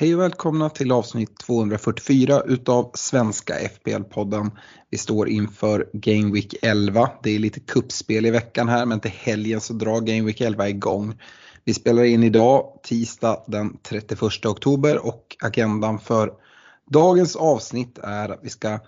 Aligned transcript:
Hej 0.00 0.14
och 0.14 0.20
välkomna 0.20 0.70
till 0.70 0.92
avsnitt 0.92 1.38
244 1.38 2.42
utav 2.46 2.90
Svenska 2.94 3.54
FPL-podden. 3.54 4.50
Vi 4.90 4.98
står 4.98 5.28
inför 5.28 5.88
Game 5.92 6.32
Week 6.32 6.54
11. 6.62 7.10
Det 7.22 7.30
är 7.30 7.38
lite 7.38 7.60
kuppspel 7.60 8.26
i 8.26 8.30
veckan 8.30 8.68
här 8.68 8.86
men 8.86 9.00
till 9.00 9.10
helgen 9.10 9.60
så 9.60 9.72
drar 9.72 10.00
Game 10.00 10.22
Week 10.22 10.40
11 10.40 10.68
igång. 10.68 11.20
Vi 11.64 11.74
spelar 11.74 12.04
in 12.04 12.22
idag 12.22 12.80
tisdag 12.82 13.44
den 13.46 13.78
31 13.82 14.22
oktober 14.46 15.06
och 15.06 15.36
agendan 15.42 15.98
för 15.98 16.32
dagens 16.90 17.36
avsnitt 17.36 17.98
är 17.98 18.28
att 18.28 18.40
vi 18.42 18.50
ska 18.50 18.78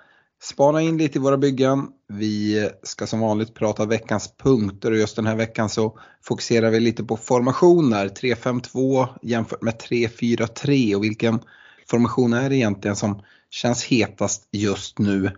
spana 0.43 0.83
in 0.83 0.99
lite 0.99 1.19
i 1.19 1.21
våra 1.21 1.37
byggen. 1.37 1.89
Vi 2.09 2.69
ska 2.83 3.07
som 3.07 3.21
vanligt 3.21 3.55
prata 3.55 3.87
veckans 3.87 4.35
punkter 4.37 4.91
och 4.91 4.97
just 4.97 5.17
den 5.17 5.27
här 5.27 5.37
veckan 5.37 5.69
så 5.69 5.99
fokuserar 6.23 6.71
vi 6.71 6.81
lite 6.81 7.05
på 7.05 7.17
formationer. 7.17 8.09
3-5-2 8.09 9.09
jämfört 9.23 9.63
med 9.63 9.75
3-4-3 9.75 10.95
och 10.95 11.05
vilken 11.05 11.41
formation 11.91 12.33
är 12.33 12.51
det 12.51 12.57
egentligen 12.57 12.97
som 12.97 13.23
känns 13.51 13.85
hetast 13.85 14.49
just 14.53 14.99
nu. 14.99 15.31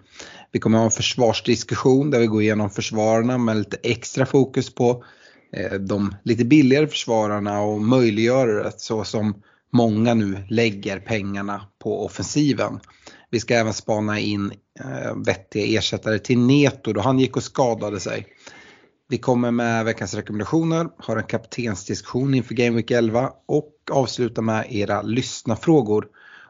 Vi 0.53 0.61
kommer 0.61 0.79
ha 0.79 0.85
en 0.85 0.91
försvarsdiskussion 0.91 2.11
där 2.11 2.21
vi 2.21 2.27
går 2.27 2.43
igenom 2.43 2.71
försvararna 2.71 3.39
med 3.39 3.57
lite 3.57 3.77
extra 3.83 4.27
fokus 4.27 4.75
på 4.75 5.05
eh, 5.57 5.73
de 5.73 6.15
lite 6.23 6.45
billigare 6.45 6.87
försvararna 6.87 7.61
och 7.61 7.81
möjliggörare 7.81 8.73
så 8.77 9.05
som 9.05 9.43
många 9.73 10.15
nu 10.15 10.45
lägger 10.49 11.01
pengarna 11.01 11.67
på 11.79 12.05
offensiven. 12.05 12.81
Vi 13.33 13.41
ska 13.41 13.55
även 13.55 13.75
spana 13.75 14.19
in 14.19 14.53
eh, 14.81 15.17
vettiga 15.27 15.79
ersättare 15.79 16.19
till 16.19 16.39
Neto 16.39 16.93
då 16.93 17.01
han 17.01 17.19
gick 17.19 17.37
och 17.37 17.43
skadade 17.43 18.01
sig. 18.01 18.27
Vi 19.09 19.19
kommer 19.19 19.51
med 19.51 19.85
veckans 19.85 20.15
rekommendationer, 20.15 20.89
har 20.99 21.17
en 21.17 21.23
kaptensdiskussion 21.23 22.35
inför 22.35 22.55
Game 22.55 22.77
Week 22.77 22.91
11 22.91 23.33
och 23.47 23.75
avslutar 23.91 24.43
med 24.43 24.67
era 24.69 25.03
lyssnafrågor. 25.03 26.07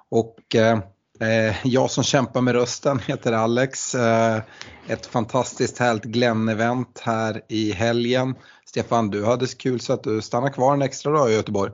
Och 0.08 0.54
eh, 0.54 0.78
eh, 1.20 1.56
jag 1.64 1.90
som 1.90 2.04
kämpar 2.04 2.40
med 2.40 2.54
rösten 2.54 2.98
heter 2.98 3.32
Alex. 3.32 3.94
Eh, 3.94 4.42
ett 4.88 5.06
fantastiskt 5.06 5.78
härligt 5.78 6.04
Glenn-event 6.04 7.00
här 7.00 7.42
i 7.48 7.72
helgen. 7.72 8.34
Stefan, 8.66 9.10
du 9.10 9.24
hade 9.24 9.46
så 9.46 9.56
kul 9.56 9.80
så 9.80 9.92
att 9.92 10.04
du 10.04 10.22
stannar 10.22 10.52
kvar 10.52 10.74
en 10.74 10.82
extra 10.82 11.12
dag 11.12 11.30
i 11.30 11.34
Göteborg. 11.34 11.72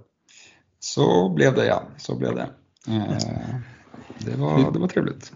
Så 0.81 1.29
blev 1.29 1.55
det 1.55 1.67
ja, 1.67 1.83
så 1.97 2.15
blev 2.15 2.35
det. 2.35 2.51
Eh, 2.89 3.19
det, 4.19 4.37
var, 4.37 4.73
det 4.73 4.79
var 4.79 4.89
trevligt. 4.89 5.33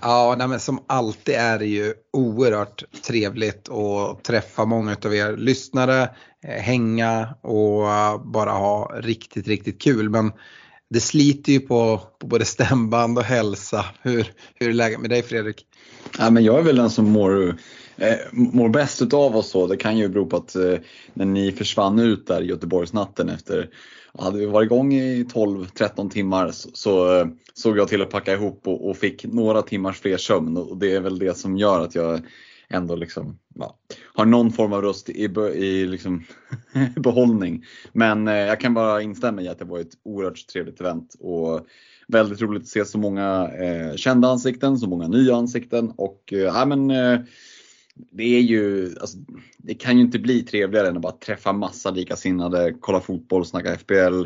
Ja, 0.00 0.34
nej, 0.38 0.48
men 0.48 0.60
som 0.60 0.84
alltid 0.86 1.34
är 1.34 1.58
det 1.58 1.66
ju 1.66 1.94
oerhört 2.12 2.84
trevligt 3.06 3.68
att 3.68 4.24
träffa 4.24 4.64
många 4.64 4.96
av 5.04 5.14
er 5.14 5.36
lyssnare, 5.36 6.02
eh, 6.46 6.62
hänga 6.62 7.28
och 7.40 7.82
bara 8.20 8.50
ha 8.50 8.92
riktigt, 8.94 9.48
riktigt 9.48 9.82
kul. 9.82 10.10
Men 10.10 10.32
det 10.90 11.00
sliter 11.00 11.52
ju 11.52 11.60
på, 11.60 12.00
på 12.18 12.26
både 12.26 12.44
stämband 12.44 13.18
och 13.18 13.24
hälsa. 13.24 13.84
Hur, 14.02 14.32
hur 14.54 14.68
är 14.68 14.72
läget 14.72 15.00
med 15.00 15.10
dig 15.10 15.22
Fredrik? 15.22 15.66
Ja, 16.18 16.30
men 16.30 16.44
jag 16.44 16.58
är 16.58 16.62
väl 16.62 16.76
den 16.76 16.90
som 16.90 17.10
mår, 17.10 17.56
eh, 17.96 18.16
mår 18.32 18.68
bäst 18.68 19.02
utav 19.02 19.36
oss 19.36 19.50
så. 19.50 19.66
Det 19.66 19.76
kan 19.76 19.98
ju 19.98 20.08
bero 20.08 20.26
på 20.26 20.36
att 20.36 20.56
eh, 20.56 20.74
när 21.14 21.24
ni 21.24 21.52
försvann 21.52 21.98
ut 21.98 22.26
där 22.26 22.42
i 22.42 22.46
Göteborgsnatten 22.46 23.28
efter 23.28 23.68
hade 24.18 24.38
vi 24.38 24.46
varit 24.46 24.66
igång 24.66 24.94
i 24.94 25.24
12-13 25.24 26.10
timmar 26.10 26.50
så, 26.50 26.68
så 26.74 27.20
eh, 27.20 27.26
såg 27.54 27.78
jag 27.78 27.88
till 27.88 28.02
att 28.02 28.10
packa 28.10 28.32
ihop 28.32 28.68
och, 28.68 28.88
och, 28.88 28.96
fick 28.96 29.24
några 29.24 29.62
timmars 29.62 30.00
fler 30.00 30.16
sömn 30.16 30.56
och 30.56 30.76
det 30.76 30.94
är 30.94 31.00
väl 31.00 31.18
det 31.18 31.36
som 31.36 31.58
gör 31.58 31.80
att 31.80 31.94
jag 31.94 32.20
ändå 32.68 32.96
liksom, 32.96 33.38
ja, 33.54 33.78
har 34.14 34.24
någon 34.24 34.52
form 34.52 34.72
av 34.72 34.82
röst 34.82 35.08
i, 35.08 35.24
i 35.54 35.86
liksom 35.86 36.24
behållning. 36.96 37.64
Men 37.92 38.28
eh, 38.28 38.34
jag 38.34 38.60
kan 38.60 38.74
bara 38.74 39.02
instämma 39.02 39.42
i 39.42 39.48
att 39.48 39.58
det 39.58 39.64
var 39.64 39.78
ett 39.78 39.92
oerhört 40.02 40.46
trevligt 40.46 40.80
event 40.80 41.16
och 41.20 41.66
väldigt 42.08 42.42
roligt 42.42 42.62
att 42.62 42.68
se 42.68 42.84
så 42.84 42.98
många 42.98 43.50
eh, 43.60 43.96
kända 43.96 44.28
ansikten, 44.28 44.78
så 44.78 44.88
många 44.88 45.08
nya 45.08 45.36
ansikten 45.36 45.92
och 45.96 46.32
eh, 46.32 46.66
men, 46.66 46.90
eh, 46.90 47.20
det 47.94 48.36
är 48.36 48.40
ju, 48.40 48.94
alltså, 49.00 49.18
det 49.58 49.74
kan 49.74 49.96
ju 49.96 50.04
inte 50.04 50.18
bli 50.18 50.42
trevligare 50.42 50.88
än 50.88 50.96
att 50.96 51.02
bara 51.02 51.12
träffa 51.12 51.52
massa 51.52 51.90
likasinnade, 51.90 52.74
kolla 52.80 53.00
fotboll, 53.00 53.46
snacka 53.46 53.76
FBL. 53.78 54.24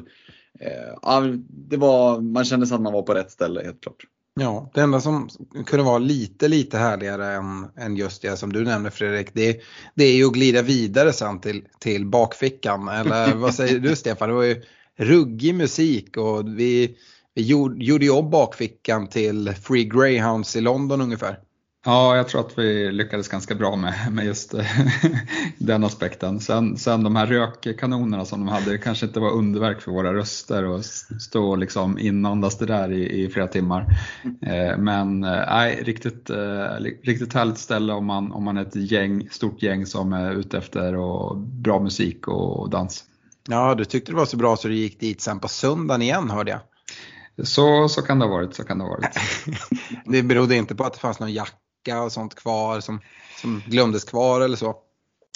Eh, 0.60 1.22
det 1.48 1.76
var, 1.76 2.20
man 2.20 2.44
kände 2.44 2.66
sig 2.66 2.74
att 2.74 2.80
man 2.80 2.92
var 2.92 3.02
på 3.02 3.14
rätt 3.14 3.30
ställe 3.30 3.62
helt 3.64 3.80
klart. 3.80 4.04
Ja, 4.40 4.70
det 4.74 4.80
enda 4.80 5.00
som 5.00 5.28
kunde 5.66 5.84
vara 5.84 5.98
lite, 5.98 6.48
lite 6.48 6.78
härligare 6.78 7.26
än, 7.26 7.66
än 7.76 7.96
just 7.96 8.22
det 8.22 8.36
som 8.36 8.52
du 8.52 8.64
nämnde 8.64 8.90
Fredrik, 8.90 9.34
det, 9.34 9.60
det 9.94 10.04
är 10.04 10.16
ju 10.16 10.26
att 10.26 10.32
glida 10.32 10.62
vidare 10.62 11.12
sen 11.12 11.40
till, 11.40 11.64
till 11.78 12.06
bakfickan. 12.06 12.88
Eller 12.88 13.34
vad 13.34 13.54
säger 13.54 13.78
du 13.78 13.96
Stefan? 13.96 14.28
Det 14.28 14.34
var 14.34 14.42
ju 14.42 14.62
ruggig 14.96 15.54
musik 15.54 16.16
och 16.16 16.58
vi, 16.58 16.96
vi 17.34 17.42
gjorde, 17.42 17.84
gjorde 17.84 18.04
ju 18.04 18.10
om 18.10 18.30
bakfickan 18.30 19.08
till 19.08 19.54
Free 19.62 19.84
Greyhounds 19.84 20.56
i 20.56 20.60
London 20.60 21.00
ungefär. 21.00 21.38
Ja, 21.88 22.16
jag 22.16 22.28
tror 22.28 22.40
att 22.40 22.58
vi 22.58 22.92
lyckades 22.92 23.28
ganska 23.28 23.54
bra 23.54 23.76
med, 23.76 23.94
med 24.12 24.26
just 24.26 24.54
den 25.58 25.84
aspekten. 25.84 26.40
Sen, 26.40 26.76
sen 26.76 27.02
de 27.02 27.16
här 27.16 27.26
rökkanonerna 27.26 28.24
som 28.24 28.40
de 28.40 28.48
hade, 28.48 28.70
det 28.70 28.78
kanske 28.78 29.06
inte 29.06 29.20
var 29.20 29.30
underverk 29.30 29.80
för 29.80 29.92
våra 29.92 30.14
röster 30.14 30.64
och 30.64 30.84
stå 31.20 31.50
och 31.50 31.58
liksom 31.58 31.98
inandas 31.98 32.58
det 32.58 32.66
där 32.66 32.92
i, 32.92 33.22
i 33.24 33.28
flera 33.28 33.46
timmar. 33.46 33.86
Eh, 34.42 34.78
men 34.78 35.24
eh, 35.24 35.44
nej, 35.48 35.82
riktigt, 35.84 36.30
eh, 36.30 36.74
riktigt 37.02 37.34
härligt 37.34 37.58
ställe 37.58 37.92
om 37.92 38.06
man, 38.06 38.32
om 38.32 38.44
man 38.44 38.56
är 38.56 38.62
ett 38.62 38.76
gäng, 38.76 39.28
stort 39.30 39.62
gäng 39.62 39.86
som 39.86 40.12
är 40.12 40.32
ute 40.32 40.58
efter 40.58 40.96
och 40.96 41.36
bra 41.36 41.80
musik 41.80 42.28
och 42.28 42.70
dans. 42.70 43.04
Ja, 43.48 43.74
du 43.74 43.84
tyckte 43.84 44.12
det 44.12 44.16
var 44.16 44.26
så 44.26 44.36
bra 44.36 44.56
så 44.56 44.68
du 44.68 44.74
gick 44.74 45.00
dit 45.00 45.20
sen 45.20 45.40
på 45.40 45.48
söndagen 45.48 46.02
igen 46.02 46.30
hörde 46.30 46.50
jag. 46.50 46.60
Så, 47.46 47.88
så 47.88 48.02
kan 48.02 48.18
det 48.18 48.24
ha 48.24 48.32
varit. 48.32 48.54
Så 48.54 48.64
kan 48.64 48.78
det, 48.78 48.84
ha 48.84 48.90
varit. 48.90 49.18
det 50.04 50.22
berodde 50.22 50.56
inte 50.56 50.74
på 50.74 50.84
att 50.84 50.92
det 50.92 50.98
fanns 50.98 51.20
någon 51.20 51.32
jacka 51.32 51.56
och 52.04 52.12
sånt 52.12 52.34
kvar 52.34 52.80
som, 52.80 53.00
som 53.40 53.62
glömdes 53.66 54.04
kvar 54.04 54.40
eller 54.40 54.56
så? 54.56 54.76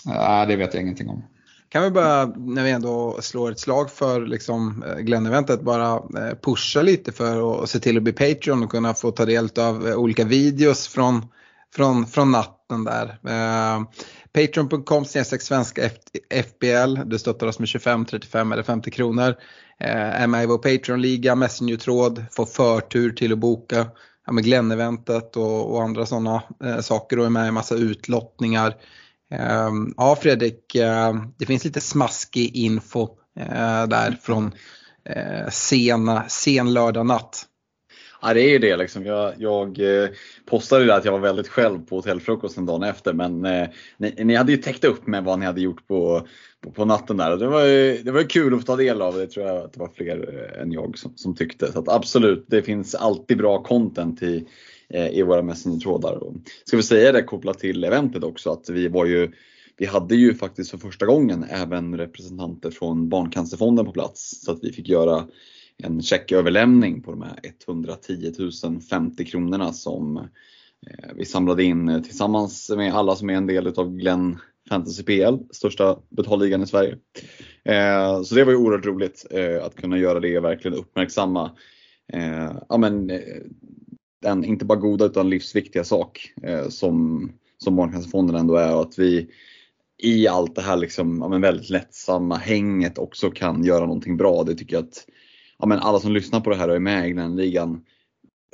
Nej, 0.05 0.47
det 0.47 0.57
vet 0.57 0.75
jag 0.75 0.83
ingenting 0.83 1.09
om. 1.09 1.25
Kan 1.69 1.83
vi 1.83 1.91
bara, 1.91 2.27
när 2.27 2.65
vi 2.65 2.71
ändå 2.71 3.19
slår 3.21 3.51
ett 3.51 3.61
slag 3.61 3.91
för 3.91 4.27
liksom 4.27 4.85
Glenn-eventet, 5.01 5.61
bara 5.63 6.03
pusha 6.43 6.83
lite 6.83 7.13
för 7.13 7.63
att 7.63 7.71
se 7.71 7.79
till 7.79 7.97
att 7.97 8.03
bli 8.03 8.13
Patreon 8.13 8.63
och 8.63 8.71
kunna 8.71 8.95
få 8.95 9.11
ta 9.11 9.25
del 9.25 9.49
av 9.59 9.87
olika 9.87 10.25
videos 10.25 10.89
från, 10.89 11.27
från, 11.75 12.07
från 12.07 12.31
natten 12.31 12.85
där. 12.85 13.19
Eh, 13.27 13.83
Patreon.com 14.33 15.05
svenska 15.05 15.91
FBL, 16.31 16.99
du 17.05 17.19
stöttar 17.19 17.47
oss 17.47 17.59
med 17.59 17.69
25, 17.69 18.05
35 18.05 18.53
eller 18.53 18.63
50 18.63 18.91
kronor. 18.91 19.35
Eh, 19.81 20.23
är 20.23 20.27
med 20.27 20.43
i 20.43 20.47
vår 20.47 20.59
Patreon-liga, 20.59 21.35
Messenger-tråd, 21.35 22.25
får 22.31 22.47
förtur 22.47 23.13
till 23.13 23.33
att 23.33 23.39
boka 23.39 23.87
ja, 24.27 24.33
med 24.33 24.45
Glenn-eventet 24.45 25.37
och, 25.37 25.75
och, 25.75 25.83
andra 25.83 26.07
sådana 26.07 26.43
eh, 26.65 26.81
saker 26.81 27.19
och 27.19 27.27
är 27.27 27.31
med 27.31 27.49
i 27.49 27.51
massa 27.51 27.75
utlottningar. 27.75 28.75
Eh, 29.31 29.71
ja 29.97 30.17
Fredrik, 30.21 30.75
eh, 30.75 31.15
det 31.39 31.47
finns 31.47 31.65
lite 31.65 31.81
smaskig 31.81 32.57
info 32.57 33.09
eh, 33.39 33.87
där 33.87 34.19
från 34.23 34.53
eh, 35.05 35.49
sena, 35.51 36.29
sen 36.29 36.73
lördag 36.73 37.07
natt. 37.07 37.47
Ja 38.23 38.35
det 38.35 38.43
är 38.43 38.51
ju 38.51 38.59
det 38.59 38.77
liksom. 38.77 39.07
Jag, 39.07 39.35
jag 39.39 39.81
eh, 39.81 40.09
postade 40.47 40.85
det 40.85 40.95
att 40.95 41.05
jag 41.05 41.13
var 41.13 41.19
väldigt 41.19 41.49
själv 41.49 41.79
på 41.79 41.97
hotellfrukosten 41.97 42.67
dagen 42.67 42.83
efter 42.83 43.13
men 43.13 43.45
eh, 43.45 43.69
ni, 43.97 44.25
ni, 44.25 44.35
hade 44.35 44.53
ju 44.53 44.59
täckt 44.59 44.85
upp 44.85 45.07
med 45.07 45.25
vad 45.25 45.39
ni 45.39 45.47
hade 45.47 45.61
gjort 45.61 45.87
på, 45.89 46.27
på, 46.61 46.71
på 46.71 46.85
natten 46.85 47.17
där. 47.17 47.37
Det 47.37 47.47
var, 47.47 47.65
det 48.05 48.11
var 48.11 48.23
kul 48.23 48.55
att 48.55 48.61
få 48.61 48.67
ta 48.67 48.77
del 48.77 49.03
av. 49.03 49.15
Det 49.15 49.27
tror 49.27 49.47
jag 49.47 49.57
att 49.57 49.73
det 49.73 49.81
var 49.81 49.91
fler 49.95 50.49
eh, 50.55 50.63
än 50.63 50.73
jag 50.73 50.99
som, 50.99 51.13
som 51.17 51.35
tyckte. 51.35 51.73
Så 51.73 51.79
att 51.79 51.89
absolut, 51.89 52.45
det 52.49 52.63
finns 52.63 52.95
alltid 52.95 53.39
bra 53.39 53.63
content 53.63 54.23
i, 54.23 54.47
eh, 54.89 55.09
i 55.09 55.23
våra 55.23 55.43
messenger-trådar. 55.43 56.21
Ska 56.65 56.77
vi 56.77 56.83
säga 56.83 57.13
det 57.13 57.23
kopplat 57.23 57.59
till 57.59 57.85
eventet 57.85 58.25
också 58.25 58.51
att 58.51 58.69
vi 58.69 58.89
var 58.89 59.07
ju 59.07 59.33
vi 59.77 59.87
hade 59.87 60.15
ju 60.17 60.35
faktiskt 60.35 60.71
för 60.71 60.79
första 60.79 61.07
gången 61.07 61.45
även 61.45 61.99
representanter 61.99 62.71
från 62.71 63.09
Barncancerfonden 63.09 63.87
på 63.87 63.93
plats 63.93 64.45
så 64.45 64.53
att 64.53 64.59
vi 64.63 64.73
fick 64.73 64.89
göra 64.89 65.27
en 65.83 66.03
checköverlämning 66.03 67.03
på 67.03 67.11
de 67.11 67.23
här 67.23 67.39
110 67.67 68.33
050 68.91 69.25
kronorna 69.25 69.73
som 69.73 70.17
eh, 70.17 71.11
vi 71.17 71.25
samlade 71.25 71.65
in 71.65 72.03
tillsammans 72.05 72.71
med 72.77 72.95
alla 72.95 73.17
som 73.17 73.31
är 73.31 73.35
en 73.35 73.47
del 73.47 73.67
av 73.67 73.97
Glenn 73.97 74.39
Fantasy 74.69 75.03
PL, 75.03 75.35
största 75.51 75.99
betalligan 76.09 76.63
i 76.63 76.67
Sverige. 76.67 76.97
Eh, 77.65 78.23
så 78.23 78.35
det 78.35 78.45
var 78.45 78.53
ju 78.53 78.59
oerhört 78.59 78.87
roligt 78.87 79.27
eh, 79.31 79.65
att 79.65 79.75
kunna 79.75 79.99
göra 79.99 80.21
det 80.21 80.39
och 80.39 80.45
verkligen 80.45 80.79
uppmärksamma 80.79 81.51
ja, 82.69 82.79
men, 82.79 83.07
den 84.23 84.45
inte 84.45 84.65
bara 84.65 84.79
goda 84.79 85.05
utan 85.05 85.31
livsviktiga 85.31 85.85
sak 85.85 86.33
som, 86.69 87.29
som 87.59 87.77
Barncancerfonden 87.77 88.37
ändå 88.37 88.57
är 88.57 88.75
och 88.75 88.81
att 88.81 88.99
vi 88.99 89.29
i 89.99 90.29
allt 90.29 90.55
det 90.55 90.63
här 90.63 90.77
liksom, 90.77 91.19
ja, 91.21 91.29
men 91.29 91.41
väldigt 91.41 91.71
lättsamma 91.71 92.37
hänget 92.37 92.99
också 92.99 93.31
kan 93.31 93.65
göra 93.65 93.87
någonting 93.87 94.17
bra. 94.17 94.45
Det 94.45 94.55
tycker 94.55 94.77
jag 94.77 94.85
att 94.85 95.07
ja, 95.59 95.67
men 95.67 95.79
alla 95.79 96.01
som 96.01 96.13
lyssnar 96.13 96.41
på 96.41 96.51
det 96.51 96.57
här 96.57 96.69
och 96.69 96.77
är 96.77 96.81
med 96.81 97.09
i 97.09 97.11
Glenligan 97.11 97.85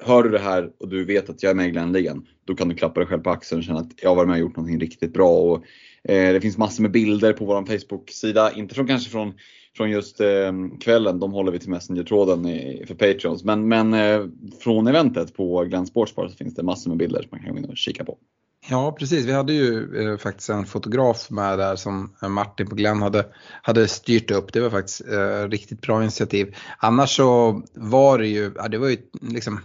Hör 0.02 0.22
du 0.22 0.30
det 0.30 0.38
här 0.38 0.70
och 0.78 0.88
du 0.88 1.04
vet 1.04 1.30
att 1.30 1.42
jag 1.42 1.50
är 1.50 1.54
med 1.54 1.68
i 1.68 1.70
Glenligan, 1.70 2.26
då 2.44 2.54
kan 2.54 2.68
du 2.68 2.74
klappa 2.74 3.00
dig 3.00 3.08
själv 3.08 3.22
på 3.22 3.30
axeln 3.30 3.58
och 3.58 3.64
känna 3.64 3.78
att 3.78 4.02
jag 4.02 4.10
har 4.10 4.16
varit 4.16 4.28
med 4.28 4.34
och 4.34 4.40
gjort 4.40 4.56
någonting 4.56 4.80
riktigt 4.80 5.12
bra. 5.12 5.30
Och, 5.30 5.64
eh, 6.10 6.32
det 6.32 6.40
finns 6.40 6.58
massor 6.58 6.82
med 6.82 6.90
bilder 6.90 7.32
på 7.32 7.44
vår 7.44 7.78
Facebook-sida, 7.78 8.52
inte 8.52 8.74
från 8.74 8.86
kanske 8.86 9.10
från, 9.10 9.34
från 9.76 9.90
just 9.90 10.20
eh, 10.20 10.52
kvällen, 10.80 11.20
de 11.20 11.32
håller 11.32 11.52
vi 11.52 11.58
till 11.58 11.70
Messenger-tråden 11.70 12.42
för 12.86 12.94
Patreons. 12.94 13.44
Men, 13.44 13.68
men 13.68 13.94
eh, 13.94 14.26
från 14.60 14.86
eventet 14.86 15.34
på 15.34 15.64
Glenn 15.64 15.86
Sportsbar 15.86 16.28
så 16.28 16.36
finns 16.36 16.54
det 16.54 16.62
massor 16.62 16.90
med 16.90 16.98
bilder 16.98 17.20
som 17.22 17.28
man 17.30 17.40
kan 17.40 17.52
gå 17.52 17.58
in 17.58 17.64
och 17.64 17.76
kika 17.76 18.04
på. 18.04 18.18
Ja 18.70 18.93
precis, 18.93 19.25
vi 19.25 19.32
hade 19.32 19.53
ju 19.53 20.00
eh, 20.03 20.19
faktiskt 20.19 20.49
en 20.49 20.67
fotograf 20.67 21.31
med 21.31 21.59
där 21.59 21.76
som 21.76 22.15
eh, 22.23 22.29
Martin 22.29 22.69
på 22.69 22.75
Glenn 22.75 23.03
hade, 23.03 23.26
hade 23.62 23.88
styrt 23.88 24.31
upp. 24.31 24.53
Det 24.53 24.61
var 24.61 24.70
faktiskt 24.70 25.00
eh, 25.09 25.49
riktigt 25.49 25.81
bra 25.81 26.03
initiativ. 26.03 26.56
Annars 26.79 27.17
så 27.17 27.62
var 27.75 28.19
det 28.19 28.26
ju, 28.26 28.53
ja, 28.56 28.69
det 28.69 28.79
var 28.79 28.88
ju 28.88 28.99
liksom 29.20 29.61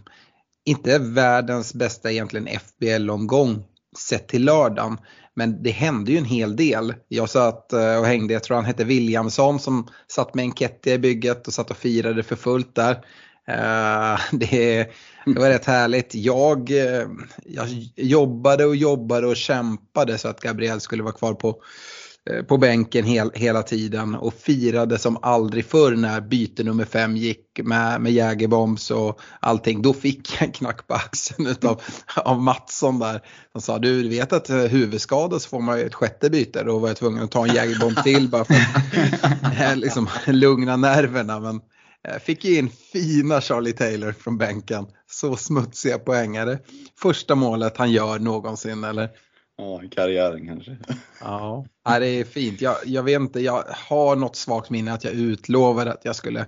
inte 0.65 0.99
världens 0.99 1.73
bästa 1.73 2.11
egentligen 2.11 2.47
FBL-omgång 2.59 3.63
sett 3.97 4.27
till 4.27 4.45
lördagen. 4.45 4.97
Men 5.35 5.63
det 5.63 5.71
hände 5.71 6.11
ju 6.11 6.17
en 6.17 6.25
hel 6.25 6.55
del. 6.55 6.93
Jag 7.07 7.29
satt 7.29 7.73
eh, 7.73 7.97
och 7.99 8.05
hängde, 8.05 8.33
jag 8.33 8.43
tror 8.43 8.55
han 8.55 8.65
hette 8.65 8.83
Williamson 8.83 9.59
som 9.59 9.87
satt 10.07 10.33
med 10.33 10.45
en 10.45 10.53
Kettia 10.53 10.93
i 10.93 10.99
bygget 10.99 11.47
och 11.47 11.53
satt 11.53 11.71
och 11.71 11.77
firade 11.77 12.23
för 12.23 12.35
fullt 12.35 12.75
där. 12.75 13.05
Eh, 13.47 14.19
det, 14.31 14.87
det, 15.25 15.39
var 15.39 15.49
rätt 15.49 15.65
härligt. 15.65 16.15
Jag, 16.15 16.71
eh, 16.71 17.07
jag 17.45 17.67
jobbade 17.95 18.65
och 18.65 18.75
jobbade 18.75 19.27
och 19.27 19.37
kämpade 19.37 20.17
så 20.17 20.27
att 20.27 20.41
Gabriel 20.41 20.81
skulle 20.81 21.03
vara 21.03 21.13
kvar 21.13 21.33
på, 21.33 21.55
eh, 22.29 22.43
på 22.43 22.57
bänken 22.57 23.05
hel, 23.05 23.31
hela 23.33 23.63
tiden 23.63 24.15
och 24.15 24.33
firade 24.33 24.97
som 24.97 25.17
aldrig 25.21 25.65
förr 25.65 25.95
när 25.95 26.21
byte 26.21 26.63
nummer 26.63 26.85
fem 26.85 27.17
gick 27.17 27.59
med, 27.63 28.01
med 28.01 28.11
Jägerbombs 28.11 28.91
och 28.91 29.19
allting. 29.39 29.81
Då 29.81 29.93
fick 29.93 30.33
jag 30.33 30.43
en 30.43 30.51
knack 30.51 30.87
på 30.87 30.93
axeln 30.93 31.47
utav, 31.47 31.81
av 32.15 32.41
Mattsson 32.41 32.99
där. 32.99 33.21
Han 33.53 33.61
sa 33.61 33.79
du 33.79 34.09
vet 34.09 34.33
att 34.33 34.49
huvudskada 34.49 35.39
så 35.39 35.49
får 35.49 35.61
man 35.61 35.79
ju 35.79 35.85
ett 35.85 35.95
sjätte 35.95 36.29
byte. 36.29 36.63
Då 36.63 36.79
var 36.79 36.87
jag 36.87 36.97
tvungen 36.97 37.23
att 37.23 37.31
ta 37.31 37.47
en 37.47 37.55
Jägerbomb 37.55 38.03
till 38.03 38.29
bara 38.29 38.45
för 38.45 38.53
att 38.53 39.77
liksom, 39.77 40.09
lugna 40.27 40.77
nerverna. 40.77 41.39
Men 41.39 41.61
fick 42.21 42.45
in 42.45 42.69
fina 42.69 43.41
Charlie 43.41 43.73
Taylor 43.73 44.11
från 44.11 44.37
bänken. 44.37 44.85
Så 45.09 45.35
smutsiga 45.35 45.99
poängare. 45.99 46.59
Första 46.99 47.35
målet 47.35 47.77
han 47.77 47.91
gör 47.91 48.19
någonsin 48.19 48.83
eller 48.83 49.09
Ja, 49.57 49.81
karriären 49.91 50.47
kanske. 50.47 50.77
Ja, 51.21 51.65
det 51.99 52.07
är 52.07 52.23
fint. 52.23 52.61
Jag, 52.61 52.75
jag 52.85 53.03
vet 53.03 53.21
inte, 53.21 53.39
jag 53.39 53.63
har 53.89 54.15
något 54.15 54.35
svagt 54.35 54.69
minne 54.69 54.93
att 54.93 55.03
jag 55.03 55.13
utlovade 55.13 55.93
att 55.93 56.05
jag 56.05 56.15
skulle 56.15 56.45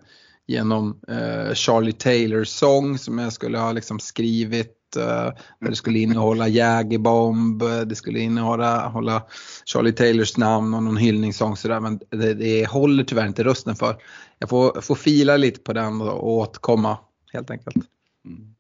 genom 0.48 1.02
eh, 1.08 1.54
Charlie 1.54 1.94
Taylors 1.94 2.48
sång 2.48 2.98
som 2.98 3.18
jag 3.20 3.34
skulle 3.34 3.58
ha 3.58 3.72
liksom 3.72 4.00
skrivit. 4.00 4.78
Eh, 4.96 5.32
det 5.60 5.76
skulle 5.76 6.00
innehålla 6.00 6.48
Jägerbomb, 6.48 7.62
eh, 7.62 7.80
det 7.82 7.96
skulle 7.96 8.20
innehålla 8.20 8.88
hålla 8.88 9.24
Charlie 9.66 9.92
Taylors 9.92 10.38
namn 10.38 10.74
och 10.74 10.84
någon 10.84 10.98
hyllningssång 10.98 11.58
sådär. 11.58 11.80
Men 11.80 12.00
det, 12.10 12.34
det 12.34 12.68
håller 12.68 13.04
tyvärr 13.04 13.28
inte 13.28 13.44
rösten 13.44 13.76
för. 13.76 13.98
Jag 14.40 14.50
får, 14.50 14.82
får 14.82 14.96
fila 14.96 15.38
lite 15.38 15.60
på 15.60 15.74
den 15.74 16.02
och 16.02 16.30
återkomma 16.30 16.98
helt 17.34 17.52
enkelt. 17.52 17.76
Mm. 18.26 18.56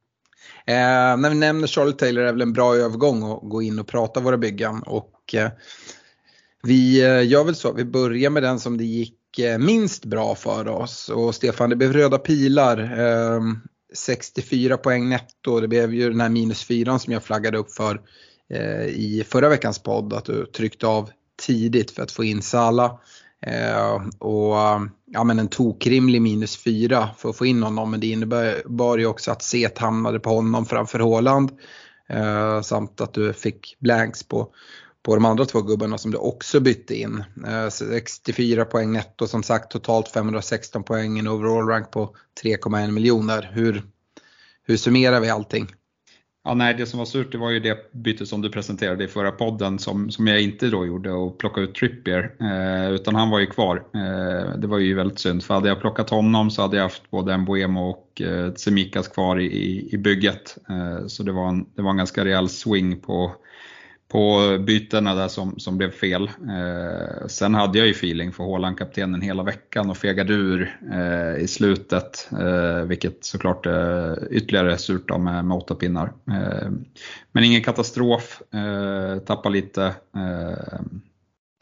Eh, 0.67 1.17
när 1.21 1.29
vi 1.29 1.35
nämner 1.35 1.67
Charlie 1.67 1.93
Taylor 1.93 2.21
är 2.21 2.25
det 2.25 2.31
väl 2.31 2.41
en 2.41 2.53
bra 2.53 2.75
övergång 2.75 3.31
att 3.31 3.49
gå 3.49 3.61
in 3.61 3.79
och 3.79 3.87
prata 3.87 4.19
våra 4.19 4.37
byggen. 4.37 4.83
Och, 4.83 5.35
eh, 5.35 5.49
vi 6.63 7.03
eh, 7.03 7.27
gör 7.27 7.43
väl 7.43 7.55
så, 7.55 7.73
vi 7.73 7.85
börjar 7.85 8.29
med 8.29 8.43
den 8.43 8.59
som 8.59 8.77
det 8.77 8.83
gick 8.83 9.19
minst 9.59 10.05
bra 10.05 10.35
för 10.35 10.67
oss. 10.67 11.09
Och 11.09 11.35
Stefan, 11.35 11.69
det 11.69 11.75
blev 11.75 11.93
röda 11.93 12.17
pilar. 12.17 12.77
64 13.93 14.77
poäng 14.77 15.09
netto, 15.09 15.59
det 15.59 15.67
blev 15.67 15.93
ju 15.93 16.09
den 16.09 16.21
här 16.21 16.29
minus 16.29 16.63
4 16.63 16.99
som 16.99 17.13
jag 17.13 17.23
flaggade 17.23 17.57
upp 17.57 17.71
för 17.71 18.01
eh, 18.49 18.85
i 18.85 19.25
förra 19.27 19.49
veckans 19.49 19.79
podd. 19.79 20.13
Att 20.13 20.25
du 20.25 20.45
tryckte 20.45 20.87
av 20.87 21.09
tidigt 21.47 21.91
för 21.91 22.03
att 22.03 22.11
få 22.11 22.23
in 22.23 22.41
Sala. 22.41 22.99
Eh, 23.41 23.93
och 24.19 24.55
ja, 25.05 25.23
men 25.23 25.39
en 25.39 25.47
tokrimlig 25.47 26.21
minus 26.21 26.57
4 26.57 27.09
för 27.17 27.29
att 27.29 27.37
få 27.37 27.45
in 27.45 27.63
honom. 27.63 27.91
Men 27.91 27.99
det 27.99 28.07
innebar 28.07 28.97
ju 28.97 29.05
också 29.05 29.31
att 29.31 29.41
Set 29.41 29.77
hamnade 29.77 30.19
på 30.19 30.29
honom 30.29 30.65
framför 30.65 30.99
Håland. 30.99 31.51
Eh, 32.09 32.61
samt 32.61 33.01
att 33.01 33.13
du 33.13 33.33
fick 33.33 33.77
blanks 33.79 34.23
på, 34.23 34.53
på 35.05 35.15
de 35.15 35.25
andra 35.25 35.45
två 35.45 35.61
gubbarna 35.61 35.97
som 35.97 36.11
du 36.11 36.17
också 36.17 36.59
bytte 36.59 36.95
in. 36.95 37.23
Eh, 37.47 37.69
64 37.69 38.65
poäng 38.65 38.91
netto 38.91 39.27
som 39.27 39.43
sagt 39.43 39.71
totalt 39.71 40.07
516 40.07 40.83
poäng, 40.83 41.19
en 41.19 41.27
overall 41.27 41.67
rank 41.67 41.91
på 41.91 42.15
3,1 42.43 42.91
miljoner. 42.91 43.51
Hur, 43.53 43.83
hur 44.63 44.77
summerar 44.77 45.19
vi 45.19 45.29
allting? 45.29 45.67
Ja, 46.43 46.53
nej, 46.53 46.73
det 46.73 46.85
som 46.85 46.99
var 46.99 47.05
surt 47.05 47.31
det 47.31 47.37
var 47.37 47.51
ju 47.51 47.59
det 47.59 47.91
bytet 47.93 48.27
som 48.27 48.41
du 48.41 48.49
presenterade 48.49 49.03
i 49.03 49.07
förra 49.07 49.31
podden 49.31 49.79
som, 49.79 50.11
som 50.11 50.27
jag 50.27 50.41
inte 50.41 50.67
då 50.67 50.85
gjorde 50.85 51.11
och 51.11 51.37
plocka 51.37 51.61
ut 51.61 51.75
Trippier. 51.75 52.35
Eh, 52.41 52.91
utan 52.91 53.15
han 53.15 53.29
var 53.29 53.39
ju 53.39 53.45
kvar. 53.45 53.83
Eh, 53.93 54.57
det 54.57 54.67
var 54.67 54.77
ju 54.77 54.95
väldigt 54.95 55.19
synd 55.19 55.43
för 55.43 55.53
hade 55.53 55.67
jag 55.67 55.81
plockat 55.81 56.09
honom 56.09 56.51
så 56.51 56.61
hade 56.61 56.77
jag 56.77 56.83
haft 56.83 57.11
både 57.11 57.37
Mbuemo 57.37 57.89
och 57.89 58.21
eh, 58.21 58.51
Tsemikas 58.51 59.07
kvar 59.07 59.39
i, 59.39 59.45
i, 59.45 59.89
i 59.93 59.97
bygget. 59.97 60.57
Eh, 60.69 61.07
så 61.07 61.23
det 61.23 61.31
var, 61.31 61.49
en, 61.49 61.65
det 61.75 61.81
var 61.81 61.91
en 61.91 61.97
ganska 61.97 62.25
rejäl 62.25 62.49
swing 62.49 62.99
på, 62.99 63.35
på 64.15 64.57
bytena 64.59 65.15
där 65.15 65.27
som, 65.27 65.59
som 65.59 65.77
blev 65.77 65.91
fel. 65.91 66.23
Eh, 66.23 67.27
sen 67.27 67.55
hade 67.55 67.77
jag 67.77 67.87
ju 67.87 67.93
feeling 67.93 68.31
för 68.31 68.43
Haaland 68.43 68.77
kaptenen 68.77 69.21
hela 69.21 69.43
veckan 69.43 69.89
och 69.89 69.97
fegade 69.97 70.33
ur 70.33 70.79
eh, 70.93 71.43
i 71.43 71.47
slutet, 71.47 72.29
eh, 72.31 72.81
vilket 72.85 73.25
såklart 73.25 73.65
eh, 73.65 74.13
ytterligare 74.31 74.77
surt 74.77 75.07
då 75.07 75.17
med, 75.17 75.45
med 75.45 75.57
åtta 75.57 75.75
pinnar. 75.75 76.13
Eh, 76.31 76.69
men 77.31 77.43
ingen 77.43 77.63
katastrof, 77.63 78.41
eh, 78.53 79.19
tappa 79.19 79.49
lite. 79.49 79.83
Eh, 80.15 80.79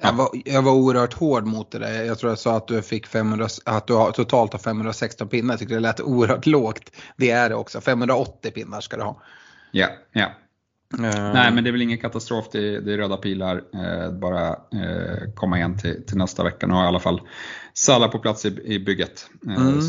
jag, 0.01 0.13
var, 0.13 0.29
jag 0.45 0.61
var 0.61 0.71
oerhört 0.71 1.13
hård 1.13 1.45
mot 1.45 1.71
det 1.71 1.79
där. 1.79 2.03
Jag 2.03 2.19
tror 2.19 2.31
jag 2.31 2.39
sa 2.39 2.57
att 2.57 2.67
du 2.67 2.81
fick 2.81 3.07
500, 3.07 3.47
att 3.65 3.87
du 3.87 3.93
har, 3.93 4.11
totalt 4.11 4.51
har 4.51 4.59
516 4.59 5.27
pinnar. 5.27 5.53
Jag 5.53 5.59
tyckte 5.59 5.75
det 5.75 5.79
lät 5.79 6.01
oerhört 6.01 6.45
lågt. 6.45 6.91
Det 7.17 7.29
är 7.29 7.49
det 7.49 7.55
också. 7.55 7.81
580 7.81 8.51
pinnar 8.51 8.81
ska 8.81 8.97
du 8.97 9.03
ha. 9.03 9.21
Ja, 9.71 9.87
ja. 10.11 10.25
Uh, 10.25 10.31
Nej, 10.97 11.51
men 11.53 11.63
det 11.63 11.69
är 11.69 11.71
väl 11.71 11.81
ingen 11.81 11.97
katastrof. 11.97 12.45
Det 12.51 12.75
är, 12.75 12.81
det 12.81 12.93
är 12.93 12.97
röda 12.97 13.17
pilar. 13.17 13.63
Eh, 13.73 14.11
bara 14.11 14.49
eh, 14.49 15.33
komma 15.35 15.57
igen 15.57 15.77
till, 15.77 16.05
till, 16.05 16.17
nästa 16.17 16.43
vecka. 16.43 16.67
Nu 16.67 16.73
har 16.73 16.83
i 16.83 16.87
alla 16.87 16.99
fall 16.99 17.21
Salla 17.73 18.07
på 18.07 18.19
plats 18.19 18.45
i, 18.45 18.61
i 18.63 18.79
bygget. 18.79 19.29
Eh, 19.47 19.55
mm. 19.55 19.79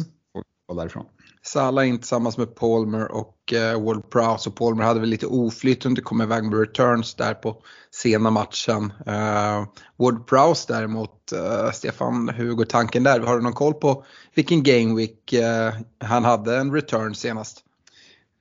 och 0.68 0.76
därifrån. 0.76 1.04
Salla 1.46 1.84
in 1.84 1.98
tillsammans 1.98 2.38
med 2.38 2.54
Palmer 2.54 3.12
och 3.12 3.52
eh, 3.52 3.82
Ward 3.82 4.10
Prowse. 4.10 4.48
Och 4.48 4.56
Palmer 4.56 4.84
hade 4.84 5.00
väl 5.00 5.08
lite 5.08 5.26
oflyt 5.26 5.86
under 5.86 6.02
kom 6.02 6.22
iväg 6.22 6.44
med 6.44 6.58
returns 6.58 7.14
där 7.14 7.34
på 7.34 7.62
sena 7.90 8.30
matchen. 8.30 8.92
Uh, 9.08 9.66
Ward 9.96 10.26
Prowse 10.26 10.72
däremot, 10.72 11.32
uh, 11.32 11.70
Stefan, 11.72 12.28
hur 12.28 12.54
går 12.54 12.64
tanken 12.64 13.02
där? 13.02 13.20
Har 13.20 13.36
du 13.36 13.42
någon 13.42 13.52
koll 13.52 13.74
på 13.74 14.04
vilken 14.34 14.62
game 14.62 14.96
week 14.96 15.32
uh, 15.32 15.80
han 16.08 16.24
hade 16.24 16.56
en 16.56 16.72
return 16.72 17.14
senast? 17.14 17.64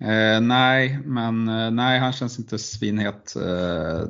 Eh, 0.03 0.41
nej, 0.41 0.99
men 1.05 1.49
eh, 1.49 1.71
nej, 1.71 1.99
han 1.99 2.13
känns 2.13 2.39
inte 2.39 2.57
svinhet. 2.59 3.35
Eh, 3.35 4.01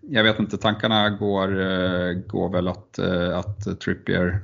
jag 0.00 0.24
vet 0.24 0.38
inte, 0.38 0.58
tankarna 0.58 1.10
går, 1.10 1.60
eh, 1.60 2.12
går 2.12 2.52
väl 2.52 2.68
att, 2.68 2.98
eh, 2.98 3.38
att 3.38 3.80
Trippier 3.80 4.40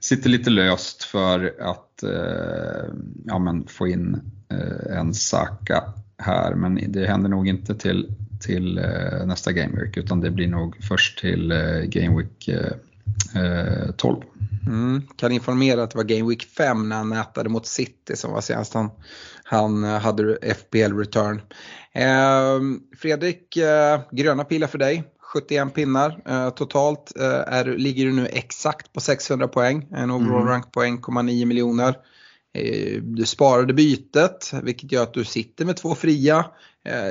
sitter 0.00 0.30
lite 0.30 0.50
löst 0.50 1.04
för 1.04 1.54
att 1.60 2.02
eh, 2.02 2.94
ja, 3.24 3.38
men 3.38 3.66
få 3.66 3.88
in 3.88 4.20
eh, 4.48 4.98
en 4.98 5.14
Saka 5.14 5.82
här, 6.18 6.54
men 6.54 6.92
det 6.92 7.06
händer 7.06 7.28
nog 7.28 7.48
inte 7.48 7.74
till, 7.74 8.14
till 8.40 8.78
eh, 8.78 9.26
nästa 9.26 9.52
Game 9.52 9.80
Week 9.80 9.96
utan 9.96 10.20
det 10.20 10.30
blir 10.30 10.48
nog 10.48 10.76
först 10.84 11.18
till 11.18 11.52
eh, 11.52 11.80
Game 11.82 12.16
Week 12.16 12.48
12. 13.96 14.22
Mm, 14.66 15.02
kan 15.16 15.32
informera 15.32 15.82
att 15.82 15.90
det 15.90 15.96
var 15.96 16.04
Game 16.04 16.28
Week 16.28 16.42
5 16.42 16.88
när 16.88 16.96
han 16.96 17.08
nätade 17.08 17.48
mot 17.48 17.66
City 17.66 18.16
som 18.16 18.32
var 18.32 18.40
senast 18.40 18.74
han, 18.74 18.90
han 19.50 19.84
eh, 19.84 19.98
hade 19.98 20.38
FBL 20.54 20.98
return. 20.98 21.42
Eh, 21.92 22.60
Fredrik, 22.98 23.56
eh, 23.56 24.00
gröna 24.10 24.44
pilar 24.44 24.68
för 24.68 24.78
dig. 24.78 25.04
71 25.20 25.74
pinnar 25.74 26.22
eh, 26.26 26.50
totalt. 26.50 27.12
Eh, 27.16 27.54
är, 27.54 27.64
ligger 27.64 28.06
du 28.06 28.12
nu 28.12 28.26
exakt 28.26 28.92
på 28.92 29.00
600 29.00 29.48
poäng. 29.48 29.86
En 29.90 30.10
overall 30.10 30.40
mm. 30.40 30.48
rank 30.48 30.72
på 30.72 30.82
1,9 30.82 31.44
miljoner. 31.44 31.94
Eh, 32.54 33.02
du 33.02 33.26
sparade 33.26 33.74
bytet 33.74 34.50
vilket 34.62 34.92
gör 34.92 35.02
att 35.02 35.14
du 35.14 35.24
sitter 35.24 35.64
med 35.64 35.76
två 35.76 35.94
fria 35.94 36.46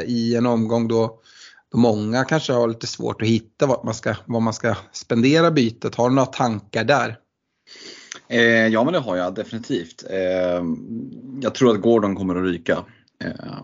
i 0.06 0.36
en 0.36 0.46
omgång 0.46 0.88
då 0.88 1.22
då 1.72 1.78
många 1.78 2.24
kanske 2.24 2.54
har 2.54 2.68
lite 2.68 2.88
svårt 2.88 3.22
att 3.22 3.28
hitta 3.28 3.66
vad 3.66 3.86
man 3.86 3.94
ska, 3.94 4.16
vad 4.26 4.42
man 4.42 4.54
ska 4.54 4.76
spendera 4.92 5.52
bytet. 5.52 5.96
Har 5.96 6.10
du 6.10 6.16
några 6.16 6.26
tankar 6.26 6.84
där? 6.84 7.18
Eh, 8.30 8.68
ja 8.68 8.84
men 8.84 8.94
det 8.94 9.00
har 9.00 9.18
jag 9.18 9.36
definitivt. 9.36 10.04
Eh, 10.10 10.64
jag 11.42 11.56
tror 11.56 11.76
att 11.76 11.82
Gordon 11.82 12.16
kommer 12.16 12.36
att 12.36 12.46
ryka. 12.46 12.86
Eh, 13.24 13.64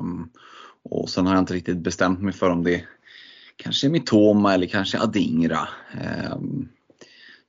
och 0.84 1.10
sen 1.10 1.27
har 1.27 1.34
jag 1.34 1.41
inte 1.41 1.53
riktigt 1.53 1.77
bestämt 1.77 2.22
mig 2.22 2.34
för 2.34 2.50
om 2.50 2.63
det 2.63 2.84
kanske 3.55 3.88
är 3.88 3.91
Mitoma 3.91 4.53
eller 4.53 4.67
kanske 4.67 5.00
Adingra. 5.00 5.67
Eh, 6.01 6.38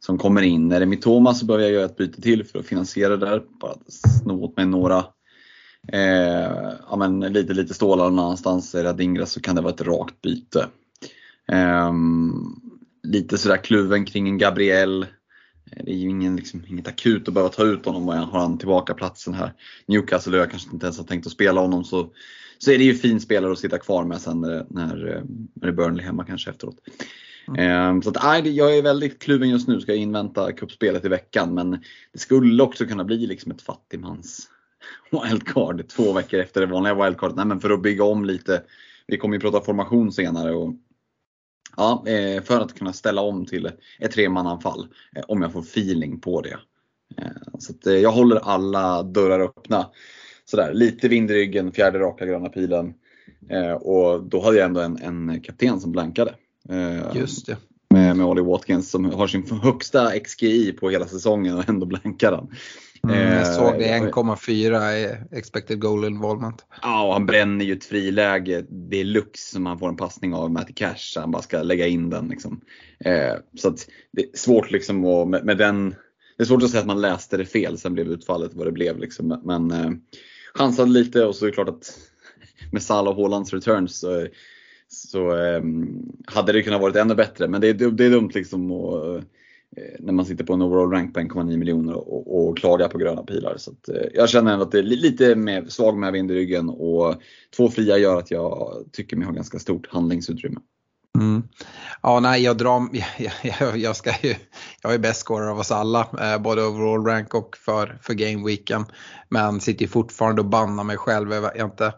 som 0.00 0.18
kommer 0.18 0.42
in. 0.42 0.72
Är 0.72 0.80
det 0.80 0.86
Mitoma 0.86 1.34
så 1.34 1.46
behöver 1.46 1.64
jag 1.64 1.72
göra 1.72 1.84
ett 1.84 1.96
byte 1.96 2.22
till 2.22 2.44
för 2.44 2.58
att 2.58 2.66
finansiera 2.66 3.16
det 3.16 3.26
där. 3.26 3.42
Bara 3.60 3.74
sno 3.88 4.44
åt 4.44 4.56
mig 4.56 4.66
några 4.66 5.04
eh, 5.92 6.72
ja, 6.90 6.96
men 6.96 7.20
lite, 7.20 7.54
lite 7.54 7.74
stålar 7.74 8.04
någon 8.04 8.18
annanstans. 8.18 8.74
Är 8.74 8.82
det 8.82 8.90
Adingra 8.90 9.26
så 9.26 9.40
kan 9.40 9.56
det 9.56 9.62
vara 9.62 9.74
ett 9.74 9.80
rakt 9.80 10.20
byte. 10.22 10.68
Eh, 11.52 11.92
lite 13.02 13.38
sådär 13.38 13.56
kluven 13.56 14.04
kring 14.04 14.28
en 14.28 14.38
Gabriel. 14.38 15.06
Det 15.70 15.90
är 15.90 15.96
ju 15.96 16.08
ingen, 16.08 16.36
liksom, 16.36 16.62
inget 16.68 16.88
akut 16.88 17.28
att 17.28 17.34
behöva 17.34 17.52
ta 17.52 17.64
ut 17.64 17.86
honom 17.86 18.08
och 18.08 18.14
har 18.14 18.40
han 18.40 18.58
tillbaka 18.58 18.94
platsen 18.94 19.34
här. 19.34 19.52
Newcastle 19.86 20.36
och 20.36 20.42
jag 20.42 20.50
kanske 20.50 20.70
inte 20.72 20.86
ens 20.86 20.98
har 20.98 21.04
tänkt 21.04 21.26
att 21.26 21.32
spela 21.32 21.60
honom 21.60 21.84
så, 21.84 22.08
så 22.58 22.70
är 22.70 22.78
det 22.78 22.84
ju 22.84 22.94
fin 22.94 23.20
spelare 23.20 23.52
att 23.52 23.58
sitta 23.58 23.78
kvar 23.78 24.04
med 24.04 24.20
sen 24.20 24.40
när, 24.40 24.66
när, 24.70 24.96
när 24.96 25.24
det 25.54 25.68
är 25.68 25.72
Burnley 25.72 26.04
hemma 26.04 26.24
kanske 26.24 26.50
efteråt. 26.50 26.76
Mm. 27.48 28.02
Så 28.02 28.10
att, 28.10 28.46
jag 28.46 28.76
är 28.78 28.82
väldigt 28.82 29.18
kluven 29.18 29.48
just 29.48 29.68
nu, 29.68 29.80
ska 29.80 29.92
jag 29.92 30.00
invänta 30.00 30.52
kuppspelet 30.52 31.04
i 31.04 31.08
veckan 31.08 31.54
men 31.54 31.70
det 32.12 32.18
skulle 32.18 32.62
också 32.62 32.86
kunna 32.86 33.04
bli 33.04 33.26
liksom 33.26 33.52
ett 33.52 33.62
fattigmans 33.62 34.48
wildcard 35.10 35.88
två 35.88 36.12
veckor 36.12 36.40
efter 36.40 36.60
det 36.60 36.66
vanliga 36.66 37.04
wildcardet. 37.04 37.36
Nej, 37.36 37.46
men 37.46 37.60
för 37.60 37.70
att 37.70 37.82
bygga 37.82 38.04
om 38.04 38.24
lite. 38.24 38.62
Vi 39.06 39.16
kommer 39.16 39.34
ju 39.34 39.40
prata 39.40 39.60
formation 39.60 40.12
senare 40.12 40.54
och 40.54 40.74
Ja, 41.76 42.04
eh, 42.06 42.42
för 42.42 42.60
att 42.60 42.74
kunna 42.74 42.92
ställa 42.92 43.22
om 43.22 43.46
till 43.46 43.70
ett 43.98 44.12
tremananfall 44.12 44.88
eh, 45.16 45.22
om 45.28 45.42
jag 45.42 45.52
får 45.52 45.60
feeling 45.60 46.20
på 46.20 46.40
det. 46.40 46.58
Eh, 47.18 47.58
så 47.58 47.90
jag 47.90 48.12
håller 48.12 48.36
alla 48.36 49.02
dörrar 49.02 49.40
öppna. 49.40 49.90
Sådär, 50.44 50.74
lite 50.74 51.08
vind 51.08 51.30
i 51.30 51.34
ryggen, 51.34 51.72
fjärde 51.72 51.98
raka 51.98 52.26
gröna 52.26 52.48
pilen. 52.48 52.94
Och 53.80 54.22
då 54.22 54.40
hade 54.42 54.56
jag 54.56 54.66
ändå 54.66 54.80
en, 54.80 54.98
en 55.02 55.40
kapten 55.40 55.80
som 55.80 55.92
blankade. 55.92 56.34
Just 57.14 57.46
det. 57.46 57.56
Med, 57.90 58.16
med 58.16 58.26
Ollie 58.26 58.42
Watkins 58.42 58.90
som 58.90 59.04
har 59.04 59.26
sin 59.26 59.60
högsta 59.62 60.20
XGI 60.20 60.72
på 60.72 60.90
hela 60.90 61.06
säsongen 61.06 61.58
och 61.58 61.68
ändå 61.68 61.86
blankar 61.86 62.32
han. 62.32 62.50
Mm, 63.04 63.32
jag 63.32 63.40
eh, 63.40 63.52
såg 63.52 63.78
det 63.78 63.84
1,4 63.84 65.16
expected 65.32 65.80
goal 65.80 66.04
involvement. 66.04 66.64
Ja, 66.82 67.06
och 67.06 67.12
han 67.12 67.26
bränner 67.26 67.64
ju 67.64 67.72
ett 67.72 67.84
friläge 67.84 68.64
deluxe 68.68 69.52
som 69.52 69.66
han 69.66 69.78
får 69.78 69.88
en 69.88 69.96
passning 69.96 70.34
av 70.34 70.50
Matty 70.50 70.72
Cash. 70.72 71.16
Han 71.16 71.30
bara 71.30 71.42
ska 71.42 71.62
lägga 71.62 71.86
in 71.86 72.10
den. 72.10 72.28
Liksom. 72.28 72.60
Eh, 73.04 73.34
så 73.58 73.76
det 74.12 74.22
är 74.22 74.36
svårt 74.36 74.70
liksom 74.70 75.04
att, 75.04 75.28
med, 75.28 75.44
med, 75.44 75.58
den, 75.58 75.90
det 76.36 76.42
är 76.42 76.44
svårt 76.44 76.62
att 76.62 76.70
säga 76.70 76.80
att 76.80 76.86
man 76.86 77.00
läste 77.00 77.36
det 77.36 77.44
fel, 77.44 77.78
sen 77.78 77.94
blev 77.94 78.06
utfallet 78.06 78.54
vad 78.54 78.66
det 78.66 78.72
blev. 78.72 78.98
Liksom. 78.98 79.40
Men 79.44 79.70
eh, 79.70 79.90
chansade 80.54 80.90
lite 80.90 81.24
och 81.24 81.36
så 81.36 81.44
är 81.44 81.50
det 81.50 81.54
klart 81.54 81.68
att 81.68 81.98
med 82.72 82.82
Salah 82.82 83.14
och 83.14 83.22
Haalands 83.22 83.52
returns 83.52 83.98
så, 83.98 84.26
så 84.88 85.36
eh, 85.36 85.62
hade 86.26 86.52
det 86.52 86.62
kunnat 86.62 86.80
varit 86.80 86.96
ännu 86.96 87.14
bättre. 87.14 87.48
Men 87.48 87.60
det, 87.60 87.72
det, 87.72 87.90
det 87.90 88.04
är 88.04 88.10
dumt 88.10 88.30
liksom 88.34 88.70
att 88.70 89.24
Eh, 89.76 89.96
när 89.98 90.12
man 90.12 90.24
sitter 90.24 90.44
på 90.44 90.52
en 90.52 90.62
overall 90.62 90.90
rank 90.90 91.14
på 91.14 91.20
1,9 91.20 91.56
miljoner 91.56 91.94
och, 91.94 92.48
och 92.48 92.58
klagar 92.58 92.88
på 92.88 92.98
gröna 92.98 93.22
pilar. 93.22 93.54
Så 93.56 93.70
att, 93.70 93.88
eh, 93.88 94.08
jag 94.14 94.28
känner 94.28 94.52
ändå 94.52 94.64
att 94.64 94.72
det 94.72 94.78
är 94.78 94.82
lite 94.82 95.34
mer 95.34 95.64
svag 95.68 95.96
med 95.96 96.12
vind 96.12 96.30
i 96.30 96.34
ryggen 96.34 96.68
och 96.68 97.14
två 97.56 97.70
fria 97.70 97.98
gör 97.98 98.18
att 98.18 98.30
jag 98.30 98.84
tycker 98.92 99.16
mig 99.16 99.26
ha 99.26 99.32
ganska 99.32 99.58
stort 99.58 99.86
handlingsutrymme. 99.88 100.60
Mm. 101.18 101.42
Ja, 102.02 102.20
nej, 102.20 102.42
jag 102.42 102.56
drar, 102.56 102.88
jag, 103.18 103.32
jag, 103.60 103.78
jag, 103.78 103.96
ska 103.96 104.10
ju, 104.22 104.34
jag 104.82 104.94
är 104.94 104.98
bäst 104.98 105.20
scorer 105.20 105.48
av 105.48 105.58
oss 105.58 105.70
alla, 105.70 106.08
eh, 106.20 106.42
både 106.42 106.62
overall 106.62 107.06
rank 107.06 107.34
och 107.34 107.56
för, 107.56 107.98
för 108.02 108.14
gameweeken. 108.14 108.84
Men 109.28 109.60
sitter 109.60 109.82
ju 109.82 109.88
fortfarande 109.88 110.42
och 110.42 110.48
bannar 110.48 110.84
mig 110.84 110.96
själv 110.96 111.32
över 111.32 111.52
jag 111.56 111.66
inte 111.66 111.92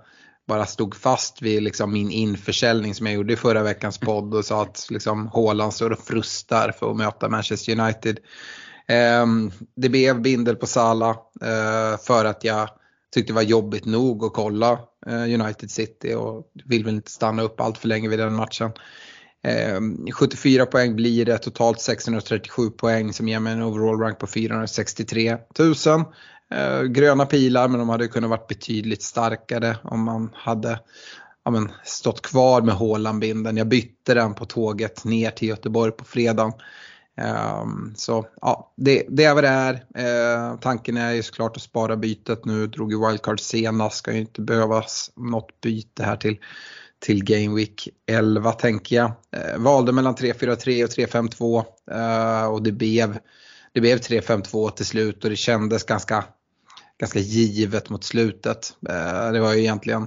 bara 0.49 0.67
stod 0.67 0.95
fast 0.95 1.43
vid 1.43 1.63
liksom 1.63 1.93
min 1.93 2.11
införsäljning 2.11 2.95
som 2.95 3.07
jag 3.07 3.15
gjorde 3.15 3.33
i 3.33 3.37
förra 3.37 3.63
veckans 3.63 3.99
podd 3.99 4.35
och 4.35 4.45
sa 4.45 4.63
att 4.63 4.87
liksom 4.91 5.31
Haaland 5.35 5.75
står 5.75 5.91
och 5.91 5.99
frustar 5.99 6.73
för 6.79 6.91
att 6.91 6.97
möta 6.97 7.29
Manchester 7.29 7.81
United. 7.81 8.19
Ehm, 8.89 9.51
det 9.77 9.89
blev 9.89 10.23
bindel 10.23 10.57
på 10.57 10.67
Sala 10.67 11.11
eh, 11.43 12.01
för 12.07 12.25
att 12.25 12.45
jag 12.45 12.69
tyckte 13.15 13.33
det 13.33 13.35
var 13.35 13.43
jobbigt 13.43 13.85
nog 13.85 14.25
att 14.25 14.33
kolla 14.33 14.79
eh, 15.07 15.41
United 15.41 15.71
City 15.71 16.15
och 16.15 16.53
vill 16.65 16.85
väl 16.85 16.95
inte 16.95 17.11
stanna 17.11 17.43
upp 17.43 17.61
allt 17.61 17.79
för 17.79 17.89
länge 17.89 18.09
vid 18.09 18.19
den 18.19 18.35
matchen. 18.35 18.71
Ehm, 19.45 20.07
74 20.13 20.67
poäng 20.67 20.97
blir 20.97 21.25
det, 21.25 21.39
totalt 21.39 21.81
637 21.81 22.71
poäng 22.71 23.13
som 23.13 23.29
ger 23.29 23.41
mig 23.41 23.53
en 23.53 23.63
overall 23.63 24.01
rank 24.01 24.19
på 24.19 24.27
463 24.27 25.37
000. 25.59 25.75
Eh, 26.55 26.83
gröna 26.83 27.27
pilar 27.27 27.69
men 27.69 27.79
de 27.79 27.89
hade 27.89 28.09
kunnat 28.09 28.31
varit 28.31 28.49
betydligt 28.49 29.03
starkare 29.03 29.77
om 29.83 30.03
man 30.03 30.31
hade 30.35 30.81
ja, 31.45 31.51
men, 31.51 31.73
stått 31.85 32.23
kvar 32.23 32.63
med 32.63 32.75
Hålandbinden. 32.75 33.57
Jag 33.57 33.69
bytte 33.69 34.15
den 34.15 34.35
på 34.35 34.45
tåget 34.45 35.05
ner 35.05 35.31
till 35.31 35.49
Göteborg 35.49 35.93
på 35.93 36.05
fredagen. 36.05 36.53
Um, 37.63 37.95
så 37.97 38.27
ja, 38.41 38.73
det, 38.77 39.07
det, 39.09 39.25
är 39.25 39.35
vad 39.35 39.45
det 39.45 39.49
är. 39.49 39.75
Uh, 39.75 40.59
tanken 40.61 40.97
är 40.97 41.13
ju 41.13 41.23
såklart 41.23 41.57
att 41.57 41.63
spara 41.63 41.97
bytet 41.97 42.45
nu. 42.45 42.67
Drog 42.67 42.93
ju 42.93 43.07
wildcard 43.09 43.41
senast, 43.41 43.97
ska 43.97 44.13
ju 44.13 44.21
inte 44.21 44.41
behövas 44.41 45.11
något 45.17 45.61
byte 45.61 46.03
här 46.05 46.17
till, 46.17 46.37
till 46.99 47.25
Game 47.25 47.57
Week 47.57 47.89
11 48.07 48.53
tänker 48.53 48.97
jag. 48.97 49.13
Uh, 49.37 49.63
valde 49.63 49.93
mellan 49.93 50.15
3-4-3 50.15 50.85
och 50.85 50.91
3-5-2 50.91 51.65
uh, 52.45 52.53
och 52.53 52.63
det 52.63 52.73
blev, 52.73 53.19
det 53.73 53.81
blev 53.81 53.99
3-5-2 53.99 54.71
till 54.71 54.87
slut 54.87 55.25
och 55.25 55.31
det 55.31 55.37
kändes 55.37 55.85
ganska 55.85 56.25
ganska 56.99 57.19
givet 57.19 57.91
mot 57.91 58.05
slutet. 58.05 58.77
Eh, 58.89 59.33
det 59.33 59.41
var 59.41 59.55
ju 59.55 59.61
egentligen 59.61 60.07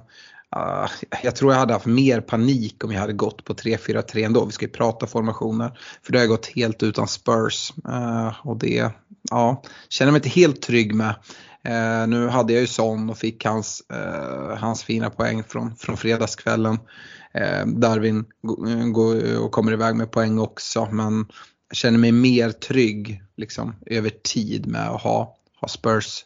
Uh, 0.55 0.89
jag 1.24 1.36
tror 1.36 1.51
jag 1.51 1.60
hade 1.60 1.74
haft 1.74 1.86
mer 1.86 2.21
panik 2.21 2.83
om 2.83 2.91
jag 2.91 3.00
hade 3.00 3.13
gått 3.13 3.45
på 3.45 3.53
3-4-3 3.53 4.25
ändå. 4.25 4.45
Vi 4.45 4.51
ska 4.51 4.65
ju 4.65 4.71
prata 4.71 5.07
formationer. 5.07 5.79
För 6.03 6.12
det 6.12 6.17
har 6.17 6.24
jag 6.24 6.29
gått 6.29 6.45
helt 6.45 6.83
utan 6.83 7.07
Spurs. 7.07 7.74
Uh, 7.88 8.48
och 8.48 8.57
det, 8.57 8.91
ja, 9.29 9.63
känner 9.89 10.12
mig 10.12 10.19
inte 10.19 10.29
helt 10.29 10.62
trygg 10.62 10.95
med. 10.95 11.15
Uh, 11.67 12.07
nu 12.07 12.27
hade 12.27 12.53
jag 12.53 12.62
ju 12.62 12.67
Son 12.67 13.10
och 13.10 13.17
fick 13.17 13.45
hans, 13.45 13.83
hans 14.57 14.83
fina 14.83 15.10
poäng 15.10 15.43
från, 15.43 15.75
från 15.75 15.98
fredagskvällen. 15.98 16.79
Darwin 17.65 18.25
går 18.93 19.39
och 19.39 19.51
kommer 19.51 19.71
iväg 19.71 19.95
med 19.95 20.12
poäng 20.12 20.39
också. 20.39 20.88
Men 20.91 21.25
jag 21.69 21.77
känner 21.77 21.98
mig 21.98 22.12
mer 22.12 22.50
trygg 22.51 23.24
liksom, 23.38 23.75
över 23.86 24.10
tid 24.10 24.67
med 24.67 24.89
att 24.89 25.01
ha, 25.01 25.38
ha 25.62 25.67
Spurs 25.67 26.25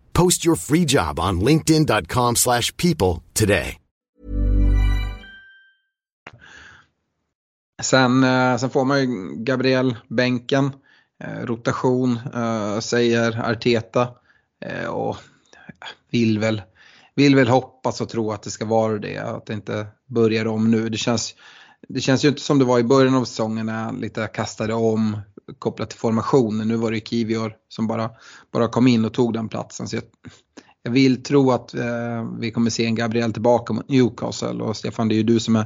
Post 0.13 0.45
your 0.45 0.55
free 0.55 0.85
job 0.85 1.19
on 1.19 1.41
linkedin.com 1.41 2.35
slash 2.35 2.75
people 2.77 3.21
today. 3.33 3.77
Sen, 7.81 8.23
eh, 8.23 8.57
sen 8.57 8.69
får 8.69 8.85
man 8.85 8.99
ju 9.01 9.35
Gabriel 9.35 9.95
bänken, 10.07 10.71
eh, 11.23 11.45
rotation, 11.45 12.19
eh, 12.33 12.79
säger 12.79 13.51
Arteta. 13.51 14.07
Och 14.89 15.17
vill 16.11 16.39
väl 16.39 16.61
vill 17.15 17.35
väl 17.35 17.47
hoppas 17.47 18.01
och 18.01 18.09
tro 18.09 18.31
att 18.31 18.43
det 18.43 18.49
ska 18.49 18.65
vara 18.65 18.97
det, 18.97 19.17
att 19.17 19.45
det 19.45 19.53
inte 19.53 19.87
börjar 20.05 20.47
om 20.47 20.71
nu. 20.71 20.89
Det 20.89 20.97
känns, 20.97 21.35
det 21.89 22.01
känns 22.01 22.25
ju 22.25 22.29
inte 22.29 22.41
som 22.41 22.59
det 22.59 22.65
var 22.65 22.79
i 22.79 22.83
början 22.83 23.15
av 23.15 23.25
säsongen 23.25 23.65
när 23.65 23.83
han 23.83 23.99
lite 23.99 24.27
kastade 24.27 24.73
om 24.73 25.21
kopplat 25.59 25.89
till 25.89 25.99
formationen. 25.99 26.67
Nu 26.67 26.75
var 26.75 26.91
det 26.91 27.07
Kivior 27.07 27.53
som 27.69 27.87
bara, 27.87 28.09
bara 28.51 28.67
kom 28.67 28.87
in 28.87 29.05
och 29.05 29.13
tog 29.13 29.33
den 29.33 29.49
platsen. 29.49 29.87
Så 29.87 29.95
jag, 29.95 30.03
jag 30.83 30.91
vill 30.91 31.23
tro 31.23 31.51
att 31.51 31.73
eh, 31.73 32.29
vi 32.39 32.51
kommer 32.51 32.69
se 32.69 32.85
en 32.85 32.95
Gabriel 32.95 33.33
tillbaka 33.33 33.73
mot 33.73 33.89
Newcastle 33.89 34.63
och 34.63 34.77
Stefan 34.77 35.07
det 35.07 35.15
är 35.15 35.17
ju 35.17 35.23
du 35.23 35.39
som 35.39 35.55
är 35.55 35.65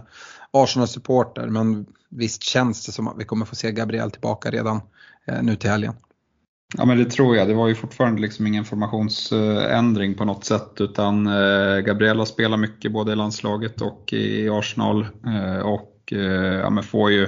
Arsenal-supporter 0.52 1.48
men 1.48 1.86
visst 2.10 2.44
känns 2.44 2.86
det 2.86 2.92
som 2.92 3.08
att 3.08 3.18
vi 3.18 3.26
kommer 3.26 3.46
få 3.46 3.56
se 3.56 3.72
Gabriel 3.72 4.12
tillbaka 4.12 4.52
redan 4.52 4.82
eh, 5.28 5.44
nu 5.44 5.56
till 5.56 5.70
helgen. 5.70 5.94
Ja 6.78 6.86
men 6.86 6.98
det 6.98 7.06
tror 7.06 7.36
jag. 7.36 7.48
Det 7.48 7.54
var 7.54 7.68
ju 7.68 7.76
fortfarande 7.76 8.22
liksom 8.22 8.48
ingen 8.48 8.66
formationsändring 8.66 10.14
på 10.16 10.26
något 10.26 10.46
sätt 10.46 10.72
utan 10.80 11.28
eh, 11.28 11.34
har 11.34 12.26
spelat 12.26 12.60
mycket 12.60 12.92
både 12.92 13.12
i 13.12 13.16
landslaget 13.16 13.82
och 13.82 14.14
i 14.14 14.50
Arsenal 14.50 15.08
eh, 15.26 15.60
och 15.60 16.14
eh, 16.14 16.60
ja, 16.60 16.70
men 16.70 16.84
får, 16.84 17.12
ju, 17.12 17.28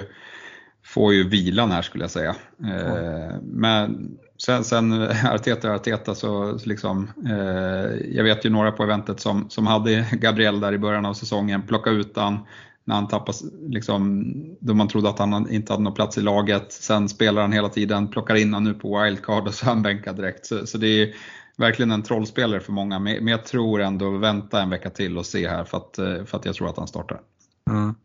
får 0.88 1.14
ju 1.14 1.30
vilan 1.30 1.72
här 1.72 1.82
skulle 1.82 2.04
jag 2.04 2.12
säga. 2.12 2.36
Mm. 2.64 3.40
Men 3.44 4.18
sen, 4.38 4.64
sen 4.64 4.94
Arteta 5.34 5.74
Arteta 5.74 6.16
så, 6.16 6.60
så 6.60 6.70
liksom, 6.70 7.12
jag 8.12 8.24
vet 8.24 8.46
ju 8.46 8.50
några 8.50 8.72
på 8.72 8.84
eventet 8.84 9.20
som, 9.20 9.50
som 9.50 9.68
hade 9.68 10.08
Gabriel 10.12 10.60
där 10.60 10.74
i 10.74 10.78
början 10.78 11.06
av 11.06 11.14
säsongen, 11.14 11.62
plocka 11.62 11.90
ut 11.90 12.12
han 12.16 12.40
när 12.84 12.96
han 12.96 13.08
tappas, 13.08 13.44
liksom, 13.68 14.34
då 14.60 14.74
man 14.74 14.88
trodde 14.88 15.10
att 15.10 15.20
han 15.20 15.52
inte 15.52 15.74
hade 15.74 15.84
någon 15.84 15.94
plats 15.94 16.18
i 16.18 16.22
laget. 16.22 16.72
Sen 16.72 17.10
spelar 17.10 17.42
han 17.42 17.52
hela 17.52 17.70
tiden, 17.70 18.08
plockar 18.08 18.36
in 18.36 18.54
honom 18.54 18.64
nu 18.64 18.80
på 18.80 19.04
wildcard 19.04 19.48
och 19.48 19.54
så 19.54 19.66
är 19.66 19.70
han 19.70 19.82
bänkad 19.82 20.16
direkt. 20.16 20.46
Så, 20.46 20.68
så 20.68 20.78
det 20.78 20.88
är 20.88 21.14
verkligen 21.58 21.92
en 21.92 22.04
trollspelare 22.04 22.60
för 22.60 22.72
många. 22.72 23.00
Men 23.00 23.28
jag 23.28 23.46
tror 23.46 23.82
ändå 23.82 24.10
vänta 24.10 24.62
en 24.62 24.70
vecka 24.70 24.90
till 24.90 25.18
och 25.18 25.26
se 25.26 25.48
här 25.48 25.64
för 25.64 25.78
att, 25.78 25.96
för 26.30 26.38
att 26.38 26.46
jag 26.46 26.56
tror 26.56 26.70
att 26.70 26.78
han 26.78 26.88
startar. 26.88 27.20
Mm. 27.70 27.96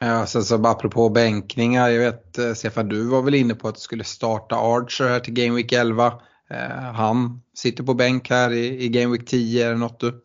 Ja, 0.00 0.26
sen 0.26 0.44
så 0.44 0.58
bara 0.58 0.72
apropå 0.72 1.08
bänkningar, 1.08 1.88
jag 1.88 2.00
vet 2.00 2.38
eh, 2.38 2.52
Stefan 2.52 2.88
du 2.88 3.04
var 3.04 3.22
väl 3.22 3.34
inne 3.34 3.54
på 3.54 3.68
att 3.68 3.74
du 3.74 3.80
skulle 3.80 4.04
starta 4.04 4.56
Archer 4.56 5.08
här 5.08 5.20
till 5.20 5.34
Game 5.34 5.56
Week 5.56 5.72
11. 5.72 6.06
Eh, 6.50 6.92
han 6.94 7.42
sitter 7.54 7.84
på 7.84 7.94
bänk 7.94 8.30
här 8.30 8.50
i, 8.50 8.84
i 8.84 8.88
Game 8.88 9.12
Week 9.12 9.26
10, 9.26 9.66
är 9.66 9.70
det 9.70 9.78
något 9.78 10.00
du 10.00 10.24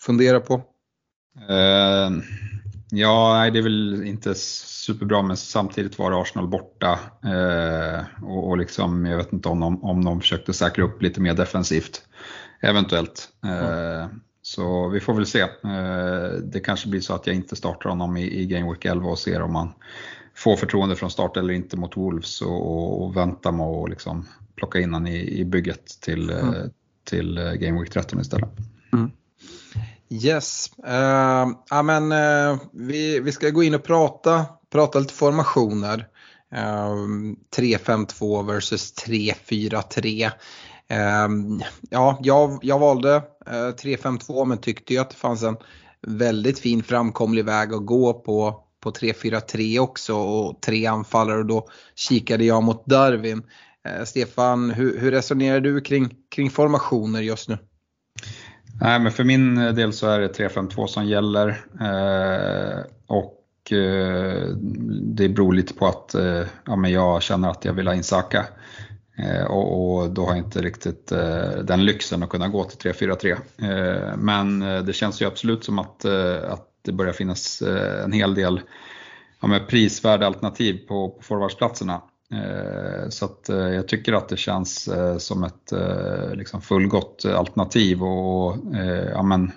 funderar 0.00 0.40
på? 0.40 0.62
Uh, 1.50 2.22
ja, 2.90 3.50
det 3.52 3.58
är 3.58 3.62
väl 3.62 4.04
inte 4.06 4.34
superbra 4.34 5.22
men 5.22 5.36
samtidigt 5.36 5.98
var 5.98 6.22
Arsenal 6.22 6.48
borta 6.48 6.98
uh, 7.24 8.24
och, 8.24 8.48
och, 8.48 8.58
liksom, 8.58 9.06
jag 9.06 9.16
vet 9.16 9.32
inte 9.32 9.48
om 9.48 9.60
de, 9.60 9.84
om 9.84 10.04
de 10.04 10.20
försökte 10.20 10.52
säkra 10.52 10.84
upp 10.84 11.02
lite 11.02 11.20
mer 11.20 11.34
defensivt. 11.34 12.02
Eventuellt. 12.60 13.28
Uh, 13.44 14.06
så 14.46 14.88
vi 14.88 15.00
får 15.00 15.14
väl 15.14 15.26
se. 15.26 15.46
Det 16.42 16.60
kanske 16.60 16.88
blir 16.88 17.00
så 17.00 17.14
att 17.14 17.26
jag 17.26 17.36
inte 17.36 17.56
startar 17.56 17.90
honom 17.90 18.16
i, 18.16 18.40
i 18.40 18.46
Game 18.46 18.70
Week 18.70 18.84
11 18.84 19.10
och 19.10 19.18
ser 19.18 19.42
om 19.42 19.52
man 19.52 19.72
får 20.34 20.56
förtroende 20.56 20.96
från 20.96 21.10
start 21.10 21.36
eller 21.36 21.54
inte 21.54 21.76
mot 21.76 21.96
Wolves 21.96 22.42
och, 22.42 23.02
och 23.02 23.16
vänta 23.16 23.52
med 23.52 23.66
att 23.66 23.90
liksom 23.90 24.28
plocka 24.56 24.78
in 24.78 24.94
honom 24.94 25.06
i, 25.06 25.40
i 25.40 25.44
bygget 25.44 26.00
till, 26.00 26.30
mm. 26.30 26.70
till 27.04 27.34
Game 27.34 27.80
Week 27.80 27.90
13 27.90 28.20
istället. 28.20 28.50
Mm. 28.92 29.10
Yes, 30.08 30.70
uh, 30.86 31.56
ja, 31.70 31.82
men, 31.84 32.12
uh, 32.12 32.60
vi, 32.72 33.20
vi 33.20 33.32
ska 33.32 33.50
gå 33.50 33.62
in 33.62 33.74
och 33.74 33.84
prata, 33.84 34.46
prata 34.72 34.98
lite 34.98 35.14
formationer. 35.14 36.08
Uh, 36.54 37.34
3-5-2 37.56 38.46
versus 38.46 38.94
3-4-3. 38.94 40.30
Ehm, 40.88 41.60
ja, 41.90 42.18
jag, 42.22 42.58
jag 42.62 42.78
valde 42.78 43.14
eh, 43.46 43.52
3-5-2 43.52 44.44
men 44.44 44.58
tyckte 44.58 44.94
ju 44.94 45.00
att 45.00 45.10
det 45.10 45.16
fanns 45.16 45.42
en 45.42 45.56
väldigt 46.06 46.58
fin 46.58 46.82
framkomlig 46.82 47.44
väg 47.44 47.72
att 47.72 47.86
gå 47.86 48.12
på, 48.12 48.64
på 48.82 48.90
3-4-3 48.90 49.78
också 49.78 50.14
och 50.14 50.62
tre 50.62 50.86
anfallare 50.86 51.38
och 51.38 51.46
då 51.46 51.68
kikade 51.94 52.44
jag 52.44 52.62
mot 52.62 52.86
Darwin. 52.86 53.42
Eh, 53.86 54.04
Stefan, 54.04 54.70
hur, 54.70 55.00
hur 55.00 55.10
resonerar 55.10 55.60
du 55.60 55.80
kring, 55.80 56.14
kring 56.34 56.50
formationer 56.50 57.20
just 57.20 57.48
nu? 57.48 57.58
Nej, 58.80 59.00
men 59.00 59.12
för 59.12 59.24
min 59.24 59.58
eh, 59.58 59.72
del 59.72 59.92
så 59.92 60.08
är 60.08 60.20
det 60.20 60.38
3-5-2 60.38 60.86
som 60.86 61.06
gäller. 61.06 61.48
Eh, 61.80 62.84
och 63.06 63.72
eh, 63.72 64.48
det 65.02 65.28
beror 65.28 65.52
lite 65.52 65.74
på 65.74 65.86
att 65.86 66.14
eh, 66.14 66.42
ja, 66.64 66.76
men 66.76 66.92
jag 66.92 67.22
känner 67.22 67.50
att 67.50 67.64
jag 67.64 67.72
vill 67.72 67.86
ha 67.86 67.94
in 67.94 68.04
Saka. 68.04 68.38
Eh, 68.38 68.44
Eh, 69.18 69.44
och, 69.44 69.96
och, 69.96 70.10
då 70.10 70.22
har 70.22 70.28
jag 70.28 70.38
inte 70.38 70.62
riktigt 70.62 71.12
eh, 71.12 71.50
den 71.64 71.84
lyxen 71.84 72.22
att 72.22 72.28
kunna 72.28 72.48
gå 72.48 72.64
till 72.64 72.92
3-4-3. 72.92 73.32
Eh, 73.32 74.16
men 74.16 74.62
eh, 74.62 74.82
det 74.82 74.92
känns 74.92 75.22
ju 75.22 75.26
absolut 75.26 75.64
som 75.64 75.78
att, 75.78 76.04
eh, 76.04 76.52
att 76.52 76.68
det 76.82 76.92
börjar 76.92 77.12
finnas 77.12 77.62
en 78.04 78.12
hel 78.12 78.34
del 78.34 78.60
ja, 79.40 79.60
prisvärda 79.68 80.26
alternativ 80.26 80.86
på, 80.88 81.08
på 81.08 81.22
forwardsplatserna. 81.22 82.00
Eh, 82.32 83.08
så 83.08 83.24
att 83.24 83.48
eh, 83.48 83.56
jag 83.56 83.88
tycker 83.88 84.12
att 84.12 84.28
det 84.28 84.36
känns 84.36 84.88
eh, 84.88 85.16
som 85.16 85.44
ett 85.44 85.72
liksom 86.32 86.60
fullgott 86.60 87.24
alternativ 87.24 88.02
och 88.02 88.56
ja, 89.12 89.22
men, 89.22 89.52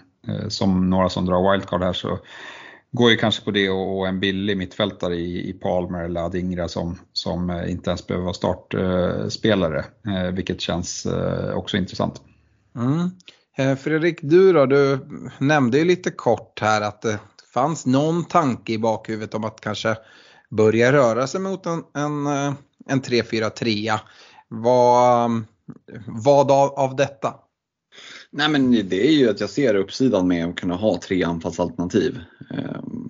som 0.47 0.89
några 0.89 1.09
som 1.09 1.25
drar 1.25 1.51
wildcard 1.51 1.83
här 1.83 1.93
så 1.93 2.19
går 2.91 3.11
ju 3.11 3.17
kanske 3.17 3.43
på 3.43 3.51
det 3.51 3.69
och 3.69 4.07
en 4.07 4.19
billig 4.19 4.57
mittfältare 4.57 5.15
i, 5.15 5.53
Palmer 5.53 6.03
eller 6.03 6.21
Adingra 6.21 6.67
som, 6.67 6.99
som 7.13 7.49
eh, 7.49 7.71
inte 7.71 7.89
ens 7.89 8.07
behöver 8.07 8.23
vara 8.23 8.33
startspelare, 8.33 9.85
eh, 10.07 10.25
eh, 10.25 10.31
vilket 10.31 10.61
känns 10.61 11.07
också 11.55 11.77
intressant. 11.77 12.21
Mm. 12.75 13.09
Fredrik, 13.77 14.19
du 14.21 14.53
då, 14.53 14.65
du 14.65 14.99
nämnde 15.37 15.77
ju 15.77 15.85
lite 15.85 16.11
kort 16.11 16.59
här 16.61 16.81
att 16.81 17.01
det 17.01 17.19
fanns 17.53 17.85
någon 17.85 18.25
tanke 18.25 18.73
i 18.73 18.77
bakhuvudet 18.77 19.33
om 19.33 19.43
att 19.43 19.61
kanske 19.61 19.97
börja 20.49 20.91
röra 20.91 21.27
sig 21.27 21.41
mot 21.41 21.65
en, 21.65 21.83
en, 21.93 22.27
en 22.85 23.01
3-4-3. 23.01 23.99
Vad, 24.47 25.43
vad 26.07 26.51
av, 26.51 26.69
av 26.69 26.95
detta? 26.95 27.33
Nej 28.31 28.49
men 28.49 28.71
det 28.71 29.07
är 29.07 29.11
ju 29.11 29.29
att 29.29 29.39
jag 29.39 29.49
ser 29.49 29.75
uppsidan 29.75 30.27
med 30.27 30.45
att 30.45 30.55
kunna 30.55 30.75
ha 30.75 30.99
tre 31.01 31.23
anfallsalternativ. 31.23 32.19
Ehm, 32.49 33.09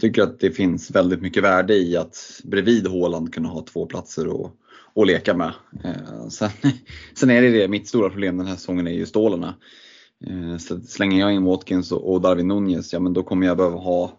tycker 0.00 0.22
att 0.22 0.40
det 0.40 0.50
finns 0.50 0.90
väldigt 0.90 1.22
mycket 1.22 1.42
värde 1.42 1.74
i 1.74 1.96
att 1.96 2.40
bredvid 2.44 2.86
Håland 2.86 3.34
kunna 3.34 3.48
ha 3.48 3.64
två 3.64 3.86
platser 3.86 4.26
att, 4.26 4.52
att 4.94 5.06
leka 5.06 5.34
med. 5.34 5.52
Ehm, 5.84 6.30
sen, 6.30 6.50
sen 7.14 7.30
är 7.30 7.42
det 7.42 7.50
det, 7.50 7.68
mitt 7.68 7.88
stora 7.88 8.10
problem 8.10 8.36
den 8.36 8.46
här 8.46 8.56
säsongen 8.56 8.86
är 8.86 8.92
ju 8.92 9.06
stålarna. 9.06 9.54
Ehm, 10.26 10.58
så 10.58 10.80
slänger 10.80 11.20
jag 11.20 11.32
in 11.32 11.44
Watkins 11.44 11.92
och 11.92 12.20
Darwin 12.20 12.48
Nunez, 12.48 12.92
ja 12.92 13.00
men 13.00 13.12
då 13.12 13.22
kommer 13.22 13.46
jag 13.46 13.56
behöva 13.56 13.76
ha 13.76 14.18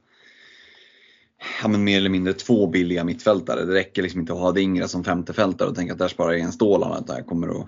ja, 1.62 1.68
men 1.68 1.84
mer 1.84 1.98
eller 1.98 2.10
mindre 2.10 2.34
två 2.34 2.68
billiga 2.68 3.04
mittfältare. 3.04 3.66
Det 3.66 3.74
räcker 3.74 4.02
liksom 4.02 4.20
inte 4.20 4.34
att 4.34 4.40
ha 4.40 4.52
Dingra 4.52 4.88
som 4.88 5.04
femtefältare 5.04 5.70
och 5.70 5.76
tänka 5.76 5.94
att 5.94 6.00
där 6.00 6.08
sparar 6.08 6.32
jag 6.32 6.42
en 6.42 6.52
Stålarna. 6.52 7.04
Jag 7.08 7.26
kommer 7.26 7.48
att 7.48 7.68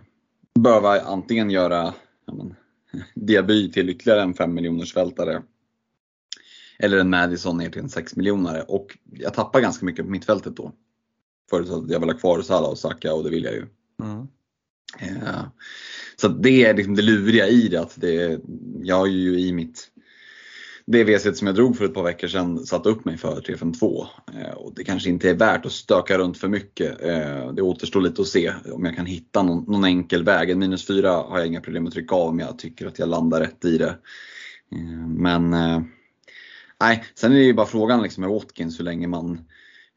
behöva 0.59 1.01
antingen 1.01 1.49
göra 1.49 1.93
ja, 2.25 2.33
men, 2.33 2.55
Diaby 3.25 3.71
till 3.71 3.89
ytterligare 3.89 4.21
en 4.21 4.33
5 4.33 4.53
miljoners 4.53 4.93
fältare 4.93 5.43
eller 6.79 6.97
en 6.97 7.09
Madison 7.09 7.57
ner 7.57 7.69
till 7.69 7.81
en 7.81 7.89
6 7.89 8.15
miljoner 8.15 8.71
och 8.71 8.97
jag 9.11 9.33
tappar 9.33 9.61
ganska 9.61 9.85
mycket 9.85 10.05
på 10.05 10.11
mittfältet 10.11 10.55
då. 10.55 10.71
Förutsatt 11.49 11.83
att 11.83 11.89
jag 11.89 11.99
vill 11.99 12.09
ha 12.09 12.17
kvar 12.17 12.41
Salah 12.41 12.69
och 12.69 12.77
Saka 12.77 13.13
och 13.13 13.23
det 13.23 13.29
vill 13.29 13.43
jag 13.43 13.53
ju. 13.53 13.65
Mm. 14.03 14.27
Ja. 15.25 15.51
Så 16.15 16.27
det 16.27 16.65
är 16.65 16.73
liksom 16.73 16.95
det 16.95 17.01
luriga 17.01 17.47
i 17.47 17.67
det. 17.67 17.81
Att 17.81 18.01
det 18.01 18.39
jag 18.81 18.95
har 18.95 19.05
ju 19.05 19.39
i 19.39 19.53
mitt 19.53 19.91
det 20.87 21.03
WC 21.03 21.37
som 21.37 21.47
jag 21.47 21.55
drog 21.55 21.77
för 21.77 21.85
ett 21.85 21.93
par 21.93 22.03
veckor 22.03 22.27
sedan 22.27 22.65
satte 22.65 22.89
upp 22.89 23.05
mig 23.05 23.17
för 23.17 23.41
352. 23.41 24.07
Eh, 24.33 24.53
och 24.53 24.73
det 24.75 24.83
kanske 24.83 25.09
inte 25.09 25.29
är 25.29 25.33
värt 25.33 25.65
att 25.65 25.71
stöka 25.71 26.17
runt 26.17 26.37
för 26.37 26.47
mycket. 26.47 27.01
Eh, 27.01 27.53
det 27.53 27.61
återstår 27.61 28.01
lite 28.01 28.21
att 28.21 28.27
se 28.27 28.53
om 28.71 28.85
jag 28.85 28.95
kan 28.95 29.05
hitta 29.05 29.43
någon, 29.43 29.63
någon 29.71 29.85
enkel 29.85 30.23
väg. 30.23 30.49
En 30.49 30.59
minus 30.59 30.87
4 30.87 31.11
har 31.11 31.37
jag 31.37 31.47
inga 31.47 31.61
problem 31.61 31.87
att 31.87 31.93
trycka 31.93 32.15
av 32.15 32.29
om 32.29 32.39
jag 32.39 32.59
tycker 32.59 32.87
att 32.87 32.99
jag 32.99 33.09
landar 33.09 33.39
rätt 33.39 33.65
i 33.65 33.77
det. 33.77 33.95
Eh, 34.71 35.07
men 35.07 35.53
eh, 35.53 35.81
nej, 36.81 37.03
sen 37.15 37.31
är 37.31 37.35
det 37.35 37.43
ju 37.43 37.53
bara 37.53 37.67
frågan 37.67 38.03
liksom 38.03 38.21
med 38.21 38.29
Watkins 38.29 38.79
hur 38.79 38.85
länge 38.85 39.07
man 39.07 39.45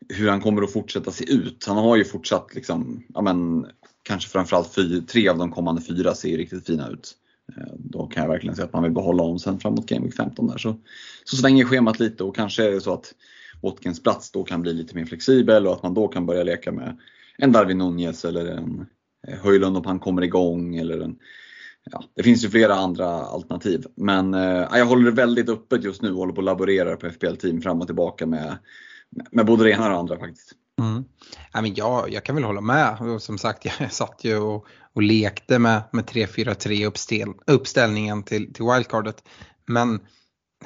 hur 0.09 0.29
han 0.29 0.41
kommer 0.41 0.63
att 0.63 0.73
fortsätta 0.73 1.11
se 1.11 1.33
ut. 1.33 1.65
Han 1.67 1.77
har 1.77 1.97
ju 1.97 2.05
fortsatt 2.05 2.55
liksom, 2.55 3.05
ja 3.15 3.23
men, 3.23 3.67
kanske 4.03 4.31
framförallt 4.31 4.75
fyra, 4.75 5.03
tre 5.07 5.29
av 5.29 5.39
de 5.39 5.53
kommande 5.53 5.83
fyra 5.83 6.15
ser 6.15 6.37
riktigt 6.37 6.67
fina 6.67 6.89
ut. 6.89 7.17
Eh, 7.57 7.73
då 7.79 8.07
kan 8.07 8.23
jag 8.23 8.31
verkligen 8.31 8.57
se 8.57 8.63
att 8.63 8.73
man 8.73 8.83
vill 8.83 8.93
behålla 8.93 9.23
om 9.23 9.39
sen 9.39 9.61
framåt 9.61 9.87
Game 9.87 10.05
Week 10.05 10.15
15 10.15 10.47
där. 10.47 10.59
Så, 10.59 10.77
så 11.25 11.37
svänger 11.37 11.65
schemat 11.65 12.01
lite 12.01 12.25
och 12.25 12.37
kanske 12.37 12.67
är 12.67 12.71
det 12.71 12.81
så 12.81 12.93
att 12.93 13.15
Watkins 13.63 14.03
plats 14.03 14.31
då 14.31 14.45
kan 14.45 14.63
bli 14.63 14.73
lite 14.73 14.95
mer 14.95 15.05
flexibel 15.05 15.67
och 15.67 15.73
att 15.73 15.83
man 15.83 15.95
då 15.95 16.09
kan 16.09 16.27
börja 16.27 16.43
leka 16.43 16.73
med 16.73 16.99
en 17.39 17.53
Darwin 17.53 17.79
Nunez 17.79 18.25
eller 18.25 18.47
en 18.47 18.87
eh, 19.29 19.39
Höjlund 19.39 19.77
om 19.77 19.85
han 19.85 19.99
kommer 19.99 20.23
igång 20.23 20.77
eller 20.77 21.01
en 21.01 21.19
Ja, 21.91 22.05
det 22.15 22.23
finns 22.23 22.45
ju 22.45 22.51
flera 22.51 22.75
andra 22.75 23.07
alternativ. 23.07 23.87
Men 23.95 24.35
eh, 24.35 24.67
jag 24.73 24.87
håller 24.87 25.05
det 25.05 25.17
väldigt 25.17 25.49
öppet 25.49 25.85
just 25.85 26.03
nu 26.03 26.11
och 26.11 26.17
håller 26.17 26.33
på 26.33 26.41
att 26.41 26.45
laborera 26.45 26.97
på 26.97 27.11
FPL-team 27.11 27.61
fram 27.61 27.81
och 27.81 27.87
tillbaka 27.87 28.27
med, 28.27 28.59
med 29.31 29.47
både 29.47 29.65
det 29.65 29.71
ena 29.71 29.85
och 29.85 29.91
det 29.91 29.97
andra 29.97 30.19
faktiskt. 30.19 30.53
Mm. 30.81 31.05
Ja, 31.53 31.61
men 31.61 31.75
jag, 31.75 32.13
jag 32.13 32.25
kan 32.25 32.35
väl 32.35 32.45
hålla 32.45 32.61
med. 32.61 32.97
som 33.21 33.39
sagt, 33.39 33.65
jag 33.81 33.93
satt 33.93 34.25
ju 34.25 34.37
och, 34.37 34.67
och 34.99 35.03
lekte 35.03 35.59
med, 35.59 35.83
med 35.93 36.05
3-4-3 36.05 36.87
uppställ, 36.87 37.33
uppställningen 37.47 38.23
till, 38.23 38.53
till 38.55 38.65
wildcardet. 38.65 39.23
Men 39.67 40.01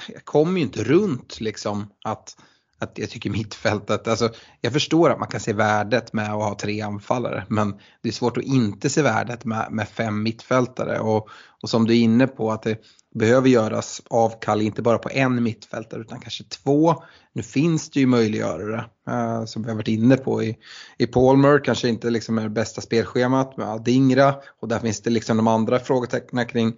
jag 0.09 0.25
kommer 0.25 0.59
ju 0.59 0.63
inte 0.63 0.85
runt 0.85 1.41
liksom 1.41 1.93
att, 2.05 2.37
att 2.79 2.99
jag 2.99 3.11
tycker 3.11 3.31
mittfältet, 3.31 4.09
alltså 4.09 4.31
jag 4.61 4.73
förstår 4.73 5.11
att 5.11 5.19
man 5.19 5.29
kan 5.29 5.41
se 5.41 5.53
värdet 5.53 6.13
med 6.13 6.25
att 6.25 6.43
ha 6.43 6.59
tre 6.59 6.81
anfallare 6.81 7.47
men 7.49 7.75
det 8.03 8.09
är 8.09 8.13
svårt 8.13 8.37
att 8.37 8.45
inte 8.45 8.91
se 8.91 9.03
värdet 9.03 9.45
med, 9.45 9.69
med 9.71 9.89
fem 9.89 10.23
mittfältare 10.23 10.99
och, 10.99 11.29
och 11.63 11.71
som 11.71 11.87
du 11.87 11.93
är 11.93 12.01
inne 12.01 12.27
på 12.27 12.53
att 12.53 12.63
det 12.63 12.79
behöver 13.15 13.49
göras 13.49 14.03
avkall 14.11 14.63
inte 14.63 14.83
bara 14.83 14.99
på 14.99 15.11
en 15.13 15.43
mittfältare 15.43 16.01
utan 16.01 16.21
kanske 16.21 16.45
två. 16.45 17.03
Nu 17.33 17.43
finns 17.43 17.91
det 17.91 18.01
ju 18.01 18.07
möjliggörare 18.07 18.85
eh, 19.09 19.45
som 19.45 19.63
vi 19.63 19.69
har 19.69 19.77
varit 19.77 19.89
inne 19.89 20.17
på 20.17 20.43
i, 20.43 20.59
i 20.99 21.07
Palmer, 21.07 21.65
kanske 21.65 21.89
inte 21.89 22.11
liksom 22.11 22.39
är 22.39 22.43
det 22.43 22.51
bästa 22.51 22.81
spelschemat 22.81 23.57
med 23.57 23.69
Adingra 23.69 24.35
och 24.61 24.69
där 24.69 24.79
finns 24.79 25.01
det 25.01 25.11
liksom 25.11 25.37
de 25.37 25.47
andra 25.47 25.79
frågetecknen 25.79 26.47
kring 26.47 26.73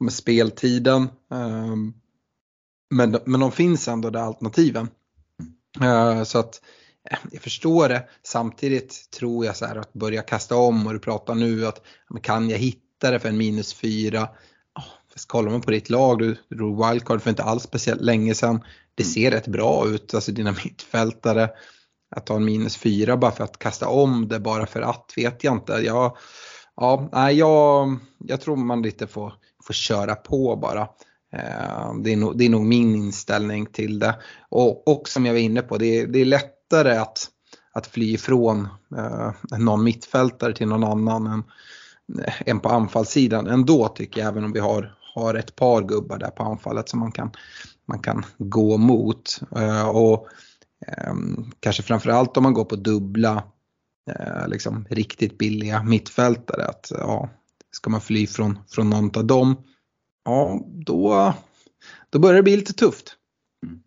med 0.00 0.12
speltiden. 0.12 1.02
Eh, 1.32 1.76
men, 2.90 3.18
men 3.26 3.40
de 3.40 3.52
finns 3.52 3.88
ändå 3.88 4.10
där 4.10 4.20
alternativen. 4.20 4.88
Eh, 5.82 6.22
så 6.22 6.38
att 6.38 6.60
eh, 7.10 7.18
jag 7.32 7.42
förstår 7.42 7.88
det. 7.88 8.08
Samtidigt 8.22 9.10
tror 9.10 9.44
jag 9.44 9.56
så 9.56 9.66
här 9.66 9.76
att 9.76 9.92
börja 9.92 10.22
kasta 10.22 10.56
om 10.56 10.86
och 10.86 10.92
du 10.92 10.98
pratar 10.98 11.34
nu 11.34 11.66
att 11.66 11.82
kan 12.22 12.50
jag 12.50 12.58
hitta 12.58 13.10
det 13.10 13.20
för 13.20 13.28
en 13.28 13.36
minus 13.36 13.74
fyra? 13.74 14.28
Kollar 15.26 15.50
man 15.50 15.60
på 15.60 15.70
ditt 15.70 15.90
lag, 15.90 16.18
du 16.18 16.36
drog 16.56 16.86
wildcard 16.86 17.22
för 17.22 17.30
inte 17.30 17.42
alls 17.42 17.62
speciellt 17.62 18.00
länge 18.00 18.34
sedan. 18.34 18.64
det 18.94 19.04
ser 19.04 19.30
rätt 19.30 19.46
bra 19.46 19.88
ut, 19.88 20.14
alltså 20.14 20.32
dina 20.32 20.52
mittfältare. 20.64 21.50
Att 22.16 22.26
ta 22.26 22.36
en 22.36 22.44
minus 22.44 22.76
fyra 22.76 23.16
bara 23.16 23.32
för 23.32 23.44
att 23.44 23.58
kasta 23.58 23.88
om 23.88 24.28
det 24.28 24.40
bara 24.40 24.66
för 24.66 24.80
att 24.80 25.12
vet 25.16 25.44
jag 25.44 25.54
inte. 25.54 25.72
Jag, 25.72 26.16
ja, 26.76 27.08
nej, 27.12 27.38
jag, 27.38 27.98
jag 28.18 28.40
tror 28.40 28.56
man 28.56 28.82
lite 28.82 29.06
får, 29.06 29.32
får 29.64 29.74
köra 29.74 30.14
på 30.14 30.56
bara. 30.56 30.88
Eh, 31.32 31.94
det 32.02 32.12
är, 32.12 32.16
nog, 32.16 32.38
det 32.38 32.44
är 32.44 32.50
nog 32.50 32.64
min 32.64 32.94
inställning 32.94 33.66
till 33.66 33.98
det. 33.98 34.14
Och, 34.48 34.88
och 34.88 35.08
som 35.08 35.26
jag 35.26 35.32
var 35.32 35.40
inne 35.40 35.62
på, 35.62 35.78
det 35.78 36.00
är, 36.00 36.06
det 36.06 36.18
är 36.18 36.24
lättare 36.24 36.96
att, 36.96 37.28
att 37.72 37.86
fly 37.86 38.14
ifrån 38.14 38.68
eh, 38.96 39.30
någon 39.58 39.84
mittfältare 39.84 40.52
till 40.52 40.68
någon 40.68 40.84
annan 40.84 41.26
än, 41.26 41.44
än 42.46 42.60
på 42.60 42.68
anfallssidan 42.68 43.46
ändå 43.46 43.88
tycker 43.88 44.20
jag, 44.20 44.28
även 44.28 44.44
om 44.44 44.52
vi 44.52 44.60
har, 44.60 44.94
har 45.16 45.34
ett 45.34 45.56
par 45.56 45.82
gubbar 45.82 46.18
där 46.18 46.30
på 46.30 46.42
anfallet 46.42 46.88
som 46.88 47.00
man 47.00 47.12
kan, 47.12 47.30
man 47.88 47.98
kan 47.98 48.24
gå 48.38 48.76
mot. 48.76 49.40
Eh, 49.56 49.88
och 49.88 50.28
eh, 50.86 51.14
Kanske 51.60 51.82
framförallt 51.82 52.36
om 52.36 52.42
man 52.42 52.54
går 52.54 52.64
på 52.64 52.76
dubbla, 52.76 53.44
eh, 54.10 54.48
liksom 54.48 54.86
riktigt 54.90 55.38
billiga 55.38 55.82
mittfältare. 55.82 56.64
Att, 56.64 56.92
ja, 56.94 57.30
ska 57.70 57.90
man 57.90 58.00
fly 58.00 58.26
från, 58.26 58.58
från 58.68 58.90
någon 58.90 59.16
av 59.16 59.26
dem, 59.26 59.56
ja 60.24 60.60
då, 60.66 61.34
då 62.10 62.18
börjar 62.18 62.36
det 62.36 62.42
bli 62.42 62.56
lite 62.56 62.72
tufft. 62.72 63.16
Mm. 63.66 63.80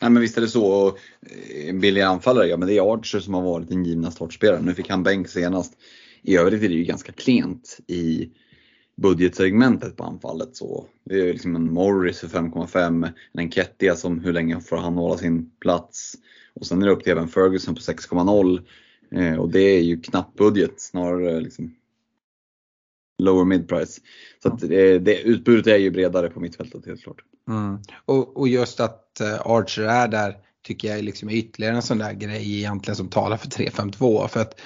Nej 0.00 0.10
men 0.10 0.22
visst 0.22 0.36
är 0.36 0.40
det 0.40 0.48
så. 0.48 0.66
Och 0.66 0.98
eh, 1.84 2.10
anfallare, 2.10 2.46
ja 2.46 2.56
men 2.56 2.68
det 2.68 2.74
är 2.74 2.94
Archer 2.94 3.20
som 3.20 3.34
har 3.34 3.42
varit 3.42 3.68
den 3.68 3.84
givna 3.84 4.10
startspelaren. 4.10 4.64
Nu 4.64 4.74
fick 4.74 4.90
han 4.90 5.02
bänk 5.02 5.28
senast. 5.28 5.72
I 6.22 6.36
övrigt 6.36 6.62
är 6.62 6.68
det 6.68 6.74
ju 6.74 6.84
ganska 6.84 7.12
klent 7.12 7.78
i 7.86 8.30
budgetsegmentet 9.02 9.96
på 9.96 10.04
anfallet. 10.04 10.56
Så 10.56 10.86
det 11.04 11.20
är 11.20 11.32
liksom 11.32 11.56
en 11.56 11.72
Morris 11.72 12.20
för 12.20 12.28
5,5, 12.28 13.12
en 13.32 13.40
Enketia 13.40 13.96
som 13.96 14.20
hur 14.20 14.32
länge 14.32 14.60
får 14.60 14.76
han 14.76 14.94
hålla 14.94 15.18
sin 15.18 15.50
plats? 15.60 16.14
Och 16.54 16.66
sen 16.66 16.82
är 16.82 16.86
det 16.86 16.92
upp 16.92 17.02
till 17.02 17.12
även 17.12 17.28
Ferguson 17.28 17.74
på 17.74 17.80
6,0. 17.80 18.62
Eh, 19.10 19.36
och 19.36 19.50
det 19.50 19.60
är 19.60 19.80
ju 19.80 20.00
knapp 20.00 20.34
budget, 20.34 20.80
snarare 20.80 21.40
liksom 21.40 21.74
lower 23.18 23.44
mid 23.44 23.68
price. 23.68 24.00
Så 24.42 24.48
att 24.48 24.60
det, 24.60 24.98
det, 24.98 25.20
utbudet 25.20 25.66
är 25.66 25.76
ju 25.76 25.90
bredare 25.90 26.30
på 26.30 26.40
mittfältet 26.40 26.86
helt 26.86 27.02
klart. 27.02 27.22
Mm. 27.48 27.78
Och, 28.04 28.36
och, 28.36 28.48
just 28.48 28.80
att 28.80 29.20
uh, 29.20 29.46
Archer 29.46 29.82
är 29.82 30.08
där 30.08 30.36
tycker 30.66 30.88
jag 30.88 30.98
är 30.98 31.02
liksom 31.02 31.30
ytterligare 31.30 31.76
en 31.76 31.82
sån 31.82 31.98
där 31.98 32.12
grej 32.12 32.58
egentligen 32.58 32.96
som 32.96 33.08
talar 33.08 33.36
för 33.36 33.48
3-5-2. 33.48 34.28
För 34.28 34.40
att 34.40 34.60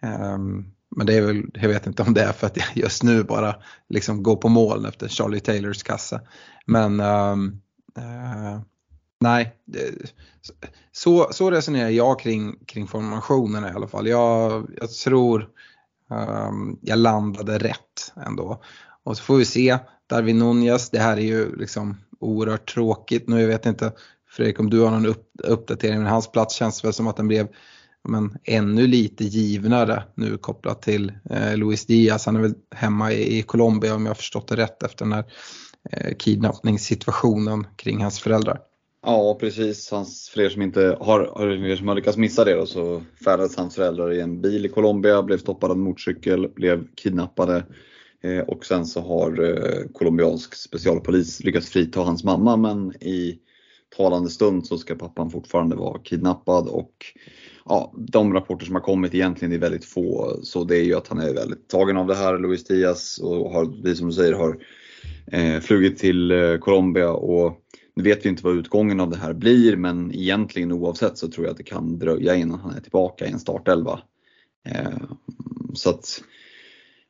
Ehm, 0.03 0.65
men 0.97 1.07
det 1.07 1.15
är 1.15 1.23
väl, 1.23 1.43
jag 1.55 1.69
vet 1.69 1.87
inte 1.87 2.03
om 2.03 2.15
det 2.15 2.23
är 2.23 2.33
för 2.33 2.47
att 2.47 2.57
jag 2.57 2.67
just 2.75 3.03
nu 3.03 3.25
bara 3.25 3.57
liksom 3.89 4.23
går 4.23 4.37
på 4.37 4.49
mål 4.49 4.87
efter 4.87 5.09
Charlie 5.09 5.41
Taylors 5.41 5.83
kassa. 5.83 6.21
Men 6.67 7.01
um, 7.01 7.61
uh, 7.99 8.61
nej, 9.21 9.57
så, 10.93 11.29
så 11.33 11.51
resonerar 11.51 11.89
jag 11.89 12.21
kring, 12.21 12.65
kring 12.67 12.87
formationerna 12.87 13.71
i 13.71 13.73
alla 13.73 13.89
fall. 13.89 14.07
Jag, 14.07 14.71
jag 14.81 14.91
tror 14.91 15.49
um, 16.11 16.79
jag 16.83 16.99
landade 16.99 17.59
rätt 17.59 18.13
ändå. 18.27 18.63
Och 19.03 19.17
så 19.17 19.23
får 19.23 19.37
vi 19.37 19.45
se, 19.45 19.79
Darwin 20.07 20.39
Nunez, 20.39 20.91
det 20.91 20.99
här 20.99 21.17
är 21.17 21.23
ju 21.23 21.57
liksom 21.57 21.97
oerhört 22.21 22.75
tråkigt 22.75 23.29
nu. 23.29 23.41
Jag 23.41 23.49
vet 23.49 23.67
inte 23.67 23.93
Fredrik, 24.29 24.61
om 24.61 24.71
du 24.71 24.81
har 24.81 24.91
någon 24.91 25.07
upp, 25.07 25.31
uppdatering, 25.43 25.99
men 25.99 26.07
hans 26.07 26.33
plats 26.33 26.55
känns 26.55 26.85
väl 26.85 26.93
som 26.93 27.07
att 27.07 27.17
den 27.17 27.29
blev 27.29 27.49
men, 28.09 28.39
ännu 28.45 28.87
lite 28.87 29.25
givnare 29.25 30.03
nu 30.15 30.39
kopplat 30.39 30.83
till 30.83 31.13
eh, 31.31 31.57
Luis 31.57 31.87
Diaz. 31.87 32.27
Han 32.27 32.37
är 32.37 32.41
väl 32.41 32.55
hemma 32.75 33.13
i, 33.13 33.39
i 33.39 33.43
Colombia 33.43 33.95
om 33.95 34.03
jag 34.03 34.11
har 34.11 34.15
förstått 34.15 34.49
det 34.49 34.57
rätt 34.57 34.83
efter 34.83 35.05
den 35.05 35.13
här 35.13 35.25
eh, 35.91 36.17
kidnappningssituationen 36.17 37.67
kring 37.77 38.03
hans 38.03 38.21
föräldrar. 38.21 38.61
Ja 39.11 39.37
precis, 39.41 39.91
hans, 39.91 40.29
för 40.29 40.41
er 40.41 40.49
som 40.49 40.63
inte 40.63 40.97
har, 41.01 41.21
er 41.43 41.77
som 41.77 41.89
har 41.89 41.95
lyckats 41.95 42.17
missa 42.17 42.45
det 42.45 42.55
då, 42.55 42.67
så 42.67 43.03
färdades 43.25 43.57
hans 43.57 43.75
föräldrar 43.75 44.13
i 44.13 44.21
en 44.21 44.41
bil 44.41 44.67
i 44.67 44.69
Colombia, 44.69 45.23
blev 45.23 45.39
stoppade 45.39 45.73
av 45.73 45.79
en 45.79 45.85
motorcykel, 45.85 46.49
blev 46.49 46.85
kidnappade 46.95 47.65
eh, 48.23 48.41
och 48.41 48.65
sen 48.65 48.87
så 48.87 49.01
har 49.01 49.45
eh, 49.45 49.89
colombiansk 49.93 50.55
specialpolis 50.55 51.45
lyckats 51.45 51.71
frita 51.71 52.01
hans 52.01 52.25
mamma 52.25 52.57
men 52.57 53.03
i 53.03 53.39
talande 53.97 54.31
stund 54.31 54.67
så 54.67 54.79
ska 54.79 54.95
pappan 54.95 55.31
fortfarande 55.31 55.77
vara 55.77 55.99
kidnappad 55.99 56.69
och 56.69 57.07
ja, 57.65 57.93
de 57.97 58.35
rapporter 58.35 58.67
som 58.67 58.75
har 58.75 58.83
kommit 58.83 59.15
egentligen 59.15 59.55
är 59.55 59.59
väldigt 59.59 59.85
få. 59.85 60.39
Så 60.43 60.65
det 60.65 60.77
är 60.77 60.85
ju 60.85 60.95
att 60.95 61.09
han 61.09 61.19
är 61.19 61.35
väldigt 61.35 61.69
tagen 61.69 61.97
av 61.97 62.07
det 62.07 62.15
här, 62.15 62.39
Luis 62.39 62.65
Diaz, 62.65 63.19
och 63.19 63.51
har, 63.51 63.83
precis 63.83 63.99
som 63.99 64.09
du 64.09 64.15
säger, 64.15 64.33
har 64.33 64.59
eh, 65.33 65.61
flugit 65.61 65.99
till 65.99 66.31
eh, 66.31 66.57
Colombia 66.57 67.11
och 67.11 67.65
nu 67.99 68.05
vet 68.05 68.25
vi 68.25 68.29
inte 68.29 68.45
vad 68.45 68.57
utgången 68.57 69.01
av 69.01 69.11
det 69.11 69.17
här 69.17 69.33
blir 69.33 69.77
men 69.77 70.15
egentligen 70.15 70.73
oavsett 70.73 71.19
så 71.19 71.29
tror 71.29 71.47
jag 71.47 71.51
att 71.51 71.57
det 71.59 71.65
kan 71.65 71.99
dröja 71.99 72.35
innan 72.35 72.61
han 72.61 72.75
är 72.75 72.81
tillbaka 72.81 73.27
i 73.27 73.31
en 73.31 73.39
startelva. 73.39 74.01
Eh, 74.65 74.99
så 75.75 75.91
att 75.91 76.23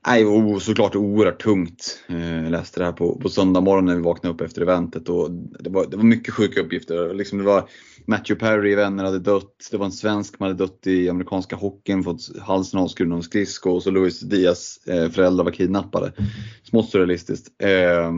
Nej, 0.07 0.27
och 0.27 0.62
såklart 0.62 0.96
oerhört 0.96 1.42
tungt. 1.42 2.05
Eh, 2.09 2.35
jag 2.35 2.44
eh, 2.44 2.51
läste 2.51 2.81
det 2.81 2.85
här 2.85 2.92
på, 2.92 3.18
på 3.18 3.29
söndag 3.29 3.61
morgon 3.61 3.85
när 3.85 3.96
vi 3.96 4.03
vaknade 4.03 4.35
upp 4.35 4.40
efter 4.40 4.62
eventet 4.62 5.09
och 5.09 5.31
det 5.31 5.70
var, 5.70 5.87
det 5.87 5.96
var 5.96 6.05
mycket 6.05 6.35
sjuka 6.35 6.61
uppgifter. 6.61 7.14
Liksom 7.14 7.38
det 7.38 7.44
var 7.44 7.68
Matthew 8.07 8.46
Perry, 8.46 8.74
vänner, 8.74 9.05
hade 9.05 9.18
dött. 9.18 9.68
Det 9.70 9.77
var 9.77 9.87
en 9.87 9.92
svensk 9.92 10.37
som 10.37 10.44
hade 10.44 10.59
dött 10.59 10.87
i 10.87 11.09
amerikanska 11.09 11.57
hockeyn, 11.57 12.05
fått 12.05 12.38
halsen 12.40 12.81
avskuren 12.81 13.12
av 13.12 13.20
skridsko 13.20 13.70
och 13.70 13.83
så 13.83 13.90
Luis 13.90 14.20
Diaz 14.20 14.87
eh, 14.87 15.11
föräldrar 15.11 15.44
var 15.44 15.53
kidnappade. 15.53 16.12
Smått 16.62 16.90
surrealistiskt. 16.90 17.62
Eh, 17.62 18.12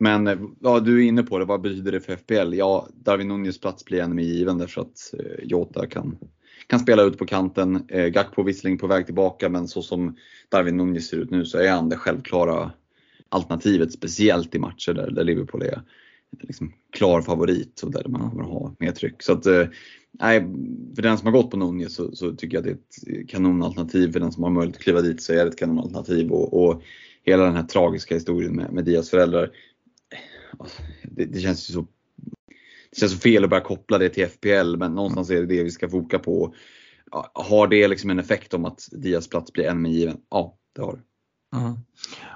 men 0.00 0.26
eh, 0.26 0.38
ja, 0.60 0.80
du 0.80 1.04
är 1.04 1.08
inne 1.08 1.22
på 1.22 1.38
det, 1.38 1.44
vad 1.44 1.60
betyder 1.60 1.92
det 1.92 2.00
för 2.00 2.16
FPL? 2.16 2.54
Ja, 2.54 2.88
Darwin 2.94 3.28
Nunez 3.28 3.60
plats 3.60 3.84
blir 3.84 4.00
ännu 4.00 4.14
mer 4.14 4.24
given 4.24 4.58
därför 4.58 4.80
att 4.80 5.14
eh, 5.18 5.44
Jota 5.44 5.86
kan 5.86 6.18
kan 6.70 6.80
spela 6.80 7.02
ut 7.02 7.18
på 7.18 7.26
kanten. 7.26 7.84
Eh, 7.88 8.06
Gakpo 8.06 8.42
visserligen 8.42 8.78
på 8.78 8.86
väg 8.86 9.06
tillbaka 9.06 9.48
men 9.48 9.68
så 9.68 9.82
som 9.82 10.16
Darwin 10.48 10.76
Nunez 10.76 11.08
ser 11.08 11.16
ut 11.16 11.30
nu 11.30 11.44
så 11.44 11.58
är 11.58 11.70
han 11.70 11.88
det 11.88 11.96
självklara 11.96 12.72
alternativet. 13.28 13.92
Speciellt 13.92 14.54
i 14.54 14.58
matcher 14.58 14.92
där, 14.92 15.10
där 15.10 15.24
Liverpool 15.24 15.62
är 15.62 15.72
eh, 15.72 15.80
liksom 16.40 16.72
klar 16.92 17.22
favorit 17.22 17.82
och 17.82 17.90
där 17.90 18.04
man 18.08 18.36
vill 18.36 18.46
ha 18.46 18.74
mer 18.78 18.92
tryck. 18.92 19.22
Så 19.22 19.32
att, 19.32 19.46
eh, 19.46 19.66
för 20.94 21.02
den 21.02 21.18
som 21.18 21.26
har 21.26 21.32
gått 21.32 21.50
på 21.50 21.56
Nunez 21.56 21.94
så, 21.94 22.16
så, 22.16 22.32
tycker 22.32 22.56
jag 22.56 22.60
att 22.60 22.64
det 22.64 22.70
är 22.70 23.18
ett 23.18 23.20
eh, 23.20 23.26
kanonalternativ. 23.26 24.12
För 24.12 24.20
den 24.20 24.32
som 24.32 24.42
har 24.42 24.50
möjlighet 24.50 24.76
att 24.76 24.82
kliva 24.82 25.00
dit 25.00 25.22
så 25.22 25.32
är 25.32 25.36
det 25.36 25.50
ett 25.50 25.58
kanonalternativ. 25.58 26.30
Och, 26.30 26.64
och 26.64 26.82
hela 27.22 27.44
den 27.44 27.56
här 27.56 27.62
tragiska 27.62 28.14
historien 28.14 28.56
med, 28.56 28.72
med 28.72 28.84
Dias 28.84 29.10
föräldrar. 29.10 29.50
Alltså, 30.58 30.82
det, 31.02 31.24
det 31.24 31.40
känns 31.40 31.70
ju 31.70 31.74
så 31.74 31.86
det 32.90 33.00
känns 33.00 33.12
så 33.12 33.18
fel 33.18 33.44
att 33.44 33.50
börja 33.50 33.64
koppla 33.64 33.98
det 33.98 34.08
till 34.08 34.26
FPL 34.26 34.76
men 34.76 34.94
någonstans 34.94 35.30
är 35.30 35.34
det 35.34 35.46
det 35.46 35.62
vi 35.62 35.70
ska 35.70 35.88
foka 35.88 36.18
på. 36.18 36.54
Har 37.32 37.66
det 37.66 37.88
liksom 37.88 38.10
en 38.10 38.18
effekt 38.18 38.54
om 38.54 38.64
att 38.64 38.88
Dias 38.92 39.28
plats 39.28 39.52
blir 39.52 39.64
än 39.64 39.82
mer 39.82 39.90
given? 39.90 40.16
Ja, 40.30 40.58
det 40.74 40.82
har 40.82 40.92
det. 40.92 41.02
Mm. 41.56 41.72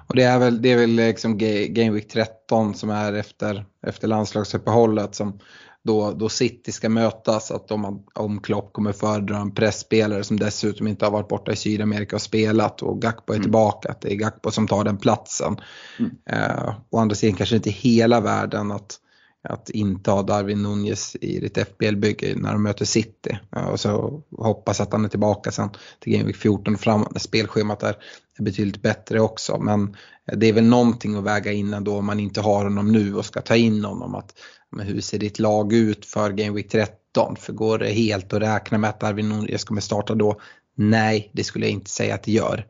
Och 0.08 0.16
det 0.16 0.22
är 0.22 0.38
väl, 0.38 0.62
det 0.62 0.72
är 0.72 0.76
väl 0.76 0.90
liksom 0.90 1.38
Game 1.68 1.90
Week 1.90 2.08
13 2.08 2.74
som 2.74 2.90
är 2.90 3.12
efter, 3.12 3.64
efter 3.86 4.08
landslagsuppehållet 4.08 5.14
som 5.14 5.38
då, 5.84 6.12
då 6.12 6.28
City 6.28 6.72
ska 6.72 6.88
mötas. 6.88 7.50
Att 7.50 7.70
om, 7.70 8.04
om 8.14 8.40
Klopp 8.40 8.72
kommer 8.72 8.92
föredra 8.92 9.36
en 9.36 9.54
pressspelare 9.54 10.24
som 10.24 10.38
dessutom 10.38 10.88
inte 10.88 11.04
har 11.04 11.12
varit 11.12 11.28
borta 11.28 11.52
i 11.52 11.56
Sydamerika 11.56 12.16
och 12.16 12.22
spelat 12.22 12.82
och 12.82 13.02
Gakpo 13.02 13.32
är 13.32 13.36
mm. 13.36 13.42
tillbaka. 13.42 13.90
Att 13.90 14.00
det 14.00 14.12
är 14.12 14.16
Gakpo 14.16 14.50
som 14.50 14.68
tar 14.68 14.84
den 14.84 14.98
platsen. 14.98 15.56
Mm. 15.98 16.10
Uh, 16.32 16.74
å 16.90 16.98
andra 16.98 17.14
sidan 17.14 17.36
kanske 17.36 17.56
inte 17.56 17.70
hela 17.70 18.20
världen 18.20 18.72
att 18.72 19.00
att 19.48 19.70
inte 19.70 20.10
ha 20.10 20.22
Darwin 20.22 20.62
Nunez 20.62 21.16
i 21.20 21.40
ditt 21.40 21.58
FBL-bygge 21.58 22.34
när 22.36 22.52
de 22.52 22.62
möter 22.62 22.84
City. 22.84 23.38
Och 23.72 23.80
så 23.80 24.22
hoppas 24.36 24.80
att 24.80 24.92
han 24.92 25.04
är 25.04 25.08
tillbaka 25.08 25.50
sen 25.50 25.70
till 26.00 26.12
Game 26.12 26.24
Week 26.24 26.36
14 26.36 26.78
fram 26.78 27.06
när 27.10 27.20
spelschemat 27.20 27.82
är 27.82 27.96
betydligt 28.40 28.82
bättre 28.82 29.20
också. 29.20 29.58
Men 29.58 29.96
det 30.32 30.46
är 30.46 30.52
väl 30.52 30.64
någonting 30.64 31.16
att 31.16 31.24
väga 31.24 31.52
in 31.52 31.74
ändå 31.74 31.96
om 31.96 32.06
man 32.06 32.20
inte 32.20 32.40
har 32.40 32.64
honom 32.64 32.92
nu 32.92 33.14
och 33.14 33.24
ska 33.24 33.40
ta 33.40 33.56
in 33.56 33.84
honom. 33.84 34.14
Att, 34.14 34.34
men 34.76 34.86
hur 34.86 35.00
ser 35.00 35.18
ditt 35.18 35.38
lag 35.38 35.72
ut 35.72 36.06
för 36.06 36.30
Game 36.30 36.50
Week 36.50 36.68
13? 36.68 37.36
För 37.36 37.52
går 37.52 37.78
det 37.78 37.88
helt 37.88 38.32
att 38.32 38.42
räkna 38.42 38.78
med 38.78 38.90
att 38.90 39.00
Darwin 39.00 39.28
Nunez 39.28 39.64
kommer 39.64 39.80
starta 39.80 40.14
då? 40.14 40.40
Nej, 40.74 41.30
det 41.32 41.44
skulle 41.44 41.66
jag 41.66 41.72
inte 41.72 41.90
säga 41.90 42.14
att 42.14 42.22
det 42.22 42.32
gör. 42.32 42.66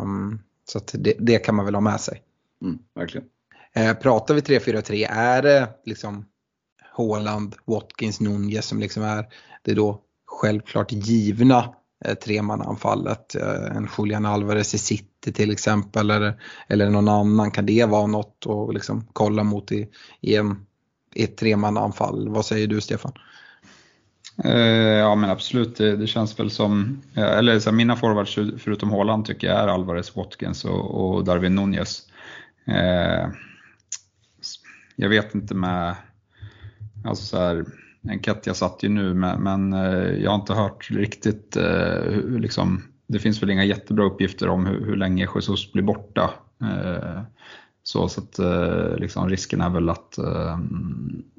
Um, 0.00 0.42
så 0.64 0.80
det, 0.92 1.16
det, 1.18 1.38
kan 1.38 1.54
man 1.54 1.64
väl 1.64 1.74
ha 1.74 1.80
med 1.80 2.00
sig. 2.00 2.22
Mm, 2.62 2.78
verkligen. 2.94 3.26
Eh, 3.74 3.94
pratar 3.94 4.34
vi 4.34 4.40
3-4-3 4.40 5.06
är 5.10 5.42
det 5.42 5.68
liksom 5.84 6.24
Haaland, 6.96 7.54
Watkins, 7.64 8.20
Nunez 8.20 8.66
som 8.66 8.80
liksom 8.80 9.02
är 9.02 9.26
det 9.62 9.74
då 9.74 10.00
självklart 10.26 10.92
givna 10.92 11.74
eh, 12.04 12.14
tremannaanfallet. 12.14 13.34
Eh, 13.34 13.76
en 13.76 13.88
Julian 13.98 14.26
Alvarez 14.26 14.74
i 14.74 14.78
City 14.78 15.32
till 15.32 15.50
exempel 15.50 16.10
eller, 16.10 16.42
eller 16.68 16.90
någon 16.90 17.08
annan. 17.08 17.50
Kan 17.50 17.66
det 17.66 17.84
vara 17.84 18.06
något 18.06 18.46
att 18.46 18.74
liksom 18.74 19.08
kolla 19.12 19.44
mot 19.44 19.72
i, 19.72 19.88
i, 20.20 20.36
en, 20.36 20.66
ett 21.14 21.36
tremannaanfall? 21.36 22.28
Vad 22.28 22.44
säger 22.46 22.66
du 22.66 22.80
Stefan? 22.80 23.12
Eh, 24.44 24.98
ja 24.98 25.14
men 25.14 25.30
absolut, 25.30 25.76
det, 25.76 25.96
det 25.96 26.06
känns 26.06 26.40
väl 26.40 26.50
som, 26.50 27.02
eller 27.16 27.58
så 27.58 27.72
mina 27.72 27.96
forwards 27.96 28.34
förutom 28.34 28.90
Haaland 28.90 29.24
tycker 29.24 29.46
jag 29.46 29.60
är 29.60 29.68
Alvarez, 29.68 30.16
Watkins 30.16 30.64
och, 30.64 31.14
och 31.14 31.24
Darwin 31.24 31.54
Nunez. 31.54 32.02
Eh, 32.66 33.28
jag 34.96 35.08
vet 35.08 35.34
inte 35.34 35.54
med, 35.54 35.96
alltså 37.04 37.24
så 37.24 37.38
här, 37.38 37.64
Enketia 38.08 38.54
satt 38.54 38.82
ju 38.82 38.88
nu 38.88 39.14
men, 39.14 39.42
men 39.42 39.72
eh, 39.72 40.22
jag 40.22 40.30
har 40.30 40.40
inte 40.40 40.54
hört 40.54 40.90
riktigt, 40.90 41.56
eh, 41.56 42.02
hur, 42.04 42.38
liksom, 42.38 42.82
det 43.06 43.18
finns 43.18 43.42
väl 43.42 43.50
inga 43.50 43.64
jättebra 43.64 44.04
uppgifter 44.04 44.48
om 44.48 44.66
hur, 44.66 44.86
hur 44.86 44.96
länge 44.96 45.28
Jesus 45.34 45.72
blir 45.72 45.82
borta. 45.82 46.30
Eh, 46.62 47.22
så, 47.92 48.08
så 48.08 48.20
att 48.20 48.38
eh, 48.38 48.96
liksom, 48.96 49.28
risken 49.28 49.60
är 49.60 49.70
väl 49.70 49.88
att, 49.88 50.18
eh, 50.18 50.58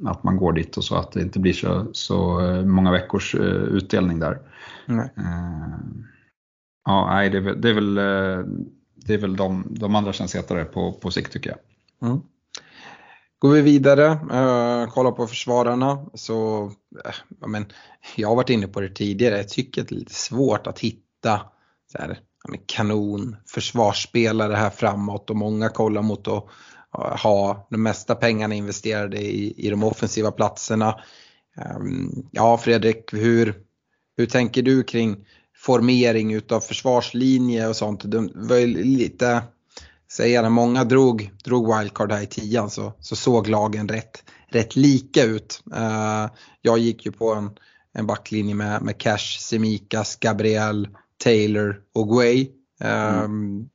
att 0.05 0.23
man 0.23 0.37
går 0.37 0.53
dit 0.53 0.77
och 0.77 0.83
så 0.83 0.95
att 0.95 1.11
det 1.11 1.21
inte 1.21 1.39
blir 1.39 1.53
så, 1.53 1.87
så 1.91 2.41
eh, 2.41 2.65
många 2.65 2.91
veckors 2.91 3.35
utdelning 3.35 4.19
där. 4.19 4.39
Nej. 4.85 5.09
Ja, 6.85 7.07
nej, 7.09 7.29
det 7.29 7.37
är 7.37 7.41
väl, 7.41 7.61
det 7.61 7.69
är 7.69 7.73
väl, 7.73 7.95
det 8.95 9.13
är 9.13 9.17
väl 9.17 9.35
de, 9.35 9.67
de 9.69 9.95
andra 9.95 10.13
känns 10.13 10.35
hetare 10.35 10.65
på, 10.65 10.93
på 10.93 11.11
sikt 11.11 11.31
tycker 11.31 11.49
jag. 11.49 11.59
Mm. 12.09 12.21
Går 13.39 13.49
vi 13.49 13.61
vidare, 13.61 14.07
uh, 14.11 14.91
kollar 14.91 15.11
på 15.11 15.27
försvararna 15.27 16.05
så, 16.13 16.65
uh, 16.65 17.47
men, 17.47 17.65
jag 18.15 18.27
har 18.27 18.35
varit 18.35 18.49
inne 18.49 18.67
på 18.67 18.81
det 18.81 18.89
tidigare, 18.89 19.37
jag 19.37 19.49
tycker 19.49 19.81
att 19.81 19.87
det 19.87 19.95
är 19.95 19.99
lite 19.99 20.13
svårt 20.13 20.67
att 20.67 20.79
hitta 20.79 21.41
så 21.91 21.97
här, 21.97 22.19
kanon 22.65 23.35
försvarsspelare 23.47 24.55
här 24.55 24.69
framåt 24.69 25.29
och 25.29 25.35
många 25.35 25.69
kollar 25.69 26.01
mot 26.01 26.27
att 26.27 26.45
ha 27.21 27.67
de 27.69 27.83
mesta 27.83 28.15
pengarna 28.15 28.55
investerade 28.55 29.17
i, 29.17 29.53
i 29.57 29.69
de 29.69 29.83
offensiva 29.83 30.31
platserna. 30.31 30.99
Ehm, 31.57 32.25
ja 32.31 32.57
Fredrik, 32.57 33.13
hur, 33.13 33.55
hur 34.17 34.25
tänker 34.25 34.61
du 34.61 34.83
kring 34.83 35.25
formering 35.57 36.33
utav 36.33 36.59
försvarslinje 36.59 37.67
och 37.67 37.75
sånt? 37.75 38.11
Det 38.11 38.29
var 38.35 38.55
ju 38.55 38.67
lite, 38.67 39.43
säga 40.11 40.41
när 40.41 40.49
många 40.49 40.83
drog, 40.83 41.31
drog 41.43 41.77
wildcard 41.77 42.11
här 42.11 42.21
i 42.21 42.25
tian 42.25 42.69
så, 42.69 42.93
så 42.99 43.15
såg 43.15 43.47
lagen 43.47 43.87
rätt, 43.87 44.23
rätt 44.47 44.75
lika 44.75 45.23
ut. 45.23 45.63
Ehm, 45.75 46.29
jag 46.61 46.77
gick 46.77 47.05
ju 47.05 47.11
på 47.11 47.33
en, 47.33 47.51
en 47.93 48.07
backlinje 48.07 48.55
med, 48.55 48.81
med 48.81 48.97
Cash, 48.97 49.39
Semikas, 49.39 50.15
Gabriel, 50.15 50.87
Taylor 51.23 51.81
och 51.93 52.07
Guay. 52.07 52.51
Mm. 52.81 53.23
Um, 53.23 53.69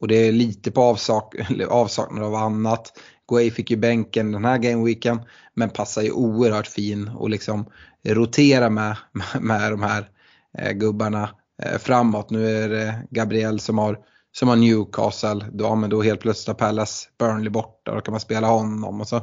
och 0.00 0.08
det 0.08 0.14
är 0.14 0.32
lite 0.32 0.70
på 0.70 0.82
avsak 0.82 1.34
avsaknad 1.68 2.24
av 2.24 2.34
annat. 2.34 2.98
Guay 3.28 3.50
fick 3.50 3.70
ju 3.70 3.76
bänken 3.76 4.32
den 4.32 4.44
här 4.44 4.58
gameweeken 4.58 5.20
men 5.54 5.70
passar 5.70 6.02
ju 6.02 6.12
oerhört 6.12 6.66
fin 6.66 7.08
och 7.08 7.30
liksom 7.30 7.66
rotera 8.04 8.70
med, 8.70 8.96
med 9.40 9.72
de 9.72 9.82
här 9.82 10.10
eh, 10.58 10.72
gubbarna 10.72 11.30
eh, 11.62 11.78
framåt. 11.78 12.30
Nu 12.30 12.48
är 12.48 12.68
det 12.68 13.06
Gabriel 13.10 13.60
som 13.60 13.78
har, 13.78 13.98
som 14.32 14.48
har 14.48 14.56
Newcastle, 14.56 15.46
då, 15.52 15.74
men 15.74 15.90
då 15.90 16.02
helt 16.02 16.20
plötsligt 16.20 16.60
har 16.60 16.66
Palace 16.66 17.08
Burnley 17.18 17.50
borta, 17.50 17.94
då 17.94 18.00
kan 18.00 18.12
man 18.12 18.20
spela 18.20 18.46
honom 18.46 19.00
och 19.00 19.08
så 19.08 19.16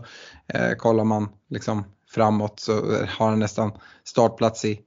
eh, 0.48 0.72
kollar 0.78 1.04
man 1.04 1.30
liksom 1.50 1.84
framåt 2.10 2.60
så 2.60 2.72
har 3.08 3.30
han 3.30 3.40
nästan 3.40 3.72
startplats 4.04 4.66
i 4.66 4.80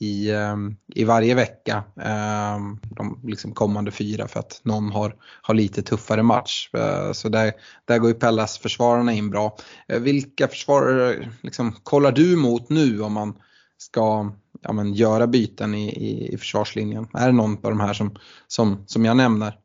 i, 0.00 0.30
ehm, 0.30 0.76
i 0.94 1.04
varje 1.04 1.34
vecka 1.34 1.84
ehm, 2.00 2.78
de 2.82 3.20
liksom 3.24 3.52
kommande 3.52 3.90
fyra 3.90 4.28
för 4.28 4.40
att 4.40 4.60
någon 4.64 4.90
har, 4.90 5.16
har 5.42 5.54
lite 5.54 5.82
tuffare 5.82 6.22
match. 6.22 6.70
Eh, 6.74 7.12
så 7.12 7.28
där, 7.28 7.52
där 7.84 7.98
går 7.98 8.08
ju 8.08 8.14
Pellas 8.14 8.58
försvararna 8.58 9.12
in 9.12 9.30
bra. 9.30 9.56
Eh, 9.88 10.00
vilka 10.00 10.48
försvarare 10.48 11.28
liksom, 11.42 11.72
kollar 11.82 12.12
du 12.12 12.36
mot 12.36 12.68
nu 12.68 13.00
om 13.00 13.12
man 13.12 13.34
ska 13.76 14.32
ja, 14.60 14.72
men, 14.72 14.94
göra 14.94 15.26
byten 15.26 15.74
i, 15.74 15.88
i, 15.88 16.34
i 16.34 16.38
försvarslinjen? 16.38 17.06
Är 17.14 17.26
det 17.26 17.32
någon 17.32 17.52
av 17.52 17.70
de 17.70 17.80
här 17.80 17.92
som, 17.92 18.16
som, 18.46 18.84
som 18.86 19.04
jag 19.04 19.16
nämner? 19.16 19.58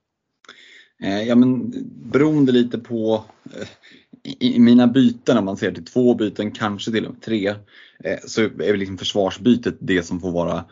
Eh, 1.04 1.24
ja 1.24 1.36
men 1.36 1.74
beroende 2.12 2.52
lite 2.52 2.78
på 2.78 3.26
i, 4.26 4.60
mina 4.60 4.88
byten, 4.88 5.38
om 5.38 5.46
man 5.46 5.58
ser 5.58 5.72
till 5.72 5.86
två 5.86 6.16
byten, 6.16 6.52
kanske 6.52 6.92
till 6.92 7.06
och 7.06 7.14
med 7.14 7.22
tre, 7.22 7.48
eh, 8.04 8.20
så 8.26 8.42
är 8.42 8.72
väl 8.72 8.80
liksom 8.80 8.98
försvarsbytet 8.98 9.78
det 9.80 10.04
som 10.04 10.20
får 10.20 10.32
vara 10.32 10.66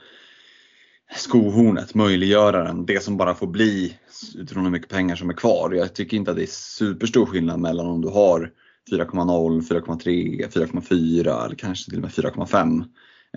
skohornet, 1.16 1.96
möjliggöraren, 1.96 2.86
det 2.86 3.04
som 3.04 3.18
bara 3.18 3.36
får 3.36 3.48
bli 3.48 3.98
utifrån 4.36 4.64
hur 4.64 4.72
mycket 4.72 4.90
pengar 4.90 5.16
som 5.16 5.30
är 5.30 5.34
kvar. 5.34 5.72
Jag 5.72 5.94
tycker 5.94 6.18
inte 6.18 6.32
att 6.32 6.38
det 6.38 6.44
är 6.44 6.48
superstor 6.48 7.26
skillnad 7.26 7.60
mellan 7.60 7.88
om 7.88 8.02
du 8.02 8.08
har 8.08 8.52
4,0, 8.92 9.62
4,3, 9.62 10.50
4,4 10.50 11.46
eller 11.46 11.56
kanske 11.56 11.92
till 11.92 12.00
och 12.00 12.04
med 12.04 12.12
4,5. 12.12 12.84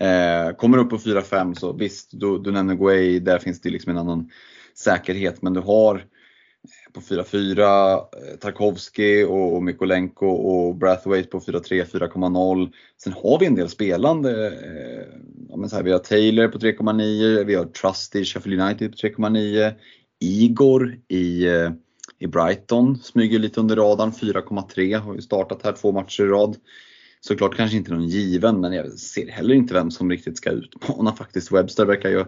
Eh, 0.00 0.56
kommer 0.56 0.78
upp 0.78 0.90
på 0.90 0.98
4,5 0.98 1.54
så 1.54 1.72
visst, 1.72 2.10
du, 2.12 2.38
du 2.38 2.50
nämner 2.50 2.74
Guay, 2.74 3.20
där 3.20 3.38
finns 3.38 3.60
det 3.60 3.70
liksom 3.70 3.90
en 3.90 3.98
annan 3.98 4.30
säkerhet 4.74 5.42
men 5.42 5.52
du 5.52 5.60
har 5.60 6.04
på 6.96 7.02
4-4, 7.02 7.94
eh, 7.94 8.36
Tarkovski 8.40 9.24
och, 9.24 9.62
Mykolenko 9.62 10.26
och 10.26 10.76
Brathwaite 10.76 11.28
på 11.28 11.40
4-3, 11.40 11.84
4,0. 11.84 12.72
Sen 13.02 13.12
har 13.12 13.38
vi 13.38 13.46
en 13.46 13.54
del 13.54 13.68
spelande. 13.68 14.46
Eh, 14.46 15.04
ja, 15.48 15.56
men 15.56 15.70
så 15.70 15.76
här, 15.76 15.82
vi 15.82 15.92
har 15.92 15.98
Taylor 15.98 16.48
på 16.48 16.58
3,9, 16.58 17.44
vi 17.44 17.54
har 17.54 17.64
Trusty 17.64 18.24
Sheffield 18.24 18.60
United 18.60 18.90
på 18.90 18.96
3,9. 18.96 19.72
Igor 20.20 20.96
i, 21.08 21.46
eh, 21.46 21.70
i 22.18 22.26
Brighton 22.26 22.98
smyger 22.98 23.38
lite 23.38 23.60
under 23.60 23.76
radarn, 23.76 24.12
4,3. 24.12 24.98
Har 24.98 25.14
ju 25.14 25.22
startat 25.22 25.62
här 25.64 25.72
två 25.72 25.92
matcher 25.92 26.22
i 26.22 26.26
rad. 26.26 26.56
Såklart 27.26 27.56
kanske 27.56 27.76
inte 27.76 27.90
någon 27.90 28.08
given, 28.08 28.60
men 28.60 28.72
jag 28.72 28.92
ser 28.92 29.28
heller 29.28 29.54
inte 29.54 29.74
vem 29.74 29.90
som 29.90 30.10
riktigt 30.10 30.36
ska 30.36 30.50
utmana 30.50 31.12
faktiskt. 31.12 31.52
Webster 31.52 31.84
verkar 31.84 32.08
ju 32.08 32.24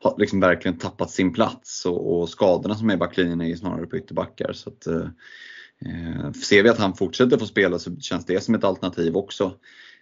ha 0.00 0.16
liksom 0.18 0.40
verkligen 0.40 0.78
tappat 0.78 1.10
sin 1.10 1.32
plats 1.32 1.86
och, 1.86 2.20
och 2.20 2.28
skadorna 2.28 2.74
som 2.74 2.90
är 2.90 2.94
i 2.94 2.96
backlinjen 2.96 3.40
är 3.40 3.46
ju 3.46 3.56
snarare 3.56 3.86
på 3.86 3.96
ytterbackar. 3.96 4.52
Så 4.52 4.70
att, 4.70 4.86
eh, 4.86 6.32
ser 6.32 6.62
vi 6.62 6.68
att 6.68 6.78
han 6.78 6.94
fortsätter 6.94 7.38
få 7.38 7.46
spela 7.46 7.78
så 7.78 7.96
känns 7.96 8.26
det 8.26 8.44
som 8.44 8.54
ett 8.54 8.64
alternativ 8.64 9.16
också. 9.16 9.54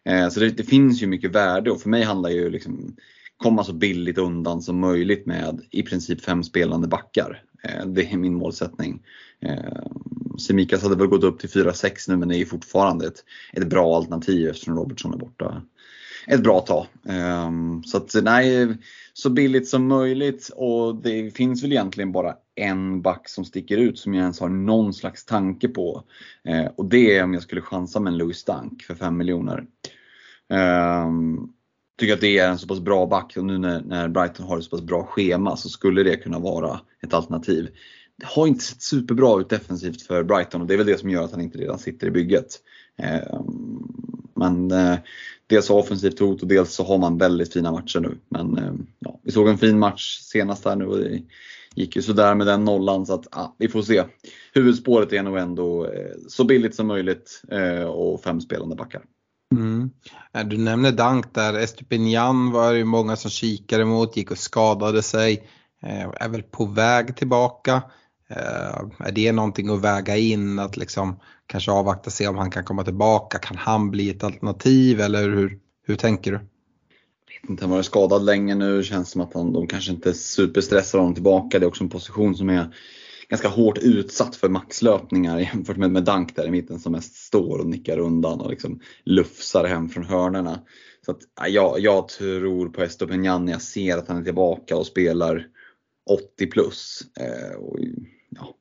Eh, 0.04 0.28
så 0.28 0.40
det, 0.40 0.50
det, 0.50 0.64
finns 0.64 1.02
ju 1.02 1.06
mycket 1.06 1.35
värde 1.35 1.70
och 1.70 1.80
för 1.80 1.88
mig 1.88 2.02
handlar 2.02 2.30
ju 2.30 2.50
liksom 2.50 2.96
komma 3.37 3.64
så 3.64 3.72
billigt 3.72 4.18
undan 4.18 4.62
som 4.62 4.80
möjligt 4.80 5.26
med 5.26 5.61
i 5.70 5.82
princip 5.82 6.24
fem 6.24 6.42
spelande 6.42 6.88
backar. 6.88 7.42
Eh, 7.62 7.87
det 7.87 8.12
är 8.12 8.16
min 8.16 8.35
målsättning. 8.35 9.02
Eh, 9.40 9.87
Semikas 10.38 10.83
hade 10.83 10.96
väl 10.96 11.07
gått 11.07 11.25
upp 11.25 11.38
till 11.38 11.51
4-6 11.51 11.92
nu 12.09 12.16
men 12.16 12.31
är 12.31 12.37
ju 12.37 12.46
fortfarande 12.46 13.07
ett, 13.07 13.25
ett 13.53 13.66
bra 13.66 13.96
alternativ 13.96 14.49
eftersom 14.49 14.77
Robertson 14.77 15.14
är 15.14 15.18
borta 15.18 15.62
ett 16.27 16.42
bra 16.42 16.61
tag. 16.61 16.87
Um, 17.03 17.85
så 17.85 17.96
att 17.96 18.14
nej, 18.22 18.77
så 19.12 19.31
billigt 19.31 19.68
som 19.68 19.88
möjligt 19.88 20.51
och 20.57 20.96
det 20.96 21.37
finns 21.37 21.64
väl 21.64 21.72
egentligen 21.72 22.12
bara 22.12 22.35
en 22.55 23.03
back 23.03 23.29
som 23.29 23.44
sticker 23.44 23.79
ut 23.79 23.99
som 23.99 24.14
jag 24.14 24.22
ens 24.22 24.40
har 24.40 24.49
någon 24.49 24.94
slags 24.94 25.25
tanke 25.25 25.68
på. 25.68 26.05
Uh, 26.49 26.66
och 26.77 26.85
det 26.85 27.16
är 27.16 27.25
om 27.25 27.35
jag 27.35 27.42
skulle 27.42 27.61
chansa 27.61 28.01
med 28.01 28.11
en 28.11 28.18
Louis 28.18 28.38
Stank 28.38 28.83
för 28.83 28.94
5 28.94 29.16
miljoner. 29.16 29.64
Um, 31.07 31.53
tycker 31.99 32.14
att 32.14 32.20
det 32.20 32.38
är 32.38 32.49
en 32.49 32.59
så 32.59 32.68
pass 32.68 32.81
bra 32.81 33.07
back 33.07 33.37
och 33.37 33.44
nu 33.44 33.59
när, 33.59 33.81
när 33.81 34.09
Brighton 34.09 34.46
har 34.46 34.59
ett 34.59 34.64
så 34.64 34.70
pass 34.70 34.87
bra 34.87 35.05
schema 35.05 35.57
så 35.57 35.68
skulle 35.68 36.03
det 36.03 36.16
kunna 36.16 36.38
vara 36.38 36.81
ett 37.03 37.14
alternativ. 37.14 37.68
Det 38.18 38.26
har 38.26 38.46
inte 38.46 38.64
sett 38.64 38.83
superbra 38.83 39.40
ut 39.40 39.48
defensivt 39.48 40.02
för 40.02 40.22
Brighton 40.22 40.61
och 40.61 40.66
det 40.66 40.74
är 40.74 40.79
väl 40.79 40.87
det 40.87 41.00
som 41.00 41.11
gör 41.11 41.24
att 41.24 41.31
han 41.31 41.40
inte 41.40 41.59
redan 41.59 41.79
sitter 41.79 42.07
i 42.07 42.11
bygget. 42.11 42.61
Ehm, 42.96 43.83
men 44.35 44.70
eh, 44.70 44.98
dels 45.46 45.70
offensivt 45.70 46.18
hot 46.18 46.42
och 46.42 46.48
dels 46.48 46.74
så 46.74 46.85
har 46.85 46.98
man 46.98 47.18
väldigt 47.18 47.52
fina 47.52 47.72
matcher 47.72 48.00
nu. 48.00 48.18
Men 48.29 48.59
ehm, 48.59 48.87
ja, 48.98 49.20
vi 49.22 49.33
såg 49.33 49.48
en 49.48 49.59
fin 49.59 49.79
match 49.79 50.18
senast 50.20 50.64
här 50.64 50.76
nu 50.76 50.87
och 50.87 50.98
det 50.98 51.22
gick 51.74 51.96
ju 51.96 52.02
sådär 52.02 52.35
med 52.35 52.46
den 52.46 52.64
nollan 52.64 53.07
så 53.07 53.14
att 53.14 53.26
ja, 53.33 53.57
vi 53.59 53.68
får 53.68 53.83
se. 53.83 54.05
Huvudspåret 54.52 55.12
är 55.12 55.22
nog 55.22 55.38
ändå 55.38 55.85
eh, 55.87 56.12
så 56.29 56.44
billigt 56.44 56.74
som 56.74 56.87
möjligt 56.87 57.42
eh, 57.50 57.85
och 57.85 58.22
fem 58.22 58.40
spelande 58.40 58.76
backar. 58.76 59.02
Mm. 59.55 59.90
Du 60.50 60.59
nämner 60.59 60.92
Dank 60.92 61.35
där, 61.35 61.55
Estupinian 61.55 62.50
var 62.50 62.72
det 62.72 62.79
ju 62.79 62.85
många 62.85 63.16
som 63.16 63.31
kikade 63.31 63.85
mot, 63.85 64.16
gick 64.16 64.31
och 64.31 64.38
skadade 64.38 65.02
sig, 65.02 65.48
är 65.81 66.29
väl 66.29 66.42
på 66.42 66.64
väg 66.64 67.16
tillbaka. 67.16 67.83
Eh, 68.28 69.06
är 69.06 69.12
det 69.12 69.32
någonting 69.32 69.68
att 69.68 69.80
väga 69.80 70.16
in 70.16 70.58
att 70.58 70.76
liksom 70.76 71.20
kanske 71.46 71.70
avvakta 71.70 72.06
och 72.06 72.12
se 72.12 72.28
om 72.28 72.38
han 72.38 72.50
kan 72.50 72.64
komma 72.64 72.84
tillbaka. 72.84 73.38
Kan 73.38 73.56
han 73.56 73.90
bli 73.90 74.10
ett 74.10 74.24
alternativ 74.24 75.00
eller 75.00 75.22
hur, 75.22 75.58
hur 75.86 75.96
tänker 75.96 76.32
du? 76.32 76.36
Jag 76.36 77.42
vet 77.42 77.50
inte, 77.50 77.64
han 77.64 77.70
har 77.70 77.76
varit 77.76 77.86
skadad 77.86 78.24
länge 78.24 78.54
nu. 78.54 78.82
Känns 78.82 79.10
som 79.10 79.20
att 79.20 79.34
han, 79.34 79.52
de 79.52 79.66
kanske 79.66 79.92
inte 79.92 80.14
superstressar 80.14 80.98
honom 80.98 81.14
tillbaka. 81.14 81.58
Det 81.58 81.64
är 81.64 81.68
också 81.68 81.84
en 81.84 81.90
position 81.90 82.36
som 82.36 82.50
är 82.50 82.74
ganska 83.28 83.48
hårt 83.48 83.78
utsatt 83.78 84.36
för 84.36 84.48
maxlöpningar 84.48 85.38
jämfört 85.54 85.76
med, 85.76 85.90
med 85.90 86.04
Dank 86.04 86.36
där 86.36 86.46
i 86.46 86.50
mitten 86.50 86.78
som 86.78 86.92
mest 86.92 87.14
står 87.14 87.58
och 87.58 87.66
nickar 87.66 87.98
undan 87.98 88.40
och 88.40 88.50
liksom 88.50 88.80
lufsar 89.04 89.64
hem 89.64 89.88
från 89.88 90.04
hörnerna. 90.04 90.60
Så 91.04 91.10
att, 91.10 91.20
ja, 91.48 91.76
jag 91.78 92.08
tror 92.08 92.68
på 92.68 92.82
Estopignan, 92.82 93.48
jag 93.48 93.62
ser 93.62 93.96
att 93.96 94.08
han 94.08 94.16
är 94.16 94.24
tillbaka 94.24 94.76
och 94.76 94.86
spelar 94.86 95.46
80 96.10 96.46
plus. 96.46 97.02
Eh, 97.20 97.56
och, 97.56 97.78
ja, 98.28 98.56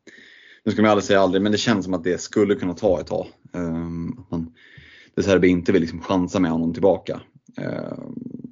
nu 0.66 0.72
ska 0.72 0.82
man 0.82 0.92
aldrig 0.92 1.04
säga 1.04 1.20
aldrig, 1.20 1.42
men 1.44 1.52
det 1.52 1.58
känns 1.58 1.86
som 1.86 1.94
att 1.94 2.04
det 2.04 2.22
skulle 2.22 2.56
kunna 2.56 2.74
ta 2.74 3.00
ett 3.00 3.08
tag. 3.08 3.28
Um, 3.52 4.26
man, 4.30 4.54
De 5.16 5.24
Serbi 5.24 5.48
inte 5.48 5.72
vill 5.72 5.82
liksom 5.82 6.02
chansa 6.02 6.40
med 6.40 6.52
honom 6.52 6.74
tillbaka. 6.74 7.22
Uh, 7.62 8.10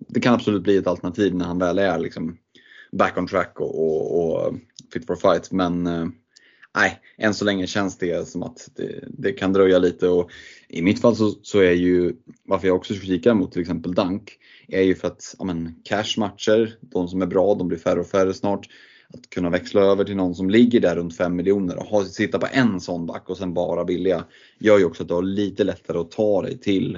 det 0.10 0.20
kan 0.20 0.34
absolut 0.34 0.64
bli 0.64 0.78
ett 0.78 0.88
alternativ 0.88 1.36
när 1.36 1.46
han 1.46 1.60
väl 1.60 1.80
är 1.80 2.00
liksom 2.00 2.38
back 2.92 3.18
on 3.18 3.28
track 3.28 3.60
och, 3.60 3.84
och, 3.84 4.46
och 4.46 4.56
fit 4.94 5.08
for 5.08 5.16
fight. 5.16 5.52
Men 5.52 5.88
uh, 5.88 6.08
nej, 6.76 7.00
än 7.18 7.34
så 7.34 7.46
länge 7.46 7.68
känns 7.68 7.98
det 7.98 8.28
som 8.28 8.44
att 8.44 8.70
det, 8.76 9.04
det, 9.08 9.32
kan 9.32 9.54
dröja 9.54 9.78
lite. 9.78 10.08
Och 10.08 10.32
I 10.70 10.82
mitt 10.82 11.02
fall 11.02 11.16
så, 11.16 11.30
så 11.42 11.60
är 11.60 11.72
ju, 11.72 12.14
varför 12.46 12.68
jag 12.68 12.76
också 12.76 12.94
kikar 12.94 13.34
mot 13.34 13.52
till 13.52 13.62
exempel 13.62 13.96
Dunk, 13.96 14.38
är 14.68 14.82
ju 14.82 14.96
för 14.96 15.08
att 15.08 15.36
ja, 15.40 15.46
men, 15.46 15.76
cash-matcher, 15.84 16.78
de 16.82 17.08
som 17.08 17.22
är 17.22 17.26
bra, 17.26 17.56
de 17.56 17.68
blir 17.68 17.78
färre 17.78 18.00
och 18.00 18.08
färre 18.08 18.34
snart. 18.34 18.68
Att 19.14 19.30
kunna 19.30 19.50
växla 19.50 19.82
över 19.82 20.04
till 20.04 20.16
någon 20.16 20.36
som 20.36 20.50
ligger 20.50 20.80
där 20.80 20.96
runt 20.96 21.18
5 21.18 21.36
miljoner 21.36 21.78
och 21.78 21.86
ha, 21.86 22.06
sitta 22.06 22.40
på 22.40 22.48
en 22.52 22.80
sån 22.80 23.06
back 23.06 23.30
och 23.30 23.38
sen 23.38 23.54
bara 23.54 23.86
billiga 23.86 24.24
gör 24.60 24.78
ju 24.78 24.86
också 24.86 25.04
att 25.04 25.10
du 25.10 25.16
har 25.16 25.24
lite 25.24 25.64
lättare 25.64 25.98
att 25.98 26.12
ta 26.12 26.42
dig 26.42 26.58
till 26.58 26.96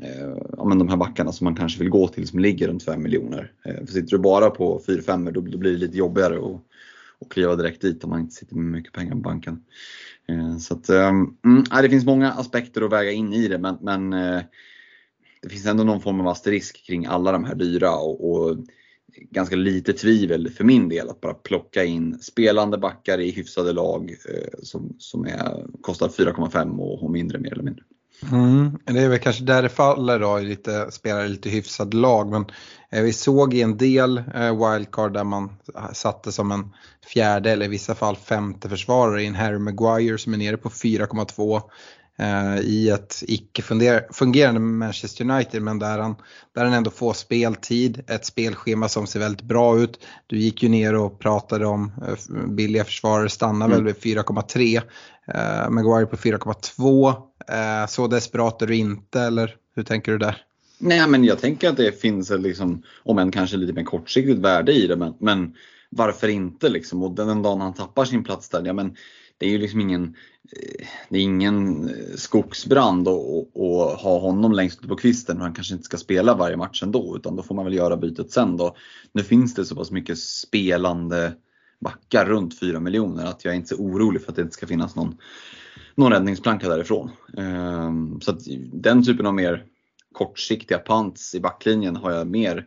eh, 0.00 0.36
ja, 0.56 0.64
men 0.64 0.78
de 0.78 0.88
här 0.88 0.96
backarna 0.96 1.32
som 1.32 1.44
man 1.44 1.54
kanske 1.54 1.78
vill 1.78 1.90
gå 1.90 2.08
till 2.08 2.28
som 2.28 2.38
ligger 2.38 2.68
runt 2.68 2.84
5 2.84 3.02
miljoner. 3.02 3.52
Eh, 3.64 3.74
för 3.74 3.92
sitter 3.92 4.10
du 4.10 4.18
bara 4.18 4.50
på 4.50 4.80
4-5 4.86 5.32
då, 5.32 5.40
då 5.40 5.58
blir 5.58 5.72
det 5.72 5.78
lite 5.78 5.98
jobbigare 5.98 6.36
att, 6.36 6.60
och 7.18 7.32
kliva 7.32 7.56
direkt 7.56 7.82
dit 7.82 8.04
om 8.04 8.10
man 8.10 8.20
inte 8.20 8.34
sitter 8.34 8.54
med 8.54 8.72
mycket 8.72 8.92
pengar 8.92 9.12
på 9.12 9.18
banken. 9.18 9.64
Eh, 10.28 10.58
så 10.58 10.74
att, 10.74 10.88
eh, 10.88 11.08
mm, 11.08 11.64
det 11.82 11.90
finns 11.90 12.04
många 12.04 12.32
aspekter 12.32 12.82
att 12.82 12.92
väga 12.92 13.10
in 13.10 13.32
i 13.32 13.48
det 13.48 13.58
men, 13.58 13.76
men 13.80 14.12
eh, 14.12 14.40
det 15.42 15.48
finns 15.48 15.66
ändå 15.66 15.84
någon 15.84 16.00
form 16.00 16.20
av 16.20 16.28
asterisk 16.28 16.86
kring 16.86 17.06
alla 17.06 17.32
de 17.32 17.44
här 17.44 17.54
dyra 17.54 17.96
och, 17.96 18.30
och 18.30 18.56
ganska 19.30 19.56
lite 19.56 19.92
tvivel 19.92 20.50
för 20.50 20.64
min 20.64 20.88
del 20.88 21.08
att 21.08 21.20
bara 21.20 21.34
plocka 21.34 21.84
in 21.84 22.18
spelande 22.18 22.78
backar 22.78 23.20
i 23.20 23.30
hyfsade 23.30 23.72
lag 23.72 24.10
eh, 24.10 24.58
som, 24.62 24.96
som 24.98 25.26
är, 25.26 25.66
kostar 25.80 26.08
4,5 26.08 26.78
och, 26.78 27.02
och 27.02 27.10
mindre 27.10 27.38
mer 27.38 27.52
eller 27.52 27.62
mindre. 27.62 27.84
Mm, 28.32 28.78
det 28.84 29.00
är 29.00 29.08
väl 29.08 29.18
kanske 29.18 29.44
där 29.44 29.62
det 29.62 29.68
faller 29.68 30.18
då, 30.18 30.38
lite, 30.38 30.90
i 31.04 31.28
lite 31.28 31.48
hyfsad 31.48 31.94
lag. 31.94 32.30
Men 32.30 32.44
eh, 32.90 33.02
vi 33.02 33.12
såg 33.12 33.54
i 33.54 33.62
en 33.62 33.76
del 33.76 34.18
eh, 34.34 34.72
wildcard 34.72 35.12
där 35.12 35.24
man 35.24 35.52
satte 35.92 36.32
som 36.32 36.52
en 36.52 36.72
fjärde 37.12 37.50
eller 37.50 37.66
i 37.66 37.68
vissa 37.68 37.94
fall 37.94 38.16
femte 38.16 38.68
försvarare 38.68 39.22
i 39.22 39.26
en 39.26 39.34
Harry 39.34 39.58
Maguire 39.58 40.18
som 40.18 40.34
är 40.34 40.38
nere 40.38 40.56
på 40.56 40.68
4,2 40.68 41.62
i 42.62 42.88
ett 42.90 43.22
icke 43.26 43.62
fungerande 44.12 44.60
Manchester 44.60 45.30
United 45.30 45.62
men 45.62 45.78
där 45.78 45.98
han, 45.98 46.16
där 46.54 46.64
han 46.64 46.72
ändå 46.72 46.90
får 46.90 47.12
speltid, 47.12 48.02
ett 48.06 48.24
spelschema 48.24 48.88
som 48.88 49.06
ser 49.06 49.20
väldigt 49.20 49.42
bra 49.42 49.78
ut. 49.78 50.00
Du 50.26 50.38
gick 50.38 50.62
ju 50.62 50.68
ner 50.68 50.94
och 50.94 51.18
pratade 51.18 51.66
om 51.66 51.92
eh, 52.06 52.46
billiga 52.48 52.84
försvarare 52.84 53.28
stannar 53.28 53.66
mm. 53.66 53.84
väl 53.84 53.94
vid 53.94 54.16
4,3. 54.16 54.82
Eh, 55.34 55.70
Maguire 55.70 56.06
på 56.06 56.16
4,2. 56.16 57.08
Eh, 57.48 57.86
så 57.86 58.06
desperat 58.06 58.62
är 58.62 58.66
du 58.66 58.76
inte 58.76 59.20
eller 59.20 59.56
hur 59.74 59.82
tänker 59.82 60.12
du 60.12 60.18
där? 60.18 60.42
Nej 60.78 61.08
men 61.08 61.24
jag 61.24 61.38
tänker 61.38 61.68
att 61.68 61.76
det 61.76 62.00
finns 62.00 62.30
liksom, 62.30 62.82
om 63.02 63.18
än 63.18 63.30
kanske 63.30 63.56
lite 63.56 63.72
mer 63.72 63.84
kortsiktigt 63.84 64.38
värde 64.38 64.72
i 64.72 64.86
det 64.86 64.96
men, 64.96 65.14
men 65.20 65.54
varför 65.90 66.28
inte 66.28 66.68
liksom? 66.68 67.02
Och 67.02 67.14
den 67.14 67.42
dagen 67.42 67.60
han 67.60 67.74
tappar 67.74 68.04
sin 68.04 68.24
plats 68.24 68.48
där, 68.48 68.62
ja 68.66 68.72
men 68.72 68.96
det 69.38 69.46
är 69.46 69.50
ju 69.50 69.58
liksom 69.58 69.80
ingen, 69.80 70.16
eh, 70.52 70.86
det 71.08 71.18
är 71.18 71.22
ingen 71.22 71.88
eh, 71.88 72.16
skogsbrand 72.16 73.08
att 73.08 74.00
ha 74.02 74.18
honom 74.18 74.52
längst 74.52 74.82
ut 74.82 74.88
på 74.88 74.96
kvisten 74.96 75.40
han 75.40 75.54
kanske 75.54 75.74
inte 75.74 75.84
ska 75.84 75.96
spela 75.96 76.34
varje 76.34 76.56
match 76.56 76.82
ändå 76.82 77.16
utan 77.16 77.36
då 77.36 77.42
får 77.42 77.54
man 77.54 77.64
väl 77.64 77.74
göra 77.74 77.96
bytet 77.96 78.30
sen 78.30 78.56
då. 78.56 78.76
Nu 79.12 79.22
finns 79.22 79.54
det 79.54 79.64
så 79.64 79.76
pass 79.76 79.90
mycket 79.90 80.18
spelande 80.18 81.32
backar 81.80 82.26
runt 82.26 82.58
4 82.58 82.80
miljoner 82.80 83.24
att 83.24 83.44
jag 83.44 83.52
är 83.52 83.56
inte 83.56 83.68
så 83.68 83.82
orolig 83.82 84.22
för 84.22 84.30
att 84.30 84.36
det 84.36 84.42
inte 84.42 84.54
ska 84.54 84.66
finnas 84.66 84.96
någon, 84.96 85.16
någon 85.94 86.12
räddningsplanka 86.12 86.68
därifrån. 86.68 87.10
Ehm, 87.36 88.20
så 88.20 88.30
att 88.30 88.40
den 88.72 89.04
typen 89.04 89.26
av 89.26 89.34
mer 89.34 89.64
kortsiktiga 90.12 90.78
pants 90.78 91.34
i 91.34 91.40
backlinjen 91.40 91.96
har 91.96 92.12
jag 92.12 92.26
mer 92.26 92.66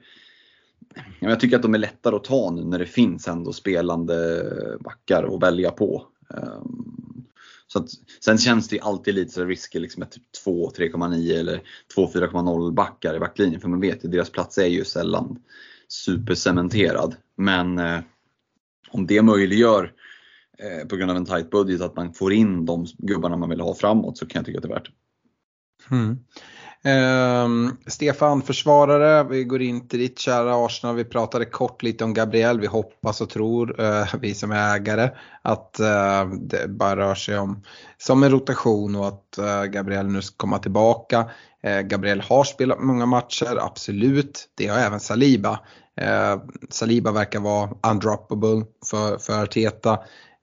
jag 1.19 1.39
tycker 1.39 1.55
att 1.55 1.61
de 1.61 1.73
är 1.73 1.79
lättare 1.79 2.15
att 2.15 2.23
ta 2.23 2.51
nu 2.51 2.63
när 2.63 2.79
det 2.79 2.85
finns 2.85 3.27
ändå 3.27 3.53
spelande 3.53 4.43
backar 4.79 5.35
att 5.35 5.43
välja 5.43 5.71
på. 5.71 6.07
Ehm, 6.33 7.25
så 7.67 7.79
att, 7.79 7.89
sen 8.23 8.37
känns 8.37 8.67
det 8.67 8.75
ju 8.75 8.81
alltid 8.81 9.15
lite 9.15 9.31
så 9.31 9.45
risker 9.45 9.79
liksom 9.79 9.99
med 9.99 10.11
typ 10.11 10.31
2 10.43 10.69
3,9 10.69 11.39
eller 11.39 11.61
2 11.95 12.07
4,0 12.07 12.73
backar 12.73 13.15
i 13.15 13.19
backlinjen 13.19 13.61
för 13.61 13.69
man 13.69 13.81
vet 13.81 14.05
ju 14.05 14.09
deras 14.09 14.29
plats 14.29 14.57
är 14.57 14.67
ju 14.67 14.85
sällan 14.85 15.39
supercementerad. 15.87 17.15
Men 17.35 17.79
eh, 17.79 17.99
om 18.89 19.07
det 19.07 19.21
möjliggör 19.21 19.93
eh, 20.57 20.87
på 20.87 20.95
grund 20.95 21.11
av 21.11 21.17
en 21.17 21.25
tight 21.25 21.49
budget 21.49 21.81
att 21.81 21.95
man 21.95 22.13
får 22.13 22.33
in 22.33 22.65
de 22.65 22.85
gubbarna 22.97 23.37
man 23.37 23.49
vill 23.49 23.59
ha 23.59 23.75
framåt 23.75 24.17
så 24.17 24.25
kan 24.25 24.39
jag 24.39 24.45
tycka 24.45 24.57
att 24.57 24.63
det 24.63 24.69
är 24.69 24.73
värt 24.73 24.91
mm. 25.91 26.19
Ehm, 26.83 27.77
Stefan, 27.87 28.41
försvarare, 28.41 29.23
vi 29.23 29.43
går 29.43 29.61
in 29.61 29.87
till 29.87 29.99
ditt 29.99 30.19
kära 30.19 30.65
Arsenal. 30.65 30.95
Vi 30.95 31.05
pratade 31.05 31.45
kort 31.45 31.83
lite 31.83 32.03
om 32.03 32.13
Gabriel. 32.13 32.59
Vi 32.59 32.67
hoppas 32.67 33.21
och 33.21 33.29
tror, 33.29 33.81
eh, 33.81 34.07
vi 34.21 34.33
som 34.33 34.51
är 34.51 34.75
ägare, 34.75 35.09
att 35.41 35.79
eh, 35.79 36.25
det 36.41 36.69
bara 36.69 36.95
rör 36.95 37.15
sig 37.15 37.39
om 37.39 37.63
som 37.97 38.23
en 38.23 38.31
rotation 38.31 38.95
och 38.95 39.07
att 39.07 39.37
eh, 39.37 39.63
Gabriel 39.63 40.07
nu 40.07 40.21
ska 40.21 40.35
komma 40.37 40.59
tillbaka. 40.59 41.29
Eh, 41.63 41.81
Gabriel 41.81 42.21
har 42.21 42.43
spelat 42.43 42.79
många 42.79 43.05
matcher, 43.05 43.57
absolut. 43.61 44.49
Det 44.55 44.67
har 44.67 44.77
även 44.79 44.99
Saliba. 44.99 45.59
Saliba 46.69 47.11
verkar 47.11 47.39
vara 47.39 47.69
undroppable 47.91 48.65
för, 48.89 49.17
för 49.17 49.43
Arteta. 49.43 49.99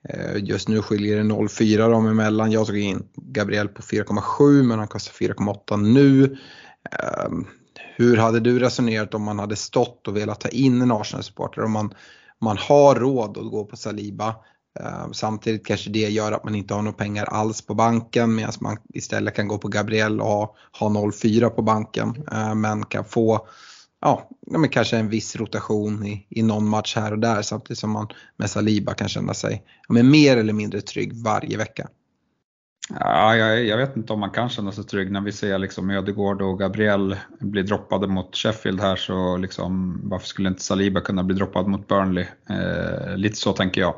Eh, 0.08 0.44
just 0.44 0.68
nu 0.68 0.82
skiljer 0.82 1.16
det 1.16 1.22
0,4 1.22 1.90
dem 1.90 2.06
emellan. 2.06 2.52
Jag 2.52 2.66
tog 2.66 2.78
in 2.78 3.08
Gabriel 3.14 3.68
på 3.68 3.82
4,7 3.82 4.62
men 4.62 4.78
han 4.78 4.88
kostar 4.88 5.12
4,8 5.12 5.76
nu. 5.76 6.36
Ehm, 6.90 7.46
hur 7.96 8.16
hade 8.16 8.40
du 8.40 8.58
resonerat 8.58 9.14
om 9.14 9.22
man 9.22 9.38
hade 9.38 9.56
stått 9.56 10.08
och 10.08 10.16
velat 10.16 10.40
ta 10.40 10.48
in 10.48 10.82
en 10.82 10.92
Arsenal-supporter? 10.92 11.64
Om 11.64 11.72
man, 11.72 11.94
man 12.40 12.58
har 12.58 12.94
råd 12.94 13.38
att 13.38 13.50
gå 13.50 13.64
på 13.64 13.76
Saliba. 13.76 14.34
Ehm, 14.80 15.14
samtidigt 15.14 15.66
kanske 15.66 15.90
det 15.90 16.08
gör 16.10 16.32
att 16.32 16.44
man 16.44 16.54
inte 16.54 16.74
har 16.74 16.82
några 16.82 16.96
pengar 16.96 17.24
alls 17.24 17.62
på 17.62 17.74
banken 17.74 18.34
medan 18.34 18.52
man 18.60 18.76
istället 18.94 19.34
kan 19.34 19.48
gå 19.48 19.58
på 19.58 19.68
Gabriel 19.68 20.20
och 20.20 20.26
ha, 20.26 20.54
ha 20.78 20.88
0,4 20.88 21.48
på 21.48 21.62
banken. 21.62 22.28
Ehm, 22.32 22.60
men 22.60 22.84
kan 22.84 23.04
få 23.04 23.48
ja, 24.06 24.58
men 24.58 24.68
kanske 24.68 24.96
en 24.96 25.08
viss 25.08 25.36
rotation 25.36 26.06
i, 26.06 26.26
i 26.28 26.42
någon 26.42 26.68
match 26.68 26.96
här 26.96 27.12
och 27.12 27.18
där 27.18 27.42
samtidigt 27.42 27.78
som 27.78 27.90
man 27.90 28.08
med 28.36 28.50
Saliba 28.50 28.94
kan 28.94 29.08
känna 29.08 29.34
sig 29.34 29.62
men 29.88 30.10
mer 30.10 30.36
eller 30.36 30.52
mindre 30.52 30.80
trygg 30.80 31.12
varje 31.24 31.56
vecka. 31.56 31.88
Ja, 33.00 33.36
jag, 33.36 33.64
jag, 33.64 33.76
vet 33.76 33.96
inte 33.96 34.12
om 34.12 34.20
man 34.20 34.30
kan 34.30 34.48
känna 34.48 34.72
sig 34.72 34.84
trygg 34.84 35.12
när 35.12 35.20
vi 35.20 35.32
ser 35.32 35.58
liksom 35.58 35.90
Ödegård 35.90 36.42
och 36.42 36.58
Gabriel 36.58 37.16
bli 37.40 37.62
droppade 37.62 38.06
mot 38.06 38.36
Sheffield 38.36 38.80
här 38.80 38.96
så 38.96 39.36
liksom, 39.36 40.00
varför 40.04 40.26
skulle 40.26 40.48
inte 40.48 40.62
Saliba 40.62 41.00
kunna 41.00 41.24
bli 41.24 41.36
droppad 41.36 41.66
mot 41.66 41.88
Burnley? 41.88 42.26
Eh, 42.50 43.16
lite 43.16 43.36
så 43.36 43.52
tänker 43.52 43.80
jag. 43.80 43.94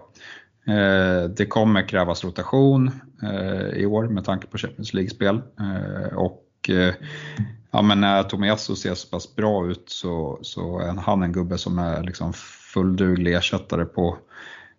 Eh, 0.67 1.31
det 1.31 1.47
kommer 1.47 1.89
krävas 1.89 2.25
rotation 2.25 2.91
eh, 3.23 3.81
i 3.81 3.87
år 3.87 4.09
med 4.09 4.25
tanke 4.25 4.47
på 4.47 4.59
Champions 4.59 4.95
League-spel 4.95 5.43
eh, 5.61 6.17
och 6.17 6.71
eh, 6.71 6.95
ja, 7.71 7.83
men 7.83 8.01
när 8.01 8.23
Tomiasso 8.23 8.77
ser 8.77 8.95
så 8.95 9.09
pass 9.09 9.37
bra 9.37 9.67
ut 9.67 9.85
så, 9.87 10.39
så 10.43 10.79
är 10.79 10.93
han 10.93 11.23
en 11.23 11.33
gubbe 11.33 11.59
som 11.59 11.79
är 11.79 12.03
liksom 12.03 12.33
fullduglig 12.75 13.35
ersättare 13.35 13.85
på, 13.85 14.17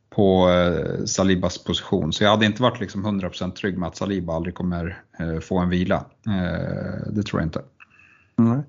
på 0.10 0.50
eh, 0.50 1.06
Salibas 1.06 1.64
position. 1.64 2.14
Så 2.14 2.24
jag 2.24 2.32
hade 2.32 2.46
inte 2.46 2.62
varit 2.62 2.80
liksom 2.80 3.06
100% 3.06 3.52
trygg 3.52 3.78
med 3.78 3.88
att 3.88 3.98
Saliba 3.98 4.34
aldrig 4.34 4.56
kommer 4.56 5.04
eh, 5.20 5.40
få 5.40 5.58
en 5.58 5.70
vila. 5.70 6.06
Eh, 6.28 7.12
det 7.12 7.24
tror 7.24 7.42
jag 7.42 7.48
inte. 7.48 7.62
Mm. 8.40 8.62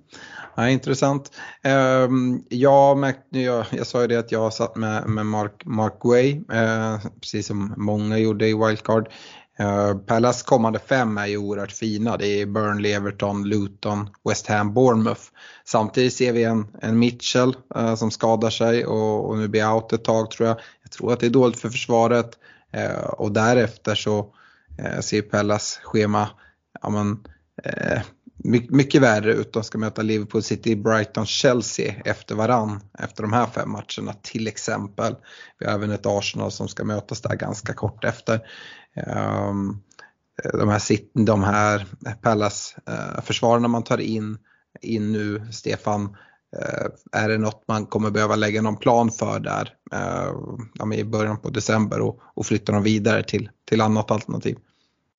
Ja, 0.56 0.68
intressant. 0.68 1.30
Ehm, 1.62 2.42
jag, 2.48 2.98
märkte, 2.98 3.38
jag, 3.38 3.66
jag 3.70 3.87
sa 3.87 4.00
ju 4.00 4.06
det 4.06 4.16
att 4.16 4.33
jag 4.33 4.52
satt 4.52 4.76
med, 4.76 5.09
med 5.09 5.26
Mark, 5.26 5.62
Mark 5.64 6.04
Way, 6.04 6.40
eh, 6.52 6.98
precis 7.21 7.46
som 7.46 7.75
många 7.77 8.18
gjorde 8.18 8.48
i 8.48 8.54
Wildcard. 8.54 9.08
Palace 9.61 10.04
Pallas 10.06 10.42
kommande 10.42 10.79
fem 10.79 11.19
är 11.19 11.27
ju 11.27 11.37
oerhört 11.37 11.73
fina. 11.73 12.17
Det 12.17 12.27
är 12.27 12.46
Burnley, 12.46 12.92
Everton, 12.92 13.48
Luton, 13.48 14.11
West 14.29 14.46
Ham, 14.46 14.75
Bournemouth. 14.75 15.21
Samtidigt 15.65 16.15
ser 16.15 16.33
vi 16.33 16.44
en, 16.44 16.67
en 16.83 16.98
Mitchell 16.98 17.56
uh, 17.77 17.94
som 17.94 18.11
skadar 18.11 18.50
sig 18.50 18.87
och, 18.87 19.29
och, 19.29 19.38
nu 19.38 19.48
blir 19.48 19.73
out 19.73 19.92
ett 19.92 20.04
tag 20.04 20.31
tror 20.31 20.48
jag. 20.48 20.61
Jag 20.83 20.90
tror 20.90 21.13
att 21.13 21.21
det 21.21 21.27
är 21.27 21.31
dåligt 21.31 21.61
för 21.61 21.69
försvaret. 21.69 22.38
Uh, 22.77 23.04
och 23.04 23.33
därefter 23.33 23.94
så 23.94 24.35
ser 25.00 25.23
Pallas 25.23 25.81
schema 25.83 26.29
ja, 26.83 26.90
men, 26.90 27.19
mycket 28.44 29.02
värre 29.02 29.34
ut. 29.34 29.52
De 29.52 29.64
ska 29.64 29.78
möta 29.78 30.02
Liverpool 30.02 30.42
City, 30.42 30.76
Brighton, 30.76 31.26
Chelsea 31.26 31.94
efter 32.04 32.34
varann 32.34 32.80
efter 32.98 33.22
de 33.22 33.32
här 33.32 33.46
fem 33.46 33.70
matcherna 33.70 34.12
till 34.22 34.48
exempel. 34.48 35.16
Vi 35.58 35.66
har 35.66 35.74
även 35.74 35.90
ett 35.90 36.06
Arsenal 36.06 36.50
som 36.50 36.68
ska 36.68 36.84
mötas 36.84 37.20
där 37.20 37.36
ganska 37.36 37.72
kort 37.72 38.04
efter. 38.04 38.40
Um, 39.48 39.82
de 40.44 40.68
här, 40.70 41.06
de 41.12 41.42
här 41.44 41.86
Palace-försvararna 42.22 43.66
eh, 43.66 43.70
man 43.70 43.82
tar 43.82 43.98
in, 43.98 44.38
in 44.80 45.12
nu, 45.12 45.46
Stefan, 45.52 46.16
eh, 46.56 47.20
är 47.22 47.28
det 47.28 47.38
något 47.38 47.64
man 47.68 47.86
kommer 47.86 48.10
behöva 48.10 48.36
lägga 48.36 48.62
någon 48.62 48.76
plan 48.76 49.10
för 49.10 49.40
där 49.40 49.74
eh, 49.92 50.98
i 50.98 51.04
början 51.04 51.40
på 51.40 51.50
december 51.50 52.00
och, 52.00 52.20
och 52.34 52.46
flytta 52.46 52.72
dem 52.72 52.82
vidare 52.82 53.22
till, 53.22 53.50
till 53.68 53.80
annat 53.80 54.10
alternativ? 54.10 54.56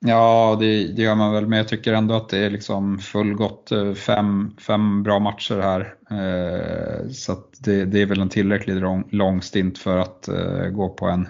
Ja, 0.06 0.58
det, 0.60 0.88
det, 0.88 1.02
gör 1.02 1.16
man 1.16 1.34
väl, 1.34 1.48
men 1.48 1.58
jag 1.58 1.68
tycker 1.68 1.94
ändå 1.94 2.16
att 2.16 2.30
det 2.30 2.38
är 2.38 2.50
liksom 2.50 3.00
fullgott 3.00 3.72
eh, 3.72 3.94
fem, 3.94 4.56
fem 4.60 5.04
bra 5.04 5.20
matcher 5.20 5.60
här. 5.60 5.96
Eh, 6.12 7.10
så 7.10 7.38
det, 7.60 7.86
det, 7.86 8.02
är 8.02 8.06
väl 8.06 8.22
en 8.22 8.30
tillräckligt 8.30 8.78
lång, 8.78 9.08
lång 9.12 9.42
stint 9.42 9.78
för 9.78 9.98
att 9.98 10.28
eh, 10.28 10.66
gå 10.66 10.90
på 10.90 11.06
en 11.06 11.28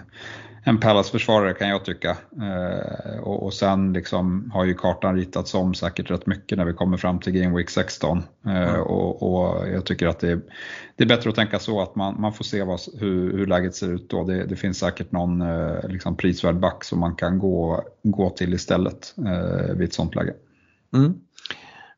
en 0.64 0.78
Palace-försvarare 0.78 1.54
kan 1.54 1.68
jag 1.68 1.84
tycka. 1.84 2.16
Eh, 2.42 3.18
och, 3.18 3.42
och, 3.42 3.54
sen 3.54 3.92
liksom 3.92 4.50
har 4.54 4.64
ju 4.64 4.74
kartan 4.74 5.16
ritats 5.16 5.54
om 5.54 5.74
säkert 5.74 6.10
rätt 6.10 6.26
mycket 6.26 6.58
när 6.58 6.64
vi 6.64 6.72
kommer 6.72 6.96
fram 6.96 7.18
till 7.18 7.32
Game 7.32 7.56
Week 7.56 7.70
16. 7.70 8.22
Eh, 8.46 8.56
mm. 8.56 8.80
och, 8.80 9.22
och, 9.22 9.68
jag 9.68 9.86
tycker 9.86 10.06
att 10.06 10.20
det 10.20 10.30
är, 10.30 10.40
det 10.96 11.04
är 11.04 11.08
bättre 11.08 11.30
att 11.30 11.36
tänka 11.36 11.58
så 11.58 11.82
att 11.82 11.96
man, 11.96 12.20
man 12.20 12.32
får 12.32 12.44
se 12.44 12.62
vad, 12.62 12.80
hur, 13.00 13.32
hur 13.32 13.46
läget 13.46 13.74
ser 13.74 13.92
ut 13.92 14.10
då. 14.10 14.24
Det, 14.24 14.44
det 14.44 14.56
finns 14.56 14.78
säkert 14.78 15.12
någon 15.12 15.42
eh, 15.42 15.88
liksom 15.88 16.16
prisvärd 16.16 16.56
back 16.56 16.84
som 16.84 17.00
man 17.00 17.14
kan 17.14 17.38
gå, 17.38 17.84
gå 18.02 18.30
till 18.30 18.54
istället 18.54 19.14
eh, 19.18 19.74
vid 19.74 19.88
ett 19.88 19.94
sånt 19.94 20.14
läge. 20.14 20.34
Mm. 20.94 21.14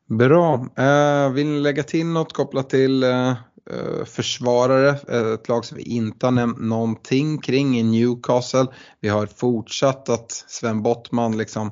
Bra. 0.09 0.67
Eh, 0.77 1.31
vill 1.31 1.47
ni 1.47 1.59
lägga 1.59 1.83
till 1.83 2.05
något 2.05 2.33
kopplat 2.33 2.69
till 2.69 3.03
eh, 3.03 3.33
Eh, 3.71 4.05
försvarare, 4.05 4.89
eh, 4.89 5.33
ett 5.33 5.47
lag 5.47 5.65
som 5.65 5.77
vi 5.77 5.83
inte 5.83 6.25
har 6.25 6.31
nämnt 6.31 6.59
någonting 6.59 7.37
kring 7.37 7.79
i 7.79 7.83
Newcastle. 7.83 8.67
Vi 8.99 9.09
har 9.09 9.25
fortsatt 9.25 10.09
att 10.09 10.31
Sven 10.31 10.83
Bottman 10.83 11.37
liksom 11.37 11.71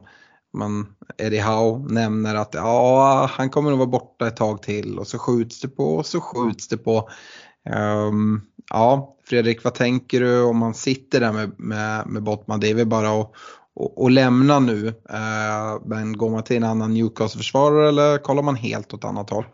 man, 0.58 0.88
Eddie 1.18 1.42
Howe 1.42 1.94
nämner 1.94 2.36
att 2.36 2.54
ja, 2.54 3.30
han 3.32 3.50
kommer 3.50 3.70
nog 3.70 3.80
vara 3.80 3.90
borta 3.90 4.28
ett 4.28 4.36
tag 4.36 4.62
till 4.62 5.00
och 5.00 5.08
så 5.08 5.18
skjuts 5.20 5.62
det 5.62 5.68
på 5.68 5.96
och 5.96 6.06
så 6.06 6.22
skjuts 6.22 6.68
det 6.68 6.78
på. 6.78 7.10
Um, 8.10 8.42
ja, 8.70 9.18
Fredrik, 9.26 9.64
vad 9.64 9.74
tänker 9.74 10.20
du 10.20 10.42
om 10.42 10.58
man 10.58 10.74
sitter 10.74 11.20
där 11.20 11.32
med, 11.32 11.60
med, 11.60 12.08
med 12.08 12.24
Bottman? 12.24 12.60
Det 12.60 12.70
är 12.70 12.76
väl 12.76 12.88
bara 12.88 13.22
att, 13.22 13.32
och, 13.76 14.02
och 14.02 14.12
lämna 14.12 14.60
nu. 14.60 14.88
Uh, 14.88 15.82
men 15.86 16.18
går 16.18 16.30
man 16.30 16.44
till 16.44 16.58
en 16.58 16.64
annan 16.64 16.94
Newcastle-försvarare 16.94 17.90
eller 17.90 18.18
kollar 18.18 18.44
man 18.44 18.56
helt 18.56 18.94
åt 18.94 19.06
annat 19.06 19.30
håll? 19.30 19.46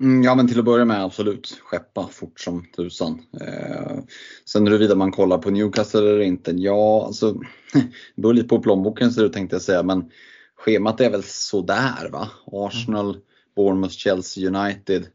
Mm, 0.00 0.22
ja 0.22 0.34
men 0.34 0.48
till 0.48 0.58
att 0.58 0.64
börja 0.64 0.84
med 0.84 1.04
absolut, 1.04 1.60
skeppa 1.62 2.08
fort 2.12 2.40
som 2.40 2.64
tusan. 2.76 3.22
Eh, 3.40 3.98
sen 4.44 4.66
huruvida 4.66 4.94
man 4.94 5.12
kollar 5.12 5.38
på 5.38 5.50
Newcastle 5.50 6.00
eller 6.00 6.20
inte, 6.20 6.50
ja 6.50 7.06
alltså 7.06 7.32
det 7.72 7.82
beror 8.22 8.34
lite 8.34 8.48
på 8.48 8.62
plånboken 8.62 9.12
så 9.12 9.22
det 9.22 9.32
tänkte 9.32 9.54
jag 9.54 9.62
säga 9.62 9.82
men 9.82 10.10
schemat 10.56 11.00
är 11.00 11.10
väl 11.10 11.22
sådär 11.22 12.10
va. 12.12 12.30
Arsenal, 12.46 13.10
mm. 13.10 13.20
Bournemouth, 13.56 13.94
Chelsea, 13.94 14.48
United. 14.48 15.06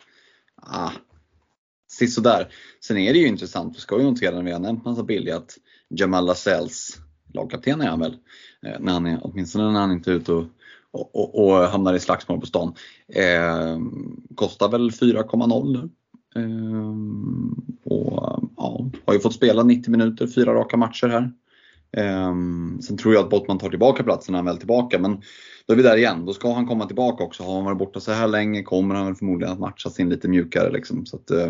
Ah, 0.55 0.91
sådär. 2.09 2.53
Sen 2.81 2.97
är 2.97 3.13
det 3.13 3.19
ju 3.19 3.27
intressant, 3.27 3.75
vi 3.75 3.81
ska 3.81 3.97
ju 3.97 4.03
notera 4.03 4.35
när 4.35 4.43
vi 4.43 4.51
har 4.51 4.59
nämnt 4.59 4.85
massa 4.85 5.03
billiga 5.03 5.37
att 5.37 5.57
Jamal 5.89 6.25
Lasells, 6.25 6.97
lagkapten 7.33 7.81
är 7.81 7.87
han 7.87 7.99
väl, 7.99 8.17
eh, 8.65 8.79
när 8.79 8.93
han 8.93 9.05
är, 9.05 9.19
åtminstone 9.21 9.71
när 9.71 9.79
han 9.79 9.91
inte 9.91 10.11
är 10.11 10.15
ute 10.15 10.33
och 10.33 10.45
och, 10.93 11.15
och, 11.15 11.47
och 11.47 11.67
hamnar 11.67 11.93
i 11.93 11.99
slagsmål 11.99 12.39
på 12.39 12.45
stan. 12.45 12.73
Eh, 13.15 13.79
kostar 14.35 14.69
väl 14.69 14.91
4,0 14.91 15.73
nu. 15.73 15.89
Eh, 16.41 16.95
och 17.85 18.41
ja, 18.57 18.89
har 19.05 19.13
ju 19.13 19.19
fått 19.19 19.33
spela 19.33 19.63
90 19.63 19.91
minuter, 19.91 20.27
fyra 20.27 20.53
raka 20.53 20.77
matcher 20.77 21.07
här. 21.07 21.31
Eh, 21.97 22.33
sen 22.81 22.97
tror 22.97 23.13
jag 23.13 23.23
att 23.23 23.29
Bottman 23.29 23.59
tar 23.59 23.69
tillbaka 23.69 24.03
platsen 24.03 24.31
när 24.31 24.39
han 24.39 24.45
väl 24.45 24.55
är 24.55 24.59
tillbaka 24.59 24.99
men 24.99 25.21
då 25.65 25.73
är 25.73 25.77
vi 25.77 25.83
där 25.83 25.97
igen. 25.97 26.25
Då 26.25 26.33
ska 26.33 26.53
han 26.53 26.67
komma 26.67 26.85
tillbaka 26.85 27.23
också. 27.23 27.43
Har 27.43 27.55
han 27.55 27.65
varit 27.65 27.77
borta 27.77 27.99
så 27.99 28.11
här 28.11 28.27
länge 28.27 28.63
kommer 28.63 28.95
han 28.95 29.15
förmodligen 29.15 29.53
att 29.53 29.59
matchas 29.59 29.99
in 29.99 30.09
lite 30.09 30.27
mjukare. 30.27 30.71
Liksom. 30.71 31.05
Så 31.05 31.15
att, 31.15 31.31
eh, 31.31 31.45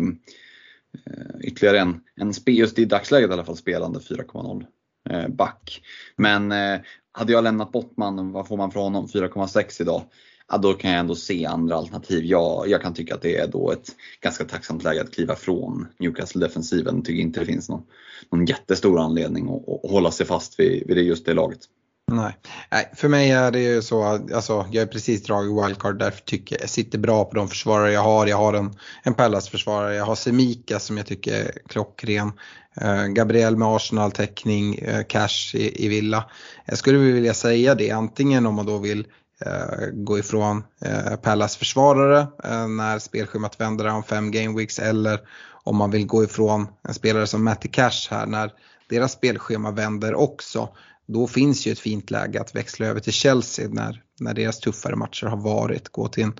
eh 1.06 1.40
ytterligare 1.40 1.78
en, 1.78 2.00
en 2.16 2.32
just 2.46 2.78
i 2.78 2.84
dagsläget 2.84 3.30
i 3.30 3.32
alla 3.32 3.44
fall, 3.44 3.56
spelande 3.56 3.98
4,0 3.98 4.64
eh, 5.10 5.28
back. 5.28 5.80
Men 6.16 6.52
eh, 6.52 6.80
hade 7.16 7.32
jag 7.32 7.44
lämnat 7.44 7.72
Bottman, 7.72 8.32
vad 8.32 8.48
får 8.48 8.56
man 8.56 8.70
från 8.70 8.82
honom? 8.82 9.06
4,6 9.06 9.82
idag. 9.82 10.02
Ja, 10.48 10.58
då 10.58 10.72
kan 10.72 10.90
jag 10.90 11.00
ändå 11.00 11.14
se 11.14 11.46
andra 11.46 11.76
alternativ. 11.76 12.24
Jag, 12.24 12.68
jag 12.68 12.82
kan 12.82 12.94
tycka 12.94 13.14
att 13.14 13.22
det 13.22 13.36
är 13.36 13.48
då 13.48 13.72
ett 13.72 13.88
ganska 14.20 14.44
tacksamt 14.44 14.82
läge 14.82 15.02
att 15.02 15.14
kliva 15.14 15.34
från 15.36 15.86
Newcastle-defensiven. 15.98 17.02
Tycker 17.02 17.22
inte 17.22 17.40
det 17.40 17.46
finns 17.46 17.68
någon, 17.68 17.82
någon 18.30 18.44
jättestor 18.46 19.00
anledning 19.00 19.48
att, 19.48 19.84
att 19.84 19.90
hålla 19.90 20.10
sig 20.10 20.26
fast 20.26 20.60
vid, 20.60 20.86
vid 20.86 20.96
det, 20.96 21.02
just 21.02 21.26
det 21.26 21.34
laget. 21.34 21.60
Nej. 22.06 22.36
Nej, 22.70 22.90
för 22.94 23.08
mig 23.08 23.30
är 23.30 23.50
det 23.50 23.60
ju 23.60 23.82
så 23.82 24.04
alltså, 24.04 24.66
jag 24.70 24.82
är 24.82 24.86
precis 24.86 25.22
dragit 25.22 25.64
wildcard 25.64 25.98
därför 25.98 26.20
tycker 26.20 26.60
jag 26.60 26.70
sitter 26.70 26.98
bra 26.98 27.24
på 27.24 27.36
de 27.36 27.48
försvarare 27.48 27.92
jag 27.92 28.00
har. 28.00 28.26
Jag 28.26 28.36
har 28.36 28.54
en, 28.54 28.74
en 29.02 29.14
Pallas-försvarare, 29.14 29.94
jag 29.94 30.04
har 30.04 30.14
Semika 30.14 30.78
som 30.78 30.96
jag 30.96 31.06
tycker 31.06 31.34
är 31.34 31.52
klockren. 31.68 32.32
Eh, 32.80 33.06
Gabriel 33.06 33.56
med 33.56 33.68
Arsenal-täckning, 33.68 34.74
eh, 34.74 35.04
Cash 35.04 35.54
i, 35.54 35.84
i 35.84 35.88
Villa. 35.88 36.30
Jag 36.64 36.78
skulle 36.78 36.98
vilja 36.98 37.34
säga 37.34 37.74
det 37.74 37.90
antingen 37.90 38.46
om 38.46 38.54
man 38.54 38.66
då 38.66 38.78
vill 38.78 39.06
eh, 39.46 39.86
gå 39.92 40.18
ifrån 40.18 40.64
uh, 40.86 41.16
Pallas 41.16 41.56
försvarare 41.56 42.26
när 42.68 42.98
spelschemat 42.98 43.60
vänder 43.60 43.88
om 43.88 44.02
fem 44.02 44.30
game 44.30 44.58
weeks 44.58 44.78
eller 44.78 45.20
om 45.64 45.76
man 45.76 45.90
vill 45.90 46.06
gå 46.06 46.24
ifrån 46.24 46.66
en 46.88 46.94
spelare 46.94 47.26
som 47.26 47.44
Matty 47.44 47.68
Cash 47.68 48.08
här 48.10 48.26
när 48.26 48.50
deras 48.88 49.12
spelschema 49.12 49.70
vänder 49.70 50.14
också 50.14 50.68
då 51.06 51.26
finns 51.26 51.66
ju 51.66 51.72
ett 51.72 51.78
fint 51.78 52.10
läge 52.10 52.40
att 52.40 52.54
växla 52.54 52.86
över 52.86 53.00
till 53.00 53.12
Chelsea 53.12 53.68
när, 53.68 54.02
när 54.20 54.34
deras 54.34 54.60
tuffare 54.60 54.96
matcher 54.96 55.26
har 55.26 55.36
varit. 55.36 55.88
Gå 55.88 56.08
till 56.08 56.24
en, 56.24 56.34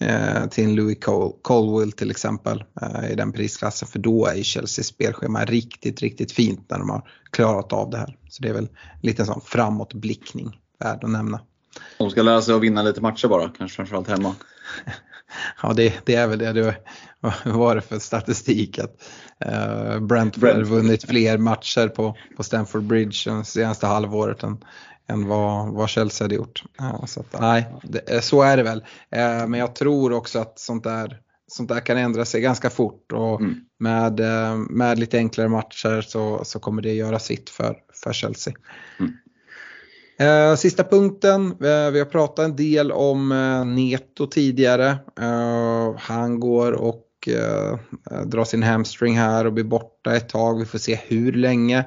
eh, 0.00 0.48
till 0.48 0.64
en 0.64 0.74
Louis 0.74 0.98
Col 1.00 1.32
Colwell 1.42 1.92
till 1.92 2.10
exempel 2.10 2.64
eh, 2.82 3.12
i 3.12 3.14
den 3.14 3.32
prisklassen 3.32 3.88
för 3.88 3.98
då 3.98 4.26
är 4.26 4.34
ju 4.34 4.42
Chelseas 4.42 4.86
spelschema 4.86 5.44
riktigt, 5.44 6.00
riktigt 6.00 6.32
fint 6.32 6.70
när 6.70 6.78
de 6.78 6.90
har 6.90 7.08
klarat 7.30 7.72
av 7.72 7.90
det 7.90 7.98
här. 7.98 8.16
Så 8.28 8.42
det 8.42 8.48
är 8.48 8.54
väl 8.54 8.68
lite 9.02 9.24
sån 9.24 9.40
framåtblickning 9.40 10.60
värd 10.78 11.04
att 11.04 11.10
nämna. 11.10 11.40
De 11.98 12.10
ska 12.10 12.22
lära 12.22 12.42
sig 12.42 12.54
att 12.54 12.62
vinna 12.62 12.82
lite 12.82 13.00
matcher 13.00 13.28
bara, 13.28 13.48
kanske 13.48 13.76
framförallt 13.76 14.08
hemma. 14.08 14.34
ja, 15.62 15.72
det, 15.72 15.94
det, 16.04 16.14
är 16.14 16.26
väl 16.26 16.38
det. 16.38 16.52
det 16.52 16.76
vad 17.20 17.54
var 17.54 17.74
det 17.76 17.82
för 17.82 17.98
statistik? 17.98 18.78
Att 18.78 19.02
uh, 19.46 20.00
Brentford 20.00 20.48
har 20.48 20.62
vunnit 20.62 21.04
fler 21.04 21.38
matcher 21.38 21.88
på, 21.88 22.16
på 22.36 22.42
Stamford 22.42 22.82
Bridge 22.82 23.30
det 23.30 23.44
senaste 23.44 23.86
halvåret 23.86 24.42
än, 24.42 24.64
än 25.08 25.28
vad, 25.28 25.68
vad 25.68 25.88
Chelsea 25.88 26.24
hade 26.24 26.34
gjort. 26.34 26.64
Uh, 26.80 27.04
så 27.04 27.20
att, 27.20 27.40
nej, 27.40 27.66
det, 27.82 28.14
eh, 28.14 28.20
så 28.20 28.42
är 28.42 28.56
det 28.56 28.62
väl. 28.62 28.78
Uh, 28.78 29.46
men 29.46 29.54
jag 29.60 29.74
tror 29.74 30.12
också 30.12 30.38
att 30.38 30.58
sånt 30.58 30.84
där, 30.84 31.20
sånt 31.46 31.68
där 31.68 31.80
kan 31.80 31.96
ändra 31.96 32.24
sig 32.24 32.40
ganska 32.40 32.70
fort 32.70 33.12
och 33.12 33.40
mm. 33.40 33.54
med, 33.78 34.20
med 34.70 34.98
lite 34.98 35.18
enklare 35.18 35.48
matcher 35.48 36.00
så, 36.00 36.44
så 36.44 36.58
kommer 36.58 36.82
det 36.82 36.92
göra 36.92 37.18
sitt 37.18 37.50
för, 37.50 37.76
för 38.02 38.12
Chelsea. 38.12 38.54
Mm. 39.00 39.12
Eh, 40.18 40.56
sista 40.56 40.84
punkten, 40.84 41.46
eh, 41.46 41.90
vi 41.90 41.98
har 41.98 42.04
pratat 42.04 42.44
en 42.44 42.56
del 42.56 42.92
om 42.92 43.32
eh, 43.32 43.64
Neto 43.64 44.26
tidigare. 44.26 44.96
han 45.98 46.40
går 46.40 46.72
och 46.72 47.03
Eh, 47.28 47.78
drar 48.26 48.44
sin 48.44 48.62
hamstring 48.62 49.18
här 49.18 49.46
och 49.46 49.52
blir 49.52 49.64
borta 49.64 50.16
ett 50.16 50.28
tag. 50.28 50.58
Vi 50.58 50.64
får 50.64 50.78
se 50.78 51.00
hur 51.06 51.32
länge. 51.32 51.78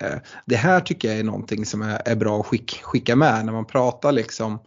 Eh, 0.00 0.16
det 0.46 0.56
här 0.56 0.80
tycker 0.80 1.08
jag 1.08 1.18
är 1.18 1.24
någonting 1.24 1.66
som 1.66 1.82
är, 1.82 2.16
bra 2.16 2.40
att 2.40 2.46
skicka 2.82 3.16
med 3.16 3.44
när 3.46 3.52
man 3.52 3.64
pratar 3.64 4.12
liksom 4.12 4.58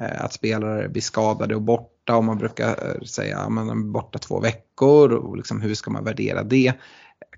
eh, 0.00 0.24
att 0.24 0.32
spelare 0.32 0.88
blir 0.88 1.02
skadade 1.02 1.54
och 1.54 1.62
borta 1.62 2.16
och 2.16 2.24
man 2.24 2.38
brukar 2.38 3.04
säga 3.04 3.38
att 3.38 3.52
man 3.52 3.70
är 3.70 3.74
borta 3.74 4.18
två 4.18 4.40
veckor 4.40 5.12
och 5.12 5.36
liksom 5.36 5.60
hur 5.60 5.74
ska 5.74 5.90
man 5.90 6.04
värdera 6.04 6.42
det 6.42 6.74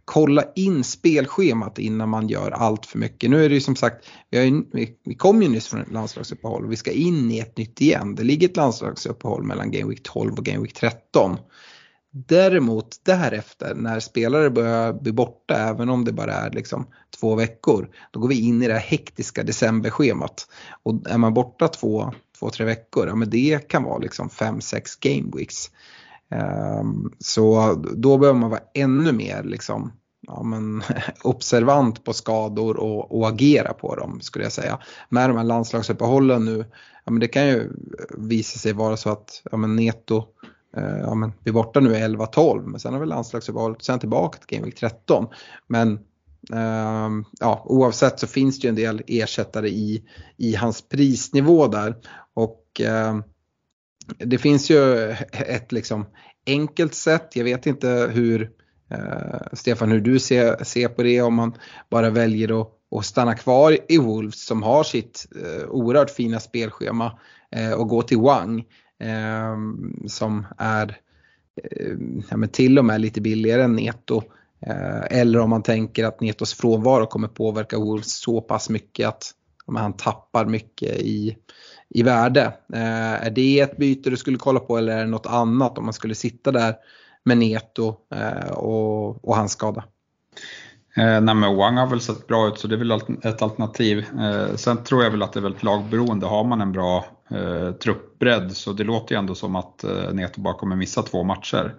kolla 0.04 0.44
in 0.54 0.84
spelschemat 0.84 1.78
innan 1.78 2.08
man 2.08 2.28
gör 2.28 2.50
allt 2.50 2.86
för 2.86 2.98
mycket. 2.98 3.30
Nu 3.30 3.44
är 3.44 3.48
det 3.48 3.54
ju 3.54 3.60
som 3.60 3.76
sagt, 3.76 4.06
vi, 4.30 4.38
har 4.38 4.64
vi 5.04 5.14
kom 5.14 5.42
ju 5.42 5.48
nyss 5.48 5.68
från 5.68 5.80
ett 5.80 5.92
landslagsuppehåll 5.92 6.64
och 6.64 6.72
vi 6.72 6.76
ska 6.76 6.90
in 6.90 7.30
i 7.30 7.38
ett 7.38 7.56
nytt 7.56 7.80
igen. 7.80 8.14
Det 8.14 8.22
ligger 8.22 8.48
ett 8.48 8.56
landslagsuppehåll 8.56 9.42
mellan 9.42 9.70
Game 9.70 9.88
Week 9.90 10.02
12 10.02 10.38
och 10.38 10.44
Game 10.44 10.62
Week 10.62 10.74
13. 10.74 11.36
Däremot 12.14 12.96
därefter 13.04 13.74
när 13.74 14.00
spelare 14.00 14.50
börjar 14.50 14.92
bli 14.92 15.12
borta, 15.12 15.56
även 15.56 15.88
om 15.88 16.04
det 16.04 16.12
bara 16.12 16.34
är 16.34 16.50
liksom 16.50 16.86
två 17.20 17.34
veckor, 17.34 17.88
då 18.10 18.20
går 18.20 18.28
vi 18.28 18.40
in 18.40 18.62
i 18.62 18.66
det 18.66 18.72
här 18.72 18.80
hektiska 18.80 19.42
decemberschemat. 19.42 20.46
Och 20.82 21.10
är 21.10 21.18
man 21.18 21.34
borta 21.34 21.68
två, 21.68 22.12
två 22.38 22.50
tre 22.50 22.66
veckor, 22.66 23.08
ja 23.08 23.14
men 23.14 23.30
det 23.30 23.68
kan 23.68 23.82
vara 23.82 23.98
liksom 23.98 24.30
fem, 24.30 24.60
sex 24.60 24.96
game 24.96 25.30
weeks. 25.36 25.70
Um, 26.80 27.12
så 27.18 27.74
då 27.96 28.18
behöver 28.18 28.38
man 28.38 28.50
vara 28.50 28.62
ännu 28.74 29.12
mer 29.12 29.42
liksom 29.42 29.92
ja, 30.26 30.42
men, 30.42 30.82
observant 31.22 32.04
på 32.04 32.12
skador 32.12 32.76
och, 32.76 33.18
och 33.18 33.28
agera 33.28 33.72
på 33.72 33.96
dem 33.96 34.20
skulle 34.20 34.44
jag 34.44 34.52
säga. 34.52 34.78
Med 35.08 35.30
de 35.30 35.36
här 35.36 35.44
landslagsuppehållen 35.44 36.44
nu, 36.44 36.64
ja, 37.04 37.12
men 37.12 37.20
det 37.20 37.28
kan 37.28 37.46
ju 37.46 37.72
visa 38.18 38.58
sig 38.58 38.72
vara 38.72 38.96
så 38.96 39.10
att 39.10 39.42
ja, 39.50 39.56
men 39.56 39.76
Neto 39.76 40.26
Eh, 40.76 40.98
ja, 40.98 41.14
men, 41.14 41.32
vi 41.44 41.48
är 41.50 41.54
borta 41.54 41.80
nu 41.80 41.94
11-12 41.94 42.66
men 42.66 42.80
sen 42.80 42.92
har 42.92 43.00
vi 43.00 43.06
landslagsuppehållet 43.06 43.82
sen 43.82 43.98
tillbaka 43.98 44.38
till 44.38 44.56
Game 44.56 44.66
Week 44.66 44.78
13. 44.78 45.26
Men 45.66 45.92
eh, 46.52 47.08
ja, 47.40 47.62
oavsett 47.64 48.20
så 48.20 48.26
finns 48.26 48.60
det 48.60 48.66
ju 48.66 48.68
en 48.68 48.74
del 48.74 49.02
ersättare 49.06 49.68
i, 49.68 50.04
i 50.36 50.54
hans 50.54 50.88
prisnivå 50.88 51.66
där. 51.66 51.96
Och 52.34 52.80
eh, 52.80 53.18
det 54.18 54.38
finns 54.38 54.70
ju 54.70 55.10
ett 55.32 55.72
liksom 55.72 56.06
enkelt 56.46 56.94
sätt, 56.94 57.36
jag 57.36 57.44
vet 57.44 57.66
inte 57.66 58.10
hur 58.12 58.50
Uh, 58.92 59.40
Stefan, 59.52 59.90
hur 59.90 60.00
du 60.00 60.18
ser, 60.18 60.64
ser 60.64 60.88
på 60.88 61.02
det 61.02 61.22
om 61.22 61.34
man 61.34 61.54
bara 61.90 62.10
väljer 62.10 62.60
att, 62.60 62.68
att 62.96 63.04
stanna 63.04 63.34
kvar 63.34 63.78
i 63.88 63.98
Wolves 63.98 64.46
som 64.46 64.62
har 64.62 64.84
sitt 64.84 65.26
uh, 65.36 65.68
oerhört 65.68 66.10
fina 66.10 66.40
spelschema 66.40 67.18
uh, 67.56 67.72
och 67.72 67.88
gå 67.88 68.02
till 68.02 68.18
Wang 68.18 68.64
Ehm, 69.02 69.94
som 70.06 70.46
är 70.58 70.96
ehm, 71.80 72.22
ja, 72.30 72.36
men 72.36 72.48
till 72.48 72.78
och 72.78 72.84
med 72.84 73.00
lite 73.00 73.20
billigare 73.20 73.62
än 73.62 73.76
Neto. 73.76 74.22
Eh, 74.66 75.18
eller 75.18 75.38
om 75.38 75.50
man 75.50 75.62
tänker 75.62 76.04
att 76.04 76.20
Netos 76.20 76.54
frånvaro 76.54 77.06
kommer 77.06 77.28
påverka 77.28 77.78
Wolves 77.78 78.20
så 78.20 78.40
pass 78.40 78.70
mycket 78.70 79.08
att 79.08 79.32
han 79.76 79.92
tappar 79.92 80.46
mycket 80.46 80.96
i, 80.96 81.36
i 81.88 82.02
värde. 82.02 82.42
Eh, 82.72 83.26
är 83.26 83.30
det 83.30 83.60
ett 83.60 83.76
byte 83.76 84.10
du 84.10 84.16
skulle 84.16 84.38
kolla 84.38 84.60
på 84.60 84.78
eller 84.78 84.96
är 84.96 85.04
det 85.04 85.10
något 85.10 85.26
annat 85.26 85.78
om 85.78 85.84
man 85.84 85.92
skulle 85.92 86.14
sitta 86.14 86.52
där 86.52 86.74
med 87.24 87.38
Neto 87.38 87.96
eh, 88.14 88.50
och, 88.50 89.24
och 89.24 89.36
hans 89.36 89.52
skada. 89.52 89.84
Eh, 90.96 91.20
nej 91.20 91.34
men 91.34 91.56
Wang 91.56 91.76
har 91.76 91.86
väl 91.86 92.00
sett 92.00 92.26
bra 92.26 92.48
ut 92.48 92.58
så 92.58 92.68
det 92.68 92.74
är 92.74 92.78
väl 92.78 92.90
ett 93.22 93.42
alternativ. 93.42 94.06
Eh, 94.20 94.54
sen 94.54 94.84
tror 94.84 95.04
jag 95.04 95.10
väl 95.10 95.22
att 95.22 95.32
det 95.32 95.40
är 95.40 95.42
väldigt 95.42 95.62
lagberoende. 95.62 96.26
Har 96.26 96.44
man 96.44 96.60
en 96.60 96.72
bra 96.72 97.04
eh, 97.30 97.72
truppbredd 97.72 98.56
så 98.56 98.72
det 98.72 98.84
låter 98.84 99.14
ju 99.14 99.18
ändå 99.18 99.34
som 99.34 99.56
att 99.56 99.84
eh, 99.84 100.12
Neto 100.12 100.40
bara 100.40 100.54
kommer 100.54 100.76
missa 100.76 101.02
två 101.02 101.22
matcher. 101.22 101.74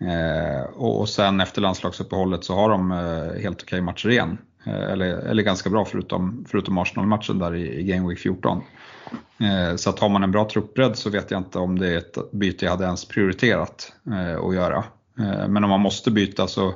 Eh, 0.00 0.64
och, 0.74 1.00
och 1.00 1.08
sen 1.08 1.40
efter 1.40 1.60
landslagsuppehållet 1.60 2.44
så 2.44 2.54
har 2.54 2.70
de 2.70 2.90
eh, 2.90 3.42
helt 3.42 3.62
okej 3.62 3.80
matcher 3.80 4.08
igen. 4.08 4.38
Eh, 4.66 4.92
eller, 4.92 5.06
eller 5.06 5.42
ganska 5.42 5.70
bra 5.70 5.84
förutom, 5.84 6.44
förutom 6.48 6.78
Arsenal-matchen 6.78 7.38
där 7.38 7.54
i, 7.54 7.80
i 7.80 7.82
Game 7.82 8.08
Week 8.08 8.18
14. 8.18 8.62
Eh, 9.40 9.76
så 9.76 9.90
att 9.90 9.98
har 9.98 10.08
man 10.08 10.22
en 10.22 10.30
bra 10.30 10.48
truppbredd 10.48 10.96
så 10.96 11.10
vet 11.10 11.30
jag 11.30 11.40
inte 11.40 11.58
om 11.58 11.78
det 11.78 11.88
är 11.88 11.98
ett 11.98 12.32
byte 12.32 12.64
jag 12.64 12.72
hade 12.72 12.84
ens 12.84 13.04
prioriterat 13.04 13.92
eh, 14.06 14.44
att 14.44 14.54
göra. 14.54 14.84
Eh, 15.18 15.48
men 15.48 15.64
om 15.64 15.70
man 15.70 15.80
måste 15.80 16.10
byta 16.10 16.46
så 16.46 16.74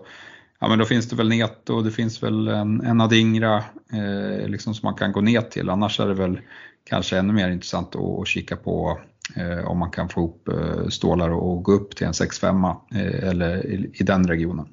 ja, 0.61 0.69
men 0.69 0.79
då 0.79 0.85
finns 0.85 1.09
det 1.09 1.17
väl 1.17 1.29
Neto 1.29 1.83
det 1.83 1.91
finns 1.91 2.23
väl 2.23 2.49
en, 2.49 2.81
en 2.81 3.01
Adingra 3.01 3.65
eh, 3.93 4.49
liksom 4.49 4.75
som 4.75 4.87
man 4.87 4.95
kan 4.95 5.13
gå 5.13 5.21
ner 5.21 5.41
till. 5.41 5.71
Annars 5.71 6.01
är 6.01 6.07
det 6.07 6.15
väl 6.15 6.41
kanske 6.85 7.19
ännu 7.19 7.33
mer 7.33 7.51
intressant 7.51 7.97
att, 7.97 8.21
att 8.21 8.27
kika 8.27 8.57
på 8.57 9.01
eh, 9.37 9.71
om 9.71 9.79
man 9.79 9.91
kan 9.91 10.09
få 10.09 10.21
ihop 10.21 10.49
eh, 10.49 10.89
stålar 10.89 11.31
och 11.31 11.63
gå 11.63 11.73
upp 11.73 11.97
till 11.97 12.07
en 12.07 12.13
6-5 12.13 12.77
eller 13.23 13.67
i, 13.67 13.91
i 13.95 14.03
den 14.03 14.29
regionen. 14.29 14.67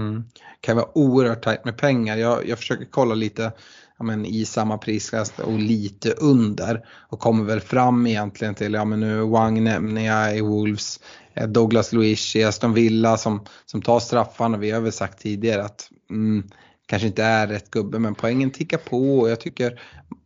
Mm. 0.00 0.24
kan 0.60 0.76
vara 0.76 0.98
oerhört 0.98 1.42
tajt 1.42 1.64
med 1.64 1.76
pengar. 1.76 2.16
Jag, 2.16 2.48
jag 2.48 2.58
försöker 2.58 2.84
kolla 2.84 3.14
lite 3.14 3.52
ja, 3.98 4.04
men, 4.04 4.26
i 4.26 4.44
samma 4.44 4.78
prisklass 4.78 5.32
och 5.38 5.58
lite 5.58 6.10
under. 6.10 6.84
Och 7.08 7.20
kommer 7.20 7.44
väl 7.44 7.60
fram 7.60 8.06
egentligen 8.06 8.54
till, 8.54 8.72
ja 8.72 8.84
men 8.84 9.00
nu 9.00 9.20
Wang 9.20 9.64
nämner 9.64 10.06
jag 10.06 10.36
i 10.36 10.40
Wolves, 10.40 11.00
Douglas 11.48 11.92
Luiz 11.92 12.36
i 12.36 12.44
Aston 12.44 12.74
Villa 12.74 13.16
som, 13.16 13.44
som 13.66 13.82
tar 13.82 14.00
straffarna. 14.00 14.58
Vi 14.58 14.70
har 14.70 14.80
väl 14.80 14.92
sagt 14.92 15.18
tidigare 15.18 15.64
att 15.64 15.90
mm, 16.10 16.50
kanske 16.86 17.08
inte 17.08 17.22
är 17.22 17.46
rätt 17.46 17.70
gubbe 17.70 17.98
men 17.98 18.14
poängen 18.14 18.50
tickar 18.50 18.78
på 18.78 19.18
och 19.18 19.30
jag 19.30 19.40
tycker 19.40 19.80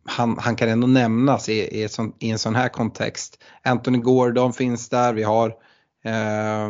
han, 0.05 0.37
han 0.39 0.55
kan 0.55 0.69
ändå 0.69 0.87
nämnas 0.87 1.49
i, 1.49 1.83
i, 1.83 1.89
sån, 1.89 2.13
i 2.19 2.29
en 2.29 2.39
sån 2.39 2.55
här 2.55 2.69
kontext. 2.69 3.39
Anthony 3.63 3.97
Gordon 3.97 4.53
finns 4.53 4.89
där, 4.89 5.13
vi 5.13 5.23
har 5.23 5.53
eh, 6.05 6.69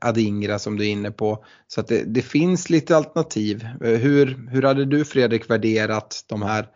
Adingra 0.00 0.58
som 0.58 0.76
du 0.76 0.84
är 0.84 0.90
inne 0.90 1.10
på. 1.10 1.44
Så 1.66 1.80
att 1.80 1.88
det, 1.88 2.04
det, 2.04 2.22
finns 2.22 2.70
lite 2.70 2.96
alternativ. 2.96 3.68
Eh, 3.84 3.90
hur, 3.90 4.48
hur 4.50 4.62
hade 4.62 4.84
du 4.84 5.04
Fredrik 5.04 5.50
värderat 5.50 6.24
de 6.26 6.42
här, 6.42 6.68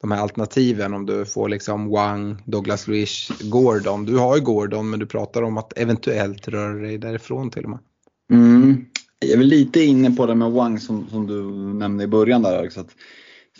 de 0.00 0.10
här 0.10 0.20
alternativen 0.20 0.94
om 0.94 1.06
du 1.06 1.24
får 1.24 1.48
liksom 1.48 1.90
Wang, 1.90 2.42
Douglas 2.46 2.88
Luiz, 2.88 3.28
Gordon. 3.40 4.04
Du 4.04 4.16
har 4.16 4.36
ju 4.36 4.42
Gordon 4.42 4.90
men 4.90 4.98
du 4.98 5.06
pratar 5.06 5.42
om 5.42 5.58
att 5.58 5.78
eventuellt 5.78 6.48
röra 6.48 6.82
dig 6.82 6.98
därifrån 6.98 7.50
till 7.50 7.64
och 7.64 7.70
med. 7.70 7.78
Mm. 8.32 8.84
Jag 9.18 9.30
är 9.30 9.38
väl 9.38 9.46
lite 9.46 9.80
inne 9.80 10.10
på 10.10 10.26
det 10.26 10.34
med 10.34 10.50
Wang 10.50 10.80
som, 10.80 11.06
som 11.10 11.26
du 11.26 11.42
nämnde 11.74 12.04
i 12.04 12.06
början 12.06 12.42
där. 12.42 12.66
Också, 12.66 12.80
att 12.80 12.90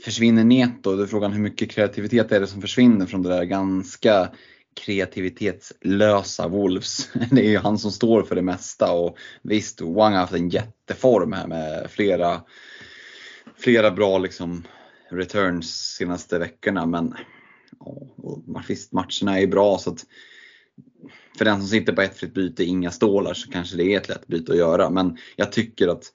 försvinner 0.05 0.45
Neto, 0.45 0.97
då 0.97 1.03
är 1.03 1.07
frågan 1.07 1.33
hur 1.33 1.41
mycket 1.41 1.71
kreativitet 1.71 2.33
är 2.33 2.41
det 2.41 2.47
som 2.47 2.61
försvinner 2.61 3.07
från 3.07 3.23
det 3.23 3.29
där 3.29 3.45
ganska 3.45 4.29
kreativitetslösa 4.75 6.49
Wolves. 6.49 7.09
Det 7.31 7.47
är 7.47 7.51
ju 7.51 7.59
han 7.59 7.79
som 7.79 7.93
står 7.93 8.23
för 8.23 8.35
det 8.35 8.43
mesta 8.43 8.93
och 8.93 9.17
visst, 9.43 9.81
Wang 9.81 10.13
har 10.13 10.21
haft 10.21 10.35
en 10.35 10.49
jätteform 10.49 11.33
här 11.33 11.47
med 11.47 11.91
flera, 11.91 12.43
flera 13.57 13.91
bra 13.91 14.19
liksom 14.19 14.65
returns 15.11 15.95
senaste 15.99 16.39
veckorna 16.39 16.87
men 16.87 17.15
ja, 17.81 18.63
visst, 18.69 18.93
matcherna 18.93 19.41
är 19.41 19.47
bra 19.47 19.79
så 19.79 19.91
att 19.91 20.05
för 21.39 21.45
den 21.45 21.61
som 21.61 21.69
sitter 21.69 21.93
på 21.93 22.03
ett 22.03 22.17
fritt 22.17 22.35
byte, 22.35 22.65
inga 22.65 22.91
stålar, 22.91 23.35
så 23.35 23.51
kanske 23.51 23.77
det 23.77 23.95
är 23.95 24.01
ett 24.01 24.09
lätt 24.09 24.27
byte 24.27 24.53
att 24.53 24.59
göra. 24.59 24.91
Men 24.91 25.17
jag 25.37 25.53
tycker 25.53 25.89
att 25.89 26.13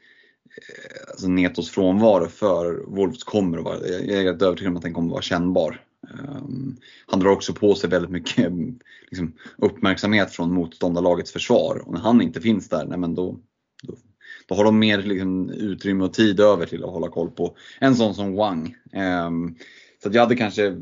eh, 0.58 1.10
alltså 1.12 1.28
Netos 1.28 1.70
frånvaro 1.70 2.28
för 2.28 2.84
Wolves 2.88 3.24
kommer 3.24 3.58
att 3.58 3.64
vara, 3.64 3.88
jag 3.88 4.22
är 4.22 4.34
rätt 4.34 4.42
övertygad 4.42 4.72
om 4.72 4.78
att 4.78 4.84
den 4.84 4.94
kommer 4.94 5.08
att 5.08 5.14
vara 5.14 5.22
kännbar. 5.22 5.82
Ehm, 6.14 6.78
han 7.06 7.20
drar 7.20 7.30
också 7.30 7.54
på 7.54 7.76
sig 7.76 7.90
väldigt 7.90 8.12
mycket 8.12 8.52
liksom, 9.10 9.34
uppmärksamhet 9.58 10.32
från 10.32 10.54
motståndarlagets 10.54 11.32
försvar 11.32 11.82
och 11.86 11.94
när 11.94 12.02
han 12.02 12.22
inte 12.22 12.42
finns 12.42 12.70
där, 12.70 12.86
nej, 12.86 12.98
men 12.98 13.16
då, 13.16 13.40
då, 13.84 13.96
då 14.48 14.56
har 14.56 14.64
de 14.64 14.80
mer 14.80 15.02
liksom, 15.02 15.50
utrymme 15.50 16.04
och 16.04 16.14
tid 16.14 16.40
över 16.40 16.66
till 16.66 16.84
att 16.84 16.90
hålla 16.90 17.08
koll 17.08 17.32
på 17.32 17.56
en 17.80 17.96
sån 17.96 18.16
som 18.16 18.36
Wang. 18.36 18.76
Um, 19.28 19.56
så 20.04 20.10
jag 20.12 20.22
hade 20.22 20.36
kanske, 20.36 20.78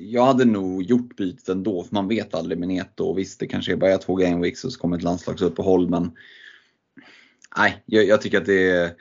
jag 0.00 0.24
hade 0.24 0.44
nog 0.44 0.82
gjort 0.82 1.16
bytet 1.16 1.48
ändå 1.48 1.84
för 1.84 1.94
man 1.94 2.08
vet 2.08 2.34
aldrig 2.34 2.58
med 2.58 2.68
Neto 2.68 3.04
och 3.04 3.18
visst 3.18 3.40
det 3.40 3.46
kanske 3.46 3.72
är 3.72 3.76
bara 3.76 3.98
två 3.98 4.14
gameweeks 4.14 4.64
och 4.64 4.72
så 4.72 4.80
kommer 4.80 4.96
ett 4.96 5.02
landslagsuppehåll 5.02 5.88
men 5.88 6.12
nej, 7.58 7.82
jag, 7.86 8.04
jag 8.04 8.20
tycker 8.20 8.40
att 8.40 8.46
det 8.46 8.70
är 8.70 8.92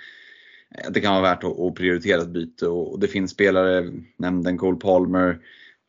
Eh, 0.78 0.92
det 0.92 1.02
kan 1.02 1.14
vara 1.14 1.36
värt 1.36 1.44
att, 1.44 1.76
prioritera 1.76 2.22
ett 2.22 2.30
byte 2.30 2.68
och 2.68 3.00
det 3.00 3.08
finns 3.08 3.32
spelare, 3.32 3.92
nämnden 4.18 4.58
Cole 4.58 4.78
Palmer, 4.78 5.40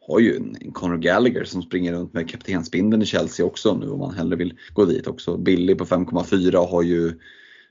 har 0.07 0.20
ju 0.20 0.37
en 0.37 0.72
Conor 0.72 0.97
Gallagher 0.97 1.45
som 1.45 1.62
springer 1.62 1.93
runt 1.93 2.12
med 2.12 2.30
kaptensbindeln 2.30 3.03
i 3.03 3.07
Chelsea 3.07 3.47
också 3.47 3.76
nu 3.76 3.91
om 3.91 3.99
man 3.99 4.14
hellre 4.14 4.37
vill 4.37 4.59
gå 4.72 4.85
dit 4.85 5.07
också. 5.07 5.37
Billy 5.37 5.74
på 5.74 5.85
5,4 5.85 6.66
har 6.66 6.82
ju 6.82 7.12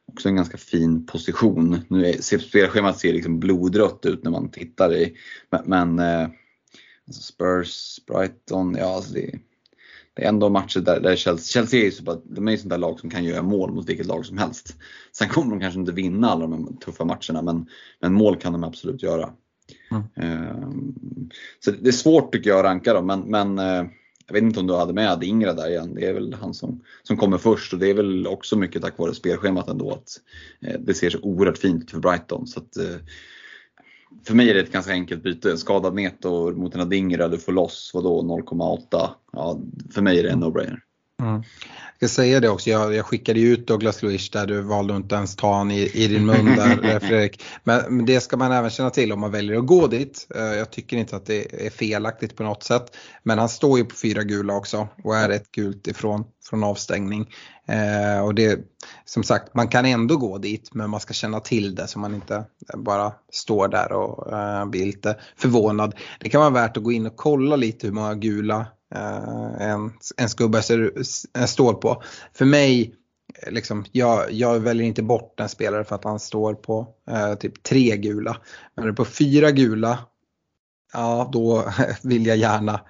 också 0.05 0.30
en 0.30 0.36
ganska 0.36 0.57
fin 0.57 1.05
position. 1.05 1.82
Nu 1.88 2.05
är, 2.05 2.38
spelschemat 2.39 2.99
ser 2.99 3.14
liksom 3.14 3.39
blodrött 3.39 4.05
ut 4.05 4.24
när 4.24 4.32
man 4.32 4.51
tittar 4.51 4.93
i, 4.93 5.14
men, 5.49 5.61
men 5.66 5.99
eh, 5.99 6.30
alltså 7.07 7.22
Spurs, 7.22 7.99
Brighton, 8.07 8.76
ja 8.80 8.95
alltså 8.95 9.14
det, 9.14 9.39
det 10.16 10.24
är 10.24 10.30
ändå 10.30 10.49
matcher 10.49 10.80
där, 10.80 10.99
där 10.99 11.16
Chelsea, 11.16 11.61
Chelsea 11.61 11.80
är 11.80 11.86
ju 11.86 11.91
så, 11.91 12.22
de 12.26 12.47
är 12.47 12.51
ju 12.51 12.57
sånt 12.57 12.70
där 12.70 12.78
lag 12.78 12.99
som 12.99 13.09
kan 13.09 13.24
göra 13.24 13.41
mål 13.41 13.74
mot 13.74 13.89
vilket 13.89 14.05
lag 14.05 14.26
som 14.26 14.38
helst. 14.38 14.76
Sen 15.11 15.30
kommer 15.30 15.51
de 15.51 15.59
kanske 15.59 15.80
inte 15.80 15.91
vinna 15.91 16.30
alla 16.30 16.47
de 16.47 16.78
tuffa 16.78 17.05
matcherna 17.05 17.41
men, 17.41 17.66
men 18.01 18.14
mål 18.14 18.36
kan 18.36 18.53
de 18.53 18.64
absolut 18.64 19.03
göra. 19.03 19.34
Mm. 19.91 20.64
Um, 20.64 21.30
så 21.59 21.72
det 21.72 21.88
är 21.88 21.91
svårt 21.91 22.32
tycker 22.32 22.49
jag 22.49 22.59
att 22.59 22.66
ranka 22.66 22.93
dem 22.93 23.05
men, 23.05 23.20
men 23.20 23.59
uh, 23.59 23.89
jag 24.28 24.34
vet 24.34 24.43
inte 24.43 24.59
om 24.59 24.68
du 24.68 24.76
hade 24.76 24.93
med 24.93 25.24
Ingra 25.24 25.53
där 25.53 25.70
igen. 25.70 25.95
Det 25.95 26.05
är 26.05 26.14
väl 26.14 26.34
han 26.34 26.53
som, 26.53 26.82
som 27.03 27.18
kommer 27.18 27.38
först 27.38 27.74
och 27.74 27.80
det 27.80 27.89
är 27.89 27.93
väl 27.93 28.28
också 28.28 28.57
mycket 28.57 28.82
tack 28.82 28.97
vare 28.97 29.14
spelschemat 29.14 29.70
ändå 29.70 29.91
att 29.91 30.20
uh, 30.68 30.80
det 30.80 30.93
ser 30.93 31.09
så 31.09 31.20
oerhört 31.20 31.57
fint 31.57 31.84
ut 31.84 31.91
för 31.91 31.99
Brighton. 31.99 32.47
Så 32.47 32.59
att, 32.59 32.78
uh, 32.78 32.97
för 34.26 34.36
mig 34.36 34.49
är 34.49 34.53
det 34.53 34.59
ett 34.59 34.72
ganska 34.72 34.91
enkelt 34.91 35.24
byte. 35.24 35.57
Skadad 35.57 35.95
Neto 35.95 36.51
mot 36.51 36.76
en 36.76 36.82
Adingra, 36.82 37.28
du 37.28 37.38
får 37.38 37.51
loss 37.51 37.91
vadå 37.93 38.22
0,8. 38.22 39.09
Ja, 39.32 39.59
för 39.93 40.01
mig 40.01 40.20
är 40.20 40.24
det 40.24 40.30
en 40.30 40.43
no-brainer. 40.43 40.80
Mm. 41.24 41.44
Jag 42.00 42.10
ska 42.10 42.22
säga 42.22 42.40
det 42.40 42.50
också, 42.50 42.70
jag, 42.70 42.94
jag 42.94 43.06
skickade 43.06 43.40
ju 43.40 43.54
ut 43.54 43.68
Douglas 43.68 44.04
Luiz 44.04 44.30
där 44.30 44.48
du 44.48 44.62
valde 44.62 44.94
att 44.94 45.00
inte 45.00 45.16
ens 45.16 45.36
ta 45.36 45.56
han 45.56 45.72
i, 45.72 45.92
i 45.94 46.08
din 46.08 46.26
mun 46.26 46.46
där 46.46 47.00
Fredrik. 47.08 47.44
Men, 47.64 47.96
men, 47.96 48.06
det 48.06 48.20
ska 48.20 48.38
man 48.38 48.52
även 48.52 48.70
känna 48.70 48.90
till 48.90 49.12
om 49.12 49.20
man 49.20 49.32
väljer 49.32 49.58
att 49.58 49.66
gå 49.66 49.88
dit. 49.88 50.28
Uh, 50.36 50.42
jag 50.42 50.72
tycker 50.72 50.98
inte 50.98 51.16
att 51.16 51.26
det 51.26 51.66
är 51.66 51.70
felaktigt 51.70 52.36
på 52.36 52.44
något 52.44 52.64
sätt. 52.64 52.96
Men 53.24 53.40
han 53.40 53.50
står 53.50 53.78
ju 53.78 53.86
på 53.86 53.96
fyra 53.96 54.24
gula 54.24 54.54
också 54.56 54.88
och 55.04 55.16
är 55.16 55.30
ett 55.30 55.52
gult 55.52 55.88
ifrån 55.88 56.24
från 56.50 56.64
avstängning. 56.64 57.30
Uh, 57.70 58.26
och 58.26 58.36
det, 58.36 58.60
som 59.06 59.24
sagt, 59.24 59.56
man 59.56 59.68
kan 59.68 59.86
ändå 59.86 60.18
gå 60.18 60.38
dit 60.38 60.70
men 60.74 60.90
man 60.90 61.00
ska 61.00 61.14
känna 61.14 61.40
till 61.40 61.76
det 61.76 61.88
så 61.88 62.00
man 62.00 62.16
inte 62.16 62.44
bara 62.78 63.14
står 63.32 63.68
där 63.68 63.92
och 63.92 64.34
uh, 64.34 64.66
blir 64.66 64.86
lite 64.86 65.18
förvånad. 65.38 65.96
Det 66.20 66.30
kan 66.30 66.42
vara 66.42 66.50
värt 66.50 66.78
att 66.78 66.84
gå 66.84 66.92
in 66.92 67.06
och 67.06 67.16
kolla 67.16 67.56
lite 67.56 67.88
hur 67.88 67.94
många 67.94 68.14
gula 68.14 68.66
Eh, 68.96 69.70
en, 69.70 69.94
en 70.18 70.30
skubbe 70.30 70.62
står 70.62 71.74
på. 71.74 72.04
För 72.34 72.46
mig 72.46 72.96
liksom, 73.48 73.86
jag, 73.91 74.32
jag 74.32 74.60
väljer 74.60 74.88
inte 74.88 75.04
bort 75.04 75.39
en 75.39 75.50
spelare 75.50 75.84
för 75.84 75.96
att 75.96 76.04
han 76.04 76.20
står 76.20 76.54
på 76.54 76.88
eh, 77.10 77.34
typ 77.34 77.64
tre 77.64 77.98
gula. 77.98 78.38
Men 78.76 78.84
är 78.84 78.89
det 78.89 78.96
på 78.96 79.06
fyra 79.06 79.52
gula, 79.52 80.00
ja 80.94 81.30
då 81.34 81.66
vill 82.04 82.26
jag 82.26 82.38
gärna 82.38 82.82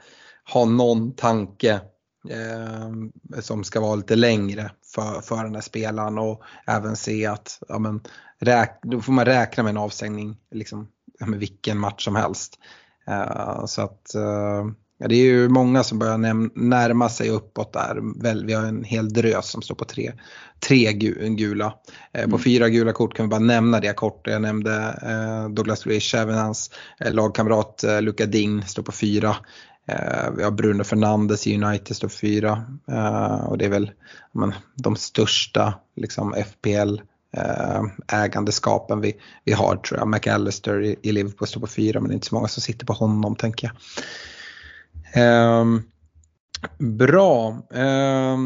ha 0.54 0.66
någon 0.66 1.16
tanke 1.16 1.82
eh, 2.30 3.41
som 3.41 3.64
ska 3.64 3.80
vara 3.80 3.95
lite 3.95 4.16
längre 4.16 4.72
för, 4.95 5.22
för 5.22 5.43
den 5.43 5.56
här 5.56 5.62
spelaren 5.62 6.18
och 6.18 6.43
även 6.68 6.95
se 6.95 7.26
att 7.26 7.60
ja, 7.68 7.80
men, 7.80 8.01
räk, 8.39 8.80
då 8.82 9.01
får 9.01 9.14
man 9.14 9.26
räkna 9.26 9.64
med 9.64 9.70
en 9.72 9.78
avstängning 9.78 10.38
liksom, 10.51 10.88
med 11.20 11.39
vilken 11.39 11.78
match 11.78 12.06
som 12.06 12.16
helst. 12.16 12.60
Eh, 13.08 13.66
så 13.66 13.82
att 13.82 14.16
eh, 14.16 14.66
ja, 14.98 15.08
det 15.08 15.16
är 15.16 15.24
ju 15.24 15.50
många 15.50 15.84
som 15.84 16.00
börjar 16.00 16.18
närma 16.60 17.10
sig 17.10 17.30
uppåt 17.30 17.74
där. 17.74 18.22
Väl, 18.22 18.46
vi 18.46 18.54
har 18.54 18.66
en 18.66 18.84
hel 18.84 19.14
drös 19.14 19.50
som 19.50 19.62
står 19.62 19.76
på 19.76 19.86
tre, 19.86 20.12
tre 20.60 20.94
gula. 20.94 21.74
Mm. 22.14 22.32
På 22.32 22.39
fyra 22.39 22.70
gula 22.70 22.91
kort 22.91 23.16
kan 23.16 23.26
vi 23.26 23.30
bara 23.30 23.39
nämna 23.39 23.80
det 23.80 23.94
kort. 23.94 24.28
Jag 24.28 24.41
nämnde 24.41 25.00
Douglas 25.50 25.86
Luiz, 25.86 26.14
även 26.14 26.38
hans 26.38 26.72
lagkamrat 27.00 27.84
Luka 28.02 28.26
Ding 28.26 28.62
står 28.62 28.84
på 28.84 28.91
fyra. 28.91 29.36
Vi 30.38 30.44
har 30.44 30.52
Bruno 30.52 30.84
Fernandes 30.84 31.48
i 31.48 31.64
United 31.64 31.96
står 31.96 32.08
på 32.08 32.14
fyra. 32.14 32.66
Och 33.48 33.58
det 33.58 33.66
är 33.66 33.70
väl 33.70 33.91
men, 34.32 34.54
de 34.76 34.96
största 34.96 35.74
liksom, 35.96 36.34
FPL 36.34 36.98
Eh, 37.38 37.82
ägandeskapen 38.08 39.02
vi, 39.02 39.14
vi 39.44 39.52
har 39.52 39.76
tror 39.76 40.00
jag. 40.00 40.08
McAllister 40.08 40.82
i, 40.82 40.96
i 41.02 41.12
Liverpool 41.12 41.48
står 41.48 41.62
på 41.62 41.68
fyra 41.68 42.00
men 42.00 42.10
det 42.10 42.14
är 42.14 42.16
inte 42.16 42.28
så 42.28 42.36
många 42.36 42.48
som 42.48 42.62
sitter 42.62 42.86
på 42.86 42.94
honom 42.94 43.36
tänker 43.36 43.68
jag. 43.68 43.76
Ehm, 45.14 45.82
bra. 46.80 47.57
Eh, 47.74 48.38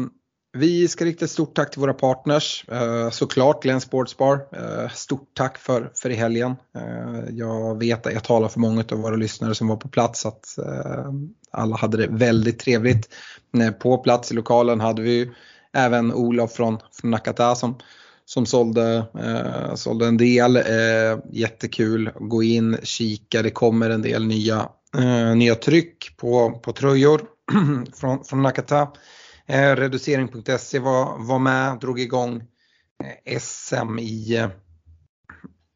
vi 0.52 0.88
ska 0.88 1.04
rikta 1.04 1.24
ett 1.24 1.30
stort 1.30 1.54
tack 1.54 1.70
till 1.70 1.80
våra 1.80 1.94
partners. 1.94 2.64
Eh, 2.68 3.10
såklart 3.10 3.62
Glenn 3.62 3.80
Sportsbar. 3.80 4.40
Eh, 4.52 4.90
stort 4.90 5.30
tack 5.34 5.58
för, 5.58 5.90
för 5.94 6.10
i 6.10 6.14
helgen. 6.14 6.56
Eh, 6.76 7.24
jag 7.30 7.78
vet 7.78 8.06
att 8.06 8.12
jag 8.12 8.24
talar 8.24 8.48
för 8.48 8.60
många 8.60 8.84
av 8.92 8.98
våra 8.98 9.16
lyssnare 9.16 9.54
som 9.54 9.68
var 9.68 9.76
på 9.76 9.88
plats 9.88 10.26
att 10.26 10.58
eh, 10.58 11.12
alla 11.50 11.76
hade 11.76 11.96
det 11.96 12.08
väldigt 12.10 12.58
trevligt. 12.58 13.08
Eh, 13.58 13.70
på 13.70 13.98
plats 13.98 14.32
i 14.32 14.34
lokalen 14.34 14.80
hade 14.80 15.02
vi 15.02 15.30
även 15.72 16.12
Olof 16.12 16.52
från, 16.52 16.78
från 16.92 17.10
Nakata 17.10 17.54
som 17.54 17.78
som 18.24 18.46
sålde, 18.46 19.06
eh, 19.18 19.74
sålde 19.74 20.06
en 20.06 20.16
del. 20.16 20.56
Eh, 20.56 21.18
jättekul, 21.32 22.10
gå 22.20 22.42
in, 22.42 22.76
kika, 22.82 23.42
det 23.42 23.50
kommer 23.50 23.90
en 23.90 24.02
del 24.02 24.26
nya, 24.26 24.68
eh, 24.96 25.36
nya 25.36 25.54
tryck 25.54 26.16
på, 26.16 26.50
på 26.50 26.72
tröjor 26.72 27.20
från, 27.94 28.24
från 28.24 28.42
Nakata. 28.42 28.88
Eh, 29.46 29.76
reducering.se 29.76 30.78
var, 30.78 31.26
var 31.26 31.38
med, 31.38 31.78
drog 31.80 32.00
igång 32.00 32.42
eh, 33.04 33.38
SM 33.40 33.98
i, 33.98 34.48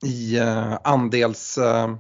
i 0.05 0.39
eh, 0.39 0.79
andelsspel. 0.85 1.97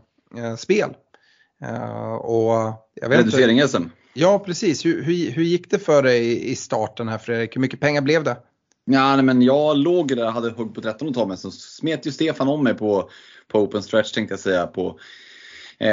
Eh, 1.63 2.13
och 2.13 2.73
Reducering-SM? 3.03 3.83
Ja 4.15 4.39
precis, 4.39 4.85
hur, 4.85 5.03
hur, 5.03 5.31
hur 5.31 5.43
gick 5.43 5.71
det 5.71 5.79
för 5.79 6.03
dig 6.03 6.51
i 6.51 6.57
starten 6.57 7.09
här 7.09 7.19
Fredrik? 7.19 7.57
Hur 7.57 7.61
mycket 7.61 7.81
pengar 7.81 8.03
blev 8.03 8.25
det? 8.25 8.37
Ja, 8.85 9.17
nej, 9.17 9.25
men 9.25 9.43
jag 9.43 9.77
låg 9.77 10.09
där, 10.09 10.31
hade 10.31 10.51
hugg 10.51 10.75
på 10.75 10.81
13 10.81 11.09
och 11.09 11.15
ta 11.15 11.27
mig, 11.27 11.37
så 11.37 11.51
smet 11.51 12.07
ju 12.07 12.13
Stefan 12.13 12.49
om 12.49 12.65
mig 12.65 12.75
på, 12.75 13.11
på 13.49 13.59
open 13.59 13.83
stretch 13.83 14.13
tänkte 14.13 14.33
jag 14.33 14.41
säga 14.41 14.67
på, 14.67 14.89
eh, 14.89 14.95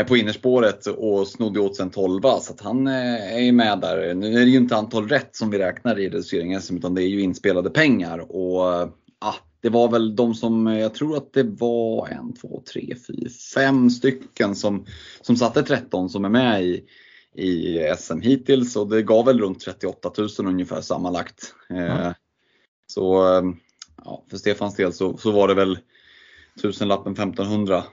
på 0.07 0.17
innerspåret 0.17 0.87
och 0.87 1.27
snodde 1.27 1.59
åt 1.59 1.75
sig 1.75 1.83
en 1.83 1.89
12 1.89 2.21
så 2.21 2.53
att 2.53 2.61
han 2.61 2.87
eh, 2.87 3.35
är 3.35 3.39
ju 3.39 3.51
med 3.51 3.79
där. 3.79 4.13
Nu 4.13 4.33
är 4.33 4.45
det 4.45 4.51
ju 4.51 4.57
inte 4.57 4.75
antal 4.75 5.07
rätt 5.07 5.35
som 5.35 5.49
vi 5.49 5.57
räknar 5.57 5.99
i 5.99 6.05
reduceringen 6.05 6.61
utan 6.71 6.95
det 6.95 7.03
är 7.03 7.07
ju 7.07 7.21
inspelade 7.21 7.69
pengar 7.69 8.31
och 8.31 8.61
ah, 9.19 9.35
det 9.61 9.69
var 9.69 9.91
väl 9.91 10.15
de 10.15 10.33
som, 10.33 10.67
jag 10.67 10.93
tror 10.93 11.17
att 11.17 11.33
det 11.33 11.43
var 11.43 12.07
en, 12.07 12.33
två, 12.33 12.63
tre, 12.73 12.95
fyra, 13.07 13.29
fem 13.55 13.89
stycken 13.89 14.55
som, 14.55 14.85
som 15.21 15.35
satte 15.35 15.63
13 15.63 16.09
som 16.09 16.25
är 16.25 16.29
med 16.29 16.63
i, 16.63 16.83
i 17.35 17.79
SM 17.97 18.21
hittills 18.21 18.75
och 18.75 18.89
det 18.89 19.01
gav 19.01 19.25
väl 19.25 19.39
runt 19.39 19.59
38 19.59 20.11
000 20.17 20.29
ungefär 20.39 20.81
sammanlagt. 20.81 21.53
Mm. 21.69 22.13
Så 22.87 23.23
ja, 24.05 24.23
för 24.29 24.37
Stefans 24.37 24.75
del 24.75 24.93
så, 24.93 25.17
så 25.17 25.31
var 25.31 25.47
det 25.47 25.53
väl 25.53 25.79
tusenlappen 26.61 27.13
1500 27.13 27.83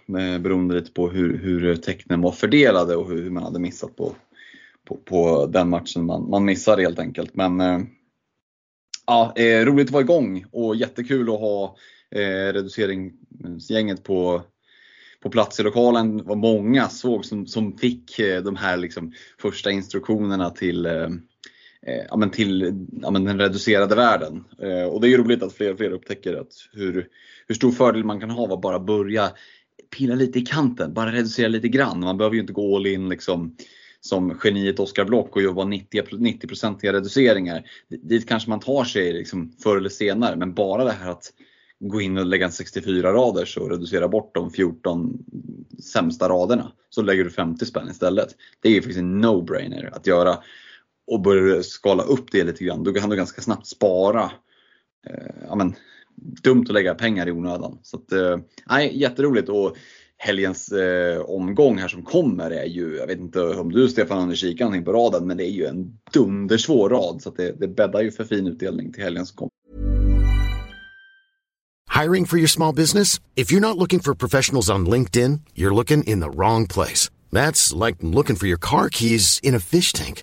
beroende 0.41 0.75
lite 0.75 0.93
på 0.93 1.11
hur, 1.11 1.39
hur 1.39 1.77
tecknen 1.77 2.21
var 2.21 2.33
fördelade 2.33 2.97
och 2.97 3.11
hur 3.11 3.31
man 3.31 3.43
hade 3.43 3.59
missat 3.59 3.97
på, 3.97 4.15
på, 4.85 4.97
på 4.97 5.47
den 5.47 5.69
matchen 5.69 6.05
man, 6.07 6.31
man 6.31 6.45
missade 6.45 6.83
helt 6.83 6.99
enkelt. 6.99 7.35
Men 7.35 7.61
eh, 7.61 7.81
ja, 9.07 9.33
eh, 9.37 9.65
roligt 9.65 9.87
att 9.87 9.93
vara 9.93 10.03
igång 10.03 10.45
och 10.53 10.77
jättekul 10.77 11.29
att 11.29 11.41
ha 11.41 11.77
eh, 12.11 12.53
reduceringsgänget 12.53 14.05
på, 14.05 14.43
på 15.23 15.31
plats 15.31 15.61
i 15.61 15.63
lokalen. 15.63 16.17
Det 16.17 16.23
var 16.23 16.37
många 16.37 16.89
såg 16.89 17.25
som, 17.25 17.47
som 17.47 17.79
fick 17.79 18.19
eh, 18.19 18.43
de 18.43 18.57
här 18.57 18.77
liksom, 18.77 19.13
första 19.41 19.71
instruktionerna 19.71 20.51
till 20.51 20.87
eh, 20.87 21.09
Eh, 21.87 22.05
ja, 22.09 22.17
men 22.17 22.31
till 22.31 22.87
ja, 23.03 23.11
men 23.11 23.25
den 23.25 23.41
reducerade 23.41 23.95
världen. 23.95 24.45
Eh, 24.63 24.83
och 24.83 25.01
det 25.01 25.07
är 25.07 25.11
ju 25.11 25.17
roligt 25.17 25.43
att 25.43 25.53
fler 25.53 25.73
och 25.73 25.79
fler 25.79 25.91
upptäcker 25.91 26.35
att 26.35 26.53
hur, 26.73 27.09
hur 27.47 27.55
stor 27.55 27.73
fördel 27.73 28.05
man 28.05 28.21
kan 28.21 28.31
ha 28.31 28.43
av 28.43 28.53
att 28.53 28.61
bara 28.61 28.79
börja 28.79 29.31
pilla 29.97 30.15
lite 30.15 30.39
i 30.39 30.43
kanten, 30.43 30.95
bara 30.95 31.13
reducera 31.13 31.49
lite 31.49 31.69
grann. 31.69 32.01
Man 32.01 32.19
behöver 32.19 32.35
ju 32.35 32.41
inte 32.41 32.53
gå 32.53 32.77
all 32.77 32.87
in 32.87 33.09
liksom 33.09 33.57
som 34.01 34.39
geniet 34.45 34.81
Oskar 34.81 35.05
Block 35.05 35.37
och 35.37 35.43
jobba 35.43 35.63
90-procentiga 35.63 36.93
reduceringar. 36.93 37.63
Dit 37.89 38.29
kanske 38.29 38.51
man 38.51 38.61
tar 38.61 38.85
sig 38.85 39.13
liksom 39.13 39.53
förr 39.63 39.77
eller 39.77 39.89
senare, 39.89 40.37
men 40.37 40.55
bara 40.55 40.85
det 40.85 40.93
här 40.93 41.11
att 41.11 41.33
gå 41.81 42.01
in 42.01 42.19
och 42.19 42.27
lägga 42.27 42.47
en 42.47 42.53
64 42.53 43.13
raders 43.13 43.57
och 43.57 43.71
reducera 43.71 44.09
bort 44.09 44.35
de 44.35 44.51
14 44.51 45.19
sämsta 45.93 46.29
raderna. 46.29 46.73
Så 46.91 47.03
lägger 47.03 47.25
du 47.25 47.31
50 47.31 47.67
spänn 47.67 47.89
istället. 47.91 48.29
Det 48.61 48.69
är 48.69 48.73
ju 48.73 48.81
faktiskt 48.81 48.99
en 48.99 49.25
no-brainer 49.25 49.91
att 49.93 50.07
göra 50.07 50.39
och 51.07 51.21
börjar 51.21 51.63
skala 51.63 52.03
upp 52.03 52.33
det 52.33 52.45
lite 52.45 52.65
grann, 52.65 52.85
då 52.85 52.93
kan 52.93 53.11
du 53.11 53.17
ganska 53.17 53.43
snabbt 53.43 53.67
spara. 53.67 54.31
Eh, 55.11 55.35
ja, 55.49 55.55
men, 55.55 55.75
dumt 56.43 56.65
att 56.69 56.75
lägga 56.75 56.95
pengar 56.95 57.29
i 57.29 57.33
onödan. 57.33 57.79
Så 57.83 57.97
att, 57.97 58.13
eh, 58.13 58.39
nej, 58.71 59.01
jätteroligt 59.01 59.49
och 59.49 59.77
helgens 60.19 60.73
eh, 60.73 61.21
omgång 61.21 61.79
här 61.79 61.89
som 61.89 62.03
kommer 62.03 62.51
är 62.51 62.65
ju, 62.65 62.97
jag 62.97 63.07
vet 63.07 63.19
inte 63.19 63.41
om 63.41 63.73
du 63.73 63.89
Stefan 63.89 64.29
har 64.29 64.35
kikat 64.35 64.61
någonting 64.61 64.85
på 64.85 64.93
raden, 64.93 65.27
men 65.27 65.37
det 65.37 65.45
är 65.45 65.51
ju 65.51 65.67
en 65.67 65.99
dundersvår 66.13 66.89
rad 66.89 67.23
så 67.23 67.29
att 67.29 67.37
det, 67.37 67.53
det 67.61 67.69
bäddar 67.69 68.03
ju 68.03 68.11
för 68.11 68.25
fin 68.25 68.47
utdelning 68.47 68.93
till 68.93 69.03
helgen 69.03 69.27
som 69.27 69.37
kommer. 69.37 69.51
Hiring 72.03 72.27
for 72.27 72.39
your 72.39 72.49
small 72.49 72.75
business? 72.75 73.21
If 73.37 73.53
you're 73.53 73.61
not 73.61 73.79
looking 73.79 74.01
for 74.01 74.15
professionals 74.15 74.71
on 74.71 74.87
LinkedIn, 74.87 75.41
you're 75.55 75.75
looking 75.75 76.03
in 76.05 76.21
the 76.21 76.31
wrong 76.31 76.67
place. 76.67 77.11
That's 77.33 77.87
like 77.87 77.97
looking 78.03 78.37
for 78.37 78.47
your 78.47 78.59
car 78.59 78.89
keys 78.91 79.41
in 79.43 79.55
a 79.55 79.61
fish 79.61 79.93
tank. 79.93 80.23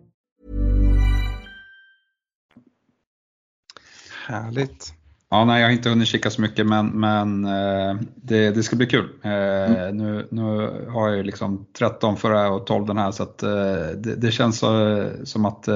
Härligt. 4.27 4.93
Ja, 5.33 5.45
nej, 5.45 5.61
jag 5.61 5.67
har 5.67 5.71
inte 5.71 5.89
hunnit 5.89 6.07
kika 6.07 6.29
så 6.29 6.41
mycket 6.41 6.65
men, 6.67 6.87
men 6.87 7.45
eh, 7.45 7.95
det, 8.15 8.51
det 8.51 8.63
ska 8.63 8.75
bli 8.75 8.85
kul. 8.85 9.09
Eh, 9.23 9.31
mm. 9.31 9.97
nu, 9.97 10.27
nu 10.31 10.41
har 10.89 11.07
jag 11.07 11.17
ju 11.17 11.23
liksom 11.23 11.65
13 11.77 12.17
förra 12.17 12.49
och 12.49 12.65
12 12.65 12.85
den 12.85 12.97
här 12.97 13.11
så 13.11 13.23
att, 13.23 13.43
eh, 13.43 13.49
det, 13.97 14.15
det, 14.15 14.31
känns 14.31 14.59
så, 14.59 15.05
som 15.23 15.45
att 15.45 15.67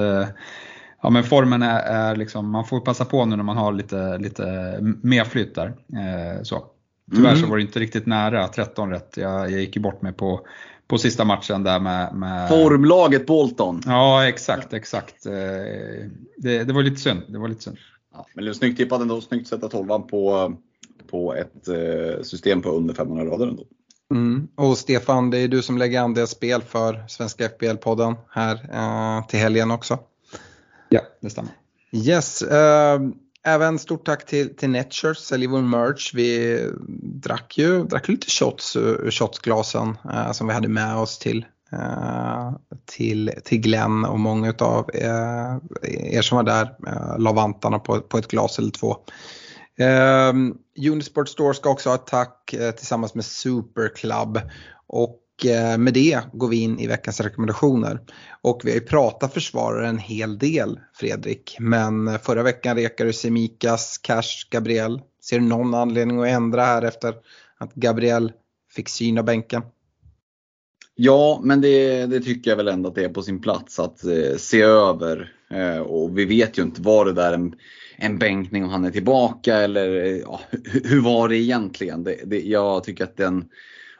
ja, 1.02 1.10
men 1.10 1.24
formen 1.24 1.62
är, 1.62 1.80
är 1.80 2.16
liksom, 2.16 2.50
man 2.50 2.64
får 2.64 2.80
passa 2.80 3.04
på 3.04 3.24
nu 3.24 3.36
när 3.36 3.44
man 3.44 3.56
har 3.56 3.72
lite, 3.72 4.18
lite 4.18 4.78
mer 5.02 5.24
flytt 5.24 5.54
där. 5.54 5.74
så. 6.42 6.64
Tyvärr 7.14 7.30
Mm. 7.30 7.42
så 7.42 7.46
var 7.46 7.56
det 7.56 7.62
inte 7.62 7.80
riktigt 7.80 8.06
nära 8.06 8.48
13 8.48 8.90
rätt. 8.90 9.16
Jag, 9.16 9.50
jag 9.50 9.60
gick 9.60 9.76
ju 9.76 9.82
bort 9.82 10.02
mig 10.02 10.12
på, 10.12 10.40
på 10.88 10.98
sista 10.98 11.24
matchen 11.24 11.62
där 11.62 11.80
med, 11.80 12.14
med 12.14 12.48
Formlaget 12.48 13.26
Bolton. 13.26 13.80
Ja, 13.86 14.28
exakt, 14.28 14.72
exakt. 14.72 15.22
Det, 16.36 16.64
det 16.64 16.72
var 16.72 16.82
lite 16.82 17.00
synd. 17.00 17.22
Det 17.28 17.38
var 17.38 17.48
lite 17.48 17.62
synd. 17.62 17.76
Ja, 18.16 18.26
men 18.34 18.44
det 18.44 18.50
är 18.50 18.52
snyggt 18.52 18.78
tippat 18.78 19.00
ändå. 19.00 19.20
Snyggt 19.20 19.48
sätta 19.48 19.68
tolvan 19.68 20.06
på, 20.06 20.52
på 21.10 21.34
ett 21.34 21.68
eh, 21.68 22.22
system 22.22 22.62
på 22.62 22.70
under 22.70 22.94
500 22.94 23.24
rader 23.24 23.46
ändå. 23.46 23.64
Mm. 24.10 24.48
Och 24.54 24.78
Stefan, 24.78 25.30
det 25.30 25.38
är 25.38 25.48
du 25.48 25.62
som 25.62 25.78
lägger 25.78 26.00
andel 26.00 26.26
spel 26.26 26.62
för 26.62 27.04
Svenska 27.08 27.48
FBL-podden 27.48 28.14
här 28.30 28.54
eh, 28.72 29.26
till 29.26 29.38
helgen 29.38 29.70
också. 29.70 29.98
Ja, 30.88 31.00
det 31.20 31.30
stämmer. 31.30 31.50
Yes, 31.92 32.42
eh, 32.42 33.00
även 33.44 33.78
stort 33.78 34.06
tack 34.06 34.26
till, 34.26 34.56
till 34.56 34.70
Netshirts, 34.70 35.20
säljer 35.20 35.48
vår 35.48 35.60
merch. 35.60 36.14
Vi 36.14 36.60
drack 37.02 37.58
ju 37.58 37.84
drack 37.84 38.08
lite 38.08 38.30
shots 38.30 38.76
ur 38.76 39.10
shotsglasen 39.10 39.96
eh, 40.12 40.32
som 40.32 40.46
vi 40.46 40.54
hade 40.54 40.68
med 40.68 40.96
oss 40.96 41.18
till, 41.18 41.46
Eh, 41.72 42.52
till, 42.84 43.32
till 43.44 43.60
Glenn 43.60 44.04
och 44.04 44.20
många 44.20 44.54
av 44.58 44.90
eh, 44.94 45.56
er 45.82 46.22
som 46.22 46.36
var 46.36 46.42
där 46.42 46.76
eh, 46.86 47.18
la 47.18 47.32
vantarna 47.32 47.78
på, 47.78 48.00
på 48.00 48.18
ett 48.18 48.28
glas 48.28 48.58
eller 48.58 48.70
två. 48.70 48.96
Eh, 49.78 50.32
Unisport 50.92 51.28
Store 51.28 51.54
ska 51.54 51.70
också 51.70 51.88
ha 51.88 51.94
ett 51.94 52.06
tack 52.06 52.52
eh, 52.52 52.70
tillsammans 52.70 53.14
med 53.14 53.24
Superclub. 53.24 54.40
Och 54.86 55.46
eh, 55.46 55.78
med 55.78 55.94
det 55.94 56.20
går 56.32 56.48
vi 56.48 56.56
in 56.56 56.78
i 56.78 56.86
veckans 56.86 57.20
rekommendationer. 57.20 58.00
Och 58.42 58.60
vi 58.64 58.70
har 58.70 58.78
ju 58.78 58.86
pratat 58.86 59.34
försvarare 59.34 59.88
en 59.88 59.98
hel 59.98 60.38
del 60.38 60.80
Fredrik. 60.94 61.56
Men 61.60 62.08
eh, 62.08 62.18
förra 62.18 62.42
veckan 62.42 62.76
rekade 62.76 63.08
du 63.08 63.12
Semikas, 63.12 63.98
Cash, 63.98 64.48
Gabriel. 64.50 65.00
Ser 65.22 65.38
du 65.38 65.46
någon 65.46 65.74
anledning 65.74 66.20
att 66.20 66.28
ändra 66.28 66.64
här 66.64 66.82
efter 66.82 67.14
att 67.58 67.74
Gabriel 67.74 68.32
fick 68.74 68.88
syn 68.88 69.18
av 69.18 69.24
bänken? 69.24 69.62
Ja, 70.98 71.40
men 71.42 71.60
det, 71.60 72.06
det 72.06 72.20
tycker 72.20 72.50
jag 72.50 72.56
väl 72.56 72.68
ändå 72.68 72.88
att 72.88 72.94
det 72.94 73.04
är 73.04 73.08
på 73.08 73.22
sin 73.22 73.40
plats 73.40 73.78
att 73.78 74.04
eh, 74.04 74.36
se 74.36 74.62
över. 74.62 75.32
Eh, 75.50 75.78
och 75.78 76.18
vi 76.18 76.24
vet 76.24 76.58
ju 76.58 76.62
inte, 76.62 76.82
var 76.82 77.04
det 77.04 77.12
där 77.12 77.32
en, 77.32 77.54
en 77.96 78.18
bänkning 78.18 78.64
och 78.64 78.70
han 78.70 78.84
är 78.84 78.90
tillbaka 78.90 79.56
eller 79.56 80.04
eh, 80.04 80.16
ja, 80.16 80.40
hur, 80.50 80.88
hur 80.88 81.00
var 81.00 81.28
det 81.28 81.36
egentligen? 81.36 82.04
Det, 82.04 82.16
det, 82.26 82.40
jag 82.40 82.84
tycker 82.84 83.04
att 83.04 83.16
den 83.16 83.44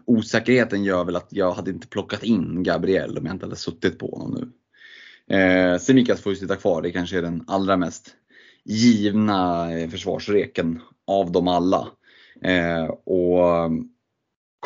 osäkerheten 0.05 0.84
gör 0.84 1.05
väl 1.05 1.16
att 1.16 1.28
jag 1.30 1.53
hade 1.53 1.70
inte 1.70 1.88
plockat 1.88 2.22
in 2.22 2.62
Gabriel 2.62 3.18
om 3.18 3.26
jag 3.26 3.34
inte 3.34 3.47
hade 3.47 3.57
suttit 3.57 3.99
på 3.99 4.11
honom 4.11 4.34
nu. 4.40 4.53
Eh, 5.36 5.78
Semikas 5.78 6.20
får 6.20 6.32
ju 6.32 6.36
sitta 6.36 6.57
kvar, 6.57 6.82
det 6.82 6.92
kanske 6.92 7.18
är 7.18 7.22
den 7.22 7.44
allra 7.47 7.76
mest 7.76 8.14
givna 8.64 9.72
eh, 9.72 9.90
försvarsreken 9.90 10.80
av 11.07 11.32
dem 11.32 11.49
alla. 11.49 11.88
Eh, 12.42 12.84
och 12.84 13.70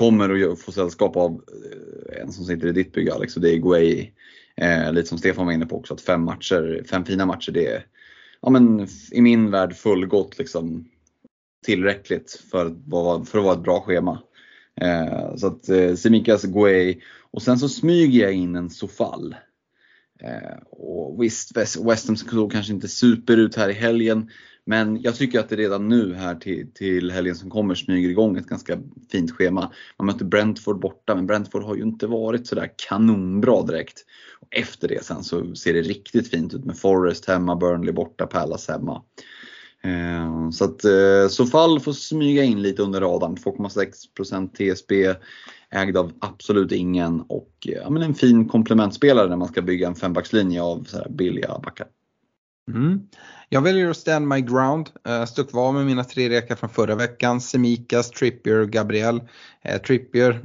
kommer 0.01 0.53
att 0.53 0.61
få 0.61 0.73
sällskap 0.73 1.17
av 1.17 1.33
eh, 1.33 2.23
en 2.23 2.33
som 2.33 2.45
sitter 2.45 2.69
i 2.69 2.73
ditt 2.73 2.93
bygge 2.93 3.15
Alex 3.15 3.37
och 3.37 3.43
det 3.43 3.55
är 3.55 3.57
Guay. 3.57 4.13
Eh, 4.57 4.93
lite 4.93 5.09
som 5.09 5.19
Stefan 5.19 5.47
var 5.47 5.53
inne 5.53 5.67
på 5.67 5.77
också 5.77 5.95
att 5.95 6.01
fem 6.01 6.23
matcher, 6.23 6.85
fem 6.91 7.05
fina 7.05 7.27
matcher 7.27 7.53
det 7.53 7.67
är 7.67 7.87
ja, 8.43 8.51
men, 8.51 8.89
i 9.13 9.21
min 9.21 9.51
värld 9.51 9.77
fullgott 9.77 10.39
liksom 10.39 10.89
tillräckligt 11.65 12.43
för 12.51 12.67
att 12.67 12.77
vara, 12.87 13.25
för 13.25 13.39
att 13.39 13.45
vara 13.45 13.55
ett 13.55 13.63
bra 13.63 13.81
schema. 13.81 14.23
Eh, 14.81 15.37
så 15.37 15.47
att 15.47 15.69
eh, 15.69 15.95
Semikas 15.95 16.45
Guay 16.45 17.01
och 17.31 17.43
sen 17.43 17.59
så 17.59 17.69
smyger 17.69 18.23
jag 18.23 18.33
in 18.33 18.57
en 18.57 18.71
Sofall. 18.71 19.35
Eh, 20.23 20.59
och 20.71 21.23
visst, 21.23 21.57
West, 21.57 21.85
West 21.85 22.07
Ham 22.07 22.17
såg 22.17 22.53
kanske 22.53 22.73
inte 22.73 22.89
super 22.89 23.37
ut 23.37 23.57
här 23.57 23.69
i 23.69 23.73
helgen. 23.73 24.31
Men 24.71 25.03
jag 25.03 25.15
tycker 25.15 25.41
att 25.41 25.49
det 25.49 25.57
redan 25.57 25.89
nu 25.89 26.15
här 26.15 26.35
till, 26.35 26.67
till 26.75 27.11
helgen 27.11 27.37
som 27.37 27.51
kommer 27.51 27.75
smyger 27.75 28.09
igång 28.09 28.37
ett 28.37 28.47
ganska 28.47 28.79
fint 29.13 29.31
schema. 29.31 29.73
Man 29.99 30.07
möter 30.07 30.25
Brentford 30.25 30.81
borta, 30.81 31.15
men 31.15 31.27
Brentford 31.27 31.63
har 31.63 31.75
ju 31.77 31.83
inte 31.83 32.07
varit 32.07 32.47
sådär 32.47 32.71
kanonbra 32.89 33.63
direkt. 33.63 34.05
Och 34.41 34.49
efter 34.51 34.89
det 34.89 35.05
sen 35.05 35.25
så 35.25 35.55
ser 35.55 35.73
det 35.73 35.83
riktigt 35.83 36.31
fint 36.31 36.55
ut 36.55 36.65
med 36.65 36.79
Forest 36.79 37.29
hemma, 37.29 37.57
Burnley 37.57 37.93
borta, 37.93 38.27
Palace 38.27 38.73
hemma. 38.73 39.03
Eh, 39.83 40.51
så 40.51 40.65
att 40.65 40.85
eh, 40.85 41.29
Sofall 41.29 41.81
får 41.81 41.93
smyga 41.93 42.43
in 42.43 42.63
lite 42.63 42.83
under 42.83 43.01
radarn. 43.01 43.37
2,6% 43.37 44.75
TSB, 44.75 45.15
ägd 45.71 45.97
av 45.97 46.13
absolut 46.21 46.73
ingen 46.73 47.21
och 47.21 47.53
eh, 47.67 47.73
ja, 47.73 47.91
men 47.91 48.03
en 48.03 48.15
fin 48.15 48.49
komplementspelare 48.49 49.29
när 49.29 49.37
man 49.37 49.49
ska 49.49 49.63
bygga 49.63 49.87
en 49.87 49.95
fembackslinje 49.95 50.63
av 50.63 50.85
så 50.85 50.97
här 50.97 51.09
billiga 51.09 51.59
backar. 51.59 51.87
Mm. 52.75 53.01
Jag 53.49 53.61
väljer 53.63 53.91
att 53.91 53.97
stand 53.97 54.29
my 54.29 54.41
ground. 54.41 54.91
Eh, 55.07 55.21
uh, 55.21 55.25
stå 55.25 55.45
kvar 55.45 55.73
med 55.73 55.87
mina 55.87 56.05
tre 56.05 56.29
rekar 56.29 56.57
från 56.57 56.71
förra 56.71 56.95
veckan. 56.95 57.41
Semikas, 57.41 58.11
Trippier 58.11 58.59
och 58.59 58.71
Gabriel. 58.71 59.21
Uh, 59.69 59.77
Trippier, 59.87 60.41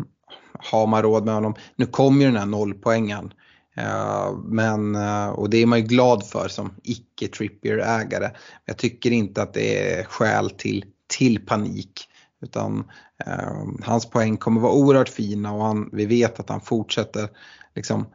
har 0.60 0.88
man 0.88 1.02
råd 1.02 1.26
med 1.26 1.34
honom. 1.34 1.56
Nu 1.76 1.86
kommer 1.86 2.22
ju 2.22 2.28
den 2.28 2.40
här 2.40 2.46
nollpoängen. 2.46 3.34
Uh, 3.78 4.38
men, 4.44 4.96
uh, 4.96 5.30
och 5.30 5.50
det 5.50 5.58
är 5.58 5.66
man 5.66 5.80
ju 5.80 5.86
glad 5.86 6.26
för 6.26 6.48
som 6.48 6.74
icke 6.84 7.28
Trippier-ägare. 7.28 8.30
Jag 8.66 8.78
tycker 8.78 9.12
inte 9.12 9.42
att 9.42 9.54
det 9.54 9.98
är 10.00 10.04
skäl 10.04 10.50
till, 10.50 10.86
till 11.18 11.46
panik. 11.46 12.08
Utan 12.42 12.80
uh, 13.28 13.64
hans 13.84 14.10
poäng 14.10 14.38
kommer 14.38 14.62
vara 14.62 14.74
oerhört 14.74 15.10
fina 15.10 15.54
och 15.54 15.66
han, 15.66 15.90
vi 15.94 16.06
vet 16.06 16.40
att 16.40 16.50
han 16.50 16.62
fortsätter 16.62 17.30
liksom, 17.76 18.06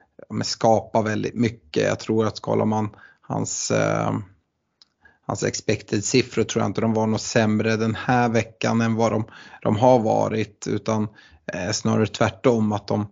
skapa 0.44 1.02
väldigt 1.02 1.34
mycket. 1.34 1.82
Jag 1.82 1.98
tror 1.98 2.26
att 2.26 2.36
skalar 2.36 2.64
man 2.64 2.88
hans, 3.30 3.70
eh, 3.70 4.18
hans 5.26 5.42
expected 5.42 6.04
siffror 6.04 6.44
tror 6.44 6.62
jag 6.62 6.68
inte 6.68 6.80
de 6.80 6.94
var 6.94 7.06
något 7.06 7.22
sämre 7.22 7.76
den 7.76 7.94
här 7.94 8.28
veckan 8.28 8.80
än 8.80 8.94
vad 8.94 9.12
de, 9.12 9.24
de 9.62 9.76
har 9.76 9.98
varit 9.98 10.66
utan 10.66 11.08
eh, 11.52 11.70
snarare 11.72 12.06
tvärtom 12.06 12.72
att 12.72 12.88
de 12.88 13.06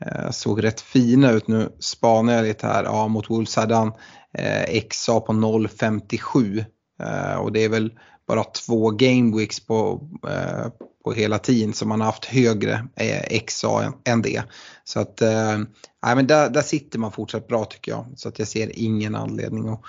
eh, 0.00 0.30
såg 0.30 0.64
rätt 0.64 0.80
fina 0.80 1.30
ut. 1.30 1.48
Nu 1.48 1.68
spanar 1.78 2.32
jag 2.32 2.44
lite 2.44 2.66
här, 2.66 2.84
ja 2.84 3.08
mot 3.08 3.30
Wolves 3.30 3.56
hade 3.56 3.74
han 3.74 3.92
eh, 4.38 4.80
XA 4.90 5.20
på 5.20 5.32
0,57 5.32 6.64
eh, 7.02 7.36
och 7.36 7.52
det 7.52 7.64
är 7.64 7.68
väl 7.68 7.92
bara 8.26 8.44
två 8.44 8.90
gameweeks 8.90 9.60
på, 9.60 10.08
eh, 10.28 10.66
på 11.04 11.12
hela 11.12 11.38
tiden 11.38 11.72
som 11.72 11.88
man 11.88 12.00
har 12.00 12.06
haft 12.06 12.24
högre 12.24 12.88
eh, 12.96 13.40
XA 13.40 13.92
än, 14.04 14.22
det. 14.22 14.42
Så 14.84 15.00
att 15.00 15.22
eh, 15.22 15.58
nej, 16.06 16.16
men 16.16 16.26
där, 16.26 16.50
där 16.50 16.62
sitter 16.62 16.98
man 16.98 17.12
fortsatt 17.12 17.48
bra 17.48 17.64
tycker 17.64 17.92
jag. 17.92 18.06
Så 18.16 18.28
att 18.28 18.38
jag 18.38 18.48
ser 18.48 18.78
ingen 18.78 19.14
anledning 19.14 19.68
att 19.68 19.80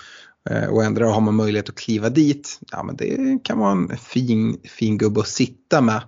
eh, 0.50 0.68
och 0.68 0.84
ändra 0.84 1.08
har 1.08 1.20
man 1.20 1.34
möjlighet 1.34 1.68
att 1.68 1.74
kliva 1.74 2.10
dit, 2.10 2.60
ja 2.72 2.82
men 2.82 2.96
det 2.96 3.38
kan 3.44 3.58
vara 3.58 3.72
en 3.72 3.98
fin, 3.98 4.60
fin 4.64 4.98
gubbe 4.98 5.20
att 5.20 5.28
sitta 5.28 5.80
med. 5.80 6.02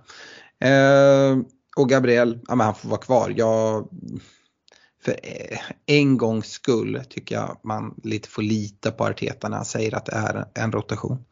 Eh, 0.63 1.37
och 1.75 1.89
Gabriel, 1.89 2.39
ja 2.47 2.55
men 2.55 2.65
han 2.65 2.75
får 2.75 2.89
vara 2.89 3.01
kvar. 3.01 3.33
Jag, 3.37 3.87
för 5.03 5.11
eh, 5.23 5.59
en 5.85 6.17
gångs 6.17 6.51
skull 6.51 7.01
tycker 7.09 7.35
jag 7.35 7.59
man 7.63 7.95
lite 8.03 8.29
får 8.29 8.41
lita 8.41 8.91
på 8.91 9.05
Arteta 9.05 9.49
när 9.49 9.57
han 9.57 9.65
säger 9.65 9.95
att 9.95 10.05
det 10.05 10.11
är 10.11 10.45
en 10.53 10.71
rotation. 10.71 11.25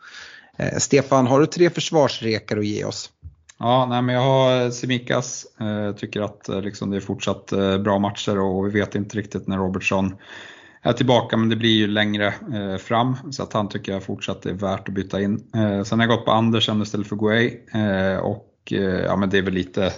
Eh, 0.58 0.78
Stefan, 0.78 1.28
har 1.28 1.40
du 1.40 1.46
tre 1.46 1.70
försvarsrekar 1.70 2.58
att 2.58 2.66
ge 2.66 2.86
oss? 2.86 3.12
Ja, 3.60 3.86
nej, 3.90 4.02
men 4.02 4.16
jag 4.16 4.22
har 4.22 4.62
eh, 4.62 4.70
Semikas. 4.70 5.46
Eh, 5.60 5.96
tycker 5.96 6.22
att 6.22 6.50
eh, 6.50 6.62
liksom, 6.62 6.90
det 6.90 6.98
är 6.98 7.02
fortsatt 7.02 7.52
eh, 7.52 7.78
bra 7.78 8.00
matcher 8.00 8.40
och 8.40 8.66
vi 8.68 8.70
vet 8.80 8.96
inte 8.96 9.18
riktigt 9.18 9.48
när 9.48 9.58
Robertson 9.58 10.16
är 10.82 10.94
tillbaka 10.94 11.38
men 11.38 11.50
det 11.50 11.56
blir 11.56 11.76
ju 11.78 11.88
längre 11.88 12.28
eh, 12.28 12.78
fram 12.78 13.18
så 13.32 13.44
att 13.44 13.54
han 13.54 13.70
tycker 13.70 13.92
jag 13.92 14.04
fortsatt 14.04 14.46
är 14.46 14.54
värt 14.54 14.88
att 14.88 14.94
byta 14.94 15.22
in. 15.22 15.44
Eh, 15.56 15.84
sen 15.84 16.00
har 16.00 16.08
jag 16.08 16.18
gått 16.18 16.26
på 16.26 16.32
Andersen 16.32 16.82
istället 16.82 17.08
för 17.08 17.16
Guay 17.16 17.60
eh, 17.74 18.18
och 18.18 18.54
eh, 18.72 18.80
ja, 18.80 19.16
men 19.16 19.30
det 19.30 19.38
är 19.38 19.42
väl 19.42 19.54
lite 19.54 19.94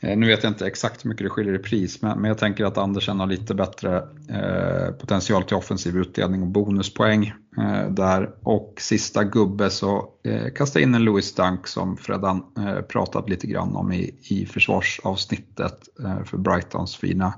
Eh, 0.00 0.16
nu 0.16 0.26
vet 0.26 0.42
jag 0.42 0.50
inte 0.50 0.66
exakt 0.66 1.04
hur 1.04 1.08
mycket 1.08 1.26
det 1.26 1.30
skiljer 1.30 1.54
i 1.54 1.58
pris, 1.58 2.02
men, 2.02 2.24
jag 2.24 2.38
tänker 2.38 2.64
att 2.64 2.78
Andersen 2.78 3.20
har 3.20 3.26
lite 3.26 3.54
bättre 3.54 3.96
eh, 4.28 4.92
potential 5.00 5.42
till 5.42 5.56
offensiv 5.56 5.96
utdelning 5.96 6.42
och 6.42 6.48
bonuspoäng 6.48 7.32
eh, 7.58 7.90
där. 7.90 8.30
Och 8.42 8.74
sista 8.78 9.24
gubbe 9.24 9.70
så 9.70 10.08
eh, 10.24 10.52
kasta 10.54 10.80
in 10.80 10.94
en 10.94 11.04
Louis 11.04 11.34
Dunk 11.34 11.66
som 11.66 11.96
Freddan 11.96 12.42
pratat 12.88 13.28
lite 13.28 13.46
grann 13.46 13.76
om 13.76 13.92
i, 13.92 14.14
i 14.22 14.46
försvarsavsnittet 14.46 15.88
för 16.24 16.36
Brightons 16.36 16.96
fina, 16.96 17.34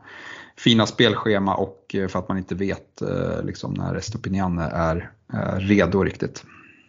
fina 0.56 0.86
spelschema 0.86 1.54
och 1.54 1.96
för 2.08 2.18
att 2.18 2.28
man 2.28 2.38
inte 2.38 2.54
vet 2.54 3.02
liksom 3.42 3.74
när 3.74 3.94
Estopiniane 3.94 4.62
är 4.64 5.10
redo 5.58 6.02
riktigt. 6.02 6.44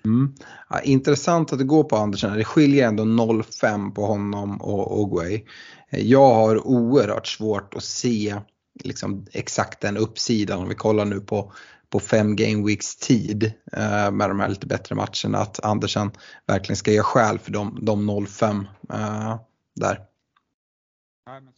Mm. 0.05 0.33
Ja, 0.69 0.79
intressant 0.81 1.53
att 1.53 1.59
det 1.59 1.65
går 1.65 1.83
på 1.83 1.95
Andersen. 1.95 2.37
Det 2.37 2.43
skiljer 2.43 2.87
ändå 2.87 3.03
0,5 3.03 3.91
på 3.91 4.05
honom 4.05 4.61
och 4.61 4.99
Ogway. 5.01 5.45
Eh, 5.89 5.99
jag 5.99 6.33
har 6.33 6.67
oerhört 6.67 7.27
svårt 7.27 7.73
att 7.73 7.83
se 7.83 8.35
liksom, 8.83 9.25
exakt 9.31 9.81
den 9.81 9.97
uppsidan 9.97 10.59
om 10.59 10.69
vi 10.69 10.75
kollar 10.75 11.05
nu 11.05 11.19
på, 11.19 11.53
på 11.89 11.99
fem 11.99 12.35
game 12.35 12.67
weeks 12.67 12.95
tid 12.95 13.53
eh, 13.73 14.11
med 14.11 14.29
de 14.29 14.39
här 14.39 14.49
lite 14.49 14.67
bättre 14.67 14.95
matcherna. 14.95 15.37
Att 15.37 15.65
Andersen 15.65 16.11
verkligen 16.47 16.77
ska 16.77 16.91
göra 16.91 17.03
skäl 17.03 17.39
för 17.39 17.51
de, 17.51 17.79
de 17.81 18.09
0,5 18.09 18.65
eh, 18.93 19.39
där. 19.75 19.99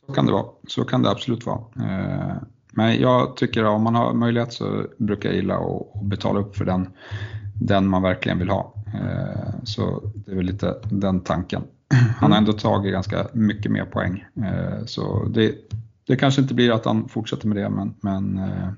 Så 0.08 0.14
kan 0.14 0.26
det 0.26 0.32
vara. 0.32 0.46
Så 0.68 0.86
kan 0.86 1.02
det 1.02 1.10
absolut 1.10 1.46
vara. 1.46 1.60
Eh, 1.60 2.36
men 2.76 3.02
jag 3.02 3.38
tycker 3.38 3.64
att 3.64 3.70
om 3.70 3.84
man 3.84 3.96
har 3.96 4.14
möjlighet 4.14 4.54
så 4.54 4.86
brukar 4.98 5.30
jag 5.30 5.36
gilla 5.36 5.56
att 5.56 6.04
betala 6.04 6.40
upp 6.40 6.56
för 6.56 6.66
den 6.66 6.88
den 7.54 7.88
man 7.88 8.02
verkligen 8.02 8.40
vill 8.40 8.50
ha. 8.50 8.74
Så 9.64 10.12
det 10.16 10.32
är 10.32 10.36
väl 10.36 10.46
lite 10.46 10.76
den 10.90 11.22
tanken. 11.22 11.64
Han 12.18 12.32
har 12.32 12.38
ändå 12.38 12.54
tagit 12.54 12.94
ganska 12.94 13.28
mycket 13.34 13.72
mer 13.72 13.86
poäng. 13.86 14.26
Eh, 14.44 14.86
så 14.86 15.26
det, 15.26 15.56
det 16.08 16.16
kanske 16.16 16.42
inte 16.42 16.54
blir 16.54 16.72
att 16.72 16.86
han 16.86 17.10
fortsätter 17.10 17.48
med 17.48 17.58
det, 17.58 17.70
men, 17.70 17.94
men 18.02 18.38
eh, 18.38 18.70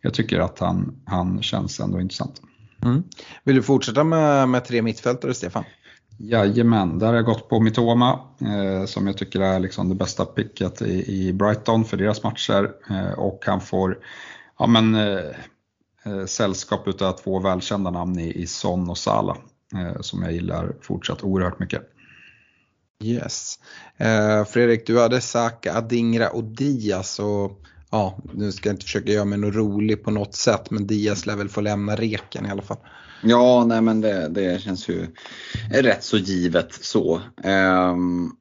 jag 0.00 0.14
tycker 0.14 0.40
att 0.40 0.58
han, 0.58 0.94
han 1.04 1.42
känns 1.42 1.80
ändå 1.80 2.00
intressant. 2.00 2.42
Mm. 2.84 3.02
Vill 3.44 3.56
du 3.56 3.62
fortsätta 3.62 4.04
med, 4.04 4.48
med 4.48 4.64
tre 4.64 4.82
mittfältare, 4.82 5.34
Stefan? 5.34 5.64
Jajamän, 6.20 6.98
där 6.98 7.06
har 7.06 7.14
jag 7.14 7.24
gått 7.24 7.48
på 7.48 7.60
Mitoma 7.60 8.20
eh, 8.40 8.86
som 8.86 9.06
jag 9.06 9.16
tycker 9.16 9.40
är 9.40 9.60
liksom 9.60 9.88
det 9.88 9.94
bästa 9.94 10.24
picket 10.24 10.82
i, 10.82 11.12
i 11.12 11.32
Brighton 11.32 11.84
för 11.84 11.96
deras 11.96 12.22
matcher. 12.22 12.70
Eh, 12.90 13.18
och 13.18 13.42
han 13.46 13.60
får 13.60 13.98
ja, 14.58 14.66
men, 14.66 14.94
eh, 14.94 15.02
eh 15.02 15.36
sällskap 16.26 17.02
av 17.02 17.12
två 17.12 17.40
välkända 17.40 17.90
namn 17.90 18.18
i, 18.18 18.32
i 18.32 18.46
Son 18.46 18.90
och 18.90 18.98
Sala 18.98 19.36
eh, 19.74 20.00
som 20.00 20.22
jag 20.22 20.32
gillar 20.32 20.76
fortsatt 20.80 21.22
oerhört 21.22 21.58
mycket. 21.58 21.82
Yes. 23.04 23.58
Eh, 23.96 24.44
Fredrik, 24.44 24.86
du 24.86 25.00
hade 25.00 25.20
Saka, 25.20 25.74
Adingra 25.74 26.30
och 26.30 26.44
Diaz 26.44 27.18
och 27.18 27.60
ja, 27.90 28.18
nu 28.32 28.52
ska 28.52 28.68
jag 28.68 28.74
inte 28.74 28.84
försöka 28.84 29.12
göra 29.12 29.24
mig 29.24 29.38
något 29.38 29.54
rolig 29.54 30.04
på 30.04 30.10
något 30.10 30.34
sätt 30.34 30.70
men 30.70 30.86
Diaz 30.86 31.26
lär 31.26 31.36
väl 31.36 31.48
få 31.48 31.60
lämna 31.60 31.96
reken 31.96 32.46
i 32.46 32.50
alla 32.50 32.62
fall. 32.62 32.78
Ja, 33.22 33.64
nej 33.64 33.80
men 33.80 34.00
det, 34.00 34.28
det 34.28 34.62
känns 34.62 34.88
ju 34.88 35.06
rätt 35.70 36.04
så 36.04 36.16
givet 36.16 36.72
så. 36.72 37.20
Um, 37.44 38.36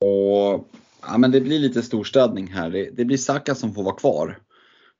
och 0.00 0.68
ja, 1.02 1.18
men 1.18 1.30
Det 1.30 1.40
blir 1.40 1.58
lite 1.58 1.82
storstädning 1.82 2.46
här. 2.46 2.70
Det, 2.70 2.90
det 2.96 3.04
blir 3.04 3.16
Saka 3.16 3.54
som 3.54 3.74
får 3.74 3.82
vara 3.82 3.94
kvar. 3.94 4.38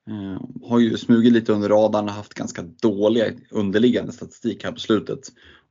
Eh, 0.09 0.67
har 0.69 0.79
ju 0.79 0.97
smugit 0.97 1.33
lite 1.33 1.53
under 1.53 1.69
radarn 1.69 2.05
och 2.05 2.13
haft 2.13 2.33
ganska 2.33 2.61
dåliga 2.61 3.25
underliggande 3.49 4.11
statistik 4.11 4.63
här 4.63 4.71
på 4.71 4.79
slutet. 4.79 5.19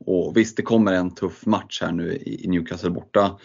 Och 0.07 0.37
visst, 0.37 0.57
det 0.57 0.63
kommer 0.63 0.93
en 0.93 1.15
tuff 1.15 1.47
match 1.47 1.83
här 1.83 1.93
nu 1.93 2.17
i, 2.17 2.49
Newcastle 2.49 2.91
borta. 2.91 3.39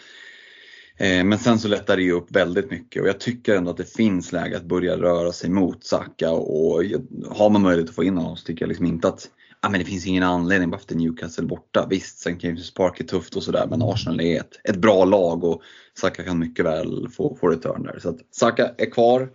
Eh, 0.96 1.24
men 1.24 1.38
sen 1.38 1.58
så 1.58 1.68
lättar 1.68 1.96
det 1.96 2.02
ju 2.02 2.12
upp 2.12 2.36
väldigt 2.36 2.70
mycket 2.70 3.02
och 3.02 3.08
jag 3.08 3.20
tycker 3.20 3.56
ändå 3.56 3.70
att 3.70 3.76
det 3.76 3.94
finns 3.96 4.32
läge 4.32 4.56
att 4.56 4.64
börja 4.64 4.96
röra 4.96 5.32
sig 5.32 5.50
mot 5.50 5.84
Saka 5.84 6.30
och 6.30 6.82
har 7.30 7.50
man 7.50 7.62
möjlighet 7.62 7.88
att 7.88 7.96
få 7.96 8.04
in 8.04 8.16
honom 8.16 8.36
så 8.36 8.44
tycker 8.44 8.62
jag 8.62 8.68
liksom 8.68 8.86
inte 8.86 9.08
att 9.08 9.30
ah, 9.60 9.68
men 9.68 9.80
det 9.80 9.86
finns 9.86 10.06
ingen 10.06 10.22
anledning 10.22 10.70
bara 10.70 10.78
för 10.78 10.94
att 10.94 11.00
Newcastle 11.00 11.46
borta. 11.46 11.86
Visst, 11.90 12.26
St. 12.26 12.46
James 12.46 12.74
Park 12.74 13.00
är 13.00 13.04
tufft 13.04 13.36
och 13.36 13.42
sådär 13.42 13.66
men 13.70 13.82
Arsenal 13.82 14.20
är 14.20 14.40
ett, 14.40 14.60
ett 14.64 14.76
bra 14.76 15.04
lag 15.04 15.44
och 15.44 15.62
Saka 15.94 16.22
kan 16.22 16.38
mycket 16.38 16.64
väl 16.64 17.08
få, 17.08 17.36
få 17.40 17.48
return 17.48 17.82
där. 17.82 17.98
Så 17.98 18.08
att 18.08 18.18
Saka 18.30 18.70
är 18.78 18.90
kvar. 18.90 19.28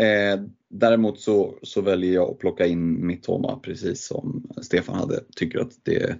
Eh, 0.00 0.40
däremot 0.68 1.20
så, 1.20 1.58
så 1.62 1.80
väljer 1.80 2.14
jag 2.14 2.30
att 2.30 2.38
plocka 2.38 2.66
in 2.66 3.06
Mittoma 3.06 3.58
precis 3.58 4.06
som 4.06 4.50
Stefan 4.62 4.94
hade. 4.94 5.20
Tycker 5.36 5.58
att 5.58 5.72
det 5.82 6.18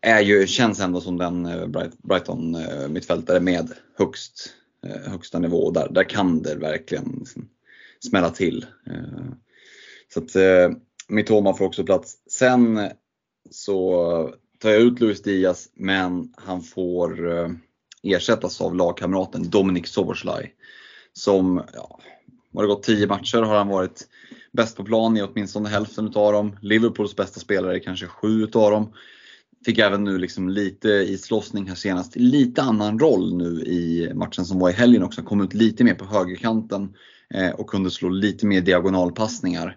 är 0.00 0.20
ju, 0.20 0.46
känns 0.46 0.80
ändå 0.80 1.00
som 1.00 1.16
den 1.16 1.46
eh, 1.46 1.66
Brighton-mittfältare 2.02 3.36
eh, 3.36 3.42
med 3.42 3.72
högst, 3.98 4.54
eh, 4.86 5.10
högsta 5.10 5.38
nivå. 5.38 5.70
Där, 5.70 5.88
där 5.90 6.04
kan 6.04 6.42
det 6.42 6.54
verkligen 6.54 7.16
liksom 7.18 7.48
smälla 8.00 8.30
till. 8.30 8.66
Så 10.14 10.20
att 10.20 10.36
Mitoma 11.08 11.54
får 11.54 11.64
också 11.64 11.84
plats. 11.84 12.16
Sen 12.30 12.80
så 13.50 14.34
tar 14.58 14.70
jag 14.70 14.80
ut 14.80 15.00
Luis 15.00 15.22
Diaz 15.22 15.68
men 15.74 16.34
han 16.36 16.62
får 16.62 17.30
ersättas 18.02 18.60
av 18.60 18.74
lagkamraten 18.74 19.50
Dominic 19.50 19.88
Soboslaj. 19.88 20.54
Som, 21.12 21.62
ja, 21.74 22.00
har 22.58 22.62
det 22.62 22.68
gått 22.68 22.82
10 22.82 23.06
matcher 23.06 23.42
har 23.42 23.56
han 23.56 23.68
varit 23.68 24.08
bäst 24.52 24.76
på 24.76 24.84
plan 24.84 25.16
i 25.16 25.22
åtminstone 25.22 25.68
hälften 25.68 26.06
utav 26.06 26.32
dem. 26.32 26.56
Liverpools 26.62 27.16
bästa 27.16 27.40
spelare 27.40 27.76
i 27.76 27.80
kanske 27.80 28.06
sju 28.06 28.42
utav 28.42 28.70
dem. 28.70 28.92
Fick 29.64 29.78
även 29.78 30.04
nu 30.04 30.18
liksom 30.18 30.48
lite 30.48 30.88
islossning 30.88 31.68
här 31.68 31.74
senast. 31.74 32.16
Lite 32.16 32.62
annan 32.62 32.98
roll 32.98 33.36
nu 33.36 33.62
i 33.62 34.10
matchen 34.14 34.44
som 34.44 34.58
var 34.58 34.70
i 34.70 34.72
helgen 34.72 35.02
också. 35.02 35.22
Kom 35.22 35.40
ut 35.40 35.54
lite 35.54 35.84
mer 35.84 35.94
på 35.94 36.04
högerkanten 36.04 36.94
eh, 37.34 37.50
och 37.50 37.66
kunde 37.66 37.90
slå 37.90 38.08
lite 38.08 38.46
mer 38.46 38.60
diagonalpassningar. 38.60 39.76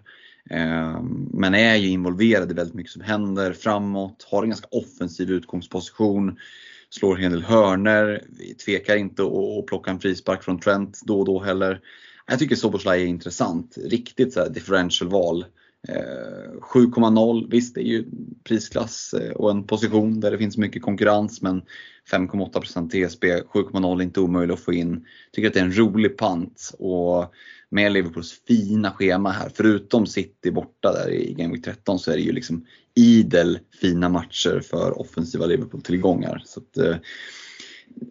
Ehm, 0.50 1.28
men 1.32 1.54
är 1.54 1.76
ju 1.76 1.88
involverad 1.88 2.50
i 2.50 2.54
väldigt 2.54 2.74
mycket 2.74 2.92
som 2.92 3.02
händer 3.02 3.52
framåt. 3.52 4.26
Har 4.30 4.42
en 4.42 4.48
ganska 4.48 4.68
offensiv 4.70 5.30
utgångsposition. 5.30 6.36
Slår 6.90 7.16
en 7.16 7.22
hel 7.22 7.32
del 7.32 7.42
hörner. 7.42 8.22
Tvekar 8.64 8.96
inte 8.96 9.22
att 9.22 9.66
plocka 9.66 9.90
en 9.90 10.00
frispark 10.00 10.42
från 10.42 10.60
Trent 10.60 11.00
då 11.04 11.18
och 11.18 11.26
då 11.26 11.42
heller. 11.42 11.80
Jag 12.26 12.38
tycker 12.38 12.56
Soboslaj 12.56 13.02
är 13.02 13.06
intressant. 13.06 13.78
Riktigt 13.84 14.32
så 14.32 14.40
här 14.40 14.48
differential-val. 14.48 15.44
Eh, 15.88 16.60
7,0, 16.60 17.50
visst 17.50 17.74
det 17.74 17.80
är 17.80 17.84
ju 17.84 18.04
prisklass 18.44 19.14
eh, 19.14 19.32
och 19.32 19.50
en 19.50 19.66
position 19.66 20.20
där 20.20 20.30
det 20.30 20.38
finns 20.38 20.56
mycket 20.56 20.82
konkurrens 20.82 21.42
men 21.42 21.62
5,8% 22.10 22.88
TSB, 22.88 23.26
7,0 23.26 23.98
är 23.98 24.02
inte 24.02 24.20
omöjligt 24.20 24.54
att 24.54 24.64
få 24.64 24.72
in. 24.72 25.06
Tycker 25.32 25.48
att 25.48 25.54
det 25.54 25.60
är 25.60 25.64
en 25.64 25.78
rolig 25.78 26.16
pant 26.16 26.72
och 26.78 27.34
med 27.70 27.92
Liverpools 27.92 28.40
fina 28.48 28.90
schema 28.90 29.30
här, 29.30 29.50
förutom 29.54 30.06
City 30.06 30.50
borta 30.50 30.92
där 30.92 31.10
i 31.10 31.34
Game 31.34 31.54
Week 31.54 31.64
13 31.64 31.98
så 31.98 32.10
är 32.10 32.16
det 32.16 32.22
ju 32.22 32.32
liksom 32.32 32.66
idel 32.94 33.58
fina 33.80 34.08
matcher 34.08 34.62
för 34.70 35.00
offensiva 35.00 35.46
Liverpool-tillgångar. 35.46 36.42
Så 36.44 36.60
att, 36.60 36.76
eh, 36.76 36.96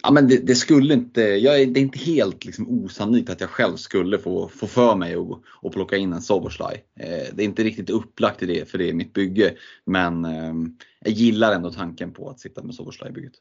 ja, 0.03 0.11
men 0.11 0.27
det, 0.27 0.37
det, 0.47 0.55
skulle 0.55 0.93
inte, 0.93 1.21
jag 1.21 1.61
är, 1.61 1.65
det 1.65 1.79
är 1.79 1.81
inte 1.81 1.99
helt 1.99 2.45
liksom 2.45 2.69
osannolikt 2.69 3.29
att 3.29 3.41
jag 3.41 3.49
själv 3.49 3.75
skulle 3.75 4.17
få, 4.17 4.47
få 4.47 4.67
för 4.67 4.95
mig 4.95 5.15
att, 5.15 5.41
och 5.45 5.73
plocka 5.73 5.97
in 5.97 6.13
en 6.13 6.21
Soboslaj. 6.21 6.83
Eh, 6.99 7.33
det 7.33 7.43
är 7.43 7.45
inte 7.45 7.63
riktigt 7.63 7.89
upplagt 7.89 8.43
i 8.43 8.45
det, 8.45 8.69
för 8.69 8.77
det 8.77 8.89
är 8.89 8.93
mitt 8.93 9.13
bygge. 9.13 9.53
Men 9.85 10.25
eh, 10.25 10.53
jag 10.99 11.13
gillar 11.13 11.51
ändå 11.51 11.71
tanken 11.71 12.13
på 12.13 12.29
att 12.29 12.39
sitta 12.39 12.63
med 12.63 12.75
Soboslaj 12.75 13.09
i 13.09 13.13
bygget. 13.13 13.33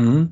Mm. 0.00 0.28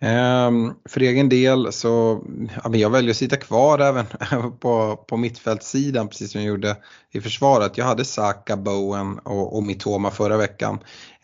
Um, 0.00 0.74
för 0.88 1.00
egen 1.00 1.28
del 1.28 1.72
så 1.72 2.24
ja, 2.64 2.76
jag 2.76 2.90
väljer 2.90 3.10
att 3.10 3.16
sitta 3.16 3.36
kvar 3.36 3.78
även 3.78 4.06
på, 4.60 4.96
på 5.08 5.16
mittfältssidan 5.16 6.08
precis 6.08 6.32
som 6.32 6.40
jag 6.40 6.48
gjorde 6.48 6.76
i 7.10 7.20
försvaret. 7.20 7.78
Jag 7.78 7.84
hade 7.84 8.04
Saka, 8.04 8.56
Bowen 8.56 9.18
och, 9.18 9.56
och 9.56 9.62
Mitoma 9.62 10.10
förra 10.10 10.36
veckan. 10.36 10.78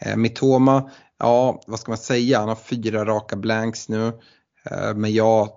Uh, 0.07 0.17
Mitoma 0.17 0.91
ja, 1.25 1.61
vad 1.67 1.81
ska 1.81 1.91
man 1.91 1.99
säga, 1.99 2.39
han 2.39 2.49
har 2.49 2.57
fyra 2.57 3.05
raka 3.05 3.37
blanks 3.37 3.89
nu. 3.89 4.07
Eh, 4.71 4.95
men 4.95 5.15
jag, 5.15 5.49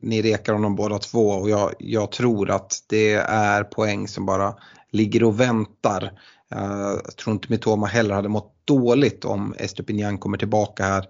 ni 0.00 0.22
rekar 0.22 0.52
honom 0.52 0.76
båda 0.76 0.98
två 0.98 1.28
och 1.28 1.50
jag, 1.50 1.74
jag 1.78 2.12
tror 2.12 2.50
att 2.50 2.84
det 2.86 3.12
är 3.14 3.64
poäng 3.64 4.08
som 4.08 4.26
bara 4.26 4.54
ligger 4.90 5.22
och 5.22 5.40
väntar. 5.40 6.12
Eh, 6.54 7.00
jag 7.04 7.16
tror 7.16 7.34
inte 7.34 7.46
Mitoma 7.50 7.86
heller 7.86 8.14
hade 8.14 8.28
mått 8.28 8.52
dåligt 8.64 9.24
om 9.24 9.54
Estupinian 9.58 10.18
kommer 10.18 10.38
tillbaka 10.38 10.84
här. 10.84 11.06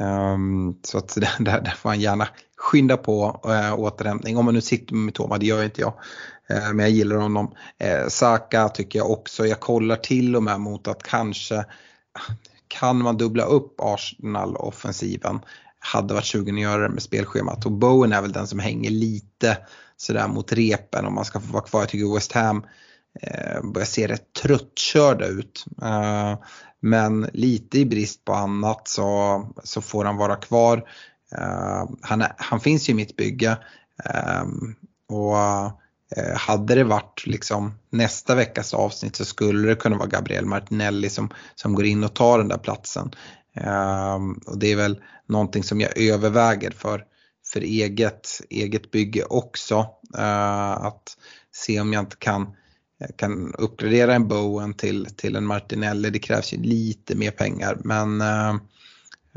Ehm, 0.00 0.74
så 0.82 0.98
att 0.98 1.14
där, 1.38 1.60
där 1.60 1.74
får 1.78 1.88
han 1.88 2.00
gärna 2.00 2.28
skynda 2.56 2.96
på 2.96 3.40
eh, 3.44 3.78
återhämtning. 3.80 4.36
Om 4.36 4.44
man 4.44 4.54
nu 4.54 4.60
sitter 4.60 4.94
med 4.94 5.06
Mitoma, 5.06 5.38
det 5.38 5.46
gör 5.46 5.64
inte 5.64 5.80
jag. 5.80 5.94
Men 6.48 6.78
jag 6.78 6.90
gillar 6.90 7.16
honom. 7.16 7.54
Saka 8.08 8.68
tycker 8.68 8.98
jag 8.98 9.10
också. 9.10 9.46
Jag 9.46 9.60
kollar 9.60 9.96
till 9.96 10.36
och 10.36 10.42
med 10.42 10.60
mot 10.60 10.88
att 10.88 11.02
kanske 11.02 11.64
kan 12.80 13.02
man 13.02 13.16
dubbla 13.16 13.44
upp 13.44 13.80
Arsenal-offensiven 13.80 15.40
hade 15.78 16.14
varit 16.14 16.24
sugen 16.24 16.54
att 16.54 16.60
göra 16.60 16.82
det 16.82 16.88
med 16.88 17.02
spelschemat 17.02 17.66
och 17.66 17.72
Bowen 17.72 18.12
är 18.12 18.22
väl 18.22 18.32
den 18.32 18.46
som 18.46 18.58
hänger 18.58 18.90
lite 18.90 19.58
sådär 19.96 20.28
mot 20.28 20.52
repen 20.52 21.06
om 21.06 21.14
man 21.14 21.24
ska 21.24 21.40
få 21.40 21.52
vara 21.52 21.64
kvar. 21.64 21.80
Jag 21.80 21.88
tycker 21.88 22.14
West 22.14 22.32
Ham 22.32 22.64
eh, 23.20 23.62
börjar 23.62 23.86
se 23.86 24.08
rätt 24.08 24.32
tröttkörda 24.32 25.26
ut. 25.26 25.64
Eh, 25.82 26.38
men 26.80 27.30
lite 27.32 27.78
i 27.78 27.86
brist 27.86 28.24
på 28.24 28.32
annat 28.32 28.88
så, 28.88 29.48
så 29.64 29.80
får 29.80 30.04
han 30.04 30.16
vara 30.16 30.36
kvar. 30.36 30.88
Eh, 31.32 31.84
han, 32.00 32.22
är, 32.22 32.32
han 32.36 32.60
finns 32.60 32.88
ju 32.88 32.92
i 32.92 32.96
mitt 32.96 33.16
bygge. 33.16 33.58
Eh, 34.04 34.44
och 35.08 35.36
Eh, 36.16 36.36
hade 36.36 36.74
det 36.74 36.84
varit 36.84 37.26
liksom 37.26 37.74
nästa 37.90 38.34
veckas 38.34 38.74
avsnitt 38.74 39.16
så 39.16 39.24
skulle 39.24 39.68
det 39.68 39.74
kunna 39.74 39.96
vara 39.96 40.08
Gabriel 40.08 40.46
Martinelli 40.46 41.10
som, 41.10 41.30
som 41.54 41.74
går 41.74 41.84
in 41.84 42.04
och 42.04 42.14
tar 42.14 42.38
den 42.38 42.48
där 42.48 42.58
platsen. 42.58 43.10
Um, 43.56 44.40
och 44.46 44.58
det 44.58 44.72
är 44.72 44.76
väl 44.76 45.02
någonting 45.28 45.62
som 45.62 45.80
jag 45.80 45.98
överväger 45.98 46.70
för, 46.70 47.04
för 47.52 47.60
eget, 47.60 48.28
eget 48.50 48.90
bygge 48.90 49.24
också. 49.24 49.78
Uh, 50.18 50.86
att 50.86 51.16
se 51.54 51.80
om 51.80 51.92
jag 51.92 52.02
inte 52.02 52.16
kan, 52.16 52.56
kan 53.16 53.54
uppgradera 53.54 54.14
en 54.14 54.28
Bowen 54.28 54.74
till, 54.74 55.06
till 55.16 55.36
en 55.36 55.46
Martinelli. 55.46 56.10
Det 56.10 56.18
krävs 56.18 56.52
ju 56.52 56.62
lite 56.62 57.14
mer 57.14 57.30
pengar 57.30 57.78
men 57.84 58.20
uh, 58.20 58.56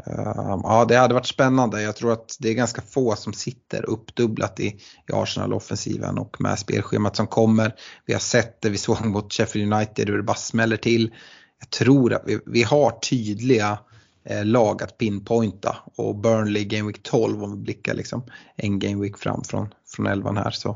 Ehm, 0.05 0.61
ja, 0.63 0.85
det 0.87 0.95
hade 0.95 1.13
varit 1.13 1.25
spännande. 1.25 1.81
Jag 1.81 1.95
tror 1.95 2.13
att 2.13 2.37
det 2.39 2.49
är 2.49 2.53
ganska 2.53 2.81
få 2.81 3.15
som 3.15 3.33
sitter 3.33 3.89
uppdubblat 3.89 4.59
i, 4.59 4.67
i 5.09 5.13
Arsenal-offensiven 5.13 6.17
och 6.17 6.41
med 6.41 6.59
spelschemat 6.59 7.15
som 7.15 7.27
kommer. 7.27 7.75
Vi 8.05 8.13
har 8.13 8.19
sett 8.19 8.61
det, 8.61 8.69
vi 8.69 8.77
såg 8.77 9.05
mot 9.05 9.33
Sheffield 9.33 9.73
United 9.73 10.09
hur 10.09 10.17
det 10.17 10.23
bara 10.23 10.37
smäller 10.37 10.77
till. 10.77 11.13
Jag 11.59 11.69
tror 11.69 12.13
att 12.13 12.23
vi, 12.25 12.39
vi 12.45 12.63
har 12.63 12.91
tydliga 12.91 13.79
eh, 14.25 14.45
lag 14.45 14.83
att 14.83 14.97
pinpointa 14.97 15.77
och 15.95 16.15
Burnley 16.15 16.65
Game 16.65 16.87
Week 16.87 17.03
12 17.03 17.43
om 17.43 17.51
vi 17.51 17.57
blickar 17.57 17.93
liksom 17.93 18.23
en 18.55 18.79
Game 18.79 19.01
Week 19.01 19.17
fram 19.17 19.43
från, 19.43 19.73
från 19.87 20.07
11 20.07 20.33
här 20.33 20.51
så 20.51 20.69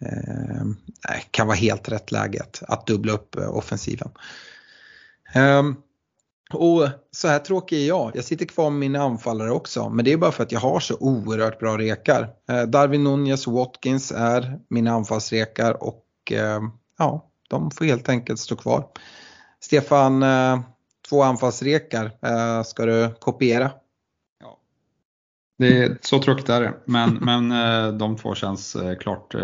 eh, 0.00 1.20
kan 1.30 1.46
vara 1.46 1.56
helt 1.56 1.88
rätt 1.88 2.12
läge 2.12 2.40
att, 2.42 2.62
att 2.68 2.86
dubbla 2.86 3.12
upp 3.12 3.36
eh, 3.36 3.56
offensiven. 3.56 4.10
Um, 5.34 5.76
och 6.52 6.88
så 7.10 7.28
här 7.28 7.38
tråkig 7.38 7.82
är 7.82 7.88
jag. 7.88 8.10
Jag 8.14 8.24
sitter 8.24 8.46
kvar 8.46 8.70
med 8.70 8.80
mina 8.80 9.02
anfallare 9.02 9.50
också. 9.50 9.88
Men 9.88 10.04
det 10.04 10.12
är 10.12 10.16
bara 10.16 10.32
för 10.32 10.42
att 10.42 10.52
jag 10.52 10.60
har 10.60 10.80
så 10.80 10.96
oerhört 11.00 11.58
bra 11.58 11.78
rekar. 11.78 12.28
Eh, 12.50 12.62
Darwin 12.62 13.04
Nunez 13.04 13.46
och 13.46 13.52
Watkins 13.52 14.12
är 14.12 14.58
mina 14.68 14.90
anfallsrekar 14.90 15.82
och 15.82 16.04
eh, 16.32 16.60
ja, 16.98 17.30
de 17.48 17.70
får 17.70 17.84
helt 17.84 18.08
enkelt 18.08 18.40
stå 18.40 18.56
kvar. 18.56 18.88
Stefan, 19.60 20.22
eh, 20.22 20.60
två 21.08 21.22
anfallsrekar. 21.22 22.12
Ska 22.62 22.86
du 22.86 23.14
kopiera? 23.20 23.70
Det 25.58 25.82
är, 25.82 25.98
så 26.00 26.22
tråkigt 26.22 26.48
är 26.48 26.60
det, 26.60 26.74
men, 26.84 27.14
men 27.20 27.98
de 27.98 28.16
två 28.16 28.34
känns 28.34 28.76
klart, 29.00 29.34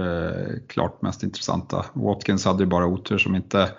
klart 0.69 1.03
mest 1.03 1.23
intressanta. 1.23 1.85
Watkins 1.93 2.45
hade 2.45 2.63
ju 2.63 2.67
bara 2.67 2.87
otur 2.87 3.19
som 3.19 3.35
inte 3.35 3.71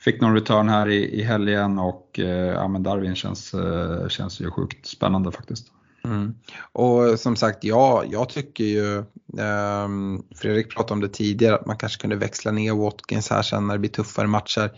fick 0.00 0.20
någon 0.20 0.34
return 0.34 0.68
här 0.68 0.88
i, 0.88 1.20
i 1.20 1.22
helgen 1.22 1.78
och 1.78 2.18
eh, 2.18 2.26
ja, 2.28 2.68
men 2.68 2.82
Darwin 2.82 3.14
känns, 3.14 3.54
eh, 3.54 4.08
känns 4.08 4.40
ju 4.40 4.50
sjukt 4.50 4.86
spännande 4.86 5.32
faktiskt. 5.32 5.66
Mm. 6.04 6.34
Och 6.72 7.20
som 7.20 7.36
sagt, 7.36 7.64
ja, 7.64 8.04
jag 8.10 8.28
tycker 8.28 8.64
ju, 8.64 8.98
eh, 9.38 9.88
Fredrik 10.34 10.74
pratade 10.74 10.92
om 10.92 11.00
det 11.00 11.08
tidigare, 11.08 11.54
att 11.54 11.66
man 11.66 11.76
kanske 11.76 12.00
kunde 12.00 12.16
växla 12.16 12.52
ner 12.52 12.72
Watkins 12.72 13.30
här 13.30 13.42
sen 13.42 13.66
när 13.66 13.74
det 13.74 13.78
blir 13.78 13.90
tuffare 13.90 14.26
matcher 14.26 14.70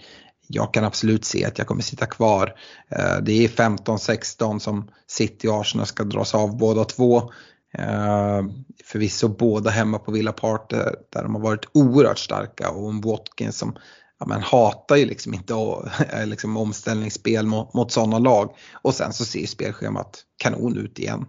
jag 0.55 0.75
kan 0.75 0.85
absolut 0.85 1.25
se 1.25 1.45
att 1.45 1.59
jag 1.59 1.66
kommer 1.66 1.83
sitta 1.83 2.07
kvar. 2.07 2.55
Eh, 2.89 3.16
det 3.23 3.33
är 3.33 3.49
15-16 3.49 4.59
som 4.59 4.91
City 5.07 5.49
och 5.49 5.61
Arsenal 5.61 5.87
ska 5.87 6.05
dras 6.05 6.35
av 6.35 6.57
båda 6.57 6.85
två. 6.85 7.16
Eh, 7.79 8.43
förvisso 8.85 9.29
båda 9.29 9.70
hemma 9.70 9.99
på 9.99 10.12
Villa 10.12 10.33
Park 10.33 10.73
eh, 10.73 10.79
där 11.12 11.23
de 11.23 11.35
har 11.35 11.43
varit 11.43 11.68
oerhört 11.73 12.18
starka 12.18 12.70
och 12.70 12.91
en 12.91 13.01
Watkins 13.01 13.59
som 13.59 13.77
ja, 14.23 14.29
men 14.29 14.43
hatar 14.43 14.97
ju 14.97 15.07
liksom 15.07 15.35
inte 15.35 15.55
eh, 16.12 16.27
liksom 16.27 16.57
omställningsspel 16.57 17.47
mot, 17.47 17.75
mot 17.75 17.93
sådana 17.93 18.18
lag. 18.18 18.57
Och 18.73 18.95
sen 18.95 19.12
så 19.12 19.25
ser 19.25 19.47
spelschemat 19.47 20.20
kanon 20.37 20.79
ut 20.79 20.99
igen. 20.99 21.27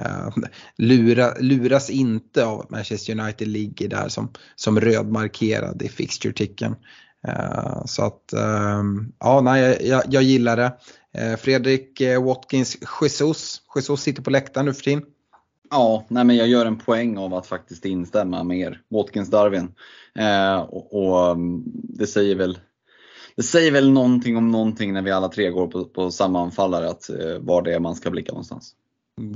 Eh, 0.00 0.28
lura, 0.76 1.34
luras 1.40 1.90
inte 1.90 2.44
av 2.44 2.60
att 2.60 2.70
Manchester 2.70 3.20
United 3.20 3.48
ligger 3.48 3.88
där 3.88 4.08
som, 4.08 4.30
som 4.56 4.80
rödmarkerad 4.80 5.82
i 5.82 5.88
fixture-ticken. 5.88 6.76
Eh, 7.28 7.84
så 7.84 8.04
att, 8.04 8.32
ehm, 8.32 9.12
ja, 9.18 9.40
nej, 9.40 9.88
jag, 9.88 10.02
jag 10.08 10.22
gillar 10.22 10.56
det. 10.56 10.72
Fredrik 11.38 12.02
Watkins 12.20 12.76
Jesus, 13.02 13.60
Jesus 13.74 14.00
sitter 14.00 14.22
på 14.22 14.30
läktaren 14.30 14.66
nu 14.66 14.74
för 14.74 14.82
tiden. 14.82 15.02
Ja, 15.70 16.04
nej 16.08 16.24
men 16.24 16.36
jag 16.36 16.48
gör 16.48 16.66
en 16.66 16.78
poäng 16.78 17.18
av 17.18 17.34
att 17.34 17.46
faktiskt 17.46 17.84
instämma 17.84 18.44
med 18.44 18.58
er. 18.58 18.80
Watkins 18.90 19.30
Darwin. 19.30 19.74
Eh, 20.18 20.56
och, 20.56 20.92
och, 20.92 21.30
mm, 21.30 21.62
det 21.66 22.06
säger 22.06 22.36
väl 22.36 22.58
det 23.36 23.42
säger 23.42 23.72
väl 23.72 23.90
någonting 23.90 24.36
om 24.36 24.50
någonting 24.50 24.92
när 24.92 25.02
vi 25.02 25.10
alla 25.10 25.28
tre 25.28 25.50
går 25.50 25.66
på, 25.66 25.84
på 25.84 26.10
samma 26.10 26.42
anfallare, 26.42 26.90
att 26.90 27.10
eh, 27.10 27.38
var 27.40 27.62
det 27.62 27.74
är 27.74 27.80
man 27.80 27.94
ska 27.94 28.10
blicka 28.10 28.32
någonstans. 28.32 28.74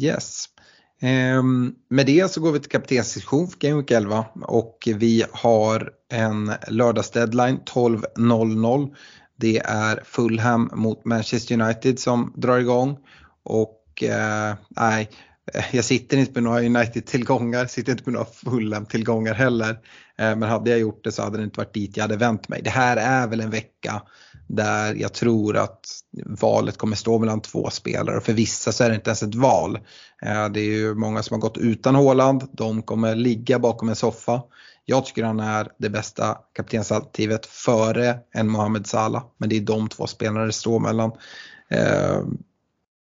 Yes. 0.00 0.44
Ehm, 1.00 1.74
med 1.88 2.06
det 2.06 2.32
så 2.32 2.40
går 2.40 2.52
vi 2.52 2.60
till 2.60 2.70
kaptensdiskussion 2.70 3.48
för 3.48 3.58
Game 3.58 3.76
Week 3.76 3.90
11 3.90 4.24
och 4.42 4.88
vi 4.96 5.24
har 5.32 5.92
en 6.12 6.52
lördagsdeadline 6.68 7.60
12.00. 7.64 8.94
Det 9.36 9.58
är 9.58 10.02
Fulham 10.04 10.70
mot 10.74 11.04
Manchester 11.04 11.62
United 11.62 11.98
som 11.98 12.32
drar 12.36 12.58
igång 12.58 12.98
och 13.42 14.02
eh, 14.02 14.54
nej, 14.68 15.10
Eh, 15.54 15.64
jag 15.72 15.84
sitter 15.84 16.16
inte 16.16 16.32
med 16.32 16.42
några 16.42 16.60
United-tillgångar, 16.60 17.66
sitter 17.66 17.92
inte 17.92 18.04
med 18.06 18.14
några 18.14 18.26
Fulham-tillgångar 18.26 19.34
heller. 19.34 19.70
Eh, 20.18 20.36
men 20.36 20.42
hade 20.42 20.70
jag 20.70 20.78
gjort 20.78 21.04
det 21.04 21.12
så 21.12 21.22
hade 21.22 21.38
det 21.38 21.44
inte 21.44 21.60
varit 21.60 21.74
dit 21.74 21.96
jag 21.96 22.04
hade 22.04 22.16
vänt 22.16 22.48
mig. 22.48 22.62
Det 22.62 22.70
här 22.70 22.96
är 22.96 23.26
väl 23.26 23.40
en 23.40 23.50
vecka 23.50 24.02
där 24.48 24.94
jag 24.94 25.12
tror 25.12 25.56
att 25.56 25.80
valet 26.40 26.78
kommer 26.78 26.96
stå 26.96 27.18
mellan 27.18 27.40
två 27.40 27.70
spelare 27.70 28.16
och 28.16 28.22
för 28.22 28.32
vissa 28.32 28.72
så 28.72 28.84
är 28.84 28.88
det 28.88 28.94
inte 28.94 29.10
ens 29.10 29.22
ett 29.22 29.34
val. 29.34 29.78
Eh, 30.22 30.48
det 30.48 30.60
är 30.60 30.64
ju 30.64 30.94
många 30.94 31.22
som 31.22 31.34
har 31.34 31.40
gått 31.40 31.58
utan 31.58 31.94
Håland, 31.94 32.48
de 32.52 32.82
kommer 32.82 33.14
ligga 33.14 33.58
bakom 33.58 33.88
en 33.88 33.96
soffa. 33.96 34.42
Jag 34.84 35.06
tycker 35.06 35.24
han 35.24 35.40
är 35.40 35.68
det 35.78 35.90
bästa 35.90 36.38
kaptensalternativet 36.54 37.46
före 37.46 38.18
en 38.34 38.48
Mohamed 38.48 38.86
Salah, 38.86 39.22
men 39.38 39.48
det 39.48 39.56
är 39.56 39.60
de 39.60 39.88
två 39.88 40.06
spelarna 40.06 40.46
det 40.46 40.52
står 40.52 40.80
mellan. 40.80 41.12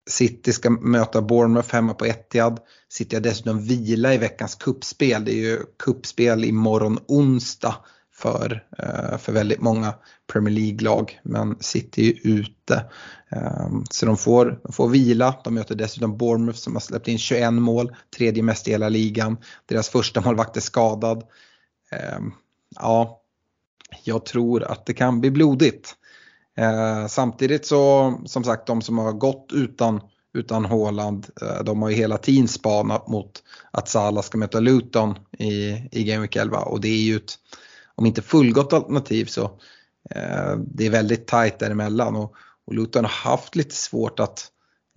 City 0.07 0.53
ska 0.53 0.69
möta 0.69 1.21
Bournemouth 1.21 1.73
hemma 1.73 1.93
på 1.93 2.05
Etihad. 2.05 2.59
City 2.89 3.15
har 3.15 3.21
dessutom 3.21 3.63
vila 3.63 4.13
i 4.13 4.17
veckans 4.17 4.55
kuppspel. 4.55 5.25
Det 5.25 5.31
är 5.31 5.49
ju 5.49 5.59
kuppspel 5.79 6.45
imorgon 6.45 6.99
onsdag 7.07 7.75
för, 8.13 8.63
eh, 8.77 9.17
för 9.17 9.31
väldigt 9.31 9.61
många 9.61 9.93
Premier 10.27 10.55
League-lag. 10.55 11.19
Men 11.23 11.57
City 11.59 12.01
är 12.01 12.05
ju 12.05 12.39
ute. 12.39 12.85
Ehm, 13.29 13.83
så 13.89 14.05
de 14.05 14.17
får, 14.17 14.59
de 14.63 14.73
får 14.73 14.89
vila. 14.89 15.35
De 15.43 15.53
möter 15.53 15.75
dessutom 15.75 16.17
Bournemouth 16.17 16.59
som 16.59 16.73
har 16.73 16.79
släppt 16.79 17.07
in 17.07 17.17
21 17.17 17.53
mål, 17.53 17.95
tredje 18.17 18.43
mest 18.43 18.67
i 18.67 18.71
hela 18.71 18.89
ligan. 18.89 19.37
Deras 19.65 19.89
första 19.89 20.21
målvakt 20.21 20.57
är 20.57 20.61
skadad. 20.61 21.23
Ehm, 21.91 22.31
ja, 22.79 23.21
jag 24.03 24.25
tror 24.25 24.63
att 24.63 24.85
det 24.85 24.93
kan 24.93 25.21
bli 25.21 25.31
blodigt. 25.31 25.95
Eh, 26.57 27.07
samtidigt 27.07 27.65
så, 27.65 28.13
som 28.25 28.43
sagt, 28.43 28.67
de 28.67 28.81
som 28.81 28.97
har 28.97 29.11
gått 29.11 29.51
utan 29.53 30.01
utan 30.37 30.65
Haaland. 30.65 31.27
Eh, 31.41 31.63
de 31.63 31.81
har 31.81 31.89
ju 31.89 31.95
hela 31.95 32.17
tiden 32.17 32.47
spanat 32.47 33.07
mot 33.07 33.43
att 33.71 33.89
Salah 33.89 34.23
ska 34.23 34.37
möta 34.37 34.59
Luton 34.59 35.15
i, 35.39 35.87
i 35.91 36.03
Game 36.03 36.21
Week 36.21 36.35
11 36.35 36.57
och 36.57 36.81
det 36.81 36.87
är 36.87 37.01
ju 37.01 37.15
ett, 37.15 37.33
om 37.95 38.05
inte 38.05 38.21
fullgott 38.21 38.73
alternativ 38.73 39.25
så 39.25 39.43
eh, 40.09 40.55
det 40.57 40.85
är 40.85 40.89
väldigt 40.89 41.27
tajt 41.27 41.59
däremellan 41.59 42.15
och, 42.15 42.33
och 42.67 42.73
Luton 42.73 43.05
har 43.05 43.31
haft 43.31 43.55
lite 43.55 43.75
svårt 43.75 44.19
att 44.19 44.47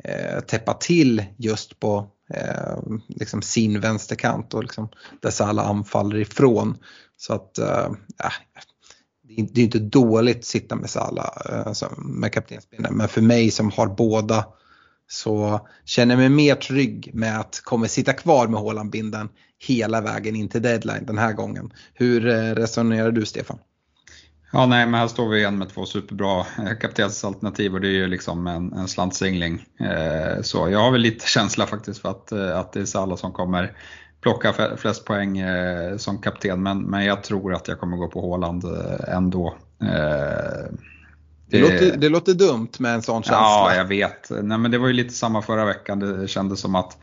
eh, 0.05 0.41
täppa 0.41 0.75
till 0.75 1.25
just 1.37 1.81
på 1.81 2.11
eh, 2.35 2.79
liksom 3.09 3.43
sin 3.43 3.81
vänsterkant 3.81 4.55
och 4.55 4.63
liksom 4.63 4.89
där 5.21 5.31
Salah 5.31 5.69
anfaller 5.69 6.17
ifrån. 6.17 6.79
Så 7.17 7.35
att 7.35 7.59
eh, 7.59 7.87
äh, 8.25 8.33
det 9.37 9.61
är 9.61 9.65
inte 9.65 9.79
dåligt 9.79 10.39
att 10.39 10.45
sitta 10.45 10.77
med 10.77 10.91
Salah 10.91 11.31
alltså 11.67 11.93
med 11.99 12.33
kaptensbindeln 12.33 12.97
men 12.97 13.09
för 13.09 13.23
mig 13.23 13.51
som 13.51 13.71
har 13.71 13.87
båda 13.87 14.45
så 15.09 15.61
känner 15.85 16.15
jag 16.15 16.19
mig 16.19 16.29
mer 16.29 16.55
trygg 16.55 17.11
med 17.15 17.41
att 17.41 17.61
kommer 17.65 17.87
sitta 17.87 18.13
kvar 18.13 18.49
med 18.49 18.61
Haaland-binden 18.61 19.29
hela 19.59 20.01
vägen 20.01 20.37
in 20.37 20.49
till 20.49 20.63
deadline 20.63 21.07
den 21.07 21.19
här 21.19 21.33
gången. 21.33 21.73
Hur 21.95 22.29
eh, 22.29 22.55
resonerar 22.55 23.11
du 23.11 23.27
Stefan? 23.27 23.59
Ja, 24.53 24.67
nej, 24.67 24.87
men 24.87 25.01
här 25.01 25.09
står 25.09 25.29
vi 25.29 25.39
igen 25.39 25.59
med 25.59 25.69
två 25.69 25.87
superbra 25.87 26.39
eh, 26.41 26.79
kaptensalternativ 26.81 27.75
och 27.75 27.81
det 27.81 27.89
är 27.89 27.93
ju 27.93 28.07
liksom 28.07 28.47
en, 28.47 28.73
en 28.73 28.89
slantsingling. 28.89 29.65
Eh, 29.81 30.43
så 30.43 30.71
jag 30.71 30.79
har 30.79 30.93
väl 30.93 31.01
lite 31.01 31.27
känsla 31.27 31.67
faktiskt 31.67 32.01
för 32.01 32.09
att, 32.09 32.33
att 32.33 32.73
det 32.73 32.81
är 32.81 32.85
Salah 32.85 33.17
som 33.17 33.33
kommer 33.33 33.73
plocka 34.21 34.77
flest 34.77 35.05
poäng 35.05 35.43
som 35.99 36.19
kapten, 36.19 36.63
men, 36.63 36.83
men 36.83 37.05
jag 37.05 37.23
tror 37.23 37.55
att 37.55 37.69
jag 37.69 37.81
kommer 37.81 37.97
gå 37.97 38.09
på 38.09 38.31
Haaland 38.31 38.65
ändå. 39.09 39.55
Det, 41.51 41.59
det, 41.59 41.61
låter, 41.61 41.97
det 41.97 42.09
låter 42.09 42.35
dumt 42.35 42.71
med 42.79 42.95
en 42.95 43.03
sån 43.03 43.23
känsla. 43.23 43.37
Ja, 43.39 43.75
jag 43.75 43.85
vet. 43.85 44.31
Nej, 44.43 44.59
men 44.59 44.71
det 44.71 44.79
var 44.79 44.87
ju 44.87 44.93
lite 44.93 45.15
samma 45.15 45.43
förra 45.43 45.65
veckan. 45.65 45.99
Det 45.99 46.29
kändes 46.29 46.61
som 46.61 46.75
att, 46.75 46.99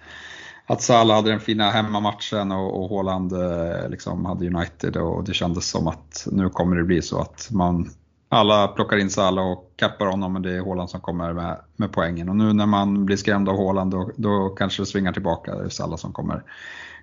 att 0.65 0.81
Salah 0.81 1.15
hade 1.15 1.29
den 1.29 1.39
fina 1.39 1.69
hemmamatchen 1.69 2.51
och, 2.51 2.83
och 2.83 2.89
Haaland 2.89 3.33
eh, 3.33 3.89
liksom 3.89 4.25
hade 4.25 4.47
United 4.47 4.97
och 4.97 5.23
det 5.23 5.33
kändes 5.33 5.69
som 5.69 5.87
att 5.87 6.27
nu 6.31 6.49
kommer 6.49 6.75
det 6.75 6.83
bli 6.83 7.01
så 7.01 7.21
att 7.21 7.47
man 7.51 7.89
alla 8.29 8.67
plockar 8.67 8.97
in 8.97 9.09
Salah 9.09 9.51
och 9.51 9.73
kappar 9.75 10.05
honom 10.05 10.33
men 10.33 10.41
det 10.41 10.57
är 10.57 10.65
Haaland 10.65 10.89
som 10.89 11.01
kommer 11.01 11.33
med, 11.33 11.59
med 11.75 11.91
poängen. 11.91 12.29
Och 12.29 12.35
nu 12.35 12.53
när 12.53 12.65
man 12.65 13.05
blir 13.05 13.17
skrämd 13.17 13.49
av 13.49 13.57
Haaland 13.57 13.91
då, 13.91 14.11
då 14.15 14.49
kanske 14.49 14.81
det 14.81 14.85
svingar 14.85 15.13
tillbaka. 15.13 15.55
Det 15.55 15.65
är 15.65 15.69
Salah 15.69 15.97
som 15.97 16.13
kommer, 16.13 16.43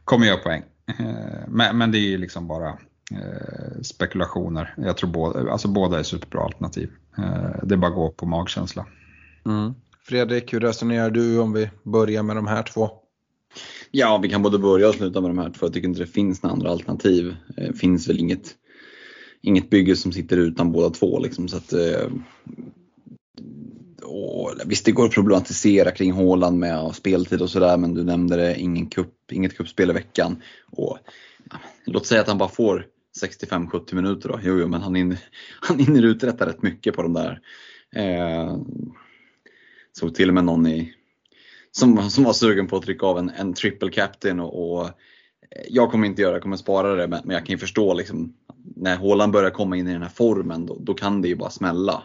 kommer 0.05 0.27
göra 0.27 0.39
poäng. 0.39 0.63
Eh, 0.99 1.49
men, 1.49 1.79
men 1.79 1.93
det 1.93 1.99
är 1.99 2.09
ju 2.09 2.19
liksom 2.19 2.49
bara 2.49 2.69
eh, 3.11 3.83
spekulationer. 3.83 4.75
Jag 4.77 4.97
tror 4.97 5.11
båda, 5.11 5.53
alltså 5.53 5.69
båda 5.69 5.99
är 5.99 6.03
superbra 6.03 6.41
alternativ. 6.41 6.91
Eh, 7.19 7.65
det 7.65 7.75
är 7.75 7.77
bara 7.77 7.91
att 7.91 7.97
gå 7.97 8.11
på 8.11 8.27
magkänsla. 8.27 8.87
Mm. 9.47 9.75
Fredrik, 10.07 10.53
hur 10.53 10.61
resonerar 10.61 11.11
du 11.11 11.39
om 11.39 11.53
vi 11.53 11.71
börjar 11.83 12.23
med 12.23 12.37
de 12.37 12.47
här 12.47 12.63
två? 12.63 12.91
Ja, 13.91 14.19
vi 14.23 14.29
kan 14.29 14.43
både 14.43 14.59
börja 14.59 14.89
och 14.89 14.95
sluta 14.95 15.21
med 15.21 15.31
de 15.31 15.39
här 15.39 15.51
två. 15.51 15.67
Jag 15.67 15.73
tycker 15.73 15.89
inte 15.89 16.01
det 16.01 16.07
finns 16.07 16.43
några 16.43 16.55
andra 16.55 16.71
alternativ. 16.71 17.37
Det 17.57 17.79
finns 17.79 18.09
väl 18.09 18.21
inget, 18.21 18.55
inget 19.43 19.71
bygge 19.71 19.97
som 19.97 20.13
sitter 20.13 20.37
utan 20.37 20.73
båda 20.73 20.91
två. 20.91 21.19
Liksom, 21.19 21.49
så 21.49 21.57
att, 21.57 21.73
eh, 21.73 22.09
och, 24.03 24.55
visst, 24.67 24.85
det 24.85 24.93
går 24.93 25.07
att 25.07 25.13
problematisera 25.13 25.91
kring 25.91 26.13
Håland 26.13 26.59
med 26.59 26.95
speltid 26.95 27.43
och 27.43 27.51
sådär, 27.51 27.77
men 27.77 27.95
du 27.95 28.05
nämnde 28.05 28.37
det, 28.37 28.61
ingen 28.61 28.87
kupp, 28.87 29.14
inget 29.35 29.57
kuppspel 29.57 29.91
i 29.91 29.93
veckan. 29.93 30.43
Och, 30.71 30.99
ja, 31.51 31.57
låt 31.85 32.07
säga 32.07 32.21
att 32.21 32.29
han 32.29 32.39
bara 32.39 32.49
får 32.49 32.87
65-70 33.23 33.95
minuter 33.95 34.29
då. 34.29 34.41
Jo, 34.43 34.59
jo, 34.59 34.69
men 34.69 34.83
han 34.83 34.95
hinner, 34.95 35.19
han 35.61 35.79
hinner 35.79 36.03
uträtta 36.03 36.47
rätt 36.47 36.63
mycket 36.63 36.95
på 36.95 37.03
de 37.03 37.13
där. 37.13 37.41
Eh, 37.97 38.59
såg 39.93 40.15
till 40.15 40.29
och 40.29 40.35
med 40.35 40.45
någon 40.45 40.67
i, 40.67 40.95
som, 41.71 42.11
som 42.11 42.25
var 42.25 42.33
sugen 42.33 42.67
på 42.67 42.77
att 42.77 42.83
trycka 42.83 43.07
av 43.07 43.19
en, 43.19 43.31
en 43.31 43.55
triple 43.55 43.91
captain 43.91 44.41
och, 44.41 44.79
och 44.79 44.87
eh, 44.87 45.65
jag 45.69 45.91
kommer 45.91 46.07
inte 46.07 46.23
göra 46.23 46.33
jag 46.33 46.43
kommer 46.43 46.57
spara 46.57 46.95
det, 46.95 47.09
men, 47.09 47.21
men 47.25 47.35
jag 47.35 47.47
kan 47.47 47.53
ju 47.53 47.59
förstå 47.59 47.95
liksom, 47.95 48.35
när 48.77 48.97
Håland 48.97 49.33
börjar 49.33 49.51
komma 49.51 49.77
in 49.77 49.89
i 49.89 49.93
den 49.93 50.03
här 50.03 50.09
formen, 50.09 50.67
då, 50.67 50.79
då 50.81 50.95
kan 50.95 51.23
det 51.23 51.29
ju 51.29 51.37
bara 51.37 51.51
smälla. 51.51 52.03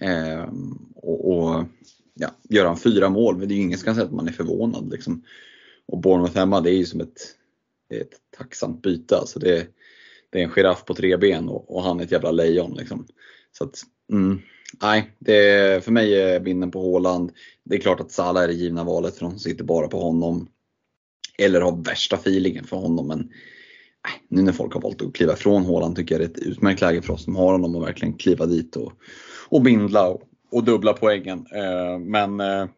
Eh, 0.00 0.48
och, 0.94 1.32
och, 1.32 1.64
ja, 2.14 2.28
gör 2.48 2.66
han 2.66 2.76
fyra 2.76 3.08
mål, 3.08 3.36
men 3.36 3.48
det 3.48 3.54
är 3.54 3.56
ju 3.56 3.62
ingen 3.62 3.78
som 3.78 3.84
kan 3.84 3.94
säga 3.94 4.06
att 4.06 4.12
man 4.12 4.28
är 4.28 4.32
förvånad. 4.32 4.90
Liksom. 4.90 5.22
Och 5.90 5.98
Bournemouth 5.98 6.36
hemma, 6.36 6.60
det 6.60 6.70
är 6.70 6.76
ju 6.76 6.86
som 6.86 7.00
ett, 7.00 7.20
ett 7.94 8.12
tacksamt 8.36 8.82
byte. 8.82 9.16
Alltså 9.16 9.38
det, 9.38 9.66
det 10.30 10.38
är 10.38 10.44
en 10.44 10.50
giraff 10.50 10.84
på 10.84 10.94
tre 10.94 11.16
ben 11.16 11.48
och, 11.48 11.76
och 11.76 11.82
han 11.82 12.00
är 12.00 12.04
ett 12.04 12.12
jävla 12.12 12.30
lejon. 12.30 12.74
Liksom. 12.74 13.06
Så 13.52 13.64
att, 13.64 13.82
mm, 14.12 14.40
nej, 14.82 15.16
det, 15.18 15.84
för 15.84 15.92
mig 15.92 16.20
är 16.20 16.40
vinden 16.40 16.70
på 16.70 16.80
Håland. 16.80 17.32
Det 17.64 17.76
är 17.76 17.80
klart 17.80 18.00
att 18.00 18.12
Salah 18.12 18.42
är 18.42 18.48
det 18.48 18.54
givna 18.54 18.84
valet 18.84 19.16
för 19.16 19.24
de 19.24 19.38
sitter 19.38 19.64
bara 19.64 19.88
på 19.88 20.00
honom. 20.00 20.48
Eller 21.38 21.60
har 21.60 21.84
värsta 21.84 22.16
feelingen 22.16 22.64
för 22.64 22.76
honom. 22.76 23.08
Men 23.08 23.18
nej, 23.18 24.26
nu 24.28 24.42
när 24.42 24.52
folk 24.52 24.74
har 24.74 24.80
valt 24.80 25.02
att 25.02 25.14
kliva 25.14 25.36
från 25.36 25.64
Håland 25.64 25.96
tycker 25.96 26.14
jag 26.14 26.20
det 26.20 26.24
är 26.24 26.42
ett 26.42 26.46
utmärkt 26.46 26.80
läge 26.80 27.02
för 27.02 27.12
oss 27.12 27.24
som 27.24 27.36
har 27.36 27.52
honom 27.52 27.76
att 27.76 27.88
verkligen 27.88 28.14
kliva 28.14 28.46
dit 28.46 28.76
och, 28.76 28.92
och 29.48 29.62
bindla 29.62 30.08
och, 30.08 30.22
och 30.50 30.64
dubbla 30.64 30.92
poängen. 30.92 31.46
Eh, 31.54 31.98
men 31.98 32.40
eh, 32.40 32.68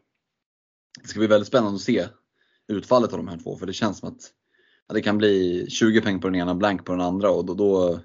det 1.03 1.09
ska 1.09 1.19
bli 1.19 1.29
väldigt 1.29 1.49
spännande 1.49 1.77
att 1.77 1.81
se 1.81 2.05
utfallet 2.69 3.13
av 3.13 3.19
de 3.19 3.29
här 3.29 3.39
två 3.39 3.57
för 3.57 3.67
det 3.67 3.73
känns 3.73 3.99
som 3.99 4.09
att 4.09 4.31
ja, 4.89 4.95
det 4.95 5.03
kan 5.03 5.19
bli 5.19 5.67
20 5.69 6.01
poäng 6.01 6.21
på 6.21 6.29
den 6.29 6.41
ena, 6.41 6.55
blank 6.55 6.85
på 6.85 6.93
den 6.93 7.01
andra 7.01 7.31
och 7.31 7.45
då, 7.45 7.55
då, 7.55 8.01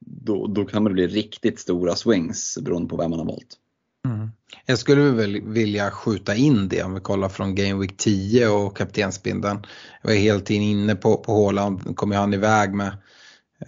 då, 0.00 0.46
då 0.46 0.64
kan 0.64 0.84
det 0.84 0.90
bli 0.90 1.06
riktigt 1.06 1.60
stora 1.60 1.96
swings 1.96 2.58
beroende 2.60 2.88
på 2.88 2.96
vem 2.96 3.10
man 3.10 3.18
har 3.18 3.26
valt. 3.26 3.56
Mm. 4.04 4.30
Jag 4.66 4.78
skulle 4.78 5.10
väl 5.10 5.40
vilja 5.40 5.90
skjuta 5.90 6.34
in 6.34 6.68
det 6.68 6.82
om 6.82 6.94
vi 6.94 7.00
kollar 7.00 7.28
från 7.28 7.54
Game 7.54 7.80
Week 7.80 7.96
10 7.96 8.48
och 8.48 8.76
kaptensbindeln. 8.76 9.66
Jag 10.02 10.10
var 10.10 10.16
helt 10.16 10.46
tiden 10.46 10.62
inne 10.62 10.94
på, 10.94 11.16
på 11.16 11.32
Håland, 11.32 11.96
kom 11.96 12.12
han 12.12 12.34
iväg 12.34 12.74
med, 12.74 12.92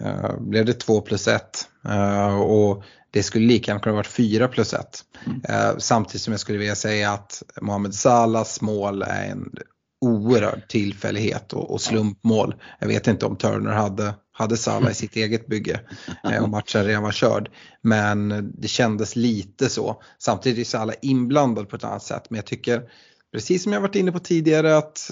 uh, 0.01 0.39
blev 0.39 0.65
det 0.65 0.73
2 0.73 1.01
plus 1.01 1.27
1 1.27 1.67
uh, 1.89 2.35
och 2.35 2.83
det 3.11 3.23
skulle 3.23 3.47
lika 3.47 3.71
gärna 3.71 3.81
kunna 3.83 3.95
varit 3.95 4.07
4 4.07 4.47
plus 4.47 4.73
1. 4.73 5.05
Mm. 5.25 5.37
Uh, 5.37 5.77
samtidigt 5.77 6.21
som 6.21 6.33
jag 6.33 6.39
skulle 6.39 6.57
vilja 6.57 6.75
säga 6.75 7.11
att 7.11 7.43
Mohamed 7.61 7.95
Salahs 7.95 8.61
mål 8.61 9.01
är 9.01 9.31
en 9.31 9.55
oerhörd 10.03 10.67
tillfällighet 10.67 11.53
och, 11.53 11.71
och 11.71 11.81
slumpmål. 11.81 12.55
Jag 12.79 12.87
vet 12.87 13.07
inte 13.07 13.25
om 13.25 13.35
Turner 13.35 13.71
hade, 13.71 14.13
hade 14.31 14.57
Salah 14.57 14.91
i 14.91 14.93
sitt 14.93 15.15
eget 15.15 15.47
bygge 15.47 15.79
eh, 16.31 16.43
och 16.43 16.49
matchen 16.49 16.85
redan 16.85 17.03
var 17.03 17.11
körd. 17.11 17.49
Men 17.81 18.51
det 18.57 18.67
kändes 18.67 19.15
lite 19.15 19.69
så. 19.69 20.01
Samtidigt 20.19 20.59
är 20.59 20.69
Salah 20.69 20.95
inblandad 21.01 21.69
på 21.69 21.75
ett 21.75 21.83
annat 21.83 22.03
sätt. 22.03 22.29
Men 22.29 22.35
jag 22.35 22.45
tycker, 22.45 22.83
precis 23.31 23.63
som 23.63 23.73
jag 23.73 23.81
varit 23.81 23.95
inne 23.95 24.11
på 24.11 24.19
tidigare, 24.19 24.77
att 24.77 25.11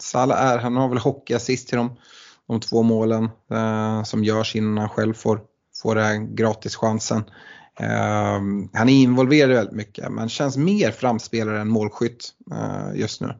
Salah 0.00 0.40
är, 0.40 0.58
han 0.58 0.76
har 0.76 0.88
väl 0.88 0.98
hockeyassist 0.98 1.68
till 1.68 1.78
de, 1.78 1.96
de 2.48 2.60
två 2.60 2.82
målen 2.82 3.28
eh, 3.50 4.02
som 4.02 4.24
görs 4.24 4.56
innan 4.56 4.78
han 4.78 4.88
själv 4.88 5.14
får, 5.14 5.40
får 5.82 5.94
den 5.94 6.04
här 6.04 6.34
gratischansen. 6.34 7.24
Uh, 7.80 8.68
han 8.72 8.88
är 8.88 9.02
involverad 9.02 9.50
väldigt 9.50 9.74
mycket 9.74 10.12
men 10.12 10.28
känns 10.28 10.56
mer 10.56 10.90
framspelare 10.90 11.60
än 11.60 11.68
målskytt 11.68 12.28
uh, 12.52 13.00
just 13.00 13.20
nu. 13.20 13.34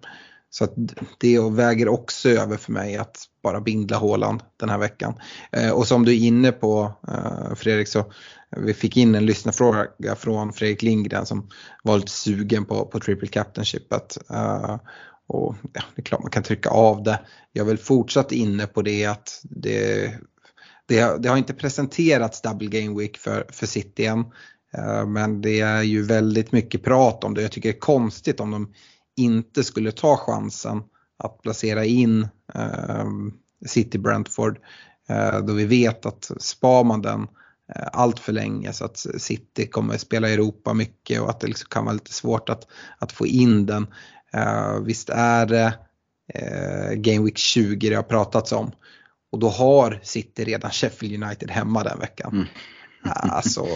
Så 0.59 0.65
att 0.65 0.75
det 1.19 1.41
väger 1.41 1.89
också 1.89 2.29
över 2.29 2.57
för 2.57 2.73
mig 2.73 2.97
att 2.97 3.25
bara 3.43 3.61
bindla 3.61 3.97
Håland 3.97 4.43
den 4.57 4.69
här 4.69 4.79
veckan. 4.79 5.15
Eh, 5.53 5.71
och 5.71 5.87
som 5.87 6.05
du 6.05 6.13
är 6.13 6.17
inne 6.17 6.53
på 6.53 6.93
eh, 7.09 7.55
Fredrik 7.55 7.89
så 7.89 8.13
vi 8.57 8.75
fick 8.75 8.97
in 8.97 9.15
en 9.15 9.27
lyssnarfråga 9.27 10.17
från 10.17 10.53
Fredrik 10.53 10.83
Lindgren 10.83 11.27
som 11.27 11.49
var 11.83 11.99
lite 11.99 12.11
sugen 12.11 12.65
på, 12.65 12.87
på 12.87 13.01
triple 13.01 13.29
captainshipet. 13.29 14.19
Eh, 14.31 14.77
och 15.27 15.57
ja, 15.73 15.83
det 15.95 16.03
är 16.03 16.05
klart 16.05 16.23
man 16.23 16.31
kan 16.31 16.43
trycka 16.43 16.71
av 16.71 17.03
det. 17.03 17.21
Jag 17.53 17.65
är 17.65 17.67
väl 17.67 17.79
fortsatt 17.79 18.33
inne 18.33 18.67
på 18.67 18.83
det 18.83 19.07
att 19.07 19.41
det, 19.43 20.13
det, 20.87 21.23
det 21.23 21.29
har 21.29 21.37
inte 21.37 21.55
presenterats 21.55 22.43
double 22.43 22.81
game 22.81 23.01
week 23.01 23.17
för, 23.17 23.47
för 23.49 23.67
City 23.67 24.07
än. 24.07 24.25
Eh, 24.79 25.07
men 25.07 25.41
det 25.41 25.61
är 25.61 25.83
ju 25.83 26.03
väldigt 26.03 26.53
mycket 26.53 26.85
prat 26.85 27.25
om 27.25 27.35
det. 27.35 27.43
Jag 27.43 27.53
tycker 27.53 27.69
det 27.69 27.79
är 27.79 27.81
konstigt 27.81 28.41
om 28.41 28.51
de 28.51 28.73
inte 29.17 29.65
skulle 29.65 29.93
ta 29.93 30.17
chansen 30.17 30.83
att 31.19 31.43
placera 31.43 31.85
in 31.85 32.29
eh, 32.55 33.07
City 33.67 33.99
Brentford 33.99 34.59
eh, 35.09 35.39
då 35.39 35.53
vi 35.53 35.65
vet 35.65 36.07
att 36.07 36.31
spar 36.39 36.85
man 36.85 37.03
den 37.03 37.23
eh, 37.75 37.89
allt 37.93 38.19
för 38.19 38.33
länge 38.33 38.73
så 38.73 38.85
att 38.85 39.07
City 39.19 39.67
kommer 39.67 39.99
spela 39.99 40.29
Europa 40.29 40.75
mycket 40.75 41.21
och 41.21 41.31
att 41.31 41.41
det 41.41 41.47
liksom 41.47 41.69
kan 41.71 41.85
vara 41.85 41.93
lite 41.93 42.13
svårt 42.13 42.49
att, 42.49 42.67
att 42.99 43.13
få 43.13 43.27
in 43.27 43.67
den. 43.67 43.87
Eh, 44.33 44.81
visst 44.81 45.09
är 45.09 45.47
det 45.47 45.79
Game 46.95 47.25
Week 47.25 47.39
20 47.39 47.91
det 47.91 47.97
har 47.97 48.03
pratats 48.03 48.53
om 48.53 48.71
och 49.33 49.39
då 49.39 49.49
har 49.49 50.01
City 50.03 50.45
redan 50.45 50.71
Sheffield 50.71 51.25
United 51.25 51.51
hemma 51.51 51.83
den 51.83 51.99
veckan. 51.99 52.33
Mm. 52.33 52.47
Alltså, 53.05 53.67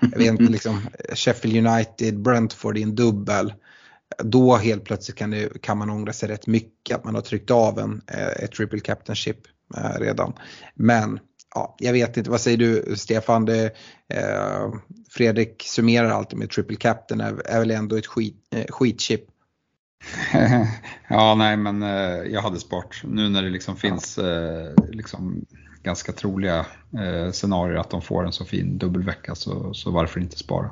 jag 0.00 0.18
vet 0.18 0.28
inte 0.28 0.52
liksom, 0.52 0.80
Sheffield 1.14 1.66
United, 1.66 2.22
Brentford 2.22 2.78
i 2.78 2.82
en 2.82 2.94
dubbel 2.94 3.54
då 4.24 4.56
helt 4.56 4.84
plötsligt 4.84 5.16
kan, 5.16 5.30
det, 5.30 5.62
kan 5.62 5.78
man 5.78 5.90
ångra 5.90 6.12
sig 6.12 6.28
rätt 6.28 6.46
mycket 6.46 6.96
att 6.96 7.04
man 7.04 7.14
har 7.14 7.22
tryckt 7.22 7.50
av 7.50 7.78
en 7.78 8.02
eh, 8.06 8.44
ett 8.44 8.52
triple 8.52 8.80
captainship 8.80 9.38
eh, 9.76 10.00
redan. 10.00 10.32
Men 10.74 11.20
ja, 11.54 11.76
jag 11.78 11.92
vet 11.92 12.16
inte, 12.16 12.30
vad 12.30 12.40
säger 12.40 12.58
du 12.58 12.96
Stefan? 12.96 13.44
Det, 13.44 13.64
eh, 14.14 14.72
Fredrik 15.10 15.62
summerar 15.66 16.10
alltid 16.10 16.38
med 16.38 16.50
triple 16.50 16.76
captain, 16.76 17.20
är, 17.20 17.46
är 17.46 17.58
väl 17.58 17.70
ändå 17.70 17.96
ett 17.96 18.06
skit, 18.06 18.36
eh, 18.54 18.66
skitchip. 18.68 19.24
ja, 21.08 21.34
nej 21.34 21.56
men 21.56 21.82
eh, 21.82 22.32
jag 22.32 22.42
hade 22.42 22.60
spart. 22.60 23.02
Nu 23.04 23.28
när 23.28 23.42
det 23.42 23.50
liksom 23.50 23.76
finns 23.76 24.18
eh, 24.18 24.72
liksom 24.88 25.44
ganska 25.82 26.12
troliga 26.12 26.66
eh, 26.98 27.30
scenarier 27.32 27.76
att 27.76 27.90
de 27.90 28.02
får 28.02 28.26
en 28.26 28.32
så 28.32 28.44
fin 28.44 28.78
dubbelvecka 28.78 29.34
så, 29.34 29.74
så 29.74 29.90
varför 29.90 30.20
inte 30.20 30.38
spara? 30.38 30.70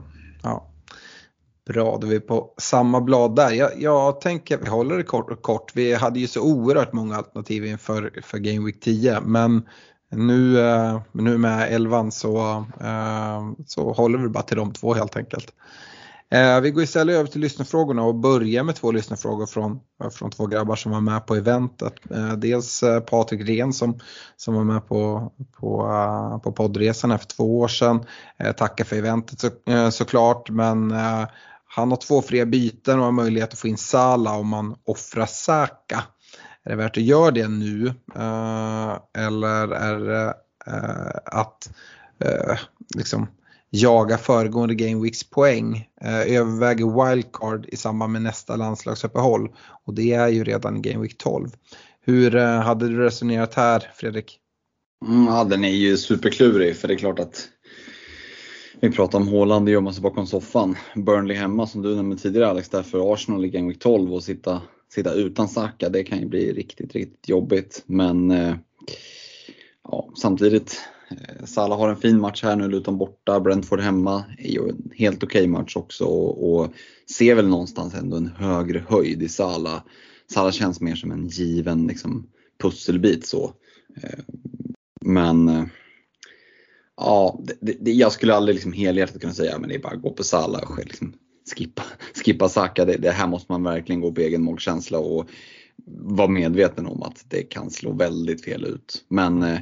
Bra, 1.68 1.98
då 2.00 2.06
är 2.06 2.10
vi 2.10 2.20
på 2.20 2.54
samma 2.58 3.00
blad 3.00 3.36
där. 3.36 3.50
Jag, 3.50 3.70
jag 3.82 4.20
tänker 4.20 4.54
att 4.54 4.62
vi 4.64 4.68
håller 4.68 4.96
det 4.96 5.02
kort 5.02 5.30
och 5.30 5.42
kort. 5.42 5.72
Vi 5.74 5.94
hade 5.94 6.20
ju 6.20 6.26
så 6.26 6.42
oerhört 6.42 6.92
många 6.92 7.16
alternativ 7.16 7.66
inför 7.66 8.20
för 8.22 8.38
Game 8.38 8.66
Week 8.66 8.80
10 8.80 9.20
men 9.20 9.62
nu, 10.10 10.60
eh, 10.60 11.00
nu 11.12 11.38
med 11.38 11.68
11 11.72 12.10
så, 12.10 12.64
eh, 12.80 13.50
så 13.66 13.92
håller 13.92 14.18
vi 14.18 14.28
bara 14.28 14.42
till 14.42 14.56
de 14.56 14.72
två 14.72 14.94
helt 14.94 15.16
enkelt. 15.16 15.52
Eh, 16.30 16.60
vi 16.60 16.70
går 16.70 16.82
istället 16.82 17.16
över 17.16 17.30
till 17.30 17.40
lyssnarfrågorna 17.40 18.02
och 18.02 18.14
börjar 18.14 18.62
med 18.62 18.76
två 18.76 18.92
lyssnarfrågor 18.92 19.46
från, 19.46 19.80
eh, 20.04 20.10
från 20.10 20.30
två 20.30 20.46
grabbar 20.46 20.76
som 20.76 20.92
var 20.92 21.00
med 21.00 21.26
på 21.26 21.34
eventet. 21.34 21.94
Eh, 22.10 22.32
dels 22.32 22.82
eh, 22.82 23.00
Patrik 23.00 23.48
Ren 23.48 23.72
som, 23.72 23.98
som 24.36 24.54
var 24.54 24.64
med 24.64 24.88
på, 24.88 25.32
på, 25.60 26.40
på 26.44 26.52
poddresan 26.52 27.10
här 27.10 27.18
för 27.18 27.26
två 27.26 27.58
år 27.60 27.68
sedan. 27.68 28.04
Tackar 28.56 28.84
för 28.84 28.96
eventet 28.96 29.40
så, 29.40 29.50
såklart 29.90 30.50
men 30.50 30.94
han 31.68 31.90
har 31.90 31.96
två 31.96 32.22
fria 32.22 32.46
byten 32.46 32.98
och 32.98 33.04
har 33.04 33.12
möjlighet 33.12 33.52
att 33.52 33.58
få 33.58 33.68
in 33.68 33.76
Sala 33.76 34.32
om 34.32 34.48
man 34.48 34.76
offrar 34.84 35.26
Saka. 35.26 36.04
Är 36.64 36.70
det 36.70 36.76
värt 36.76 36.96
att 36.96 37.02
göra 37.02 37.30
det 37.30 37.48
nu? 37.48 37.86
Eh, 38.14 38.98
eller 39.18 39.72
är 39.72 39.98
det 39.98 40.34
eh, 40.66 41.20
att 41.24 41.70
eh, 42.24 42.58
liksom 42.96 43.26
jaga 43.70 44.18
föregående 44.18 44.74
Game 44.74 45.02
Weeks 45.02 45.30
poäng? 45.30 45.88
överväger 46.26 47.06
wildcard 47.06 47.66
i 47.68 47.76
samband 47.76 48.12
med 48.12 48.22
nästa 48.22 48.56
landslagsuppehåll 48.56 49.48
och 49.84 49.94
det 49.94 50.12
är 50.12 50.28
ju 50.28 50.44
redan 50.44 50.76
i 50.76 50.80
Game 50.80 51.02
Week 51.02 51.18
12. 51.18 51.48
Hur 52.00 52.30
hade 52.60 52.88
du 52.88 52.98
resonerat 52.98 53.54
här 53.54 53.90
Fredrik? 53.94 54.38
Mm, 55.06 55.26
ja, 55.26 55.44
den 55.44 55.64
är 55.64 55.68
ju 55.68 55.96
superklurig 55.96 56.76
för 56.76 56.88
det 56.88 56.94
är 56.94 56.98
klart 56.98 57.18
att 57.18 57.48
vi 58.80 58.90
pratar 58.90 59.18
om 59.18 59.28
Håland, 59.28 59.66
det 59.66 59.72
gör 59.72 59.80
man 59.80 59.94
sig 59.94 60.02
bakom 60.02 60.26
soffan. 60.26 60.76
Burnley 60.94 61.36
hemma 61.36 61.66
som 61.66 61.82
du 61.82 61.96
nämnde 61.96 62.16
tidigare 62.16 62.48
Alex, 62.48 62.68
därför 62.68 63.12
Arsenal 63.12 63.44
i 63.44 63.48
Game 63.48 63.68
Week 63.68 63.78
12 63.78 64.14
och 64.14 64.22
sitta, 64.22 64.62
sitta 64.88 65.12
utan 65.12 65.48
Saka, 65.48 65.88
det 65.88 66.04
kan 66.04 66.18
ju 66.18 66.26
bli 66.26 66.52
riktigt, 66.52 66.94
riktigt 66.94 67.28
jobbigt. 67.28 67.82
Men 67.86 68.30
eh, 68.30 68.54
ja, 69.84 70.08
samtidigt, 70.16 70.80
eh, 71.10 71.44
Salah 71.44 71.78
har 71.78 71.88
en 71.88 71.96
fin 71.96 72.20
match 72.20 72.42
här 72.42 72.56
nu, 72.56 72.68
Luton 72.68 72.98
borta, 72.98 73.40
Brentford 73.40 73.80
hemma, 73.80 74.24
är 74.38 74.50
ju 74.50 74.68
en 74.68 74.90
helt 74.96 75.22
okej 75.22 75.40
okay 75.40 75.48
match 75.48 75.76
också 75.76 76.04
och, 76.04 76.54
och, 76.54 76.72
ser 77.16 77.34
väl 77.34 77.48
någonstans 77.48 77.94
ändå 77.94 78.16
en 78.16 78.26
högre 78.26 78.84
höjd 78.88 79.22
i 79.22 79.28
Salah. 79.28 79.82
Salah 80.32 80.52
känns 80.52 80.80
mer 80.80 80.94
som 80.94 81.10
en 81.10 81.28
given 81.28 81.86
liksom, 81.86 82.26
pusselbit 82.62 83.26
så. 83.26 83.52
Eh, 84.02 84.18
men 85.04 85.48
eh, 85.48 85.64
Ja, 86.98 87.40
det, 87.60 87.76
det, 87.80 87.92
jag 87.92 88.12
skulle 88.12 88.34
aldrig 88.34 88.54
liksom 88.54 88.72
helhjärtat 88.72 89.20
kunna 89.20 89.34
säga 89.34 89.58
men 89.58 89.68
det 89.68 89.74
är 89.74 89.78
bara 89.78 89.94
att 89.94 90.02
gå 90.02 90.10
på 90.10 90.24
Salah 90.24 90.70
och 90.70 90.78
liksom 90.78 91.12
skippa, 91.56 91.82
skippa 92.24 92.48
Saka. 92.48 92.84
Det, 92.84 92.96
det, 92.96 93.10
här 93.10 93.26
måste 93.26 93.52
man 93.52 93.62
verkligen 93.62 94.00
gå 94.00 94.12
på 94.12 94.20
egen 94.20 94.42
målkänsla 94.42 94.98
och 94.98 95.28
vara 95.86 96.28
medveten 96.28 96.86
om 96.86 97.02
att 97.02 97.24
det 97.28 97.42
kan 97.42 97.70
slå 97.70 97.92
väldigt 97.92 98.44
fel 98.44 98.64
ut. 98.64 99.04
Men 99.08 99.42
eh, 99.42 99.58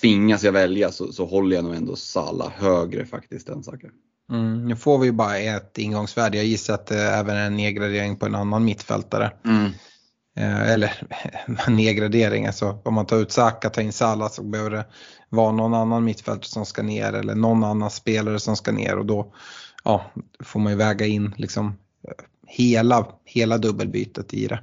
tvingas 0.00 0.44
jag 0.44 0.52
välja 0.52 0.92
så, 0.92 1.12
så 1.12 1.26
håller 1.26 1.56
jag 1.56 1.64
nog 1.64 1.74
ändå 1.74 1.96
Salah 1.96 2.50
högre 2.50 3.06
faktiskt 3.06 3.48
än 3.48 3.62
Saka. 3.62 3.88
Mm, 4.30 4.68
nu 4.68 4.76
får 4.76 4.98
vi 4.98 5.06
ju 5.06 5.12
bara 5.12 5.38
ett 5.38 5.78
ingångsvärde. 5.78 6.36
Jag 6.36 6.46
gissar 6.46 6.74
att 6.74 6.86
det 6.86 7.02
även 7.02 7.36
är 7.36 7.46
en 7.46 7.56
nedgradering 7.56 8.16
på 8.16 8.26
en 8.26 8.34
annan 8.34 8.64
mittfältare. 8.64 9.32
Mm. 9.44 9.70
Eh, 10.36 10.70
eller 10.70 10.92
nedgradering, 11.70 12.46
alltså 12.46 12.78
om 12.84 12.94
man 12.94 13.06
tar 13.06 13.16
ut 13.16 13.32
Saka, 13.32 13.70
tar 13.70 13.82
in 13.82 13.92
Salah 13.92 14.30
så 14.30 14.42
behöver 14.42 14.70
det 14.70 14.86
vara 15.28 15.52
någon 15.52 15.74
annan 15.74 16.04
mittfältare 16.04 16.48
som 16.48 16.66
ska 16.66 16.82
ner 16.82 17.12
eller 17.12 17.34
någon 17.34 17.64
annan 17.64 17.90
spelare 17.90 18.38
som 18.40 18.56
ska 18.56 18.72
ner 18.72 18.96
och 18.96 19.06
då 19.06 19.32
ja, 19.84 20.04
får 20.44 20.60
man 20.60 20.72
ju 20.72 20.78
väga 20.78 21.06
in 21.06 21.34
liksom 21.36 21.66
eh, 22.08 22.24
hela, 22.46 23.06
hela 23.24 23.58
dubbelbytet 23.58 24.34
i 24.34 24.46
det. 24.46 24.60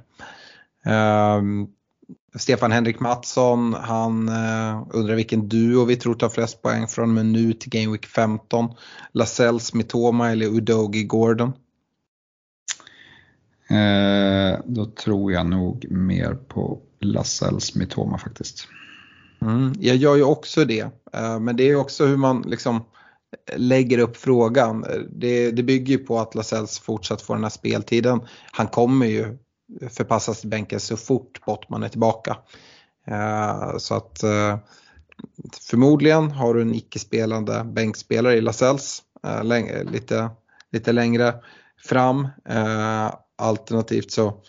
Um, 0.90 1.68
Stefan 2.34 2.72
Henrik 2.72 3.00
Mattsson, 3.00 3.74
han 3.74 4.28
uh, 4.28 4.86
undrar 4.90 5.14
vilken 5.14 5.48
duo 5.48 5.84
vi 5.84 5.96
tror 5.96 6.14
tar 6.14 6.28
flest 6.28 6.62
poäng 6.62 6.86
från 6.86 7.14
men 7.14 7.32
nu 7.32 7.52
till 7.52 7.70
Game 7.70 7.92
Week 7.92 8.06
15. 8.06 8.70
Lasells 9.12 9.74
Mitoma 9.74 10.30
eller 10.30 10.46
Udogi 10.46 11.04
Gordon? 11.04 11.52
Eh, 13.70 14.60
då 14.64 14.86
tror 14.86 15.32
jag 15.32 15.46
nog 15.46 15.86
mer 15.90 16.34
på 16.34 16.78
Lasells 17.00 17.74
Mitoma 17.74 18.18
faktiskt. 18.18 18.68
Mm, 19.42 19.72
jag 19.78 19.96
gör 19.96 20.16
ju 20.16 20.22
också 20.22 20.64
det, 20.64 20.80
eh, 21.12 21.40
men 21.40 21.56
det 21.56 21.62
är 21.62 21.76
också 21.76 22.06
hur 22.06 22.16
man 22.16 22.42
liksom 22.42 22.84
lägger 23.56 23.98
upp 23.98 24.16
frågan. 24.16 24.84
Det, 25.10 25.50
det 25.50 25.62
bygger 25.62 25.98
ju 25.98 26.04
på 26.04 26.18
att 26.18 26.34
Lasells 26.34 26.78
fortsatt 26.78 27.22
får 27.22 27.34
den 27.34 27.44
här 27.44 27.50
speltiden. 27.50 28.20
Han 28.52 28.66
kommer 28.66 29.06
ju 29.06 29.38
förpassas 29.90 30.40
till 30.40 30.50
bänken 30.50 30.80
så 30.80 30.96
fort 30.96 31.44
Bottman 31.46 31.82
är 31.82 31.88
tillbaka. 31.88 32.36
Eh, 33.06 33.76
så 33.78 33.94
att 33.94 34.22
eh, 34.22 34.58
förmodligen 35.60 36.30
har 36.30 36.54
du 36.54 36.62
en 36.62 36.74
icke-spelande 36.74 37.64
bänkspelare 37.64 38.36
i 38.36 38.40
Lasells 38.40 39.02
lite, 39.84 40.30
lite 40.72 40.92
längre 40.92 41.34
fram 41.84 42.28
alternativt 43.38 44.10
så 44.10 44.42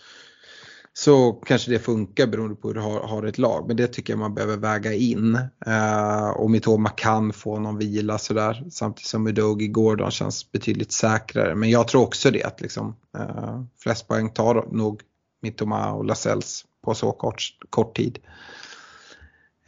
så 0.92 1.32
kanske 1.32 1.70
det 1.70 1.78
funkar 1.78 2.26
beroende 2.26 2.56
på 2.56 2.68
hur 2.68 2.74
du 2.74 2.80
har, 2.80 3.00
har 3.00 3.22
ett 3.22 3.38
lag. 3.38 3.64
Men 3.68 3.76
det 3.76 3.86
tycker 3.86 4.12
jag 4.12 4.20
man 4.20 4.34
behöver 4.34 4.56
väga 4.56 4.94
in. 4.94 5.38
Eh, 5.66 6.30
och 6.30 6.50
Mitoma 6.50 6.88
kan 6.88 7.32
få 7.32 7.58
någon 7.58 7.78
vila 7.78 8.18
sådär 8.18 8.64
samtidigt 8.70 9.08
som 9.08 9.26
Udogi 9.26 9.68
Gordon 9.68 10.10
känns 10.10 10.52
betydligt 10.52 10.92
säkrare. 10.92 11.54
Men 11.54 11.70
jag 11.70 11.88
tror 11.88 12.02
också 12.02 12.30
det 12.30 12.44
att 12.44 12.60
liksom, 12.60 12.96
eh, 13.18 13.62
flest 13.82 14.08
poäng 14.08 14.30
tar 14.30 14.66
nog 14.72 15.02
Mitoma 15.42 15.92
och 15.92 16.04
Lasells 16.04 16.64
på 16.84 16.94
så 16.94 17.12
kort, 17.12 17.42
kort 17.70 17.96
tid. 17.96 18.18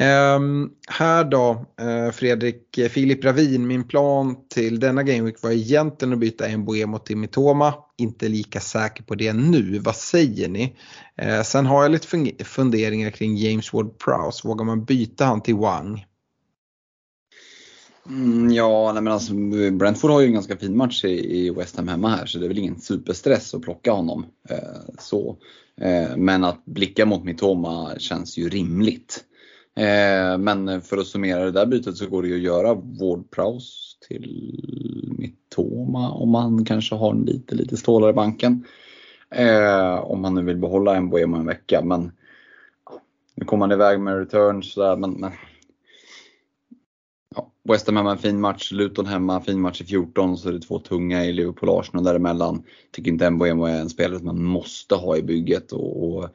Um, 0.02 0.70
här 0.88 1.24
då, 1.24 1.66
uh, 1.82 2.10
Fredrik 2.12 2.78
eh, 2.78 2.88
Filip 2.88 3.24
Ravin, 3.24 3.66
min 3.66 3.88
plan 3.88 4.36
till 4.48 4.80
denna 4.80 5.02
Gameweek 5.02 5.42
var 5.42 5.50
egentligen 5.50 6.12
att 6.12 6.18
byta 6.18 6.48
en 6.48 6.64
Boemo 6.64 6.98
till 6.98 7.16
Mitoma. 7.16 7.74
Inte 7.98 8.28
lika 8.28 8.60
säker 8.60 9.02
på 9.02 9.14
det 9.14 9.32
nu, 9.32 9.78
vad 9.78 9.96
säger 9.96 10.48
ni? 10.48 10.76
Uh, 11.22 11.42
sen 11.42 11.66
har 11.66 11.82
jag 11.82 11.92
lite 11.92 12.44
funderingar 12.44 13.10
kring 13.10 13.36
James 13.36 13.72
Ward-Prowse, 13.72 14.46
vågar 14.46 14.64
man 14.64 14.84
byta 14.84 15.24
han 15.24 15.42
till 15.42 15.54
Wang? 15.54 16.04
Mm, 18.06 18.52
ja, 18.52 18.92
nej 18.92 19.02
men 19.02 19.12
alltså 19.12 19.32
Brentford 19.72 20.10
har 20.10 20.20
ju 20.20 20.26
en 20.26 20.32
ganska 20.32 20.56
fin 20.56 20.76
match 20.76 21.04
i, 21.04 21.46
i 21.46 21.50
West 21.50 21.76
Ham 21.76 21.88
hemma 21.88 22.08
här 22.08 22.26
så 22.26 22.38
det 22.38 22.46
är 22.46 22.48
väl 22.48 22.58
ingen 22.58 22.80
superstress 22.80 23.54
att 23.54 23.62
plocka 23.62 23.92
honom. 23.92 24.26
Eh, 24.48 24.58
så. 24.98 25.36
men 26.16 26.44
att 26.44 26.64
blicka 26.64 27.06
mot 27.06 27.24
Mitoma 27.24 27.98
känns 27.98 28.38
ju 28.38 28.48
rimligt. 28.48 29.24
Eh, 29.74 30.38
men 30.38 30.82
för 30.82 30.98
att 30.98 31.06
summera 31.06 31.44
det 31.44 31.50
där 31.50 31.66
bytet 31.66 31.96
så 31.96 32.08
går 32.08 32.22
det 32.22 32.28
ju 32.28 32.34
att 32.34 32.42
göra 32.42 32.74
Ward-Prowse 32.74 33.98
till 34.08 34.60
Mitoma 35.18 36.10
om 36.10 36.30
man 36.30 36.64
kanske 36.64 36.94
har 36.94 37.10
en 37.10 37.22
lite, 37.22 37.54
lite 37.54 37.76
stålar 37.76 38.10
i 38.10 38.12
banken. 38.12 38.64
Eh, 39.30 39.98
om 39.98 40.20
man 40.20 40.34
nu 40.34 40.42
vill 40.42 40.56
behålla 40.56 40.96
en 40.96 41.10
Boemo 41.10 41.36
en 41.36 41.46
vecka. 41.46 41.82
Men 41.82 42.12
nu 43.34 43.44
kommer 43.44 43.66
man 43.66 43.72
iväg 43.72 44.00
med 44.00 44.18
returns. 44.18 44.74
Där, 44.74 44.96
men, 44.96 45.10
men 45.10 45.32
ja, 47.34 47.50
West 47.68 47.86
Ham 47.86 47.96
hemma 47.96 48.12
en 48.12 48.18
fin 48.18 48.40
match, 48.40 48.72
Luton 48.72 49.06
hemma 49.06 49.40
fin 49.40 49.60
match 49.60 49.80
i 49.80 49.84
14 49.84 50.38
så 50.38 50.48
är 50.48 50.52
det 50.52 50.60
två 50.60 50.78
tunga 50.78 51.24
i 51.24 51.32
Liverpool 51.32 51.68
och 51.68 51.80
Arsenal 51.80 52.04
däremellan. 52.04 52.62
Tycker 52.90 53.10
inte 53.10 53.30
Mboemo 53.30 53.64
är 53.64 53.80
en 53.80 53.90
spelare 53.90 54.18
som 54.18 54.26
man 54.26 54.42
måste 54.42 54.94
ha 54.94 55.16
i 55.16 55.22
bygget. 55.22 55.72
och, 55.72 56.08
och 56.08 56.28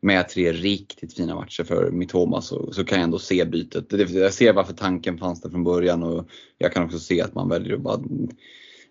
med 0.00 0.28
tre 0.28 0.52
riktigt 0.52 1.14
fina 1.14 1.34
matcher 1.34 1.64
för 1.64 1.90
Mitoma 1.90 2.40
så, 2.40 2.72
så 2.72 2.84
kan 2.84 2.98
jag 2.98 3.04
ändå 3.04 3.18
se 3.18 3.44
bytet. 3.44 3.92
Jag 4.10 4.32
ser 4.32 4.52
varför 4.52 4.72
tanken 4.74 5.18
fanns 5.18 5.40
där 5.40 5.50
från 5.50 5.64
början 5.64 6.02
och 6.02 6.28
jag 6.58 6.72
kan 6.72 6.84
också 6.84 6.98
se 6.98 7.22
att 7.22 7.34
man 7.34 7.48
väljer 7.48 7.74
att 7.74 7.80
bara 7.80 8.00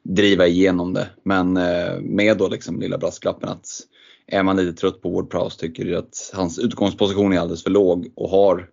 driva 0.03 0.47
igenom 0.47 0.93
det. 0.93 1.09
Men 1.23 1.57
eh, 1.57 2.01
med 2.01 2.37
då 2.37 2.47
liksom 2.47 2.79
lilla 2.79 2.97
brasklappen 2.97 3.49
att 3.49 3.67
är 4.27 4.43
man 4.43 4.57
lite 4.57 4.73
trött 4.73 5.01
på 5.01 5.09
Ward 5.09 5.29
Prowse 5.29 5.59
tycker 5.59 5.85
jag 5.85 5.99
att 5.99 6.31
hans 6.33 6.59
utgångsposition 6.59 7.33
är 7.33 7.39
alldeles 7.39 7.63
för 7.63 7.69
låg 7.69 8.11
och 8.15 8.29
har 8.29 8.69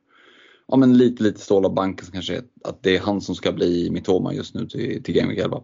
ja, 0.69 0.77
men 0.77 0.99
lite, 0.99 1.23
lite 1.23 1.41
stål 1.41 1.65
av 1.65 1.75
banken 1.75 2.07
så 2.07 2.13
kanske 2.13 2.43
att 2.65 2.83
det 2.83 2.97
är 2.97 3.01
han 3.01 3.21
som 3.21 3.35
ska 3.35 3.53
bli 3.53 3.91
Mitoma 3.91 4.35
just 4.35 4.55
nu 4.55 4.67
till, 4.67 5.03
till 5.03 5.15
Game 5.15 5.29
Week 5.29 5.39
11. 5.39 5.63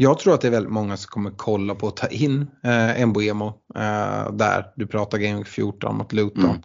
Jag 0.00 0.18
tror 0.18 0.34
att 0.34 0.40
det 0.40 0.48
är 0.48 0.52
väldigt 0.52 0.72
många 0.72 0.96
som 0.96 1.08
kommer 1.08 1.30
kolla 1.36 1.74
på 1.74 1.88
att 1.88 1.96
ta 1.96 2.06
in 2.06 2.46
eh, 2.62 3.06
Mbuemo 3.06 3.46
eh, 3.74 4.32
där. 4.32 4.72
Du 4.76 4.86
pratar 4.86 5.18
Game 5.18 5.44
14 5.44 5.96
mot 5.96 6.12
Luton. 6.12 6.62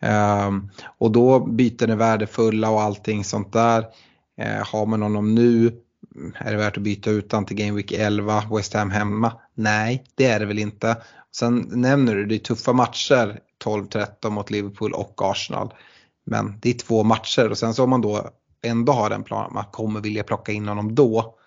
Mm. 0.00 0.56
Eh, 0.60 0.70
och 0.98 1.10
då 1.10 1.40
byten 1.40 1.90
är 1.90 1.96
värdefulla 1.96 2.70
och 2.70 2.82
allting 2.82 3.24
sånt 3.24 3.52
där. 3.52 3.86
Eh, 4.38 4.66
har 4.72 4.86
man 4.86 5.02
honom 5.02 5.34
nu, 5.34 5.72
är 6.34 6.50
det 6.50 6.56
värt 6.56 6.76
att 6.76 6.82
byta 6.82 7.10
ut 7.10 7.32
han 7.32 7.44
till 7.44 7.56
Game 7.56 7.72
Week 7.72 7.92
11, 7.92 8.42
West 8.56 8.74
Ham 8.74 8.90
hemma? 8.90 9.32
Nej, 9.54 10.04
det 10.14 10.26
är 10.26 10.40
det 10.40 10.46
väl 10.46 10.58
inte. 10.58 10.96
Sen 11.36 11.68
nämner 11.72 12.14
du, 12.14 12.26
det 12.26 12.34
är 12.34 12.38
tuffa 12.38 12.72
matcher 12.72 13.40
12-13 13.64 14.30
mot 14.30 14.50
Liverpool 14.50 14.92
och 14.92 15.14
Arsenal. 15.22 15.74
Men 16.24 16.58
det 16.60 16.70
är 16.70 16.74
två 16.74 17.02
matcher 17.02 17.50
och 17.50 17.58
sen 17.58 17.74
så 17.74 17.84
om 17.84 17.90
man 17.90 18.00
då 18.00 18.30
ändå 18.62 18.92
har 18.92 19.10
den 19.10 19.22
planen, 19.22 19.54
man 19.54 19.64
kommer 19.72 20.00
vilja 20.00 20.22
plocka 20.22 20.52
in 20.52 20.68
honom 20.68 20.94
då 20.94 21.38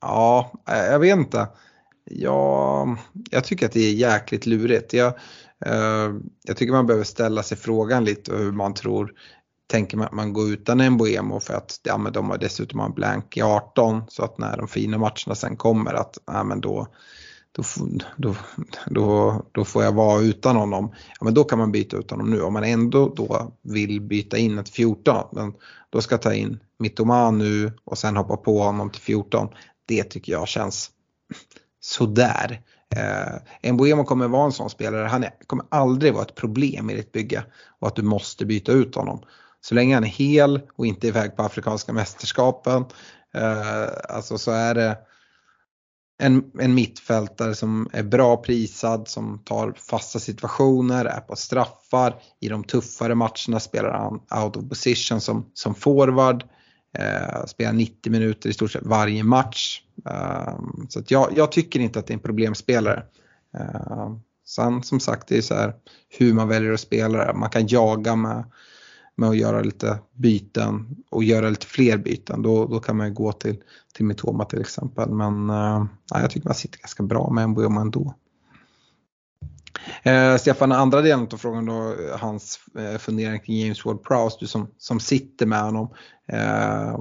Ja, 0.00 0.52
eh, 0.68 0.84
jag 0.84 0.98
vet 0.98 1.16
inte. 1.16 1.48
Ja, 2.04 2.96
jag 3.30 3.44
tycker 3.44 3.66
att 3.66 3.72
det 3.72 3.80
är 3.80 3.92
jäkligt 3.92 4.46
lurigt. 4.46 4.92
Jag, 4.92 5.14
eh, 5.66 6.14
jag 6.42 6.56
tycker 6.56 6.72
man 6.72 6.86
behöver 6.86 7.04
ställa 7.04 7.42
sig 7.42 7.56
frågan 7.56 8.04
lite 8.04 8.36
hur 8.36 8.52
man 8.52 8.74
tror 8.74 9.12
tänker 9.66 9.96
man 9.96 10.06
att 10.06 10.12
man 10.12 10.32
går 10.32 10.50
utan 10.50 10.80
en 10.80 10.96
Boemo 10.96 11.40
för 11.40 11.54
att 11.54 11.80
ja, 11.82 11.98
men 11.98 12.12
de 12.12 12.30
har 12.30 12.38
dessutom 12.38 12.80
en 12.80 12.92
blank 12.92 13.36
i 13.36 13.42
18 13.42 14.02
så 14.08 14.24
att 14.24 14.38
när 14.38 14.56
de 14.56 14.68
fina 14.68 14.98
matcherna 14.98 15.34
sen 15.34 15.56
kommer 15.56 15.94
att 15.94 16.18
ja, 16.26 16.44
men 16.44 16.60
då, 16.60 16.86
då, 17.52 17.62
då, 18.16 18.34
då, 18.86 19.42
då 19.52 19.64
får 19.64 19.84
jag 19.84 19.92
vara 19.92 20.20
utan 20.20 20.56
honom. 20.56 20.94
Ja, 21.18 21.24
men 21.24 21.34
då 21.34 21.44
kan 21.44 21.58
man 21.58 21.72
byta 21.72 21.96
ut 21.96 22.10
honom 22.10 22.30
nu. 22.30 22.42
Om 22.42 22.52
man 22.52 22.64
ändå 22.64 23.12
då 23.16 23.52
vill 23.62 24.00
byta 24.00 24.38
in 24.38 24.58
ett 24.58 24.68
14, 24.68 25.28
men 25.32 25.52
då 25.90 26.00
ska 26.00 26.12
jag 26.12 26.22
ta 26.22 26.34
in 26.34 26.60
Mittoma 26.78 27.30
nu 27.30 27.72
och 27.84 27.98
sen 27.98 28.16
hoppa 28.16 28.36
på 28.36 28.62
honom 28.62 28.90
till 28.90 29.02
14 29.02 29.48
det 29.86 30.04
tycker 30.04 30.32
jag 30.32 30.48
känns 30.48 30.90
sådär. 31.80 32.60
Eh, 32.96 33.72
Mbuemo 33.72 34.04
kommer 34.04 34.28
vara 34.28 34.44
en 34.44 34.52
sån 34.52 34.70
spelare, 34.70 35.06
han 35.06 35.24
är, 35.24 35.30
kommer 35.46 35.64
aldrig 35.68 36.14
vara 36.14 36.24
ett 36.24 36.34
problem 36.34 36.90
i 36.90 36.94
ditt 36.94 37.12
bygge 37.12 37.44
och 37.78 37.88
att 37.88 37.96
du 37.96 38.02
måste 38.02 38.46
byta 38.46 38.72
ut 38.72 38.94
honom. 38.94 39.22
Så 39.60 39.74
länge 39.74 39.94
han 39.94 40.04
är 40.04 40.08
hel 40.08 40.60
och 40.76 40.86
inte 40.86 41.06
iväg 41.06 41.36
på 41.36 41.42
Afrikanska 41.42 41.92
mästerskapen, 41.92 42.84
eh, 43.34 43.88
alltså 44.08 44.38
så 44.38 44.50
är 44.50 44.74
det 44.74 44.98
en, 46.18 46.50
en 46.58 46.74
mittfältare 46.74 47.54
som 47.54 47.90
är 47.92 48.02
bra 48.02 48.36
prisad, 48.36 49.08
som 49.08 49.38
tar 49.44 49.72
fasta 49.72 50.18
situationer, 50.18 51.04
är 51.04 51.20
på 51.20 51.36
straffar. 51.36 52.14
I 52.40 52.48
de 52.48 52.64
tuffare 52.64 53.14
matcherna 53.14 53.60
spelar 53.60 53.90
han 53.92 54.42
out 54.44 54.56
of 54.56 54.68
position 54.68 55.20
som, 55.20 55.50
som 55.54 55.74
forward. 55.74 56.44
Eh, 56.98 57.46
spelar 57.46 57.72
90 57.72 58.12
minuter 58.12 58.50
i 58.50 58.52
stort 58.52 58.70
sett 58.70 58.86
varje 58.86 59.24
match. 59.24 59.82
Eh, 60.06 60.58
så 60.88 61.02
jag, 61.08 61.32
jag, 61.36 61.52
tycker 61.52 61.80
inte 61.80 61.98
att 61.98 62.06
det 62.06 62.12
är 62.12 62.16
en 62.16 62.20
problemspelare. 62.20 63.02
Eh, 63.58 64.16
sen 64.46 64.82
som 64.82 65.00
sagt, 65.00 65.28
det 65.28 65.38
är 65.38 65.42
så 65.42 65.54
här 65.54 65.74
hur 66.18 66.34
man 66.34 66.48
väljer 66.48 66.72
att 66.72 66.80
spela 66.80 67.26
det. 67.26 67.34
Man 67.34 67.50
kan 67.50 67.66
jaga 67.66 68.16
med, 68.16 68.44
med 69.14 69.28
att 69.28 69.36
göra 69.36 69.62
lite 69.62 69.98
byten 70.14 70.96
och 71.10 71.24
göra 71.24 71.48
lite 71.48 71.66
fler 71.66 71.96
byten. 71.96 72.42
Då, 72.42 72.66
då 72.66 72.80
kan 72.80 72.96
man 72.96 73.06
ju 73.08 73.14
gå 73.14 73.32
till, 73.32 73.62
till 73.94 74.04
Mitoma 74.04 74.44
till 74.44 74.60
exempel. 74.60 75.10
Men 75.10 75.50
eh, 75.50 75.84
jag 76.10 76.30
tycker 76.30 76.48
man 76.48 76.54
sitter 76.54 76.78
ganska 76.78 77.02
bra 77.02 77.30
med 77.30 77.48
Mbuyoma 77.48 77.80
ändå. 77.80 78.14
Eh, 80.02 80.36
Stefan, 80.36 80.72
andra 80.72 81.02
delen 81.02 81.28
av 81.32 81.36
frågan 81.36 81.66
då, 81.66 81.94
hans 82.18 82.60
eh, 82.78 82.98
fundering 82.98 83.40
kring 83.40 83.58
James 83.58 83.84
Ward-Prowse, 83.84 84.36
du 84.40 84.46
som, 84.46 84.68
som 84.78 85.00
sitter 85.00 85.46
med 85.46 85.62
honom. 85.62 85.88
Eh, 86.32 87.00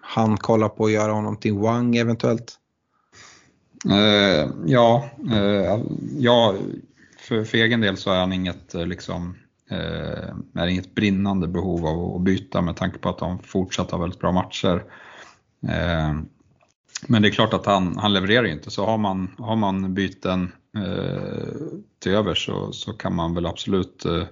han 0.00 0.36
kollar 0.36 0.68
på 0.68 0.84
att 0.84 0.92
göra 0.92 1.12
honom 1.12 1.36
till 1.36 1.54
Wang 1.54 1.96
eventuellt? 1.96 2.56
Eh, 3.90 4.50
ja, 4.66 5.10
eh, 5.32 5.80
ja 6.18 6.54
för, 7.18 7.44
för 7.44 7.58
egen 7.58 7.80
del 7.80 7.96
så 7.96 8.10
är 8.10 8.18
han 8.18 8.32
inget 8.32 8.74
eh, 8.74 8.86
liksom 8.86 9.36
eh, 9.70 10.62
är 10.62 10.66
inget 10.66 10.94
brinnande 10.94 11.48
behov 11.48 11.86
av 11.86 12.16
att 12.16 12.22
byta 12.22 12.60
med 12.60 12.76
tanke 12.76 12.98
på 12.98 13.08
att 13.08 13.18
de 13.18 13.38
fortsatt 13.38 13.90
har 13.90 13.98
väldigt 13.98 14.20
bra 14.20 14.32
matcher. 14.32 14.84
Eh, 15.68 16.14
men 17.06 17.22
det 17.22 17.28
är 17.28 17.32
klart 17.32 17.52
att 17.52 17.66
han, 17.66 17.96
han 17.98 18.12
levererar 18.12 18.46
inte, 18.46 18.70
så 18.70 18.86
har 18.86 18.98
man, 18.98 19.34
har 19.38 19.56
man 19.56 19.94
byten 19.94 20.52
eh, 20.76 21.54
till 21.98 22.12
över 22.12 22.34
så, 22.34 22.72
så 22.72 22.92
kan 22.92 23.14
man 23.14 23.34
väl 23.34 23.46
absolut 23.46 24.04
eh, 24.04 24.24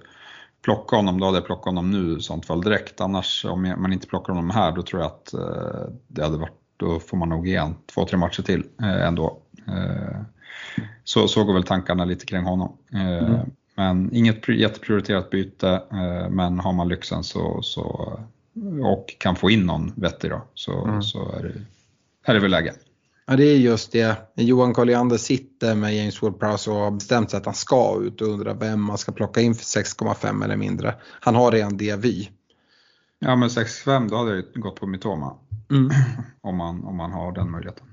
plocka 0.61 0.95
honom. 0.95 1.19
Då 1.19 1.25
hade 1.25 1.37
jag 1.37 1.45
plockat 1.45 1.65
honom 1.65 1.91
nu 1.91 2.17
i 2.17 2.21
sånt 2.21 2.45
fall 2.45 2.61
direkt. 2.61 3.01
Annars 3.01 3.45
om 3.45 3.75
man 3.77 3.93
inte 3.93 4.07
plockar 4.07 4.33
honom 4.33 4.49
här 4.49 4.71
då 4.71 4.81
tror 4.81 5.01
jag 5.01 5.07
att 5.11 5.33
eh, 5.33 5.93
det 6.07 6.23
hade 6.23 6.37
varit, 6.37 6.59
då 6.77 6.99
får 6.99 7.17
man 7.17 7.29
nog 7.29 7.47
igen 7.47 7.75
två, 7.93 8.05
tre 8.05 8.17
matcher 8.17 8.41
till 8.41 8.63
eh, 8.81 9.07
ändå. 9.07 9.39
Eh, 9.67 10.21
så, 11.03 11.27
så 11.27 11.43
går 11.43 11.53
väl 11.53 11.63
tankarna 11.63 12.05
lite 12.05 12.25
kring 12.25 12.43
honom. 12.43 12.77
Eh, 12.93 13.17
mm. 13.17 13.39
Men 13.75 14.15
inget 14.15 14.47
jätteprioriterat 14.49 15.29
byte, 15.29 15.81
men 16.29 16.59
har 16.59 16.73
man 16.73 16.87
lyxen 16.87 17.23
så, 17.23 17.61
så, 17.61 18.19
och 18.83 19.15
kan 19.19 19.35
få 19.35 19.49
in 19.49 19.65
någon 19.65 19.93
vettig 19.95 20.29
då, 20.29 20.41
så, 20.53 20.85
mm. 20.85 21.01
så 21.01 21.31
är, 21.31 21.43
det, 21.43 21.53
är 22.23 22.33
det 22.33 22.39
väl 22.39 22.51
läge. 22.51 22.73
Ja 23.29 23.35
det 23.35 23.43
är 23.43 23.57
just 23.57 23.91
det. 23.91 24.17
Johan 24.35 24.73
Colliander 24.73 25.17
sitter 25.17 25.75
med 25.75 25.95
James 25.95 26.21
Ward-Prowse 26.21 26.69
och 26.69 26.75
har 26.75 26.91
bestämt 26.91 27.31
sig 27.31 27.37
att 27.37 27.45
han 27.45 27.55
ska 27.55 27.99
ut 28.01 28.21
och 28.21 28.27
undrar 28.27 28.53
vem 28.53 28.81
man 28.81 28.97
ska 28.97 29.11
plocka 29.11 29.41
in 29.41 29.55
för 29.55 29.63
6,5 29.63 30.43
eller 30.43 30.55
mindre. 30.55 30.95
Han 31.21 31.35
har 31.35 31.51
redan 31.51 31.77
det 31.77 31.95
vy. 31.95 32.27
Ja 33.19 33.35
men 33.35 33.49
6,5 33.49 34.09
då 34.09 34.17
hade 34.17 34.35
det 34.35 34.59
gått 34.59 34.79
på 34.79 34.87
Mitoma. 34.87 35.35
Mm. 35.71 35.89
om, 36.41 36.57
man, 36.57 36.83
om 36.83 36.97
man 36.97 37.11
har 37.11 37.31
den 37.31 37.51
möjligheten. 37.51 37.85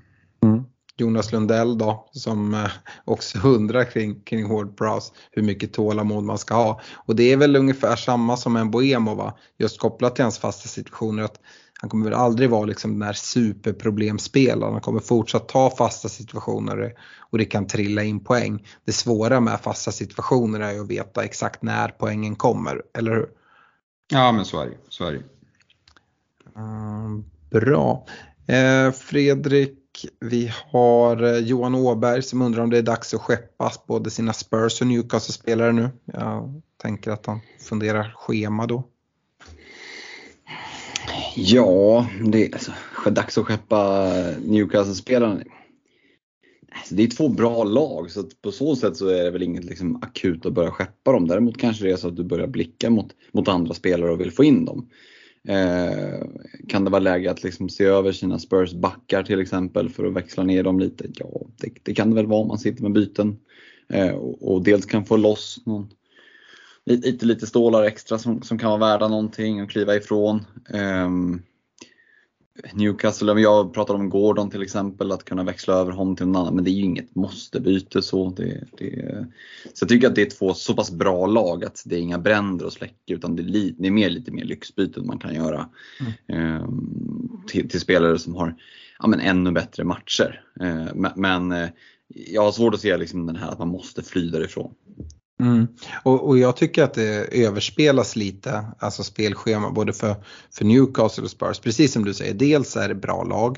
Mm. 0.43 0.63
Jonas 0.97 1.31
Lundell 1.31 1.77
då 1.77 2.09
som 2.11 2.53
eh, 2.53 2.71
också 3.05 3.39
undrar 3.47 3.83
kring, 3.83 4.21
kring 4.21 4.49
Ward 4.49 4.77
Prowse 4.77 5.13
hur 5.31 5.43
mycket 5.43 5.73
tålamod 5.73 6.23
man 6.23 6.37
ska 6.37 6.55
ha. 6.55 6.81
Och 6.95 7.15
det 7.15 7.33
är 7.33 7.37
väl 7.37 7.55
ungefär 7.55 7.95
samma 7.95 8.37
som 8.37 8.55
en 8.55 8.71
Boemo 8.71 9.15
va? 9.15 9.37
Just 9.57 9.79
kopplat 9.79 10.15
till 10.15 10.23
hans 10.23 10.39
fasta 10.39 10.69
situationer. 10.69 11.23
att 11.23 11.39
han 11.81 11.89
kommer 11.89 12.05
väl 12.05 12.13
aldrig 12.13 12.49
vara 12.49 12.65
liksom 12.65 12.93
den 12.93 13.01
här 13.01 13.13
superproblemspelaren. 13.13 14.73
Han 14.73 14.81
kommer 14.81 14.99
fortsatt 14.99 15.47
ta 15.47 15.75
fasta 15.77 16.09
situationer 16.09 16.93
och 17.19 17.37
det 17.37 17.45
kan 17.45 17.67
trilla 17.67 18.03
in 18.03 18.19
poäng. 18.19 18.67
Det 18.85 18.91
svåra 18.91 19.39
med 19.39 19.59
fasta 19.59 19.91
situationer 19.91 20.59
är 20.59 20.73
ju 20.73 20.81
att 20.81 20.89
veta 20.89 21.23
exakt 21.23 21.61
när 21.61 21.89
poängen 21.89 22.35
kommer, 22.35 22.81
eller 22.93 23.11
hur? 23.11 23.29
Ja 24.11 24.31
men 24.31 24.45
så 24.45 24.61
är 24.61 24.65
det. 24.65 24.77
Så 24.89 25.05
är 25.05 25.11
det. 25.11 25.23
Mm, 26.55 27.25
bra. 27.49 28.05
Eh, 28.47 28.91
Fredrik, 28.91 30.05
vi 30.19 30.51
har 30.71 31.23
eh, 31.23 31.37
Johan 31.37 31.75
Åberg 31.75 32.21
som 32.21 32.41
undrar 32.41 32.63
om 32.63 32.69
det 32.69 32.77
är 32.77 32.81
dags 32.81 33.13
att 33.13 33.21
skeppa 33.21 33.71
både 33.87 34.09
sina 34.09 34.33
Spurs 34.33 34.81
och 34.81 34.87
Newcastle-spelare 34.87 35.71
nu. 35.71 35.89
Jag 36.05 36.61
tänker 36.81 37.11
att 37.11 37.25
han 37.25 37.39
funderar 37.59 38.13
schema 38.17 38.67
då. 38.67 38.83
Ja, 41.39 42.07
det 42.25 42.45
är 42.45 42.53
alltså, 42.53 42.71
dags 43.09 43.37
att 43.37 43.45
skeppa 43.45 44.11
Newcastle-spelarna. 44.45 45.41
Alltså, 46.71 46.95
det 46.95 47.03
är 47.03 47.07
två 47.07 47.29
bra 47.29 47.63
lag 47.63 48.11
så 48.11 48.23
på 48.41 48.51
så 48.51 48.75
sätt 48.75 48.97
så 48.97 49.07
är 49.07 49.23
det 49.23 49.31
väl 49.31 49.43
inget 49.43 49.63
liksom 49.63 49.95
akut 49.95 50.45
att 50.45 50.53
börja 50.53 50.71
skeppa 50.71 51.11
dem. 51.11 51.27
Däremot 51.27 51.57
kanske 51.57 51.85
det 51.85 51.91
är 51.91 51.95
så 51.95 52.07
att 52.07 52.15
du 52.15 52.23
börjar 52.23 52.47
blicka 52.47 52.89
mot, 52.89 53.07
mot 53.31 53.47
andra 53.47 53.73
spelare 53.73 54.11
och 54.11 54.21
vill 54.21 54.31
få 54.31 54.43
in 54.43 54.65
dem. 54.65 54.89
Eh, 55.47 56.27
kan 56.67 56.83
det 56.83 56.89
vara 56.89 56.99
läge 56.99 57.31
att 57.31 57.43
liksom 57.43 57.69
se 57.69 57.83
över 57.83 58.11
sina 58.11 58.39
Spurs 58.39 58.73
backar 58.73 59.23
till 59.23 59.41
exempel 59.41 59.89
för 59.89 60.05
att 60.05 60.13
växla 60.13 60.43
ner 60.43 60.63
dem 60.63 60.79
lite? 60.79 61.05
Ja, 61.15 61.41
det, 61.57 61.69
det 61.83 61.93
kan 61.93 62.09
det 62.09 62.15
väl 62.15 62.27
vara 62.27 62.41
om 62.41 62.47
man 62.47 62.59
sitter 62.59 62.83
med 62.83 62.91
byten. 62.91 63.37
Eh, 63.89 64.11
och, 64.11 64.53
och, 64.53 64.63
dels 64.63 64.85
kan 64.85 65.05
få 65.05 65.17
loss 65.17 65.61
någon, 65.65 65.89
lite, 66.95 67.25
lite 67.25 67.47
stålar 67.47 67.83
extra 67.83 68.17
som, 68.17 68.41
som 68.41 68.57
kan 68.57 68.79
vara 68.79 68.91
värda 68.91 69.07
någonting 69.07 69.63
och 69.63 69.69
kliva 69.69 69.95
ifrån. 69.95 70.45
Um, 70.73 71.41
Newcastle, 72.73 73.41
jag 73.41 73.73
pratar 73.73 73.93
om 73.93 74.09
Gordon 74.09 74.49
till 74.49 74.61
exempel, 74.61 75.11
att 75.11 75.25
kunna 75.25 75.43
växla 75.43 75.73
över 75.73 75.91
honom 75.91 76.15
till 76.15 76.25
någon 76.25 76.35
annan, 76.41 76.55
men 76.55 76.63
det 76.63 76.69
är 76.69 76.73
ju 76.73 76.83
inget 76.83 77.15
måste-byte 77.15 78.01
så. 78.01 78.29
Det, 78.29 78.63
det, 78.77 79.25
så 79.73 79.83
jag 79.83 79.89
tycker 79.89 80.07
att 80.07 80.15
det 80.15 80.21
är 80.21 80.29
två 80.29 80.53
så 80.53 80.73
pass 80.73 80.91
bra 80.91 81.25
lag 81.25 81.65
att 81.65 81.83
det 81.85 81.95
är 81.95 81.99
inga 81.99 82.19
bränder 82.19 82.65
och 82.65 82.73
släcka 82.73 83.13
utan 83.13 83.35
det 83.35 83.41
är, 83.41 83.47
li, 83.47 83.75
det 83.77 83.87
är 83.87 83.91
mer, 83.91 84.09
lite 84.09 84.31
mer 84.31 84.43
lyxbyten 84.43 85.07
man 85.07 85.19
kan 85.19 85.35
göra 85.35 85.69
mm. 86.27 86.55
eh, 86.55 86.69
till, 87.47 87.69
till, 87.69 87.79
spelare 87.79 88.19
som 88.19 88.35
har 88.35 88.55
ja, 88.99 89.07
men 89.07 89.19
ännu 89.19 89.51
bättre 89.51 89.83
matcher. 89.83 90.43
Eh, 90.59 90.95
men, 90.95 91.11
men 91.15 91.51
eh, 91.51 91.69
jag 92.07 92.41
har 92.41 92.51
svårt 92.51 92.73
att 92.73 92.81
se 92.81 92.97
liksom 92.97 93.25
den 93.25 93.35
här 93.35 93.51
att 93.51 93.59
man 93.59 93.67
måste 93.67 94.03
fly 94.03 94.29
därifrån. 94.29 94.73
Mm. 95.39 95.67
Och, 96.03 96.27
och, 96.27 96.37
jag 96.37 96.55
tycker 96.55 96.83
att 96.83 96.93
det 96.93 97.45
överspelas 97.45 98.15
lite, 98.15 98.65
alltså 98.79 99.03
spelschema 99.03 99.71
både 99.71 99.93
för, 99.93 100.15
för 100.51 100.65
Newcastle 100.65 101.23
och 101.23 101.29
Spurs. 101.29 101.59
Precis 101.59 101.93
som 101.93 102.05
du 102.05 102.13
säger, 102.13 102.33
dels 102.33 102.75
är 102.75 102.87
det 102.87 102.95
bra 102.95 103.23
lag 103.23 103.57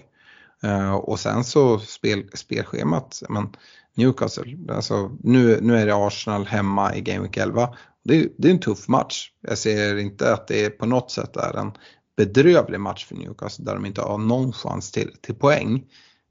uh, 0.64 0.94
och 0.94 1.20
sen 1.20 1.44
så 1.44 1.80
spel, 1.80 2.24
spelschemat, 2.34 3.24
men 3.30 3.50
Newcastle, 3.96 4.58
alltså 4.70 5.18
nu, 5.24 5.60
nu 5.62 5.78
är 5.78 5.86
det 5.86 5.96
Arsenal 5.96 6.46
hemma 6.46 6.96
i 6.96 7.02
Game 7.02 7.22
Week 7.22 7.38
11. 7.38 7.76
Det, 8.04 8.28
det 8.38 8.48
är 8.48 8.52
en 8.52 8.60
tuff 8.60 8.88
match. 8.88 9.32
Jag 9.42 9.58
ser 9.58 9.98
inte 9.98 10.34
att 10.34 10.48
det 10.48 10.70
på 10.70 10.86
något 10.86 11.12
sätt 11.12 11.36
är 11.36 11.58
en 11.58 11.72
bedrövlig 12.18 12.80
match 12.80 13.06
för 13.06 13.16
Newcastle 13.16 13.66
där 13.66 13.74
de 13.74 13.86
inte 13.86 14.02
har 14.02 14.18
någon 14.18 14.54
chans 14.54 14.92
till, 14.92 15.12
till 15.22 15.36
poäng. 15.36 15.84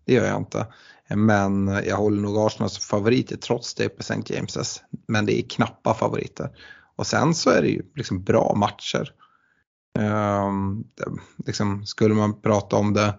Det 0.09 0.15
gör 0.15 0.27
jag 0.27 0.37
inte. 0.37 0.67
Men 1.09 1.67
jag 1.87 1.97
håller 1.97 2.23
nog 2.23 2.39
Arsenal 2.39 2.71
som 2.71 2.81
favoriter 2.81 3.37
trots 3.37 3.75
det 3.75 3.89
på 3.89 4.01
St. 4.01 4.15
James's. 4.15 4.81
Men 5.09 5.27
det 5.27 5.39
är 5.39 5.49
knappa 5.49 5.95
favoriter. 5.95 6.51
Och 6.97 7.07
sen 7.07 7.35
så 7.35 7.51
är 7.51 7.63
det 7.63 7.69
ju 7.69 7.83
liksom 7.95 8.23
bra 8.23 8.55
matcher. 8.57 9.13
Um, 9.99 10.85
liksom, 11.47 11.87
skulle 11.87 12.15
man 12.15 12.41
prata 12.41 12.77
om 12.77 12.95
det 12.95 13.15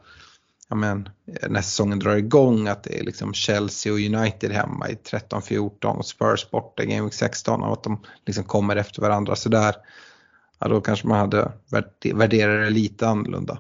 ja, 0.70 0.76
men, 0.76 1.10
när 1.50 1.62
säsongen 1.62 2.00
drar 2.00 2.16
igång 2.16 2.68
att 2.68 2.84
det 2.84 3.00
är 3.00 3.04
liksom 3.04 3.34
Chelsea 3.34 3.94
och 3.94 4.00
United 4.00 4.52
hemma 4.52 4.90
i 4.90 4.94
13-14 4.94 5.86
och 5.86 6.06
Spurs 6.06 6.50
borta 6.50 6.84
i 6.84 6.86
Game 6.86 7.04
Week 7.04 7.14
16 7.14 7.64
och 7.64 7.74
att 7.74 7.84
de 7.84 8.04
liksom 8.26 8.44
kommer 8.44 8.76
efter 8.76 9.02
varandra 9.02 9.36
sådär. 9.36 9.76
Ja, 10.60 10.68
då 10.68 10.82
kanske 10.82 11.08
man 11.08 11.20
hade 11.20 11.52
värderat 12.14 12.66
det 12.66 12.70
lite 12.70 13.08
annorlunda. 13.08 13.60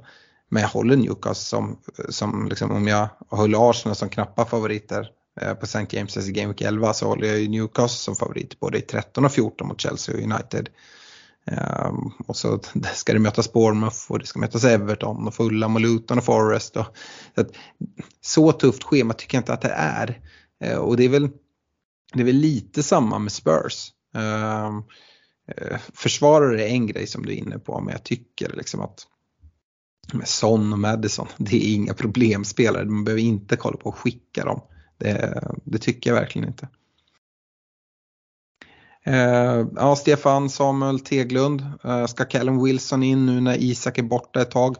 Men 0.49 0.61
jag 0.61 0.69
håller 0.69 0.95
Newcastle 0.95 1.35
som, 1.35 1.80
som 2.09 2.47
liksom, 2.49 2.71
om 2.71 2.88
jag 2.88 3.09
håller 3.30 3.69
Arsenal 3.69 3.95
som 3.95 4.09
knappa 4.09 4.45
favoriter 4.45 5.11
eh, 5.41 5.53
på 5.53 5.65
St. 5.65 5.80
James' 5.80 6.30
i 6.30 6.31
Game 6.31 6.47
Week 6.47 6.61
11 6.61 6.93
så 6.93 7.07
håller 7.07 7.27
jag 7.27 7.49
Newcastle 7.49 7.97
som 7.97 8.15
favorit 8.15 8.59
både 8.59 8.77
i 8.77 8.81
13 8.81 9.26
och 9.26 9.31
14 9.31 9.67
mot 9.67 9.81
Chelsea 9.81 10.15
och 10.15 10.21
United. 10.21 10.69
Um, 11.45 12.13
och 12.27 12.38
så 12.38 12.59
ska 12.93 13.13
det 13.13 13.19
mötas 13.19 13.53
Bournemouth 13.53 14.11
och 14.11 14.19
det 14.19 14.26
ska 14.26 14.39
mötas 14.39 14.63
Everton 14.63 15.27
och 15.27 15.34
Fulham 15.34 15.76
och 15.76 15.81
Luton 15.81 16.17
och 16.17 16.26
Forest. 16.26 16.77
Och, 16.77 16.85
så, 17.35 17.41
att, 17.41 17.51
så 18.21 18.51
tufft 18.51 18.84
schema 18.84 19.13
tycker 19.13 19.38
jag 19.38 19.41
inte 19.41 19.53
att 19.53 19.61
det 19.61 19.73
är. 19.77 20.21
Uh, 20.65 20.77
och 20.77 20.97
det 20.97 21.03
är, 21.03 21.09
väl, 21.09 21.30
det 22.13 22.21
är 22.21 22.26
väl 22.26 22.35
lite 22.35 22.84
samma 22.84 23.19
med 23.19 23.31
Spurs. 23.31 23.91
Um, 24.13 24.84
försvarare 25.93 26.63
är 26.63 26.67
en 26.67 26.88
grej 26.88 27.07
som 27.07 27.26
du 27.26 27.31
är 27.31 27.38
inne 27.38 27.59
på 27.59 27.81
men 27.81 27.91
jag 27.91 28.03
tycker 28.03 28.55
liksom 28.55 28.81
att 28.81 29.07
med 30.14 30.27
Son 30.27 30.73
och 30.73 30.80
Madison, 30.80 31.27
det 31.38 31.56
är 31.56 31.76
inga 31.76 31.94
problemspelare. 31.94 32.86
Man 32.86 33.03
behöver 33.03 33.22
inte 33.22 33.56
kolla 33.56 33.77
på 33.77 33.90
att 33.90 33.95
skicka 33.95 34.45
dem. 34.45 34.61
Det, 34.98 35.44
det 35.64 35.77
tycker 35.77 36.10
jag 36.10 36.15
verkligen 36.15 36.48
inte. 36.48 36.68
Eh, 39.03 39.65
ja, 39.76 39.95
Stefan 39.95 40.49
Samuel 40.49 40.99
Teglund, 40.99 41.64
eh, 41.84 42.06
ska 42.06 42.26
Callum 42.26 42.64
Wilson 42.64 43.03
in 43.03 43.26
nu 43.26 43.41
när 43.41 43.64
Isak 43.64 43.98
är 43.98 44.03
borta 44.03 44.41
ett 44.41 44.52
tag? 44.52 44.76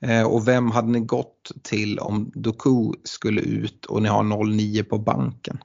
Eh, 0.00 0.22
och 0.22 0.48
vem 0.48 0.70
hade 0.70 0.88
ni 0.88 1.00
gått 1.00 1.52
till 1.62 1.98
om 1.98 2.32
Doku 2.34 2.92
skulle 3.04 3.40
ut 3.40 3.86
och 3.86 4.02
ni 4.02 4.08
har 4.08 4.22
0-9 4.22 4.82
på 4.82 4.98
banken? 4.98 5.58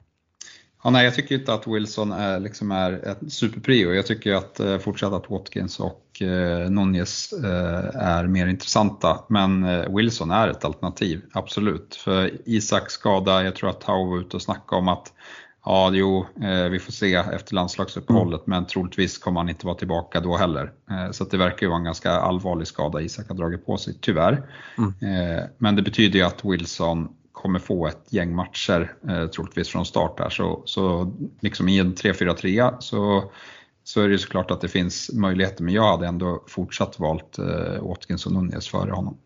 Ja, 0.84 0.90
nej, 0.90 1.04
jag 1.04 1.14
tycker 1.14 1.34
inte 1.34 1.54
att 1.54 1.66
Wilson 1.66 2.12
är, 2.12 2.40
liksom 2.40 2.70
är 2.70 2.92
ett 2.92 3.32
superprio. 3.32 3.92
Jag 3.92 4.06
tycker 4.06 4.34
att 4.34 4.60
eh, 4.60 4.78
fortsatt 4.78 5.12
att 5.12 5.30
Watkins 5.30 5.80
och 5.80 6.03
eh, 6.22 6.70
Nunez 6.70 7.32
eh, 7.32 8.02
är 8.02 8.26
mer 8.26 8.46
intressanta. 8.46 9.20
Men 9.28 9.64
eh, 9.64 9.96
Wilson 9.96 10.30
är 10.30 10.48
ett 10.48 10.64
alternativ, 10.64 11.22
absolut. 11.32 11.94
För 11.94 12.30
Isak 12.44 12.90
skada, 12.90 13.44
jag 13.44 13.56
tror 13.56 13.70
att 13.70 13.80
Tau 13.80 14.10
var 14.10 14.20
ute 14.20 14.36
och 14.36 14.42
snackade 14.42 14.80
om 14.80 14.88
att 14.88 15.12
Ja, 15.66 15.90
jo, 15.94 16.26
eh, 16.42 16.64
vi 16.64 16.78
får 16.78 16.92
se 16.92 17.14
efter 17.14 17.54
landslagsuppehållet, 17.54 18.46
mm. 18.46 18.58
men 18.58 18.66
troligtvis 18.66 19.18
kommer 19.18 19.40
han 19.40 19.48
inte 19.48 19.66
vara 19.66 19.76
tillbaka 19.76 20.20
då 20.20 20.36
heller. 20.36 20.72
Så 21.12 21.24
det 21.24 21.36
verkar 21.36 21.66
ju 21.66 21.68
vara 21.68 21.78
en 21.78 21.84
ganska 21.84 22.10
allvarlig 22.10 22.66
skada 22.66 23.00
Isak 23.00 23.28
har 23.28 23.34
dragit 23.34 23.66
på 23.66 23.76
sig, 23.76 23.94
tyvärr. 24.00 24.42
Mm. 24.78 24.92
Men 25.58 25.76
det 25.76 25.82
betyder 25.82 26.18
ju 26.18 26.24
att 26.24 26.44
Wilson 26.44 27.08
kommer 27.34 27.58
få 27.58 27.86
ett 27.86 28.06
gäng 28.08 28.34
matcher 28.34 28.92
eh, 29.08 29.26
troligtvis 29.26 29.68
från 29.68 29.86
start 29.86 30.18
där. 30.18 30.30
Så, 30.30 30.62
så 30.64 31.12
liksom 31.40 31.68
i 31.68 31.78
en 31.78 31.94
3-4-3 31.94 32.74
så, 32.78 33.32
så 33.84 34.00
är 34.00 34.08
det 34.08 34.18
såklart 34.18 34.50
att 34.50 34.60
det 34.60 34.68
finns 34.68 35.10
möjligheter 35.12 35.64
men 35.64 35.74
jag 35.74 35.90
hade 35.90 36.06
ändå 36.06 36.44
fortsatt 36.48 36.98
valt 36.98 37.38
eh, 37.38 37.82
Watkins 37.82 38.26
och 38.26 38.32
Nunez 38.32 38.68
före 38.68 38.90
honom. 38.90 39.18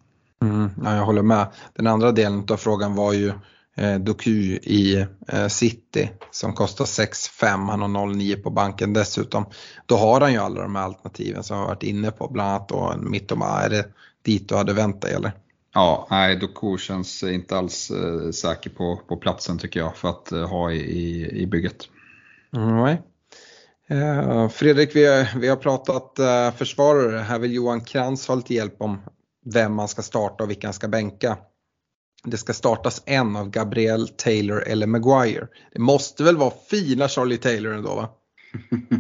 Mm, 0.43 0.71
ja, 0.85 0.97
jag 0.97 1.05
håller 1.05 1.23
med. 1.23 1.47
Den 1.75 1.87
andra 1.87 2.13
delen 2.13 2.47
av 2.51 2.57
frågan 2.57 2.95
var 2.95 3.13
ju 3.13 3.33
eh, 3.77 3.99
Doku 3.99 4.59
i 4.63 5.07
eh, 5.29 5.47
City 5.49 6.11
som 6.31 6.53
kostar 6.53 6.85
6-5, 6.85 7.71
han 7.71 7.83
har 7.83 7.89
0-9 7.89 8.43
på 8.43 8.51
banken 8.51 8.93
dessutom. 8.93 9.47
Då 9.87 9.97
har 9.97 10.21
han 10.21 10.33
ju 10.33 10.39
alla 10.39 10.63
de 10.63 10.77
här 10.77 10.83
alternativen 10.83 11.43
som 11.43 11.59
jag 11.59 11.67
varit 11.67 11.83
inne 11.83 12.11
på, 12.11 12.29
bland 12.29 12.51
annat 12.51 12.69
då 12.69 12.95
Mittoma. 13.01 13.47
Är 13.47 13.71
det 13.71 13.85
dit 14.23 14.49
du 14.49 14.57
hade 14.57 14.73
väntat 14.73 15.01
dig 15.01 15.13
eller? 15.13 15.33
Ja, 15.75 16.07
nej, 16.11 16.37
Doku 16.37 16.79
känns 16.79 17.23
inte 17.23 17.59
alls 17.59 17.91
eh, 17.91 18.31
säker 18.31 18.71
på, 18.71 19.01
på 19.09 19.17
platsen 19.17 19.59
tycker 19.59 19.81
jag 19.81 19.97
för 19.97 20.09
att 20.09 20.33
eh, 20.33 20.49
ha 20.49 20.73
i, 20.73 20.79
i, 20.79 21.31
i 21.43 21.47
bygget. 21.47 21.89
Nej. 22.51 22.93
Eh, 22.93 22.99
Eh, 23.91 24.49
Fredrik, 24.49 24.97
vi 24.97 25.07
har, 25.07 25.39
vi 25.41 25.49
har 25.49 25.57
pratat 25.57 26.19
eh, 26.19 26.53
försvarare. 26.57 27.19
Här 27.19 27.39
vill 27.39 27.55
Johan 27.55 27.81
Krantz 27.81 28.29
ha 28.29 28.35
lite 28.35 28.55
hjälp 28.55 28.77
om 28.79 28.99
vem 29.45 29.75
man 29.75 29.89
ska 29.89 30.03
starta 30.03 30.45
och 30.45 30.51
vilka 30.51 30.67
han 30.67 30.75
ska 30.75 30.89
bänka. 30.89 31.39
det 32.25 32.37
ska 32.37 32.53
startas 32.53 33.03
en 33.07 33.37
av 33.37 33.51
Gabriel, 33.51 34.09
Taylor 34.09 34.63
eller 34.63 34.87
Maguire. 34.87 35.47
Det 35.73 35.79
måste 35.79 36.23
väl 36.25 36.37
vara 36.37 36.53
fina 36.71 37.09
Charlie 37.09 37.37
Taylor 37.37 37.75
ändå 37.75 37.95
va? 37.95 38.09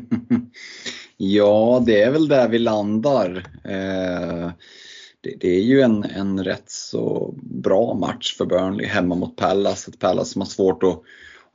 ja, 1.16 1.82
det 1.86 2.02
är 2.02 2.10
väl 2.10 2.28
där 2.28 2.48
vi 2.48 2.59
landar. 2.59 3.47
Eh, 3.65 4.51
det, 5.20 5.35
det, 5.40 5.48
är 5.48 5.62
ju 5.62 5.81
en, 5.81 6.05
en 6.05 6.44
rätt 6.44 6.70
så 6.70 7.35
bra 7.43 7.94
match 7.94 8.36
för 8.36 8.47
Burnley 8.47 8.86
hemma 8.86 9.15
mot 9.15 9.36
Pallas. 9.36 9.89
Ett 9.89 9.98
Pallas 9.98 10.31
som 10.31 10.40
har 10.40 10.47
svårt 10.47 10.82
att, 10.82 11.02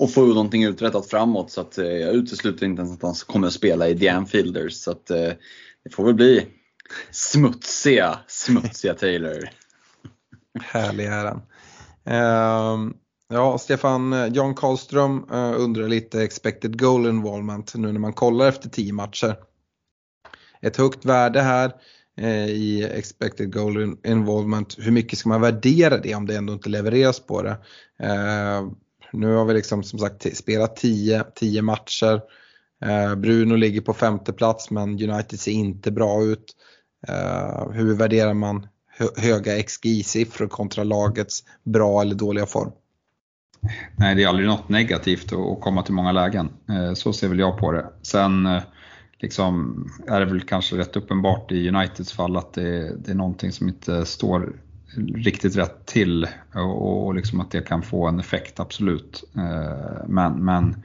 och 0.04 0.14
få 0.14 0.26
någonting 0.26 0.64
uträttat 0.64 1.10
framåt 1.10 1.52
så 1.52 1.62
att, 1.62 1.78
eh, 1.78 1.86
jag 1.86 2.16
utesluter 2.16 2.66
inte 2.66 2.82
ens 2.82 2.94
att 2.94 3.02
han 3.02 3.14
kommer 3.14 3.48
att 3.48 3.54
spela 3.54 3.88
i 3.90 4.00
The 4.00 4.10
Anfielders. 4.10 4.74
Så 4.74 4.92
att, 4.92 5.10
eh, 5.10 5.32
det 5.84 5.90
får 5.92 6.06
väl 6.06 6.14
bli 6.14 6.48
smutsiga, 7.12 8.20
smutsiga 8.28 8.94
Taylor. 8.94 9.50
Härlig 10.62 11.06
är 11.06 11.26
han. 11.26 11.42
Uh, 12.08 12.14
ehm, 12.14 12.94
ja, 13.30 13.58
Stefan, 13.58 14.34
Jan 14.34 14.56
Karlström 14.56 15.32
uh, 15.32 15.54
undrar 15.58 15.88
lite 15.88 16.24
expected 16.24 16.80
goal 16.80 17.06
involvement 17.06 17.76
nu 17.76 17.92
när 17.92 18.00
man 18.00 18.14
kollar 18.14 18.48
efter 18.48 18.70
10 18.70 18.94
matcher. 18.94 19.36
Ett 20.62 20.78
högt 20.78 21.06
värde 21.06 21.42
här 21.42 21.72
uh, 22.22 22.50
i 22.50 22.84
expected 22.84 23.54
goal 23.54 23.98
involvement. 24.06 24.76
Hur 24.80 24.92
mycket 24.92 25.20
ska 25.20 25.30
man 25.30 25.42
värdera 25.42 25.98
det 25.98 26.16
om 26.16 26.26
det 26.26 26.36
ändå 26.36 26.54
inte 26.54 26.70
levereras 26.70 27.20
på 27.20 27.42
det? 27.42 27.58
Ehm, 28.00 28.76
nu 29.14 29.36
har 29.36 29.46
vi 29.46 29.54
liksom 29.54 29.84
som 29.84 30.00
sagt 30.00 30.38
spelat 30.38 30.76
10, 31.36 31.62
matcher. 31.62 32.22
Eh, 32.86 33.16
Bruno 33.16 33.56
ligger 33.56 33.82
på 33.82 33.94
femte 33.94 34.34
plats 34.34 34.72
men 34.72 34.90
United 34.90 35.40
ser 35.40 35.52
inte 35.52 35.92
bra 35.92 36.24
ut. 36.24 36.46
Eh, 37.08 37.72
hur 37.72 37.96
värderar 37.96 38.34
man 38.34 38.68
höga 39.18 39.64
XGI-siffror 39.64 40.48
kontra 40.48 40.84
lagets 40.84 41.44
bra 41.64 42.02
eller 42.02 42.16
dåliga 42.16 42.46
form. 42.46 42.72
Nej, 43.96 44.16
det 44.16 44.24
är 44.24 44.28
aldrig 44.28 44.48
något 44.48 44.70
negativt 44.70 45.34
att 45.34 45.62
komma 45.62 45.84
till 45.84 45.94
många 45.94 46.12
lägen. 46.12 46.50
Eh, 46.70 46.94
så 46.94 47.14
ser 47.14 47.28
väl 47.28 47.40
jag 47.40 47.58
på 47.58 47.72
det. 47.72 47.86
Sen 48.02 48.48
liksom, 49.20 49.86
är 50.08 50.20
det 50.20 50.26
väl 50.26 50.42
kanske 50.42 50.78
rätt 50.78 50.96
uppenbart 50.96 51.52
i 51.52 51.70
Uniteds 51.70 52.14
fall 52.14 52.38
att 52.38 52.54
det, 52.54 52.96
det 52.98 53.12
är 53.12 53.16
någonting 53.16 53.52
som 53.52 53.68
inte 53.68 54.06
står 54.06 54.54
riktigt 55.16 55.56
rätt 55.56 55.86
till 55.86 56.28
och, 56.54 57.06
och 57.06 57.16
liksom 57.16 57.40
att 57.40 57.52
det 57.52 57.62
kan 57.62 57.82
få 57.82 58.08
en 58.08 58.20
effekt, 58.20 58.60
absolut. 58.60 59.24
Eh, 59.36 60.08
men, 60.08 60.46
men 60.46 60.84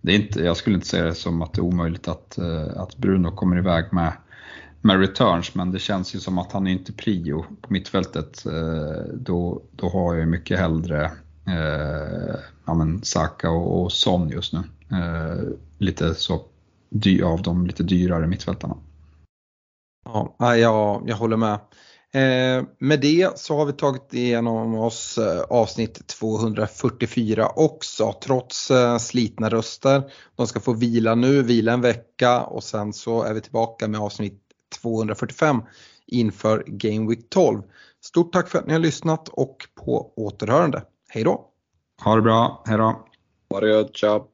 det 0.00 0.12
är 0.12 0.16
inte, 0.16 0.40
jag 0.40 0.56
skulle 0.56 0.76
inte 0.76 0.88
säga 0.88 1.04
det 1.04 1.14
som 1.14 1.42
att 1.42 1.52
det 1.52 1.58
är 1.58 1.64
omöjligt 1.64 2.08
att, 2.08 2.38
eh, 2.38 2.80
att 2.80 2.96
Bruno 2.96 3.30
kommer 3.30 3.58
iväg 3.58 3.84
med 3.92 4.12
med 4.84 5.00
returns, 5.00 5.54
men 5.54 5.70
det 5.70 5.78
känns 5.78 6.14
ju 6.14 6.20
som 6.20 6.38
att 6.38 6.52
han 6.52 6.66
är 6.66 6.70
inte 6.70 6.92
prio 6.92 7.44
på 7.60 7.72
mittfältet. 7.72 8.46
Eh, 8.46 9.14
då, 9.14 9.62
då 9.70 9.88
har 9.88 10.14
jag 10.14 10.28
mycket 10.28 10.58
hellre 10.58 11.04
eh, 11.46 12.36
ja, 12.64 12.74
men 12.74 13.04
Saka 13.04 13.50
och, 13.50 13.82
och 13.82 13.92
Son 13.92 14.28
just 14.28 14.52
nu. 14.52 14.58
Eh, 14.90 15.42
lite 15.78 16.14
så 16.14 16.42
dy, 16.90 17.22
av 17.22 17.42
de 17.42 17.66
lite 17.66 17.82
dyrare 17.82 18.26
mittfältarna. 18.26 18.76
Ja, 20.04 20.56
jag, 20.56 21.02
jag 21.06 21.16
håller 21.16 21.36
med. 21.36 21.58
Eh, 22.14 22.64
med 22.78 23.00
det 23.00 23.38
så 23.38 23.56
har 23.56 23.66
vi 23.66 23.72
tagit 23.72 24.14
igenom 24.14 24.74
oss 24.74 25.18
eh, 25.18 25.40
avsnitt 25.40 26.06
244 26.06 27.48
också 27.56 28.14
trots 28.22 28.70
eh, 28.70 28.98
slitna 28.98 29.48
röster. 29.48 30.02
De 30.36 30.46
ska 30.46 30.60
få 30.60 30.72
vila 30.72 31.14
nu, 31.14 31.42
vila 31.42 31.72
en 31.72 31.80
vecka 31.80 32.40
och 32.42 32.64
sen 32.64 32.92
så 32.92 33.22
är 33.22 33.34
vi 33.34 33.40
tillbaka 33.40 33.88
med 33.88 34.00
avsnitt 34.00 34.40
245 34.82 35.62
inför 36.06 36.64
Game 36.66 37.08
Week 37.08 37.30
12. 37.30 37.62
Stort 38.00 38.32
tack 38.32 38.48
för 38.48 38.58
att 38.58 38.66
ni 38.66 38.72
har 38.72 38.80
lyssnat 38.80 39.28
och 39.28 39.56
på 39.84 40.12
återhörande. 40.16 40.82
Hej 41.08 41.24
då! 41.24 41.50
Ha 42.04 42.16
det 42.16 42.22
bra, 42.22 42.62
hej 42.66 42.78
då! 42.78 43.06
Ha 43.50 43.60
det 43.60 43.68
gött, 43.68 43.96
ciao! 43.96 44.33